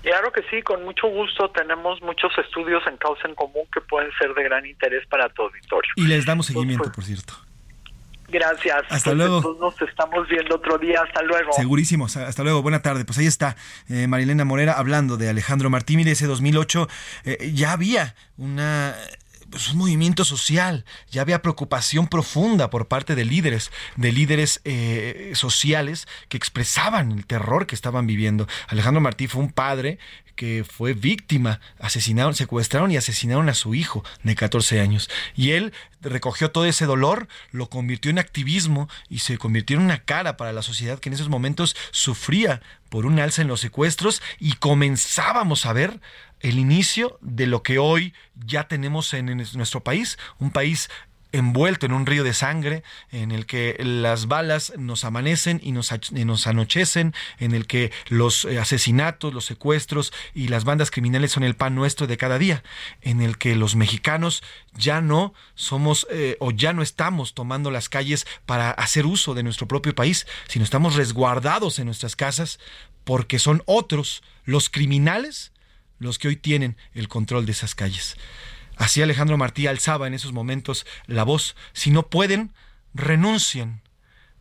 Claro 0.01 0.32
que 0.32 0.40
sí, 0.51 0.62
con 0.62 0.82
mucho 0.84 1.06
gusto. 1.06 1.51
Tenemos 1.51 2.01
muchos 2.01 2.32
estudios 2.39 2.82
en 2.86 2.97
causa 2.97 3.28
en 3.28 3.34
común 3.34 3.64
que 3.70 3.82
pueden 3.82 4.10
ser 4.18 4.32
de 4.32 4.44
gran 4.44 4.64
interés 4.64 5.06
para 5.09 5.28
tu 5.28 5.43
auditorio. 5.43 5.93
Y 5.97 6.06
les 6.06 6.24
damos 6.24 6.47
seguimiento, 6.47 6.90
por 6.93 7.05
cierto. 7.05 7.34
Gracias. 8.32 8.78
Hasta 8.88 9.10
pues 9.10 9.16
luego. 9.16 9.59
nos 9.60 9.80
estamos 9.82 10.26
viendo 10.26 10.56
otro 10.56 10.78
día. 10.78 11.02
Hasta 11.06 11.22
luego. 11.22 11.52
Segurísimo. 11.52 12.06
Hasta 12.06 12.42
luego. 12.42 12.62
Buena 12.62 12.80
tarde. 12.80 13.04
Pues 13.04 13.18
ahí 13.18 13.26
está 13.26 13.56
eh, 13.90 14.06
Marilena 14.06 14.46
Morera 14.46 14.72
hablando 14.72 15.18
de 15.18 15.28
Alejandro 15.28 15.68
Martínez. 15.68 16.06
Ese 16.06 16.26
2008 16.26 16.88
eh, 17.24 17.52
ya 17.54 17.72
había 17.72 18.14
una 18.38 18.96
pues, 19.52 19.70
un 19.70 19.78
movimiento 19.78 20.24
social, 20.24 20.86
ya 21.10 21.20
había 21.20 21.42
preocupación 21.42 22.09
profunda 22.09 22.70
por 22.70 22.88
parte 22.88 23.14
de 23.14 23.26
líderes, 23.26 23.70
de 23.96 24.10
líderes 24.10 24.62
eh, 24.64 25.32
sociales 25.34 26.09
que 26.30 26.38
expresaban 26.38 27.12
el 27.12 27.26
terror 27.26 27.66
que 27.66 27.74
estaban 27.74 28.06
viviendo. 28.06 28.48
Alejandro 28.68 29.02
Martí 29.02 29.28
fue 29.28 29.42
un 29.42 29.52
padre 29.52 29.98
que 30.34 30.64
fue 30.64 30.94
víctima, 30.94 31.60
asesinaron, 31.78 32.34
secuestraron 32.34 32.90
y 32.90 32.96
asesinaron 32.96 33.48
a 33.48 33.54
su 33.54 33.74
hijo 33.74 34.04
de 34.22 34.34
14 34.34 34.80
años. 34.80 35.10
Y 35.34 35.52
él 35.52 35.72
recogió 36.00 36.50
todo 36.50 36.64
ese 36.64 36.86
dolor, 36.86 37.28
lo 37.50 37.68
convirtió 37.68 38.10
en 38.10 38.18
activismo 38.18 38.88
y 39.09 39.20
se 39.20 39.38
convirtió 39.38 39.76
en 39.76 39.82
una 39.82 40.04
cara 40.04 40.36
para 40.36 40.52
la 40.52 40.62
sociedad 40.62 40.98
que 40.98 41.09
en 41.09 41.14
esos 41.14 41.28
momentos 41.28 41.76
sufría 41.90 42.60
por 42.88 43.06
un 43.06 43.18
alza 43.18 43.42
en 43.42 43.48
los 43.48 43.60
secuestros 43.60 44.22
y 44.38 44.54
comenzábamos 44.54 45.66
a 45.66 45.72
ver 45.72 46.00
el 46.40 46.59
inicio 46.59 47.18
de 47.20 47.46
lo 47.46 47.62
que 47.62 47.78
hoy 47.78 48.14
ya 48.34 48.66
tenemos 48.68 49.14
en, 49.14 49.36
nuestro 49.54 49.82
país, 49.82 50.18
un 50.38 50.50
país 50.50 50.90
envuelto 51.32 51.86
en 51.86 51.92
un 51.92 52.06
río 52.06 52.24
de 52.24 52.34
sangre, 52.34 52.82
en 53.10 53.32
el 53.32 53.46
que 53.46 53.76
las 53.80 54.28
balas 54.28 54.72
nos 54.78 55.04
amanecen 55.04 55.60
y 55.62 55.72
nos, 55.72 55.92
anochecen, 56.46 57.14
en 57.38 57.54
el 57.54 57.66
que 57.66 57.90
los 58.09 58.44
eh, 58.44 58.59
asesinatos, 58.59 59.34
los 59.34 59.44
secuestros 59.44 60.12
y 60.34 60.48
las 60.48 60.64
bandas 60.64 60.90
criminales 60.90 61.32
son 61.32 61.42
el 61.42 61.56
pan 61.56 61.74
nuestro 61.74 62.06
de 62.06 62.16
cada 62.16 62.38
día, 62.38 62.62
en 63.00 63.20
el 63.20 63.38
que 63.38 63.56
los 63.56 63.76
mexicanos 63.76 64.42
ya 64.74 65.00
no 65.00 65.34
somos 65.54 66.06
eh, 66.10 66.36
o 66.40 66.50
ya 66.50 66.72
no 66.72 66.82
estamos 66.82 67.34
tomando 67.34 67.70
las 67.70 67.88
calles 67.88 68.26
para 68.46 68.70
hacer 68.70 69.06
uso 69.06 69.34
de 69.34 69.42
nuestro 69.42 69.66
propio 69.66 69.94
país, 69.94 70.26
sino 70.48 70.64
estamos 70.64 70.94
resguardados 70.94 71.78
en 71.78 71.86
nuestras 71.86 72.16
casas 72.16 72.59
porque 73.04 73.38
son 73.38 73.62
otros 73.66 74.22
los 74.44 74.70
criminales 74.70 75.52
los 75.98 76.18
que 76.18 76.28
hoy 76.28 76.36
tienen 76.36 76.76
el 76.94 77.09
control 77.09 77.46
de 77.46 77.52
esas 77.52 77.74
calles. 77.74 78.16
Así 78.82 79.00
Alejandro 79.00 79.38
Martí 79.38 79.68
alzaba 79.68 80.09
en 80.09 80.14
esos 80.14 80.32
momentos 80.32 80.86
la 81.06 81.22
voz. 81.22 81.54
Si 81.72 81.92
no 81.92 82.09
pueden, 82.09 82.52
renuncien. 82.94 83.80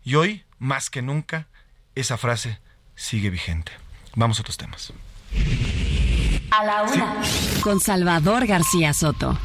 Y 0.03 0.15
hoy, 0.15 0.45
más 0.57 0.89
que 0.89 1.03
nunca, 1.03 1.47
esa 1.93 2.17
frase 2.17 2.57
sigue 2.95 3.29
vigente. 3.29 3.71
Vamos 4.15 4.39
a 4.39 4.41
otros 4.41 4.57
temas. 4.57 4.93
A 6.49 6.65
la 6.65 6.81
una. 6.81 7.21
Con 7.61 7.79
Salvador 7.79 8.47
García 8.47 8.95
Soto. 8.95 9.37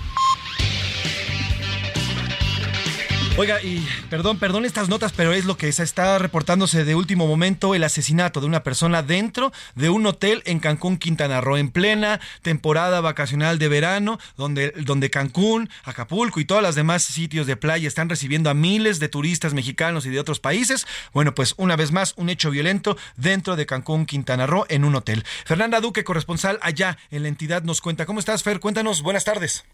Oiga, 3.38 3.62
y 3.62 3.86
perdón, 4.08 4.38
perdón 4.38 4.64
estas 4.64 4.88
notas, 4.88 5.12
pero 5.12 5.34
es 5.34 5.44
lo 5.44 5.58
que 5.58 5.68
está 5.68 6.16
reportándose 6.16 6.86
de 6.86 6.94
último 6.94 7.26
momento, 7.26 7.74
el 7.74 7.84
asesinato 7.84 8.40
de 8.40 8.46
una 8.46 8.62
persona 8.62 9.02
dentro 9.02 9.52
de 9.74 9.90
un 9.90 10.06
hotel 10.06 10.42
en 10.46 10.58
Cancún, 10.58 10.96
Quintana 10.96 11.42
Roo, 11.42 11.58
en 11.58 11.68
plena 11.68 12.18
temporada 12.40 13.02
vacacional 13.02 13.58
de 13.58 13.68
verano, 13.68 14.18
donde, 14.38 14.72
donde 14.78 15.10
Cancún, 15.10 15.68
Acapulco 15.84 16.40
y 16.40 16.46
todos 16.46 16.62
los 16.62 16.76
demás 16.76 17.02
sitios 17.02 17.46
de 17.46 17.58
playa 17.58 17.86
están 17.86 18.08
recibiendo 18.08 18.48
a 18.48 18.54
miles 18.54 19.00
de 19.00 19.10
turistas 19.10 19.52
mexicanos 19.52 20.06
y 20.06 20.08
de 20.08 20.18
otros 20.18 20.40
países. 20.40 20.86
Bueno, 21.12 21.34
pues 21.34 21.52
una 21.58 21.76
vez 21.76 21.92
más, 21.92 22.14
un 22.16 22.30
hecho 22.30 22.50
violento 22.50 22.96
dentro 23.18 23.54
de 23.54 23.66
Cancún, 23.66 24.06
Quintana 24.06 24.46
Roo, 24.46 24.64
en 24.70 24.82
un 24.82 24.94
hotel. 24.94 25.26
Fernanda 25.44 25.82
Duque, 25.82 26.04
corresponsal 26.04 26.58
allá 26.62 26.96
en 27.10 27.24
la 27.24 27.28
entidad, 27.28 27.64
nos 27.64 27.82
cuenta. 27.82 28.06
¿Cómo 28.06 28.18
estás, 28.18 28.42
Fer? 28.42 28.60
Cuéntanos, 28.60 29.02
buenas 29.02 29.24
tardes. 29.24 29.66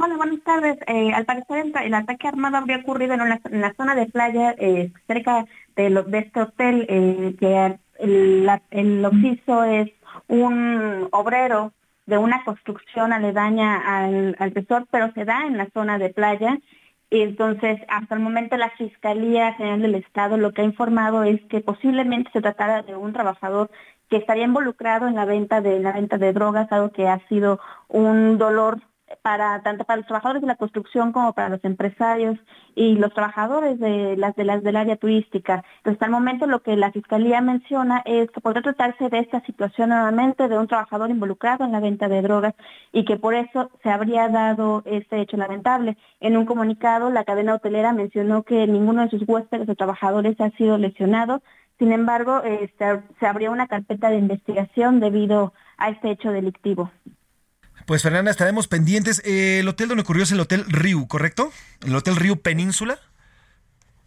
Hola, 0.00 0.16
buenas 0.16 0.40
tardes. 0.44 0.78
Eh, 0.86 1.12
al 1.12 1.24
parecer 1.24 1.72
el, 1.82 1.94
ataque 1.94 2.28
armado 2.28 2.56
habría 2.56 2.76
ocurrido 2.76 3.14
en, 3.14 3.60
la 3.60 3.74
zona 3.74 3.96
de 3.96 4.06
playa 4.06 4.54
eh, 4.56 4.92
cerca 5.08 5.44
de, 5.74 5.90
de, 5.90 6.18
este 6.18 6.40
hotel 6.40 6.86
eh, 6.88 7.34
que 7.36 7.80
el, 7.98 9.02
lo 9.02 9.10
hizo 9.12 9.64
es 9.64 9.90
un 10.28 11.08
obrero 11.10 11.72
de 12.06 12.16
una 12.16 12.44
construcción 12.44 13.12
aledaña 13.12 13.76
al, 13.76 14.36
al 14.38 14.54
resort, 14.54 14.86
pero 14.88 15.12
se 15.14 15.24
da 15.24 15.46
en 15.46 15.56
la 15.56 15.68
zona 15.70 15.98
de 15.98 16.10
playa. 16.10 16.58
Y 17.10 17.22
entonces, 17.22 17.80
hasta 17.88 18.14
el 18.14 18.20
momento 18.20 18.56
la 18.56 18.70
Fiscalía 18.70 19.54
General 19.54 19.82
del 19.82 19.96
Estado 19.96 20.36
lo 20.36 20.52
que 20.52 20.62
ha 20.62 20.64
informado 20.64 21.24
es 21.24 21.40
que 21.46 21.60
posiblemente 21.60 22.30
se 22.32 22.40
tratara 22.40 22.82
de 22.82 22.94
un 22.94 23.12
trabajador 23.12 23.68
que 24.08 24.18
estaría 24.18 24.44
involucrado 24.44 25.08
en 25.08 25.16
la 25.16 25.24
venta 25.24 25.60
de 25.60 25.80
la 25.80 25.90
venta 25.90 26.18
de 26.18 26.32
drogas, 26.32 26.70
algo 26.70 26.92
que 26.92 27.08
ha 27.08 27.18
sido 27.26 27.58
un 27.88 28.38
dolor 28.38 28.80
para 29.22 29.62
tanto 29.62 29.84
para 29.84 29.98
los 29.98 30.06
trabajadores 30.06 30.42
de 30.42 30.48
la 30.48 30.56
construcción 30.56 31.12
como 31.12 31.32
para 31.32 31.48
los 31.48 31.64
empresarios 31.64 32.38
y 32.74 32.96
los 32.96 33.12
trabajadores 33.12 33.78
de 33.78 34.16
las 34.16 34.34
de 34.36 34.44
las 34.44 34.62
del 34.62 34.76
área 34.76 34.96
turística. 34.96 35.64
Hasta 35.84 36.04
el 36.06 36.10
momento 36.10 36.46
lo 36.46 36.62
que 36.62 36.76
la 36.76 36.92
fiscalía 36.92 37.40
menciona 37.40 38.02
es 38.04 38.30
que 38.30 38.40
podría 38.40 38.62
tratarse 38.62 39.08
de 39.08 39.18
esta 39.18 39.40
situación 39.44 39.90
nuevamente 39.90 40.48
de 40.48 40.58
un 40.58 40.68
trabajador 40.68 41.10
involucrado 41.10 41.64
en 41.64 41.72
la 41.72 41.80
venta 41.80 42.08
de 42.08 42.22
drogas 42.22 42.54
y 42.92 43.04
que 43.04 43.16
por 43.16 43.34
eso 43.34 43.70
se 43.82 43.90
habría 43.90 44.28
dado 44.28 44.82
este 44.84 45.20
hecho 45.20 45.36
lamentable. 45.36 45.96
En 46.20 46.36
un 46.36 46.46
comunicado, 46.46 47.10
la 47.10 47.24
cadena 47.24 47.54
hotelera 47.54 47.92
mencionó 47.92 48.42
que 48.42 48.66
ninguno 48.66 49.02
de 49.02 49.10
sus 49.10 49.28
huéspedes 49.28 49.68
o 49.68 49.74
trabajadores 49.74 50.40
ha 50.40 50.50
sido 50.50 50.78
lesionado. 50.78 51.42
Sin 51.78 51.92
embargo, 51.92 52.42
este, 52.42 53.02
se 53.20 53.26
abrió 53.26 53.52
una 53.52 53.68
carpeta 53.68 54.10
de 54.10 54.18
investigación 54.18 55.00
debido 55.00 55.52
a 55.76 55.90
este 55.90 56.10
hecho 56.10 56.30
delictivo. 56.32 56.90
Pues 57.88 58.02
Fernanda, 58.02 58.30
estaremos 58.30 58.68
pendientes. 58.68 59.22
Eh, 59.24 59.60
el 59.60 59.68
hotel 59.68 59.88
donde 59.88 60.02
ocurrió 60.02 60.22
es 60.22 60.30
el 60.30 60.40
Hotel 60.40 60.66
Riu, 60.68 61.08
¿correcto? 61.08 61.50
El 61.86 61.96
Hotel 61.96 62.16
Riu 62.16 62.38
Península. 62.38 62.98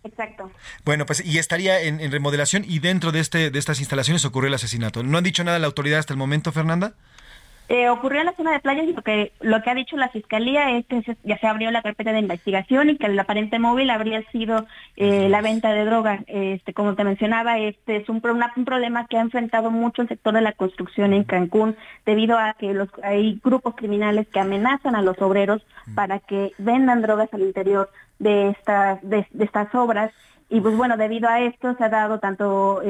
Exacto. 0.03 0.51
Bueno, 0.85 1.07
pues 1.07 1.25
y 1.25 1.39
estaría 1.39 1.81
en, 1.81 1.99
en, 1.99 2.11
remodelación 2.11 2.63
y 2.63 2.77
dentro 2.77 3.11
de, 3.11 3.19
este, 3.19 3.49
de 3.49 3.57
estas 3.57 3.79
instalaciones 3.79 4.23
ocurrió 4.23 4.49
el 4.49 4.53
asesinato. 4.53 5.01
¿No 5.01 5.17
han 5.17 5.23
dicho 5.23 5.43
nada 5.43 5.57
la 5.57 5.65
autoridad 5.65 5.97
hasta 5.97 6.13
el 6.13 6.19
momento, 6.19 6.51
Fernanda? 6.51 6.93
Eh, 7.73 7.87
ocurrió 7.87 8.19
en 8.19 8.25
la 8.25 8.35
zona 8.35 8.51
de 8.51 8.59
playas 8.59 8.85
y 8.85 8.91
lo 8.91 9.01
que, 9.01 9.31
lo 9.39 9.61
que 9.61 9.69
ha 9.69 9.73
dicho 9.73 9.95
la 9.95 10.09
Fiscalía 10.09 10.77
es 10.77 10.85
que 10.87 11.15
ya 11.23 11.37
se 11.37 11.47
abrió 11.47 11.71
la 11.71 11.81
carpeta 11.81 12.11
de 12.11 12.19
investigación 12.19 12.89
y 12.89 12.97
que 12.97 13.05
el 13.05 13.17
aparente 13.17 13.59
móvil 13.59 13.91
habría 13.91 14.21
sido 14.23 14.65
eh, 14.97 15.29
la 15.29 15.39
venta 15.39 15.71
de 15.71 15.85
droga. 15.85 16.19
Este, 16.27 16.73
como 16.73 16.95
te 16.95 17.05
mencionaba, 17.05 17.59
este 17.59 17.95
es 17.95 18.09
un, 18.09 18.21
un, 18.57 18.65
problema 18.65 19.07
que 19.07 19.15
ha 19.15 19.21
enfrentado 19.21 19.71
mucho 19.71 20.01
el 20.01 20.09
sector 20.09 20.33
de 20.33 20.41
la 20.41 20.51
construcción 20.51 21.13
en 21.13 21.23
Cancún 21.23 21.77
debido 22.05 22.37
a 22.37 22.55
que 22.55 22.73
los, 22.73 22.89
hay 23.03 23.39
grupos 23.41 23.73
criminales 23.75 24.27
que 24.27 24.41
amenazan 24.41 24.97
a 24.97 25.01
los 25.01 25.21
obreros 25.21 25.65
para 25.95 26.19
que 26.19 26.51
vendan 26.57 27.01
drogas 27.01 27.33
al 27.33 27.39
interior 27.39 27.89
de 28.19 28.49
estas, 28.49 29.01
de, 29.01 29.25
estas 29.39 29.73
obras. 29.73 30.11
Y 30.49 30.59
pues 30.59 30.75
bueno, 30.75 30.97
debido 30.97 31.29
a 31.29 31.39
esto 31.39 31.73
se 31.77 31.85
ha 31.85 31.89
dado 31.89 32.19
tanto... 32.19 32.81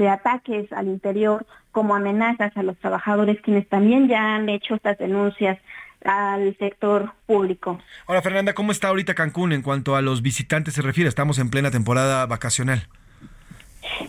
Este, 0.00 0.08
ataques 0.08 0.72
al 0.72 0.88
interior 0.88 1.46
como 1.72 1.94
amenazas 1.94 2.56
a 2.56 2.62
los 2.62 2.78
trabajadores 2.78 3.38
quienes 3.42 3.68
también 3.68 4.08
ya 4.08 4.34
han 4.34 4.48
hecho 4.48 4.74
estas 4.74 4.96
denuncias 4.96 5.58
al 6.04 6.56
sector 6.56 7.12
público. 7.26 7.78
Hola 8.06 8.22
Fernanda, 8.22 8.54
¿cómo 8.54 8.72
está 8.72 8.88
ahorita 8.88 9.14
Cancún 9.14 9.52
en 9.52 9.60
cuanto 9.60 9.96
a 9.96 10.00
los 10.00 10.22
visitantes 10.22 10.72
se 10.72 10.80
refiere? 10.80 11.08
Estamos 11.08 11.38
en 11.38 11.50
plena 11.50 11.70
temporada 11.70 12.24
vacacional. 12.24 12.88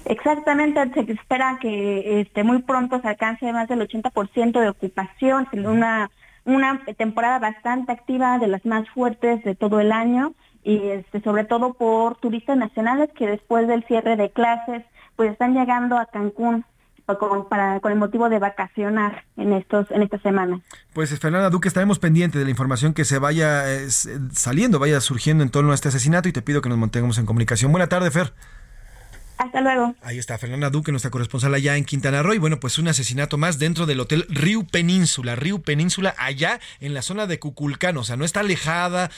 Exactamente, 0.05 0.79
se 0.93 1.11
espera 1.11 1.57
que 1.59 2.21
este, 2.21 2.45
muy 2.45 2.61
pronto 2.61 3.01
se 3.01 3.09
alcance 3.09 3.51
más 3.51 3.67
del 3.67 3.81
80% 3.81 4.61
de 4.61 4.69
ocupación, 4.69 5.47
una, 5.53 6.09
una 6.45 6.85
temporada 6.97 7.39
bastante 7.39 7.91
activa, 7.91 8.39
de 8.39 8.47
las 8.47 8.65
más 8.65 8.89
fuertes 8.91 9.43
de 9.43 9.55
todo 9.55 9.81
el 9.81 9.91
año, 9.91 10.33
y 10.63 10.77
este, 10.87 11.19
sobre 11.21 11.43
todo 11.43 11.73
por 11.73 12.15
turistas 12.15 12.55
nacionales 12.55 13.09
que 13.13 13.27
después 13.27 13.67
del 13.67 13.83
cierre 13.83 14.15
de 14.15 14.29
clases, 14.29 14.83
pues 15.15 15.31
están 15.31 15.53
llegando 15.53 15.97
a 15.97 16.05
Cancún 16.05 16.65
con, 17.17 17.47
para, 17.47 17.79
con 17.79 17.91
el 17.91 17.97
motivo 17.97 18.29
de 18.29 18.39
vacacionar 18.39 19.25
en 19.37 19.53
estos 19.53 19.89
en 19.91 20.01
esta 20.03 20.17
semana. 20.19 20.61
Pues 20.93 21.17
Fernanda 21.19 21.49
Duque, 21.49 21.67
estaremos 21.67 21.99
pendientes 21.99 22.39
de 22.39 22.45
la 22.45 22.51
información 22.51 22.93
que 22.93 23.05
se 23.05 23.19
vaya 23.19 23.71
eh, 23.71 23.89
saliendo, 24.31 24.79
vaya 24.79 25.01
surgiendo 25.01 25.43
en 25.43 25.49
torno 25.49 25.71
a 25.71 25.75
este 25.75 25.89
asesinato 25.89 26.29
y 26.29 26.31
te 26.31 26.41
pido 26.41 26.61
que 26.61 26.69
nos 26.69 26.77
mantengamos 26.77 27.17
en 27.17 27.25
comunicación. 27.25 27.71
Buena 27.71 27.87
tarde, 27.87 28.11
Fer. 28.11 28.33
Hasta 29.41 29.59
luego. 29.59 29.95
Ahí 30.03 30.19
está 30.19 30.37
Fernanda 30.37 30.69
Duque, 30.69 30.91
nuestra 30.91 31.09
corresponsal 31.09 31.51
allá 31.55 31.75
en 31.75 31.83
Quintana 31.83 32.21
Roo. 32.21 32.35
Y 32.35 32.37
bueno, 32.37 32.59
pues 32.59 32.77
un 32.77 32.87
asesinato 32.87 33.39
más 33.39 33.57
dentro 33.57 33.87
del 33.87 33.99
hotel 33.99 34.27
Río 34.29 34.63
Península. 34.65 35.35
Río 35.35 35.63
Península 35.63 36.13
allá 36.19 36.59
en 36.79 36.93
la 36.93 37.01
zona 37.01 37.25
de 37.25 37.39
Cuculcán. 37.39 37.97
O 37.97 38.03
sea, 38.03 38.17
no 38.17 38.23
está 38.23 38.41
alejada 38.41 39.09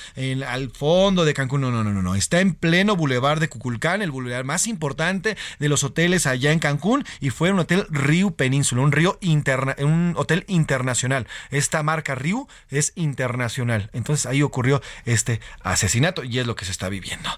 al 0.47 0.71
fondo 0.71 1.25
de 1.25 1.33
Cancún. 1.33 1.59
No, 1.59 1.71
no, 1.71 1.83
no, 1.83 2.01
no. 2.01 2.15
Está 2.15 2.39
en 2.39 2.55
pleno 2.55 2.95
bulevar 2.95 3.41
de 3.41 3.49
Cuculcán, 3.49 4.01
el 4.01 4.11
bulevar 4.11 4.45
más 4.45 4.65
importante 4.67 5.35
de 5.59 5.67
los 5.67 5.83
hoteles 5.83 6.25
allá 6.25 6.53
en 6.53 6.59
Cancún. 6.59 7.03
Y 7.19 7.29
fue 7.29 7.51
un 7.51 7.59
hotel 7.59 7.85
Río 7.89 8.31
Península, 8.31 8.81
un 8.81 8.93
río 8.93 9.17
interna, 9.19 9.75
un 9.79 10.13
hotel 10.15 10.45
internacional. 10.47 11.27
Esta 11.51 11.83
marca 11.83 12.15
Río 12.15 12.47
es 12.69 12.93
internacional. 12.95 13.89
Entonces 13.91 14.25
ahí 14.25 14.41
ocurrió 14.41 14.81
este 15.03 15.41
asesinato 15.63 16.23
y 16.23 16.39
es 16.39 16.47
lo 16.47 16.55
que 16.55 16.63
se 16.63 16.71
está 16.71 16.87
viviendo. 16.87 17.29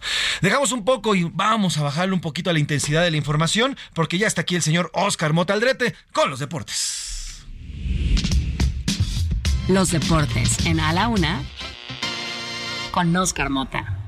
Dejamos 0.42 0.72
un 0.72 0.86
poco 0.86 1.16
y 1.16 1.24
vamos 1.24 1.80
a 1.80 1.82
bajarle 1.82 2.14
un 2.14 2.22
poquito 2.22 2.52
a 2.52 2.54
la 2.54 2.60
intensidad 2.60 2.75
de 2.84 3.12
la 3.12 3.18
información, 3.18 3.78
porque 3.94 4.18
ya 4.18 4.28
está 4.28 4.42
aquí 4.42 4.56
el 4.56 4.62
señor 4.62 4.92
Oscar 4.94 5.34
Mota 5.34 5.54
Aldrete 5.54 5.96
con 6.12 6.30
los 6.30 6.40
deportes. 6.40 7.46
Los 9.68 9.92
deportes 9.92 10.66
en 10.66 10.80
A 10.80 10.94
la 10.94 11.08
Una 11.08 11.42
con 12.92 13.16
Oscar 13.16 13.50
Mota. 13.50 14.05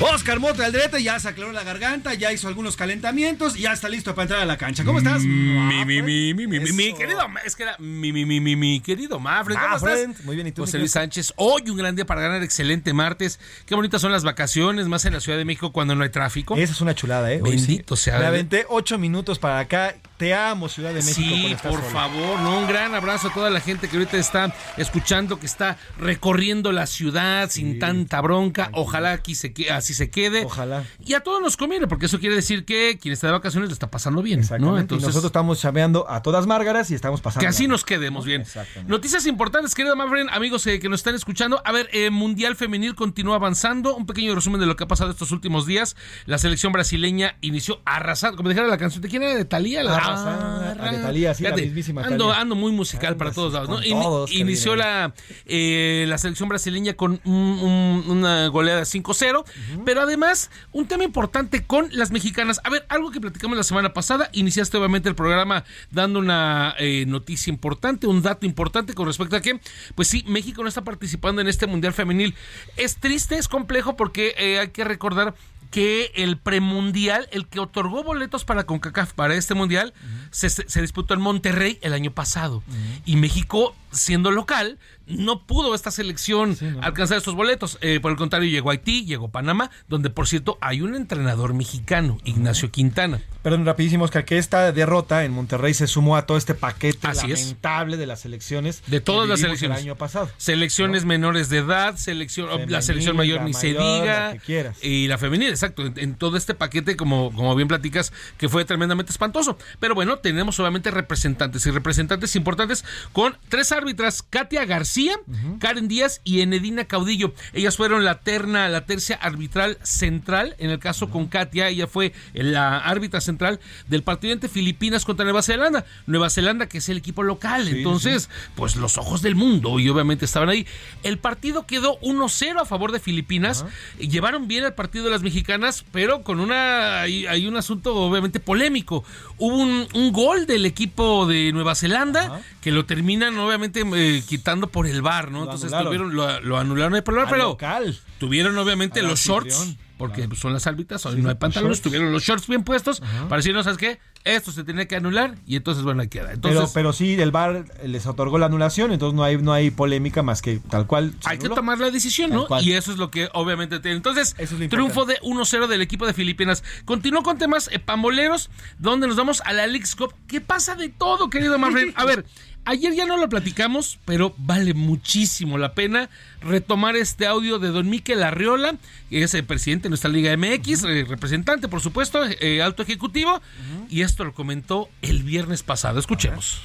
Oscar 0.00 0.38
Mota 0.38 0.64
Aldrete 0.64 1.02
ya 1.02 1.18
se 1.18 1.28
aclaró 1.28 1.50
la 1.50 1.64
garganta, 1.64 2.14
ya 2.14 2.32
hizo 2.32 2.46
algunos 2.46 2.76
calentamientos 2.76 3.56
y 3.56 3.62
ya 3.62 3.72
está 3.72 3.88
listo 3.88 4.14
para 4.14 4.24
entrar 4.24 4.40
a 4.42 4.46
la 4.46 4.56
cancha. 4.56 4.84
¿Cómo 4.84 4.98
estás? 4.98 5.22
Mi, 5.22 5.84
mi, 5.84 6.02
mi, 6.02 6.34
mi, 6.34 6.46
mi, 6.46 6.60
mi, 6.60 6.94
querido, 6.94 7.20
es 7.44 7.56
que 7.56 7.64
era 7.64 7.74
mi, 7.80 8.12
mi, 8.12 8.24
mi, 8.24 8.40
mi, 8.40 8.54
mi 8.54 8.80
querido 8.80 9.18
Mafred. 9.18 9.56
¿Cómo 9.56 9.76
estás? 9.76 10.24
Muy 10.24 10.36
bien, 10.36 10.46
¿y 10.46 10.52
tú? 10.52 10.62
José 10.62 10.78
Luis 10.78 10.92
Sánchez, 10.92 11.32
hoy 11.34 11.68
un 11.68 11.76
gran 11.76 11.96
día 11.96 12.06
para 12.06 12.20
ganar, 12.20 12.44
excelente 12.44 12.92
martes. 12.92 13.40
Qué 13.66 13.74
bonitas 13.74 14.00
son 14.00 14.12
las 14.12 14.22
vacaciones, 14.22 14.86
más 14.86 15.04
en 15.04 15.14
la 15.14 15.20
Ciudad 15.20 15.36
de 15.36 15.44
México 15.44 15.72
cuando 15.72 15.96
no 15.96 16.04
hay 16.04 16.10
tráfico. 16.10 16.56
Esa 16.56 16.72
es 16.72 16.80
una 16.80 16.94
chulada, 16.94 17.32
¿eh? 17.32 17.40
Bendito 17.42 17.96
sea. 17.96 18.20
Me 18.20 18.26
aventé 18.26 18.66
ocho 18.68 18.98
minutos 18.98 19.40
para 19.40 19.58
acá. 19.58 19.96
Te 20.18 20.34
amo, 20.34 20.68
Ciudad 20.68 20.92
de 20.92 20.96
México. 20.96 21.20
Sí, 21.22 21.56
por, 21.62 21.80
favor, 21.80 22.40
¿no? 22.40 22.58
un 22.58 22.66
gran 22.66 22.92
abrazo 22.92 23.28
a 23.28 23.32
toda 23.32 23.50
la 23.50 23.60
gente 23.60 23.88
que 23.88 23.96
ahorita 23.96 24.16
está 24.16 24.52
escuchando, 24.76 25.38
que 25.38 25.46
está 25.46 25.78
recorriendo 25.96 26.72
la 26.72 26.88
ciudad 26.88 27.48
sin 27.50 27.78
tanta 27.78 28.20
bronca. 28.20 28.68
Ojalá 28.72 29.12
aquí 29.12 29.36
se, 29.36 29.54
así 29.70 29.94
se 29.94 30.10
quede. 30.10 30.44
Ojalá. 30.44 30.82
Y 31.04 31.14
a 31.14 31.20
todos 31.20 31.40
nos 31.40 31.56
conviene, 31.56 31.86
porque 31.86 32.06
eso 32.06 32.18
quiere 32.18 32.34
decir 32.34 32.64
que 32.64 32.98
quien 33.00 33.12
está 33.12 33.28
de 33.28 33.34
vacaciones 33.34 33.68
lo 33.68 33.72
está 33.72 33.92
pasando 33.92 34.20
bien. 34.20 34.40
Exactamente. 34.40 34.72
¿no? 34.72 34.80
Entonces, 34.80 35.04
y 35.04 35.06
nosotros 35.06 35.28
estamos 35.28 35.60
chameando 35.60 36.10
a 36.10 36.20
todas 36.20 36.48
márgaras 36.48 36.90
y 36.90 36.96
estamos 36.96 37.20
pasando. 37.20 37.42
Que 37.42 37.46
así 37.46 37.68
nos 37.68 37.84
quedemos 37.84 38.24
bien. 38.24 38.44
Noticias 38.88 39.24
importantes, 39.24 39.76
querido 39.76 39.94
Mafren, 39.94 40.28
amigos 40.30 40.66
eh, 40.66 40.80
que 40.80 40.88
nos 40.88 40.98
están 40.98 41.14
escuchando. 41.14 41.62
A 41.64 41.70
ver, 41.70 41.88
eh, 41.92 42.10
Mundial 42.10 42.56
Femenil 42.56 42.96
continúa 42.96 43.36
avanzando. 43.36 43.94
Un 43.94 44.06
pequeño 44.06 44.34
resumen 44.34 44.60
de 44.60 44.66
lo 44.66 44.74
que 44.74 44.82
ha 44.82 44.88
pasado 44.88 45.12
estos 45.12 45.30
últimos 45.30 45.64
días. 45.64 45.94
La 46.26 46.38
selección 46.38 46.72
brasileña 46.72 47.36
inició 47.40 47.82
arrasando. 47.84 48.36
Como 48.36 48.48
dijera 48.48 48.66
la 48.66 48.78
canción, 48.78 49.00
¿de 49.00 49.08
quién 49.08 49.22
era? 49.22 49.36
¿De 49.36 49.44
Talía? 49.44 49.84
La 49.84 50.07
ah, 50.16 50.90
de 50.90 50.98
Talía, 50.98 51.34
sí, 51.34 51.42
Fíjate, 51.42 51.60
la 51.60 51.66
mismísima 51.66 52.02
ando, 52.02 52.32
ando 52.32 52.54
muy 52.54 52.72
musical 52.72 53.16
para 53.16 53.32
todos 53.32 53.52
lados. 53.52 53.68
¿no? 53.68 53.82
In, 53.82 53.98
inició 54.30 54.76
la, 54.76 55.14
eh, 55.46 56.04
la 56.08 56.18
selección 56.18 56.48
brasileña 56.48 56.94
con 56.94 57.20
un, 57.24 57.32
un, 57.32 58.04
una 58.08 58.48
goleada 58.48 58.82
5-0. 58.82 59.38
Uh 59.38 59.44
-huh. 59.44 59.82
Pero 59.84 60.00
además, 60.02 60.50
un 60.72 60.86
tema 60.86 61.04
importante 61.04 61.64
con 61.64 61.88
las 61.92 62.10
mexicanas. 62.10 62.60
A 62.64 62.70
ver, 62.70 62.86
algo 62.88 63.10
que 63.10 63.20
platicamos 63.20 63.56
la 63.56 63.64
semana 63.64 63.92
pasada. 63.92 64.30
Iniciaste 64.32 64.76
obviamente 64.76 65.08
el 65.08 65.14
programa 65.14 65.64
dando 65.90 66.18
una 66.18 66.74
eh, 66.78 67.04
noticia 67.06 67.50
importante, 67.50 68.06
un 68.06 68.22
dato 68.22 68.46
importante 68.46 68.94
con 68.94 69.06
respecto 69.06 69.36
a 69.36 69.40
que, 69.40 69.60
pues 69.94 70.08
sí, 70.08 70.24
México 70.26 70.62
no 70.62 70.68
está 70.68 70.82
participando 70.82 71.40
en 71.40 71.48
este 71.48 71.66
Mundial 71.66 71.92
Femenil. 71.92 72.34
Es 72.76 72.96
triste, 72.96 73.36
es 73.38 73.48
complejo 73.48 73.96
porque 73.96 74.34
eh, 74.38 74.58
hay 74.58 74.68
que 74.68 74.84
recordar 74.84 75.34
que 75.70 76.12
el 76.14 76.38
premundial, 76.38 77.28
el 77.30 77.46
que 77.46 77.60
otorgó 77.60 78.02
boletos 78.02 78.44
para 78.44 78.64
CONCACAF 78.64 79.12
para 79.12 79.34
este 79.34 79.54
mundial, 79.54 79.92
uh 79.94 80.06
-huh. 80.06 80.28
se, 80.30 80.50
se, 80.50 80.80
disputó 80.80 81.14
en 81.14 81.20
Monterrey 81.20 81.78
el 81.82 81.92
año 81.92 82.10
pasado. 82.10 82.58
Uh 82.66 82.72
-huh. 82.72 83.02
Y 83.04 83.16
México, 83.16 83.76
siendo 83.92 84.30
local, 84.30 84.78
no 85.08 85.46
pudo 85.46 85.74
esta 85.74 85.90
selección 85.90 86.56
sí, 86.56 86.66
no. 86.66 86.82
alcanzar 86.82 87.18
estos 87.18 87.34
boletos. 87.34 87.78
Eh, 87.80 88.00
por 88.00 88.10
el 88.10 88.16
contrario, 88.16 88.48
llegó 88.48 88.70
Haití, 88.70 89.04
llegó 89.04 89.28
Panamá, 89.28 89.70
donde 89.88 90.10
por 90.10 90.28
cierto 90.28 90.58
hay 90.60 90.80
un 90.80 90.94
entrenador 90.94 91.54
mexicano, 91.54 92.18
Ignacio 92.24 92.70
Quintana. 92.70 93.20
Perdón, 93.42 93.64
rapidísimo, 93.64 94.04
Oscar, 94.04 94.24
que 94.24 94.38
esta 94.38 94.72
derrota 94.72 95.24
en 95.24 95.32
Monterrey 95.32 95.72
se 95.72 95.86
sumó 95.86 96.16
a 96.16 96.26
todo 96.26 96.36
este 96.36 96.54
paquete 96.54 97.06
Así 97.06 97.28
lamentable 97.28 97.94
es. 97.94 98.00
de 98.00 98.06
las 98.06 98.20
selecciones. 98.20 98.82
De 98.86 99.00
todas 99.00 99.28
las 99.28 99.40
selecciones. 99.40 99.78
El 99.78 99.84
año 99.84 99.96
pasado. 99.96 100.30
Selecciones 100.36 101.02
¿no? 101.02 101.08
menores 101.08 101.48
de 101.48 101.58
edad, 101.58 101.96
selección, 101.96 102.48
Femenil, 102.48 102.72
la 102.72 102.82
selección 102.82 103.16
mayor 103.16 103.42
ni 103.42 103.52
mayor, 103.52 103.60
se 103.60 103.66
diga. 103.68 104.36
La 104.46 104.74
y 104.82 105.08
la 105.08 105.18
femenil, 105.18 105.48
exacto. 105.48 105.86
En, 105.86 105.94
en, 105.96 106.14
todo 106.14 106.36
este 106.36 106.54
paquete, 106.54 106.96
como, 106.96 107.32
como 107.32 107.54
bien 107.54 107.68
platicas, 107.68 108.12
que 108.36 108.48
fue 108.48 108.64
tremendamente 108.64 109.12
espantoso. 109.12 109.56
Pero 109.78 109.94
bueno, 109.94 110.18
tenemos 110.18 110.58
obviamente 110.60 110.90
representantes 110.90 111.64
y 111.66 111.70
representantes 111.70 112.34
importantes 112.36 112.84
con 113.12 113.36
tres 113.48 113.72
árbitras, 113.72 114.22
Katia 114.22 114.64
García, 114.64 114.97
uh 115.06 115.32
-huh. 115.32 115.58
Karen 115.58 115.88
Díaz 115.88 116.20
y 116.24 116.40
Enedina 116.40 116.84
Caudillo. 116.84 117.34
Ellas 117.52 117.76
fueron 117.76 118.04
la 118.04 118.20
terna, 118.20 118.68
la 118.68 118.86
tercia 118.86 119.16
arbitral 119.16 119.78
central. 119.82 120.56
En 120.58 120.70
el 120.70 120.78
caso 120.78 121.04
uh 121.04 121.08
-huh. 121.08 121.12
con 121.12 121.26
Katia, 121.28 121.68
ella 121.68 121.86
fue 121.86 122.12
la 122.32 122.78
árbitra 122.78 123.20
central 123.20 123.60
del 123.88 124.02
partido 124.02 124.32
entre 124.32 124.48
Filipinas 124.48 125.04
contra 125.04 125.24
Nueva 125.24 125.42
Zelanda. 125.42 125.84
Nueva 126.06 126.30
Zelanda, 126.30 126.68
que 126.68 126.78
es 126.78 126.88
el 126.88 126.96
equipo 126.96 127.22
local. 127.22 127.66
Sí, 127.66 127.78
Entonces, 127.78 128.24
sí. 128.24 128.50
pues 128.54 128.76
los 128.76 128.98
ojos 128.98 129.22
del 129.22 129.34
mundo, 129.34 129.78
y 129.78 129.88
obviamente 129.88 130.24
estaban 130.24 130.48
ahí. 130.48 130.66
El 131.02 131.18
partido 131.18 131.66
quedó 131.66 131.98
1-0 132.00 132.60
a 132.60 132.64
favor 132.64 132.92
de 132.92 133.00
Filipinas. 133.00 133.62
Uh 133.62 133.66
-huh. 133.66 134.08
Llevaron 134.08 134.48
bien 134.48 134.64
el 134.64 134.72
partido 134.72 135.04
de 135.04 135.10
las 135.10 135.22
mexicanas, 135.22 135.84
pero 135.92 136.22
con 136.22 136.40
una. 136.40 137.02
Hay, 137.02 137.26
hay 137.26 137.46
un 137.46 137.56
asunto 137.56 137.94
obviamente 137.94 138.40
polémico. 138.40 139.04
Hubo 139.36 139.56
un, 139.56 139.86
un, 139.94 140.12
gol 140.12 140.46
del 140.46 140.66
equipo 140.66 141.26
de 141.26 141.52
Nueva 141.52 141.74
Zelanda 141.74 142.40
que 142.60 142.72
lo 142.72 142.86
terminan, 142.86 143.38
obviamente, 143.38 143.84
eh, 143.94 144.22
quitando 144.26 144.66
por 144.66 144.86
el 144.90 145.02
bar, 145.02 145.30
¿no? 145.30 145.38
Lo 145.38 145.44
Entonces 145.44 145.72
anularon. 145.72 146.08
tuvieron, 146.10 146.14
lo, 146.16 146.40
lo 146.40 146.58
anularon 146.58 147.02
por 147.02 147.14
el 147.14 147.20
bar, 147.20 147.28
pero 147.30 147.44
local. 147.44 147.98
Tuvieron 148.18 148.56
obviamente 148.58 149.02
los 149.02 149.20
shorts 149.20 149.76
porque 149.98 150.22
claro. 150.22 150.36
son 150.36 150.52
las 150.52 150.66
árbitras, 150.68 151.04
hoy 151.06 151.16
sí, 151.16 151.22
no 151.22 151.28
hay 151.28 151.34
pantalones, 151.34 151.82
tuvieron 151.82 152.12
los 152.12 152.22
shorts 152.22 152.46
bien 152.46 152.62
puestos 152.62 153.02
Ajá. 153.02 153.28
para 153.28 153.38
decir, 153.38 153.52
no 153.52 153.64
sabes 153.64 153.78
qué, 153.78 153.98
esto 154.24 154.52
se 154.52 154.62
tenía 154.62 154.86
que 154.86 154.94
anular 154.94 155.34
y 155.44 155.56
entonces 155.56 155.82
bueno, 155.82 156.02
ahí 156.02 156.08
queda. 156.08 156.32
Entonces, 156.32 156.60
pero, 156.60 156.72
pero 156.72 156.92
sí, 156.92 157.14
el 157.14 157.32
VAR 157.32 157.64
les 157.84 158.06
otorgó 158.06 158.38
la 158.38 158.46
anulación, 158.46 158.92
entonces 158.92 159.16
no 159.16 159.24
hay, 159.24 159.38
no 159.38 159.52
hay 159.52 159.72
polémica 159.72 160.22
más 160.22 160.40
que 160.40 160.58
tal 160.58 160.86
cual. 160.86 161.14
Hay 161.24 161.38
que 161.38 161.48
tomar 161.48 161.78
la 161.78 161.90
decisión, 161.90 162.30
¿no? 162.30 162.46
Y 162.60 162.72
eso 162.72 162.92
es 162.92 162.98
lo 162.98 163.10
que 163.10 163.28
obviamente 163.32 163.80
tiene. 163.80 163.96
Entonces, 163.96 164.36
es 164.38 164.50
triunfo 164.68 165.04
de 165.04 165.18
1-0 165.20 165.66
del 165.66 165.82
equipo 165.82 166.06
de 166.06 166.14
Filipinas. 166.14 166.62
Continuó 166.84 167.24
con 167.24 167.38
temas 167.38 167.68
eh, 167.72 167.80
pamboleros, 167.80 168.50
donde 168.78 169.08
nos 169.08 169.16
vamos 169.16 169.42
a 169.44 169.52
la 169.52 169.66
Leagues 169.66 169.96
Cup. 169.96 170.14
¿Qué 170.28 170.40
pasa 170.40 170.76
de 170.76 170.90
todo, 170.90 171.28
querido 171.28 171.58
Marlene? 171.58 171.92
A 171.96 172.04
ver, 172.04 172.24
Ayer 172.68 172.94
ya 172.94 173.06
no 173.06 173.16
lo 173.16 173.30
platicamos, 173.30 173.98
pero 174.04 174.34
vale 174.36 174.74
muchísimo 174.74 175.56
la 175.56 175.72
pena 175.72 176.10
retomar 176.40 176.96
este 176.96 177.26
audio 177.26 177.58
de 177.58 177.68
don 177.68 177.88
Miquel 177.88 178.22
Arriola, 178.22 178.76
que 179.10 179.22
es 179.22 179.34
el 179.34 179.44
presidente 179.44 179.84
de 179.84 179.88
nuestra 179.90 180.10
Liga 180.10 180.36
MX, 180.36 180.84
uh 180.84 180.88
-huh. 180.88 181.06
representante, 181.06 181.68
por 181.68 181.80
supuesto, 181.80 182.20
eh, 182.24 182.62
alto 182.62 182.82
ejecutivo, 182.82 183.34
uh 183.34 183.38
-huh. 183.38 183.86
y 183.88 184.02
esto 184.02 184.24
lo 184.24 184.34
comentó 184.34 184.88
el 185.02 185.22
viernes 185.22 185.62
pasado. 185.62 185.98
Escuchemos 185.98 186.60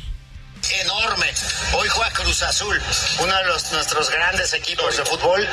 enorme. 0.72 1.32
Hoy 1.74 1.88
juega 1.90 2.12
Cruz 2.12 2.42
Azul, 2.44 2.80
uno 3.20 3.36
de 3.36 3.46
los, 3.46 3.72
nuestros 3.72 4.10
grandes 4.10 4.54
equipos 4.54 4.98
de 4.98 5.06
fútbol. 5.06 5.48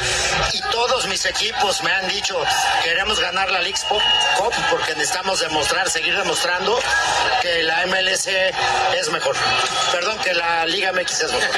Y 0.53 0.61
todos 0.71 1.07
mis 1.09 1.25
equipos 1.27 1.83
me 1.83 1.93
han 1.93 2.09
dicho, 2.09 2.37
queremos 2.85 3.19
ganar 3.21 3.51
la 3.51 3.61
League 3.61 3.79
Cup 3.89 4.53
porque 4.71 4.95
necesitamos 4.95 5.41
demostrar, 5.41 5.91
seguir 5.91 6.17
demostrando 6.17 6.79
que 7.43 7.63
la 7.63 7.87
MLS 7.87 8.27
es 8.27 9.11
mejor. 9.11 9.37
Perdón, 9.93 10.19
que 10.23 10.35
la 10.35 10.67
Liga 10.67 10.93
MX 10.93 11.21
es 11.21 11.33
mejor. 11.33 11.51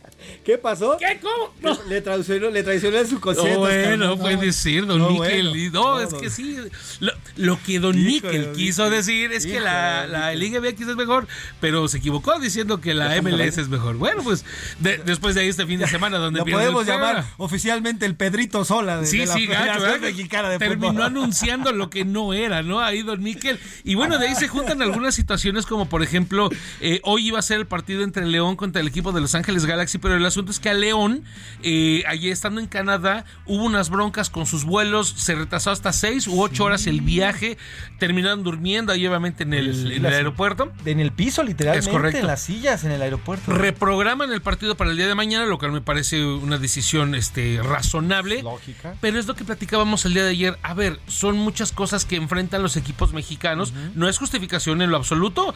¿Qué 0.44 0.58
pasó? 0.58 0.96
¿Qué? 0.98 1.20
¿Cómo? 1.20 1.80
Le, 1.88 2.00
traicionó, 2.02 2.50
le 2.50 2.62
traicionó 2.62 3.04
su 3.06 3.18
coseta. 3.18 3.48
No, 3.48 3.60
bueno, 3.60 4.18
puede 4.18 4.36
decir, 4.36 4.86
don 4.86 4.98
no, 4.98 5.08
no, 5.72 6.00
es 6.00 6.14
que 6.14 6.28
sí. 6.28 6.56
Lo, 7.36 7.58
que 7.62 7.80
don 7.80 7.96
Níquel 7.96 8.52
quiso 8.52 8.90
decir 8.90 9.32
es 9.32 9.46
que 9.46 9.60
la, 9.60 10.06
la 10.06 10.34
Liga 10.34 10.60
MX 10.60 10.88
es 10.88 10.96
mejor, 10.96 11.26
pero 11.60 11.88
se 11.88 11.98
equivocó 11.98 12.38
diciendo 12.38 12.80
que 12.80 12.92
la 12.92 13.20
MLS 13.22 13.58
es 13.58 13.68
mejor. 13.68 13.96
Bueno, 13.96 14.22
pues 14.22 14.44
después 14.80 15.34
de 15.34 15.42
ahí 15.42 15.48
este 15.48 15.66
fin 15.66 15.78
de 15.78 15.86
semana 15.86 16.18
donde 16.18 16.40
Lo 16.40 16.46
podemos 16.46 16.86
llamar 16.86 17.24
oficialmente 17.38 18.04
el 18.04 18.14
Pedrito 18.14 18.64
Sola 18.64 18.98
de, 18.98 19.06
sí, 19.06 19.24
la 19.24 19.34
sí, 19.34 19.46
gacho, 19.46 19.82
de 19.82 20.58
Terminó 20.58 21.04
anunciando 21.04 21.72
lo 21.72 21.88
que 21.88 22.04
no 22.04 22.34
era, 22.34 22.62
¿no? 22.62 22.80
Ahí 22.80 23.02
don 23.02 23.22
Níquel. 23.22 23.58
Y 23.82 23.94
bueno, 23.94 24.18
de 24.18 24.28
ahí 24.28 24.34
se 24.34 24.48
juntan 24.48 24.82
algunas 24.82 25.14
situaciones 25.14 25.64
como 25.64 25.88
por 25.88 26.02
ejemplo, 26.02 26.50
eh, 26.80 27.00
hoy 27.02 27.28
iba 27.28 27.38
a 27.38 27.42
ser 27.42 27.60
el 27.60 27.66
partido 27.66 28.02
entre 28.02 28.26
León 28.26 28.56
contra 28.56 28.82
el 28.82 28.88
equipo 28.88 29.12
de 29.12 29.20
Los 29.20 29.34
Ángeles 29.34 29.64
Galaxy, 29.64 29.98
pero 29.98 30.16
el 30.16 30.24
asunto 30.34 30.50
es 30.50 30.58
que 30.58 30.68
a 30.68 30.74
León, 30.74 31.24
eh, 31.62 32.02
allí 32.06 32.30
estando 32.30 32.60
en 32.60 32.66
Canadá, 32.66 33.24
hubo 33.46 33.64
unas 33.64 33.88
broncas 33.88 34.30
con 34.30 34.46
sus 34.46 34.64
vuelos, 34.64 35.14
se 35.16 35.34
retrasó 35.34 35.70
hasta 35.70 35.92
seis 35.92 36.26
u 36.26 36.42
ocho 36.42 36.64
horas 36.64 36.86
el 36.86 37.00
viaje, 37.00 37.56
terminaron 37.98 38.42
durmiendo 38.42 38.92
ahí 38.92 39.06
obviamente 39.06 39.44
en 39.44 39.54
el, 39.54 40.04
aeropuerto. 40.04 40.72
En 40.84 41.00
el 41.00 41.12
piso, 41.12 41.42
literalmente, 41.42 41.88
es 41.88 41.92
correcto. 41.92 42.18
en 42.18 42.26
las 42.26 42.42
sillas 42.42 42.84
en 42.84 42.90
el 42.90 43.02
aeropuerto. 43.02 43.52
Reprograman 43.52 44.32
el 44.32 44.42
partido 44.42 44.76
para 44.76 44.90
el 44.90 44.96
día 44.96 45.06
de 45.06 45.14
mañana, 45.14 45.46
lo 45.46 45.58
cual 45.58 45.72
me 45.72 45.80
parece 45.80 46.24
una 46.24 46.58
decisión 46.58 47.14
este, 47.14 47.60
razonable. 47.62 48.42
Lógica. 48.42 48.94
Pero 49.00 49.18
es 49.18 49.26
lo 49.26 49.34
que 49.34 49.44
platicábamos 49.44 50.04
el 50.04 50.14
día 50.14 50.24
de 50.24 50.30
ayer. 50.30 50.58
A 50.62 50.74
ver, 50.74 50.98
son 51.06 51.36
muchas 51.36 51.72
cosas 51.72 52.04
que 52.04 52.16
enfrentan 52.16 52.62
los 52.62 52.76
equipos 52.76 53.12
mexicanos. 53.12 53.72
No 53.94 54.08
es 54.08 54.18
justificación 54.18 54.82
en 54.82 54.90
lo 54.90 54.96
absoluto. 54.96 55.54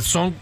Son 0.00 0.34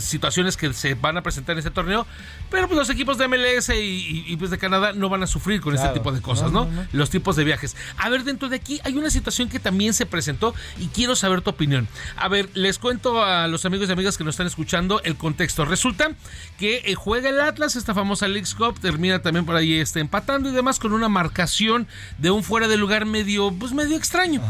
situaciones 0.00 0.56
que 0.56 0.72
se 0.72 0.94
van 0.94 1.16
a 1.16 1.22
presentar 1.22 1.54
en 1.54 1.58
este 1.58 1.70
torneo, 1.70 2.06
pero 2.50 2.66
pues 2.66 2.77
los 2.78 2.90
equipos 2.90 3.18
de 3.18 3.28
MLS 3.28 3.70
y, 3.74 4.36
pues 4.38 4.50
de 4.50 4.58
Canadá 4.58 4.92
no 4.92 5.08
van 5.08 5.22
a 5.22 5.26
sufrir 5.26 5.60
con 5.60 5.74
este 5.74 5.88
tipo 5.88 6.12
de 6.12 6.20
cosas, 6.20 6.52
¿no? 6.52 6.68
Los 6.92 7.10
tipos 7.10 7.36
de 7.36 7.44
viajes. 7.44 7.76
A 7.96 8.08
ver, 8.08 8.24
dentro 8.24 8.48
de 8.48 8.56
aquí 8.56 8.80
hay 8.84 8.94
una 8.94 9.10
situación 9.10 9.48
que 9.48 9.58
también 9.58 9.92
se 9.94 10.06
presentó 10.06 10.54
y 10.78 10.86
quiero 10.88 11.16
saber 11.16 11.42
tu 11.42 11.50
opinión. 11.50 11.88
A 12.16 12.28
ver, 12.28 12.48
les 12.54 12.78
cuento 12.78 13.22
a 13.22 13.48
los 13.48 13.64
amigos 13.64 13.88
y 13.88 13.92
amigas 13.92 14.16
que 14.16 14.24
nos 14.24 14.34
están 14.34 14.46
escuchando 14.46 15.00
el 15.02 15.16
contexto. 15.16 15.64
Resulta 15.64 16.10
que 16.58 16.82
eh, 16.84 16.94
juega 16.94 17.28
el 17.28 17.40
Atlas, 17.40 17.76
esta 17.76 17.94
famosa 17.94 18.28
League 18.28 18.48
Cup, 18.56 18.80
termina 18.80 19.20
también 19.20 19.44
por 19.44 19.56
ahí 19.56 19.74
este, 19.74 20.00
empatando 20.00 20.48
y 20.48 20.52
demás 20.52 20.78
con 20.78 20.92
una 20.92 21.08
marcación 21.08 21.86
de 22.18 22.30
un 22.30 22.42
fuera 22.42 22.68
de 22.68 22.76
lugar 22.76 23.06
medio, 23.06 23.52
pues 23.52 23.72
medio 23.72 23.96
extraño. 23.96 24.42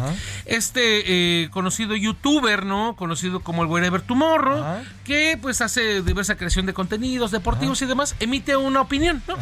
Este 0.45 1.43
eh, 1.43 1.51
conocido 1.51 1.97
youtuber, 1.97 2.65
¿no? 2.65 2.97
Conocido 2.97 3.41
como 3.41 3.63
el 3.63 3.69
Wherever 3.69 4.01
Tomorrow, 4.01 4.83
que 5.05 5.39
pues 5.41 5.61
hace 5.61 6.03
diversa 6.03 6.37
creación 6.37 6.67
de 6.67 6.75
contenidos 6.75 7.31
deportivos 7.31 7.81
y 7.83 7.87
demás, 7.87 8.15
emite 8.21 8.57
una 8.57 8.81
opinión, 8.81 9.23
¿no? 9.27 9.37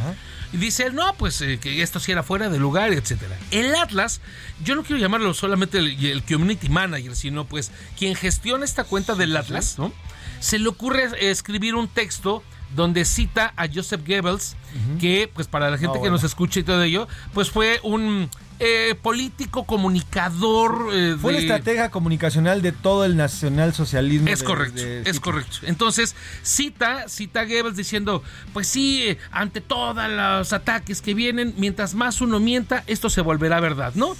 Y 0.52 0.58
dice 0.58 0.84
él, 0.84 0.94
no, 0.94 1.12
pues 1.14 1.40
eh, 1.40 1.58
que 1.58 1.82
esto 1.82 1.98
sí 1.98 2.12
era 2.12 2.22
fuera 2.22 2.48
de 2.48 2.58
lugar, 2.58 2.92
etcétera. 2.92 3.36
El 3.50 3.74
Atlas, 3.74 4.20
yo 4.62 4.74
no 4.74 4.84
quiero 4.84 5.00
llamarlo 5.00 5.34
solamente 5.34 5.78
el, 5.78 6.22
community 6.22 6.68
manager, 6.68 7.16
sino 7.16 7.46
pues 7.46 7.72
quien 7.98 8.14
gestiona 8.14 8.64
esta 8.64 8.84
cuenta 8.84 9.14
del 9.14 9.36
Atlas, 9.36 9.78
¿no? 9.78 9.92
Se 10.40 10.58
le 10.58 10.68
ocurre 10.68 11.08
escribir 11.30 11.74
un 11.74 11.88
texto 11.88 12.42
donde 12.74 13.05
cita 13.05 13.52
a 13.56 13.66
Joseph 13.72 14.02
Goebbels, 14.06 14.56
que 15.01 15.30
pues 15.32 15.47
para 15.47 15.70
la 15.70 15.78
gente 15.78 16.01
que 16.02 16.10
nos 16.10 16.24
escucha 16.24 16.60
y 16.60 16.62
todo 16.62 16.82
ello, 16.82 17.09
pues 17.32 17.51
fue 17.51 17.80
un 17.82 18.28
eh, 18.59 18.94
político, 19.02 19.64
comunicador. 19.64 20.88
Eh, 20.93 21.16
Fue 21.20 21.34
la 21.34 21.40
estratega 21.40 21.90
comunicacional 21.90 22.62
de 22.62 22.72
todo 22.72 23.05
el 23.05 23.16
nacionalsocialismo. 23.16 24.28
Es 24.28 24.43
correcto, 24.43 24.80
es 24.80 25.20
correcto. 25.20 25.59
Entonces, 25.64 26.14
cita, 26.43 27.06
cita 27.09 27.40
a 27.40 27.44
Goebbels 27.44 27.76
diciendo, 27.76 28.22
pues 28.55 28.66
sí, 28.66 29.02
eh, 29.09 29.18
ante 29.30 29.60
todos 29.60 29.97
los 30.10 30.52
ataques 30.55 31.02
que 31.02 31.12
vienen, 31.12 31.55
mientras 31.59 31.94
más 31.94 32.22
uno 32.22 32.40
mienta, 32.40 32.82
esto 32.86 33.10
se 33.10 33.20
volverá 33.20 33.60
verdad, 33.60 33.93
¿no? 33.94 34.16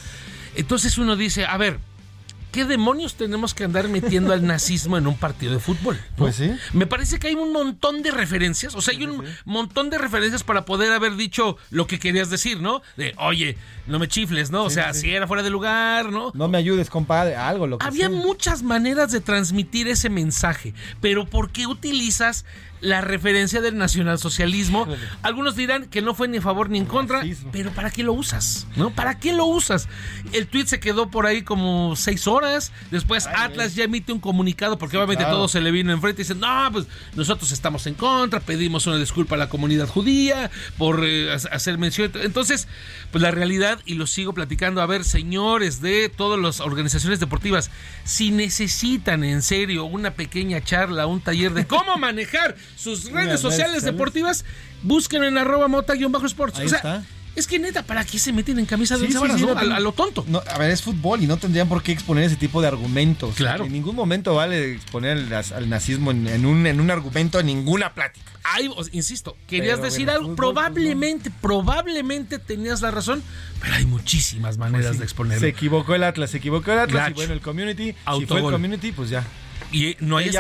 Entonces 0.55 0.99
uno 0.99 1.17
dice, 1.17 1.47
a 1.47 1.57
ver, 1.57 1.79
qué 2.57 2.65
demonios 2.65 3.17
tenemos 3.17 3.53
que 3.53 3.65
andar 3.65 3.87
metiendo 3.91 4.33
al 4.33 4.47
nazismo 4.47 4.97
en 4.97 5.07
un 5.07 5.15
partido 5.15 5.53
de 5.53 5.59
fútbol? 5.59 6.01
Pues 6.17 6.37
sí. 6.37 6.51
Me 6.73 6.87
parece 6.87 7.19
que 7.19 7.29
hay 7.29 7.35
un 7.35 7.53
montón 7.53 8.03
de 8.03 8.11
referencias, 8.11 8.75
o 8.75 8.81
sea, 8.81 8.95
hay 8.95 9.05
un 9.05 9.23
montón 9.45 9.91
de 9.91 9.99
referencias 9.99 10.43
para 10.43 10.65
poder 10.65 10.91
haber 10.91 11.17
dicho 11.17 11.59
lo 11.69 11.87
que 11.87 11.99
querías 11.99 12.31
decir, 12.31 12.63
¿no? 12.63 12.81
De, 12.97 13.15
oye, 13.19 13.59
no 13.87 13.99
me 13.99 14.09
chifles, 14.09 14.51
¿no? 14.51 14.65
o 14.65 14.71
sea, 14.71 14.95
si 14.95 15.11
era 15.11 15.27
fuera 15.27 15.43
de 15.43 15.51
lugar, 15.51 16.11
¿no? 16.11 16.33
No 16.35 16.49
me 16.49 16.57
ayudes, 16.57 16.89
compadre, 16.89 17.37
algo 17.37 17.67
lo 17.67 17.77
que 17.77 17.87
Había 17.87 18.09
muchas 18.09 18.63
maneras 18.63 19.13
de 19.13 19.21
transmitir 19.21 19.87
ese 19.89 20.09
mensaje, 20.09 20.73
pero 21.03 21.27
¿por 21.27 21.51
qué 21.51 21.67
utilizas 21.67 22.47
la 22.81 23.01
referencia 23.01 23.61
del 23.61 23.77
nacionalsocialismo. 23.77 24.87
Algunos 25.23 25.57
dirán 25.57 25.87
que 25.87 26.03
no 26.03 26.15
fue 26.15 26.29
ni 26.29 26.39
a 26.39 26.43
favor 26.43 26.71
ni 26.71 26.79
en 26.79 26.87
contra, 26.87 27.23
pero 27.53 27.71
¿para 27.71 27.91
qué 27.91 28.03
lo 28.03 28.13
usas? 28.13 28.67
¿No? 28.77 28.91
¿Para 28.91 29.19
qué 29.19 29.33
lo 29.33 29.47
usas? 29.47 29.89
El 30.33 30.47
tweet 30.47 30.67
se 30.67 30.81
quedó 30.81 31.11
por 31.11 31.27
ahí 31.27 31.43
como 31.43 31.97
seis 31.97 32.27
horas. 32.27 32.46
Después 32.91 33.27
Atlas 33.27 33.75
ya 33.75 33.85
emite 33.85 34.13
un 34.13 34.21
comunicado 34.21 34.79
porque 34.79 34.97
obviamente 34.97 35.25
todo 35.25 35.49
se 35.49 35.61
le 35.61 35.71
vino 35.71 35.93
enfrente 35.93 36.23
y 36.23 36.25
dicen, 36.25 36.41
no, 36.41 36.69
pues 36.73 36.87
nosotros 37.15 37.53
estamos 37.53 37.87
en 37.87 37.95
contra, 37.95 38.41
pedimos 38.41 38.87
una 38.87 38.97
disculpa 38.97 39.35
a 39.35 39.39
la 39.39 39.49
comunidad 39.49 39.89
judía 39.89 40.51
por 40.79 41.05
eh, 41.05 41.33
hacer 41.33 41.79
mención. 41.79 42.13
Entonces, 42.23 42.69
pues 43.11 43.23
la 43.23 43.31
realidad, 43.31 43.81
y 43.85 43.95
lo 43.95 44.07
sigo 44.07 44.33
platicando, 44.33 44.81
a 44.81 44.87
ver, 44.87 45.05
señores 45.05 45.81
de 45.81 46.09
todas 46.09 46.39
las 46.41 46.61
organizaciones 46.61 47.21
deportivas, 47.21 47.71
si 48.05 48.31
necesitan 48.31 49.25
en 49.25 49.43
serio 49.43 49.85
una 49.85 50.13
pequeña 50.13 50.63
charla, 50.63 51.07
un 51.07 51.21
taller 51.21 51.53
de 51.55 51.67
cómo 51.67 51.97
manejar 51.99 52.57
sus 52.77 53.11
redes 53.11 53.41
sociales 53.41 53.83
deportivas, 53.83 54.45
busquen 54.83 55.25
en 55.25 55.39
arroba 55.39 55.69
mota-sports. 55.69 56.61
O 56.61 56.69
sea, 56.69 57.05
es 57.37 57.47
que 57.47 57.59
neta, 57.59 57.83
¿para 57.83 58.05
qué 58.05 58.19
se 58.19 58.33
meten 58.33 58.59
en 58.59 58.67
camisa 58.67 58.97
de 58.97 59.07
a, 59.07 59.81
lo 59.81 59.93
tonto. 59.93 60.25
a 60.51 60.59
ver, 60.59 60.71
es 60.71 60.83
fútbol 60.83 61.23
y 61.23 61.27
no 61.27 61.37
tendrían 61.37 61.69
por 61.69 61.83
qué 61.83 61.93
exponer 61.93 62.25
ese 62.25 62.37
tipo 62.37 62.63
de 62.63 62.69
argumentos. 62.69 63.35
Claro. 63.35 63.67
En 63.67 63.73
ningún 63.73 63.95
momento 63.95 64.35
vale 64.35 64.73
exponer 64.73 65.33
al, 65.35 65.69
nazismo 65.69 66.11
en, 66.11 66.47
un, 66.47 66.67
en 66.67 66.81
un 66.81 66.91
argumento, 66.91 67.39
en 67.39 67.47
ninguna 67.47 67.93
plática. 67.93 68.33
Ay, 68.43 68.71
insisto, 68.93 69.37
querías 69.47 69.83
decir 69.83 70.09
algo, 70.09 70.35
probablemente, 70.35 71.31
probablemente 71.31 72.39
tenías 72.39 72.81
la 72.81 72.91
razón, 72.91 73.23
pero 73.61 73.75
hay 73.75 73.85
muchísimas 73.87 74.57
maneras 74.57 74.87
pues 74.89 74.99
de 74.99 75.05
exponerlo. 75.05 75.41
Se 75.41 75.49
equivocó 75.49 75.95
el 75.95 76.05
Atlas, 76.05 76.31
se 76.31 76.39
equivocó 76.39 76.73
el 76.73 76.79
Atlas 76.79 77.11
y 77.11 77.15
bueno, 77.15 77.33
el 77.33 77.41
community, 77.41 77.95
si 78.19 78.27
fue 78.27 78.39
el 78.39 78.45
community, 78.45 78.93
pues 78.93 79.11
ya. 79.11 79.25
Y 79.77 79.97
no 80.01 80.17
hay, 80.17 80.31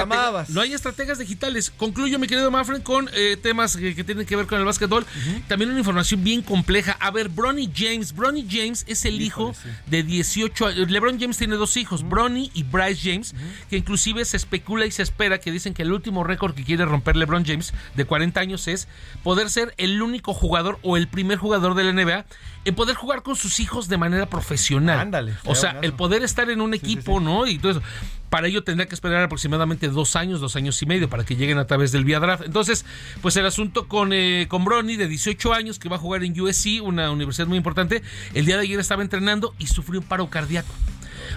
no 0.48 0.60
hay 0.62 0.72
estrategias 0.72 1.18
digitales. 1.18 1.70
Concluyo, 1.70 2.18
mi 2.18 2.26
querido 2.26 2.50
Mafren, 2.50 2.80
con 2.80 3.10
eh, 3.12 3.36
temas 3.36 3.76
que, 3.76 3.92
tienen 4.02 4.24
que 4.24 4.34
ver 4.34 4.46
con 4.46 4.58
el 4.58 4.64
básquetbol. 4.64 5.04
También 5.46 5.70
una 5.70 5.78
información 5.78 6.24
bien 6.24 6.40
compleja. 6.40 6.96
A 7.00 7.10
ver, 7.10 7.28
Bronny 7.28 7.70
James. 7.74 8.14
Bronny 8.14 8.46
James 8.48 8.84
es 8.88 9.04
el 9.04 9.20
hijo 9.20 9.54
de 9.86 10.02
18 10.02 10.66
años. 10.66 10.90
LeBron 10.90 11.20
James 11.20 11.36
tiene 11.36 11.56
dos 11.56 11.76
hijos, 11.76 12.08
Bronny 12.08 12.50
y 12.54 12.62
Bryce 12.62 13.10
James, 13.10 13.34
que 13.68 13.76
inclusive 13.76 14.24
se 14.24 14.38
especula 14.38 14.86
y 14.86 14.90
se 14.90 15.02
espera 15.02 15.38
que 15.38 15.52
dicen 15.52 15.74
que 15.74 15.82
el 15.82 15.92
último 15.92 16.24
récord 16.24 16.54
que 16.54 16.64
quiere 16.64 16.86
romper 16.86 17.16
LeBron 17.16 17.44
James 17.44 17.74
de 17.94 18.04
40 18.06 18.40
años 18.40 18.66
es 18.68 18.88
poder 19.22 19.50
ser 19.50 19.74
el 19.76 20.00
único 20.00 20.32
jugador 20.32 20.78
o 20.82 20.96
el 20.96 21.08
primer 21.08 21.36
jugador 21.36 21.74
de 21.74 21.84
la 21.84 21.92
NBA 21.92 22.24
en 22.66 22.74
poder 22.74 22.96
jugar 22.96 23.22
con 23.22 23.36
sus 23.36 23.60
hijos 23.60 23.88
de 23.88 23.96
manera 23.96 24.26
profesional. 24.26 24.98
Ándale. 24.98 25.34
O 25.44 25.54
sea, 25.54 25.78
el 25.82 25.92
poder 25.92 26.24
estar 26.24 26.50
en 26.50 26.60
un 26.60 26.74
equipo, 26.74 27.20
¿no? 27.20 27.46
Y 27.46 27.58
todo 27.58 27.72
eso. 27.72 27.82
Para 28.30 28.48
ello 28.48 28.64
tendría 28.64 28.86
que 28.86 28.94
esperar 28.94 29.22
aproximadamente 29.22 29.88
dos 29.88 30.16
años, 30.16 30.40
dos 30.40 30.56
años 30.56 30.80
y 30.82 30.86
medio 30.86 31.08
para 31.08 31.24
que 31.24 31.36
lleguen 31.36 31.58
a 31.58 31.66
través 31.66 31.92
del 31.92 32.04
vía 32.04 32.20
draft. 32.20 32.44
Entonces, 32.44 32.84
pues 33.22 33.36
el 33.36 33.46
asunto 33.46 33.88
con, 33.88 34.12
eh, 34.12 34.46
con 34.48 34.64
Bronny, 34.64 34.96
de 34.96 35.08
18 35.08 35.52
años, 35.52 35.78
que 35.78 35.88
va 35.88 35.96
a 35.96 35.98
jugar 35.98 36.24
en 36.24 36.38
USC, 36.38 36.82
una 36.82 37.10
universidad 37.10 37.46
muy 37.46 37.58
importante, 37.58 38.02
el 38.34 38.46
día 38.46 38.56
de 38.56 38.62
ayer 38.62 38.80
estaba 38.80 39.02
entrenando 39.02 39.54
y 39.58 39.66
sufrió 39.66 40.00
un 40.00 40.06
paro 40.06 40.28
cardíaco. 40.28 40.72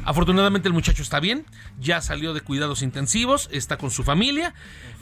Afortunadamente 0.05 0.67
el 0.67 0.73
muchacho 0.73 1.03
está 1.03 1.19
bien, 1.19 1.45
ya 1.79 2.01
salió 2.01 2.33
de 2.33 2.41
cuidados 2.41 2.81
intensivos, 2.81 3.49
está 3.51 3.77
con 3.77 3.91
su 3.91 4.03
familia. 4.03 4.53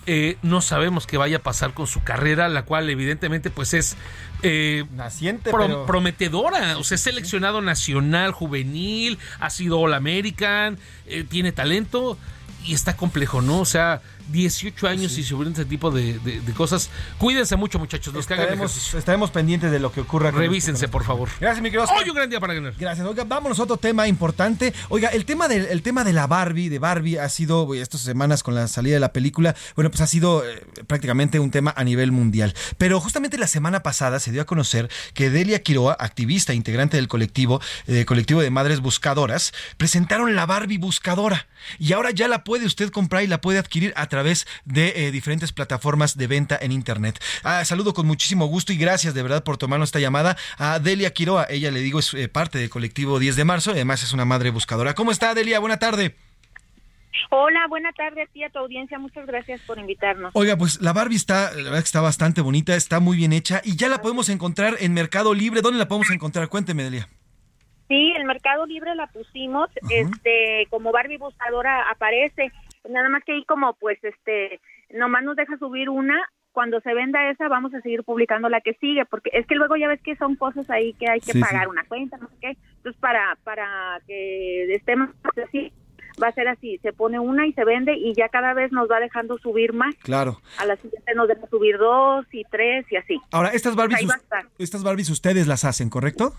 Eh, 0.05 0.37
no 0.41 0.61
sabemos 0.61 1.05
qué 1.05 1.17
vaya 1.17 1.37
a 1.37 1.43
pasar 1.43 1.73
con 1.73 1.85
su 1.87 2.03
carrera, 2.03 2.47
la 2.47 2.63
cual 2.63 2.89
evidentemente 2.89 3.49
pues 3.49 3.73
es 3.73 3.97
eh, 4.41 4.85
naciente, 4.95 5.51
prometedora. 5.85 6.77
O 6.77 6.83
sea, 6.83 6.95
es 6.95 7.01
seleccionado 7.01 7.61
nacional, 7.61 8.31
juvenil, 8.31 9.17
ha 9.39 9.49
sido 9.49 9.79
All 9.79 9.93
American, 9.93 10.77
eh, 11.07 11.25
tiene 11.27 11.51
talento 11.51 12.17
y 12.63 12.73
está 12.73 12.95
complejo, 12.95 13.41
¿no? 13.41 13.59
O 13.59 13.65
sea, 13.65 14.01
18 14.29 14.87
años 14.87 15.17
y 15.17 15.23
sobre 15.23 15.49
ese 15.49 15.65
tipo 15.65 15.89
de, 15.89 16.19
cosas. 16.55 16.89
Cuídense 17.17 17.55
mucho, 17.55 17.79
muchachos. 17.79 18.13
Los 18.13 18.29
estaremos, 18.29 18.93
estaremos 18.93 19.31
pendientes 19.31 19.71
de 19.71 19.79
lo 19.79 19.91
que 19.91 20.01
ocurra. 20.01 20.31
Revísense, 20.31 20.87
por 20.87 21.03
favor. 21.03 21.29
Gracias, 21.39 21.61
mi 21.61 21.69
querido 21.69 21.87
Hoy 21.97 22.09
un 22.09 22.15
gran 22.15 22.29
día 22.29 22.39
para 22.39 22.53
ganar. 22.53 22.73
Gracias. 22.77 23.07
Oiga, 23.07 23.23
vámonos 23.23 23.59
a 23.59 23.63
otro 23.63 23.77
tema 23.77 24.07
importante. 24.07 24.73
Oiga, 24.89 25.09
el 25.09 25.25
tema, 25.25 25.47
del, 25.47 25.81
tema 25.81 26.03
de 26.03 26.13
la 26.13 26.27
Barbie, 26.27 26.69
de 26.69 26.79
Barbie, 26.79 27.17
ha 27.17 27.29
sido, 27.29 27.73
estas 27.73 28.01
semanas 28.01 28.43
con 28.43 28.53
la 28.55 28.67
salida 28.67 28.95
de 28.95 28.99
la 28.99 29.13
película, 29.13 29.55
bueno, 29.75 29.89
pues 29.89 30.01
ha 30.01 30.07
sido 30.07 30.45
eh, 30.45 30.65
prácticamente 30.87 31.39
un 31.39 31.51
tema 31.51 31.73
a 31.75 31.83
nivel 31.83 32.11
mundial. 32.11 32.53
Pero 32.77 32.99
justamente 32.99 33.37
la 33.37 33.47
semana 33.47 33.81
pasada 33.81 34.19
se 34.19 34.31
dio 34.31 34.41
a 34.41 34.45
conocer 34.45 34.89
que 35.13 35.29
Delia 35.29 35.63
Quiroa, 35.63 35.95
activista, 35.99 36.53
integrante 36.53 36.97
del 36.97 37.07
colectivo, 37.07 37.61
eh, 37.87 38.05
colectivo 38.05 38.41
de 38.41 38.49
madres 38.49 38.81
buscadoras, 38.81 39.53
presentaron 39.77 40.35
la 40.35 40.45
Barbie 40.45 40.77
buscadora. 40.77 41.47
Y 41.79 41.93
ahora 41.93 42.11
ya 42.11 42.27
la 42.27 42.43
puede 42.43 42.57
puede 42.57 42.65
usted 42.65 42.89
comprar 42.89 43.21
y 43.21 43.27
la 43.27 43.39
puede 43.39 43.59
adquirir 43.59 43.93
a 43.95 44.07
través 44.07 44.16
de 44.23 44.93
eh, 44.95 45.11
diferentes 45.11 45.51
plataformas 45.51 46.17
de 46.17 46.27
venta 46.27 46.57
en 46.61 46.71
Internet. 46.71 47.19
Ah, 47.43 47.63
saludo 47.65 47.93
con 47.93 48.07
muchísimo 48.07 48.45
gusto 48.45 48.73
y 48.73 48.77
gracias 48.77 49.13
de 49.13 49.23
verdad 49.23 49.43
por 49.43 49.57
tomarnos 49.57 49.89
esta 49.89 49.99
llamada 49.99 50.37
a 50.57 50.79
Delia 50.79 51.11
Quiroa. 51.11 51.47
Ella, 51.49 51.71
le 51.71 51.79
digo, 51.79 51.99
es 51.99 52.13
eh, 52.13 52.27
parte 52.27 52.57
del 52.57 52.69
colectivo 52.69 53.19
10 53.19 53.35
de 53.35 53.45
marzo 53.45 53.71
y 53.71 53.75
además 53.75 54.03
es 54.03 54.13
una 54.13 54.25
madre 54.25 54.49
buscadora. 54.49 54.95
¿Cómo 54.95 55.11
está, 55.11 55.33
Delia? 55.33 55.59
Buena 55.59 55.77
tarde. 55.77 56.15
Hola, 57.29 57.65
buena 57.67 57.91
tarde 57.93 58.21
a 58.21 58.25
ti, 58.27 58.43
a 58.43 58.49
tu 58.49 58.59
audiencia. 58.59 58.99
Muchas 58.99 59.25
gracias 59.25 59.61
por 59.61 59.79
invitarnos. 59.79 60.31
Oiga, 60.33 60.55
pues 60.55 60.81
la 60.81 60.93
Barbie 60.93 61.15
está, 61.15 61.51
la 61.51 61.63
verdad 61.63 61.79
que 61.79 61.85
está 61.85 62.01
bastante 62.01 62.41
bonita, 62.41 62.75
está 62.75 62.99
muy 62.99 63.17
bien 63.17 63.33
hecha 63.33 63.61
y 63.63 63.75
ya 63.75 63.89
la 63.89 64.01
podemos 64.01 64.29
encontrar 64.29 64.75
en 64.79 64.93
Mercado 64.93 65.33
Libre. 65.33 65.61
¿Dónde 65.61 65.79
la 65.79 65.87
podemos 65.87 66.09
encontrar? 66.11 66.47
Cuénteme, 66.47 66.83
Delia. 66.83 67.07
Sí, 67.87 68.13
el 68.17 68.25
Mercado 68.25 68.65
Libre 68.65 68.95
la 68.95 69.07
pusimos, 69.07 69.69
este, 69.89 70.67
como 70.69 70.91
Barbie 70.91 71.17
buscadora 71.17 71.89
aparece. 71.89 72.51
Nada 72.89 73.09
más 73.09 73.23
que 73.23 73.33
ahí 73.33 73.45
como, 73.45 73.73
pues, 73.75 73.97
este, 74.03 74.59
nomás 74.91 75.23
nos 75.23 75.35
deja 75.35 75.57
subir 75.57 75.89
una. 75.89 76.17
Cuando 76.51 76.81
se 76.81 76.91
venda 76.95 77.29
esa, 77.29 77.47
vamos 77.49 77.71
a 77.75 77.81
seguir 77.81 78.03
publicando 78.03 78.49
la 78.49 78.61
que 78.61 78.73
sigue, 78.81 79.05
porque 79.05 79.29
es 79.31 79.45
que 79.45 79.53
luego 79.53 79.75
ya 79.75 79.87
ves 79.87 80.01
que 80.01 80.15
son 80.15 80.35
cosas 80.35 80.67
ahí 80.71 80.93
que 80.93 81.07
hay 81.07 81.19
que 81.19 81.33
Sí, 81.33 81.39
pagar 81.39 81.65
sí. 81.65 81.69
una 81.69 81.83
cuenta, 81.83 82.17
no 82.17 82.27
sé 82.29 82.35
qué. 82.41 82.57
Entonces, 82.77 82.99
para, 82.99 83.37
para 83.43 84.01
que 84.07 84.73
estemos 84.73 85.09
así, 85.45 85.71
va 86.21 86.29
a 86.29 86.31
ser 86.31 86.47
así, 86.47 86.79
se 86.79 86.93
pone 86.93 87.19
una 87.19 87.45
y 87.45 87.53
se 87.53 87.63
vende 87.63 87.93
y 87.95 88.15
ya 88.15 88.29
cada 88.29 88.55
vez 88.55 88.71
nos 88.71 88.89
va 88.89 88.99
dejando 88.99 89.37
subir 89.37 89.73
más. 89.73 89.93
Claro. 89.97 90.39
A 90.57 90.65
la 90.65 90.75
siguiente 90.77 91.13
nos 91.13 91.27
deja 91.27 91.45
subir 91.45 91.77
dos 91.77 92.25
y 92.31 92.43
tres 92.45 92.87
y 92.91 92.95
así. 92.95 93.19
Ahora, 93.31 93.49
estas 93.49 93.75
Barbies, 93.75 94.03
us- 94.05 94.15
estar. 94.15 94.45
estas 94.57 94.83
Barbies 94.83 95.11
ustedes 95.11 95.45
las 95.45 95.63
hacen, 95.63 95.91
¿correcto? 95.91 96.33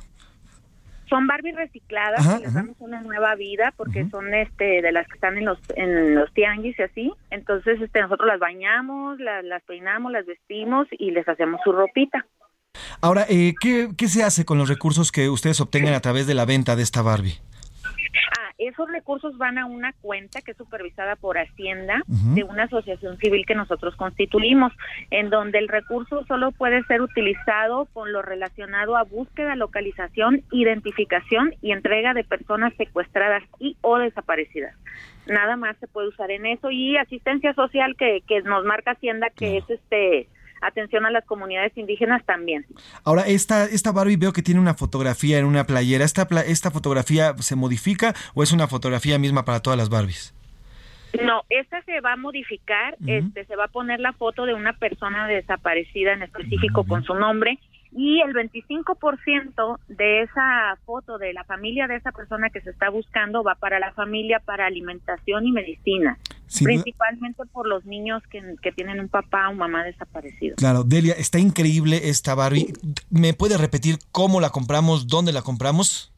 Son 1.09 1.27
Barbie 1.27 1.53
recicladas, 1.53 2.21
Ajá, 2.21 2.37
que 2.37 2.45
les 2.45 2.51
ajá. 2.51 2.59
damos 2.61 2.77
una 2.81 3.01
nueva 3.01 3.35
vida 3.35 3.73
porque 3.77 4.09
son 4.11 4.35
este 4.35 4.83
de 4.83 4.93
las 4.93 5.07
que 5.07 5.15
están 5.15 5.39
en 5.39 5.47
los 5.47 5.59
en 5.77 6.15
los 6.15 6.33
tianguis 6.35 6.79
y 6.79 6.83
así. 6.83 7.13
Entonces, 7.31 7.81
este 7.81 8.01
nosotros 8.01 8.27
las 8.29 8.39
bañamos, 8.39 9.19
las, 9.21 9.45
las 9.45 9.63
peinamos, 9.65 10.13
las 10.13 10.27
vestimos 10.27 10.87
y 10.91 11.11
les 11.11 11.29
hacemos 11.29 11.61
su 11.65 11.73
ropita. 11.73 12.27
Ahora, 13.01 13.25
eh, 13.29 13.55
¿qué, 13.61 13.89
¿qué 13.97 14.09
se 14.09 14.23
hace 14.23 14.45
con 14.45 14.59
los 14.59 14.69
recursos 14.69 15.11
que 15.13 15.29
ustedes 15.29 15.61
obtengan 15.61 15.95
a 15.95 16.01
través 16.01 16.27
de 16.27 16.35
la 16.35 16.45
venta 16.45 16.77
de 16.77 16.83
esta 16.83 17.03
Barbie? 17.03 17.39
Ah, 18.39 18.48
esos 18.59 18.91
recursos 18.91 19.39
van 19.39 19.57
a 19.57 19.67
una 19.67 19.93
cuenta 20.03 20.43
que 20.43 20.51
es 20.51 20.57
supervisada 20.57 21.15
por 21.15 21.39
Hacienda 21.39 22.03
de 22.07 22.43
una 22.43 22.65
asociación 22.65 23.17
civil 23.19 23.47
que 23.47 23.55
nosotros 23.55 23.95
constituimos, 23.95 24.73
en 25.11 25.31
donde 25.31 25.59
el 25.59 25.69
recurso 25.69 26.25
solo 26.27 26.51
puede 26.51 26.83
ser 26.85 27.01
utilizado 27.01 27.87
con 27.93 28.13
lo 28.13 28.21
relacionado 28.21 28.97
a 28.97 29.05
búsqueda, 29.05 29.55
localización, 29.55 30.43
identificación 30.51 31.55
y 31.63 31.71
entrega 31.71 32.15
de 32.15 32.25
personas 32.25 32.75
secuestradas 32.77 33.45
y 33.61 33.77
o 33.81 33.99
desaparecidas. 33.99 34.75
Nada 35.29 35.57
más 35.57 35.77
se 35.79 35.87
puede 35.87 36.09
usar 36.09 36.33
en 36.33 36.47
eso 36.47 36.71
y 36.73 36.97
asistencia 36.97 37.55
social 37.55 37.95
que, 37.97 38.23
que 38.27 38.43
nos 38.43 38.65
marca 38.65 38.93
Hacienda 38.93 39.29
que 39.31 39.59
es 39.59 39.71
este 39.71 40.29
atención 40.61 41.07
a 41.07 41.11
las 41.11 41.25
comunidades 41.25 41.77
indígenas 41.77 42.25
también. 42.25 42.67
Ahora, 43.05 43.23
esta, 43.27 43.65
esta 43.65 43.93
Barbie 43.93 44.17
veo 44.17 44.33
que 44.33 44.43
tiene 44.43 44.61
una 44.61 44.75
fotografía 44.75 45.39
en 45.39 45.45
una 45.45 45.65
playera. 45.65 46.05
¿Esta, 46.05 46.27
¿Esta 46.47 46.71
fotografía 46.71 47.35
se 47.39 47.57
modifica 47.57 48.15
o 48.35 48.43
es 48.43 48.53
una 48.53 48.69
fotografía 48.69 49.19
misma 49.19 49.45
para 49.45 49.61
todas 49.61 49.79
las 49.79 49.89
Barbies? 49.89 50.35
No, 51.25 51.43
esta 51.49 51.83
se 51.83 52.01
va 52.01 52.13
a 52.13 52.17
modificar, 52.17 52.97
este, 53.07 53.45
se 53.47 53.57
va 53.57 53.65
a 53.65 53.69
poner 53.69 53.99
la 53.99 54.13
foto 54.13 54.45
de 54.45 54.53
una 54.53 54.75
persona 54.75 55.27
desaparecida 55.27 56.13
en 56.13 56.23
específico 56.23 56.85
con 56.85 57.03
su 57.03 57.15
nombre 57.15 57.59
y 57.93 58.21
el 58.21 58.35
25% 58.35 59.79
de 59.89 60.23
esa 60.23 60.77
foto 60.85 61.17
de 61.17 61.33
la 61.33 61.45
familia 61.45 61.87
de 61.87 61.97
esa 61.97 62.13
persona 62.13 62.51
que 62.51 62.61
se 62.61 62.71
está 62.71 62.91
buscando 62.91 63.43
va 63.43 63.55
para 63.55 63.79
la 63.79 63.93
familia 63.93 64.41
para 64.41 64.67
alimentación 64.67 65.47
y 65.47 65.53
medicina, 65.53 66.19
Sin 66.49 66.67
duda- 66.67 66.83
principalmente 66.83 67.43
por 67.53 67.69
los 67.69 67.85
niños 67.85 68.23
que, 68.31 68.43
que 68.63 68.73
tienen 68.73 68.99
un 69.01 69.09
papá 69.09 69.49
o 69.49 69.55
mamá 69.55 69.85
desaparecido. 69.85 70.57
Claro, 70.57 70.83
Delia, 70.85 71.15
está 71.15 71.39
increíble 71.39 72.09
esta 72.09 72.35
Barbie. 72.35 72.73
¿Me 73.11 73.35
puede 73.35 73.57
repetir 73.59 73.97
cómo 74.13 74.41
la 74.41 74.51
compramos, 74.51 75.07
dónde 75.07 75.33
la 75.33 75.43
compramos? 75.43 76.13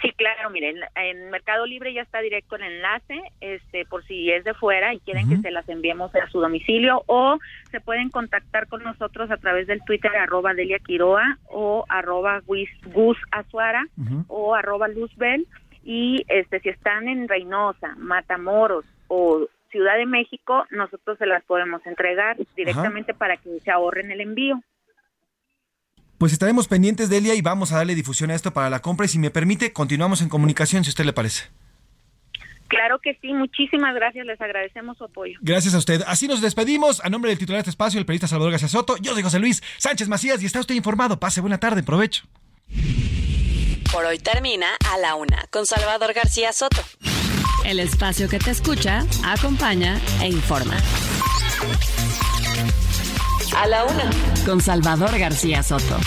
Sí, 0.00 0.12
claro, 0.12 0.48
miren, 0.50 0.76
en 0.94 1.30
Mercado 1.30 1.66
Libre 1.66 1.92
ya 1.92 2.02
está 2.02 2.20
directo 2.20 2.54
el 2.54 2.62
enlace, 2.62 3.20
este, 3.40 3.84
por 3.84 4.04
si 4.06 4.30
es 4.30 4.44
de 4.44 4.54
fuera 4.54 4.94
y 4.94 5.00
quieren 5.00 5.28
que 5.28 5.38
se 5.38 5.50
las 5.50 5.68
enviemos 5.68 6.14
a 6.14 6.28
su 6.30 6.38
domicilio 6.38 7.02
o 7.06 7.38
se 7.72 7.80
pueden 7.80 8.08
contactar 8.10 8.68
con 8.68 8.84
nosotros 8.84 9.28
a 9.32 9.38
través 9.38 9.66
del 9.66 9.82
Twitter 9.84 10.14
arroba 10.14 10.54
Delia 10.54 10.78
Quiroa 10.78 11.38
o 11.50 11.84
arroba 11.88 12.38
Gus 12.46 12.68
Gus 12.94 13.16
Azuara 13.32 13.88
o 14.28 14.54
arroba 14.54 14.86
Luzbel 14.86 15.48
y 15.82 16.24
este 16.28 16.60
si 16.60 16.68
están 16.68 17.08
en 17.08 17.26
Reynosa, 17.26 17.96
Matamoros 17.96 18.84
o 19.08 19.48
Ciudad 19.70 19.96
de 19.98 20.06
México, 20.06 20.64
nosotros 20.70 21.18
se 21.18 21.26
las 21.26 21.44
podemos 21.44 21.84
entregar 21.84 22.36
directamente 22.56 23.12
para 23.12 23.36
que 23.36 23.60
se 23.60 23.70
ahorren 23.70 24.10
el 24.10 24.20
envío. 24.22 24.62
Pues 26.16 26.32
estaremos 26.32 26.68
pendientes, 26.68 27.10
Delia, 27.10 27.34
y 27.34 27.42
vamos 27.42 27.72
a 27.72 27.76
darle 27.76 27.94
difusión 27.94 28.30
a 28.30 28.34
esto 28.34 28.52
para 28.52 28.70
la 28.70 28.80
compra. 28.80 29.06
Y 29.06 29.08
si 29.08 29.18
me 29.18 29.30
permite, 29.30 29.72
continuamos 29.72 30.22
en 30.22 30.28
comunicación, 30.28 30.84
si 30.84 30.88
a 30.88 30.92
usted 30.92 31.04
le 31.04 31.12
parece. 31.12 31.44
Claro 32.68 32.98
que 32.98 33.16
sí, 33.20 33.32
muchísimas 33.32 33.94
gracias, 33.94 34.26
les 34.26 34.40
agradecemos 34.40 34.98
su 34.98 35.04
apoyo. 35.04 35.38
Gracias 35.40 35.74
a 35.74 35.78
usted. 35.78 36.02
Así 36.06 36.28
nos 36.28 36.40
despedimos. 36.40 37.02
A 37.04 37.08
nombre 37.08 37.30
del 37.30 37.38
titular 37.38 37.58
de 37.58 37.60
este 37.60 37.70
espacio, 37.70 37.98
el 37.98 38.04
periodista 38.04 38.26
Salvador 38.26 38.52
García 38.52 38.68
Soto, 38.68 38.96
yo 38.98 39.14
soy 39.14 39.22
José 39.22 39.38
Luis 39.38 39.62
Sánchez 39.78 40.08
Macías 40.08 40.42
y 40.42 40.46
está 40.46 40.60
usted 40.60 40.74
informado. 40.74 41.18
Pase 41.18 41.40
buena 41.40 41.58
tarde, 41.58 41.82
provecho. 41.82 42.24
Por 43.92 44.04
hoy 44.04 44.18
termina 44.18 44.66
A 44.92 44.98
la 44.98 45.14
Una 45.14 45.46
con 45.50 45.64
Salvador 45.64 46.12
García 46.12 46.52
Soto. 46.52 46.82
El 47.68 47.80
espacio 47.80 48.26
que 48.30 48.38
te 48.38 48.50
escucha, 48.50 49.04
acompaña 49.22 50.00
e 50.22 50.28
informa. 50.28 50.74
A 53.54 53.66
la 53.68 53.84
Una 53.84 54.10
con 54.46 54.58
Salvador 54.58 55.10
García 55.18 55.62
Soto. 55.62 56.00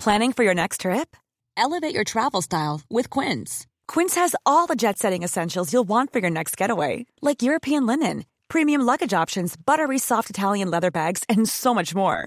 Planning 0.00 0.32
for 0.32 0.42
your 0.42 0.54
next 0.54 0.80
trip? 0.80 1.16
Elevate 1.56 1.94
your 1.94 2.02
travel 2.02 2.42
style 2.42 2.80
with 2.90 3.08
Quince. 3.08 3.68
Quince 3.86 4.16
has 4.16 4.34
all 4.44 4.66
the 4.66 4.74
jet 4.74 4.98
setting 4.98 5.22
essentials 5.22 5.72
you'll 5.72 5.84
want 5.84 6.12
for 6.12 6.18
your 6.18 6.30
next 6.30 6.56
getaway, 6.56 7.06
like 7.20 7.40
European 7.40 7.86
linen, 7.86 8.24
premium 8.48 8.80
luggage 8.80 9.14
options, 9.14 9.54
buttery 9.56 9.98
soft 9.98 10.28
Italian 10.28 10.72
leather 10.72 10.90
bags, 10.90 11.22
and 11.28 11.48
so 11.48 11.72
much 11.72 11.94
more. 11.94 12.26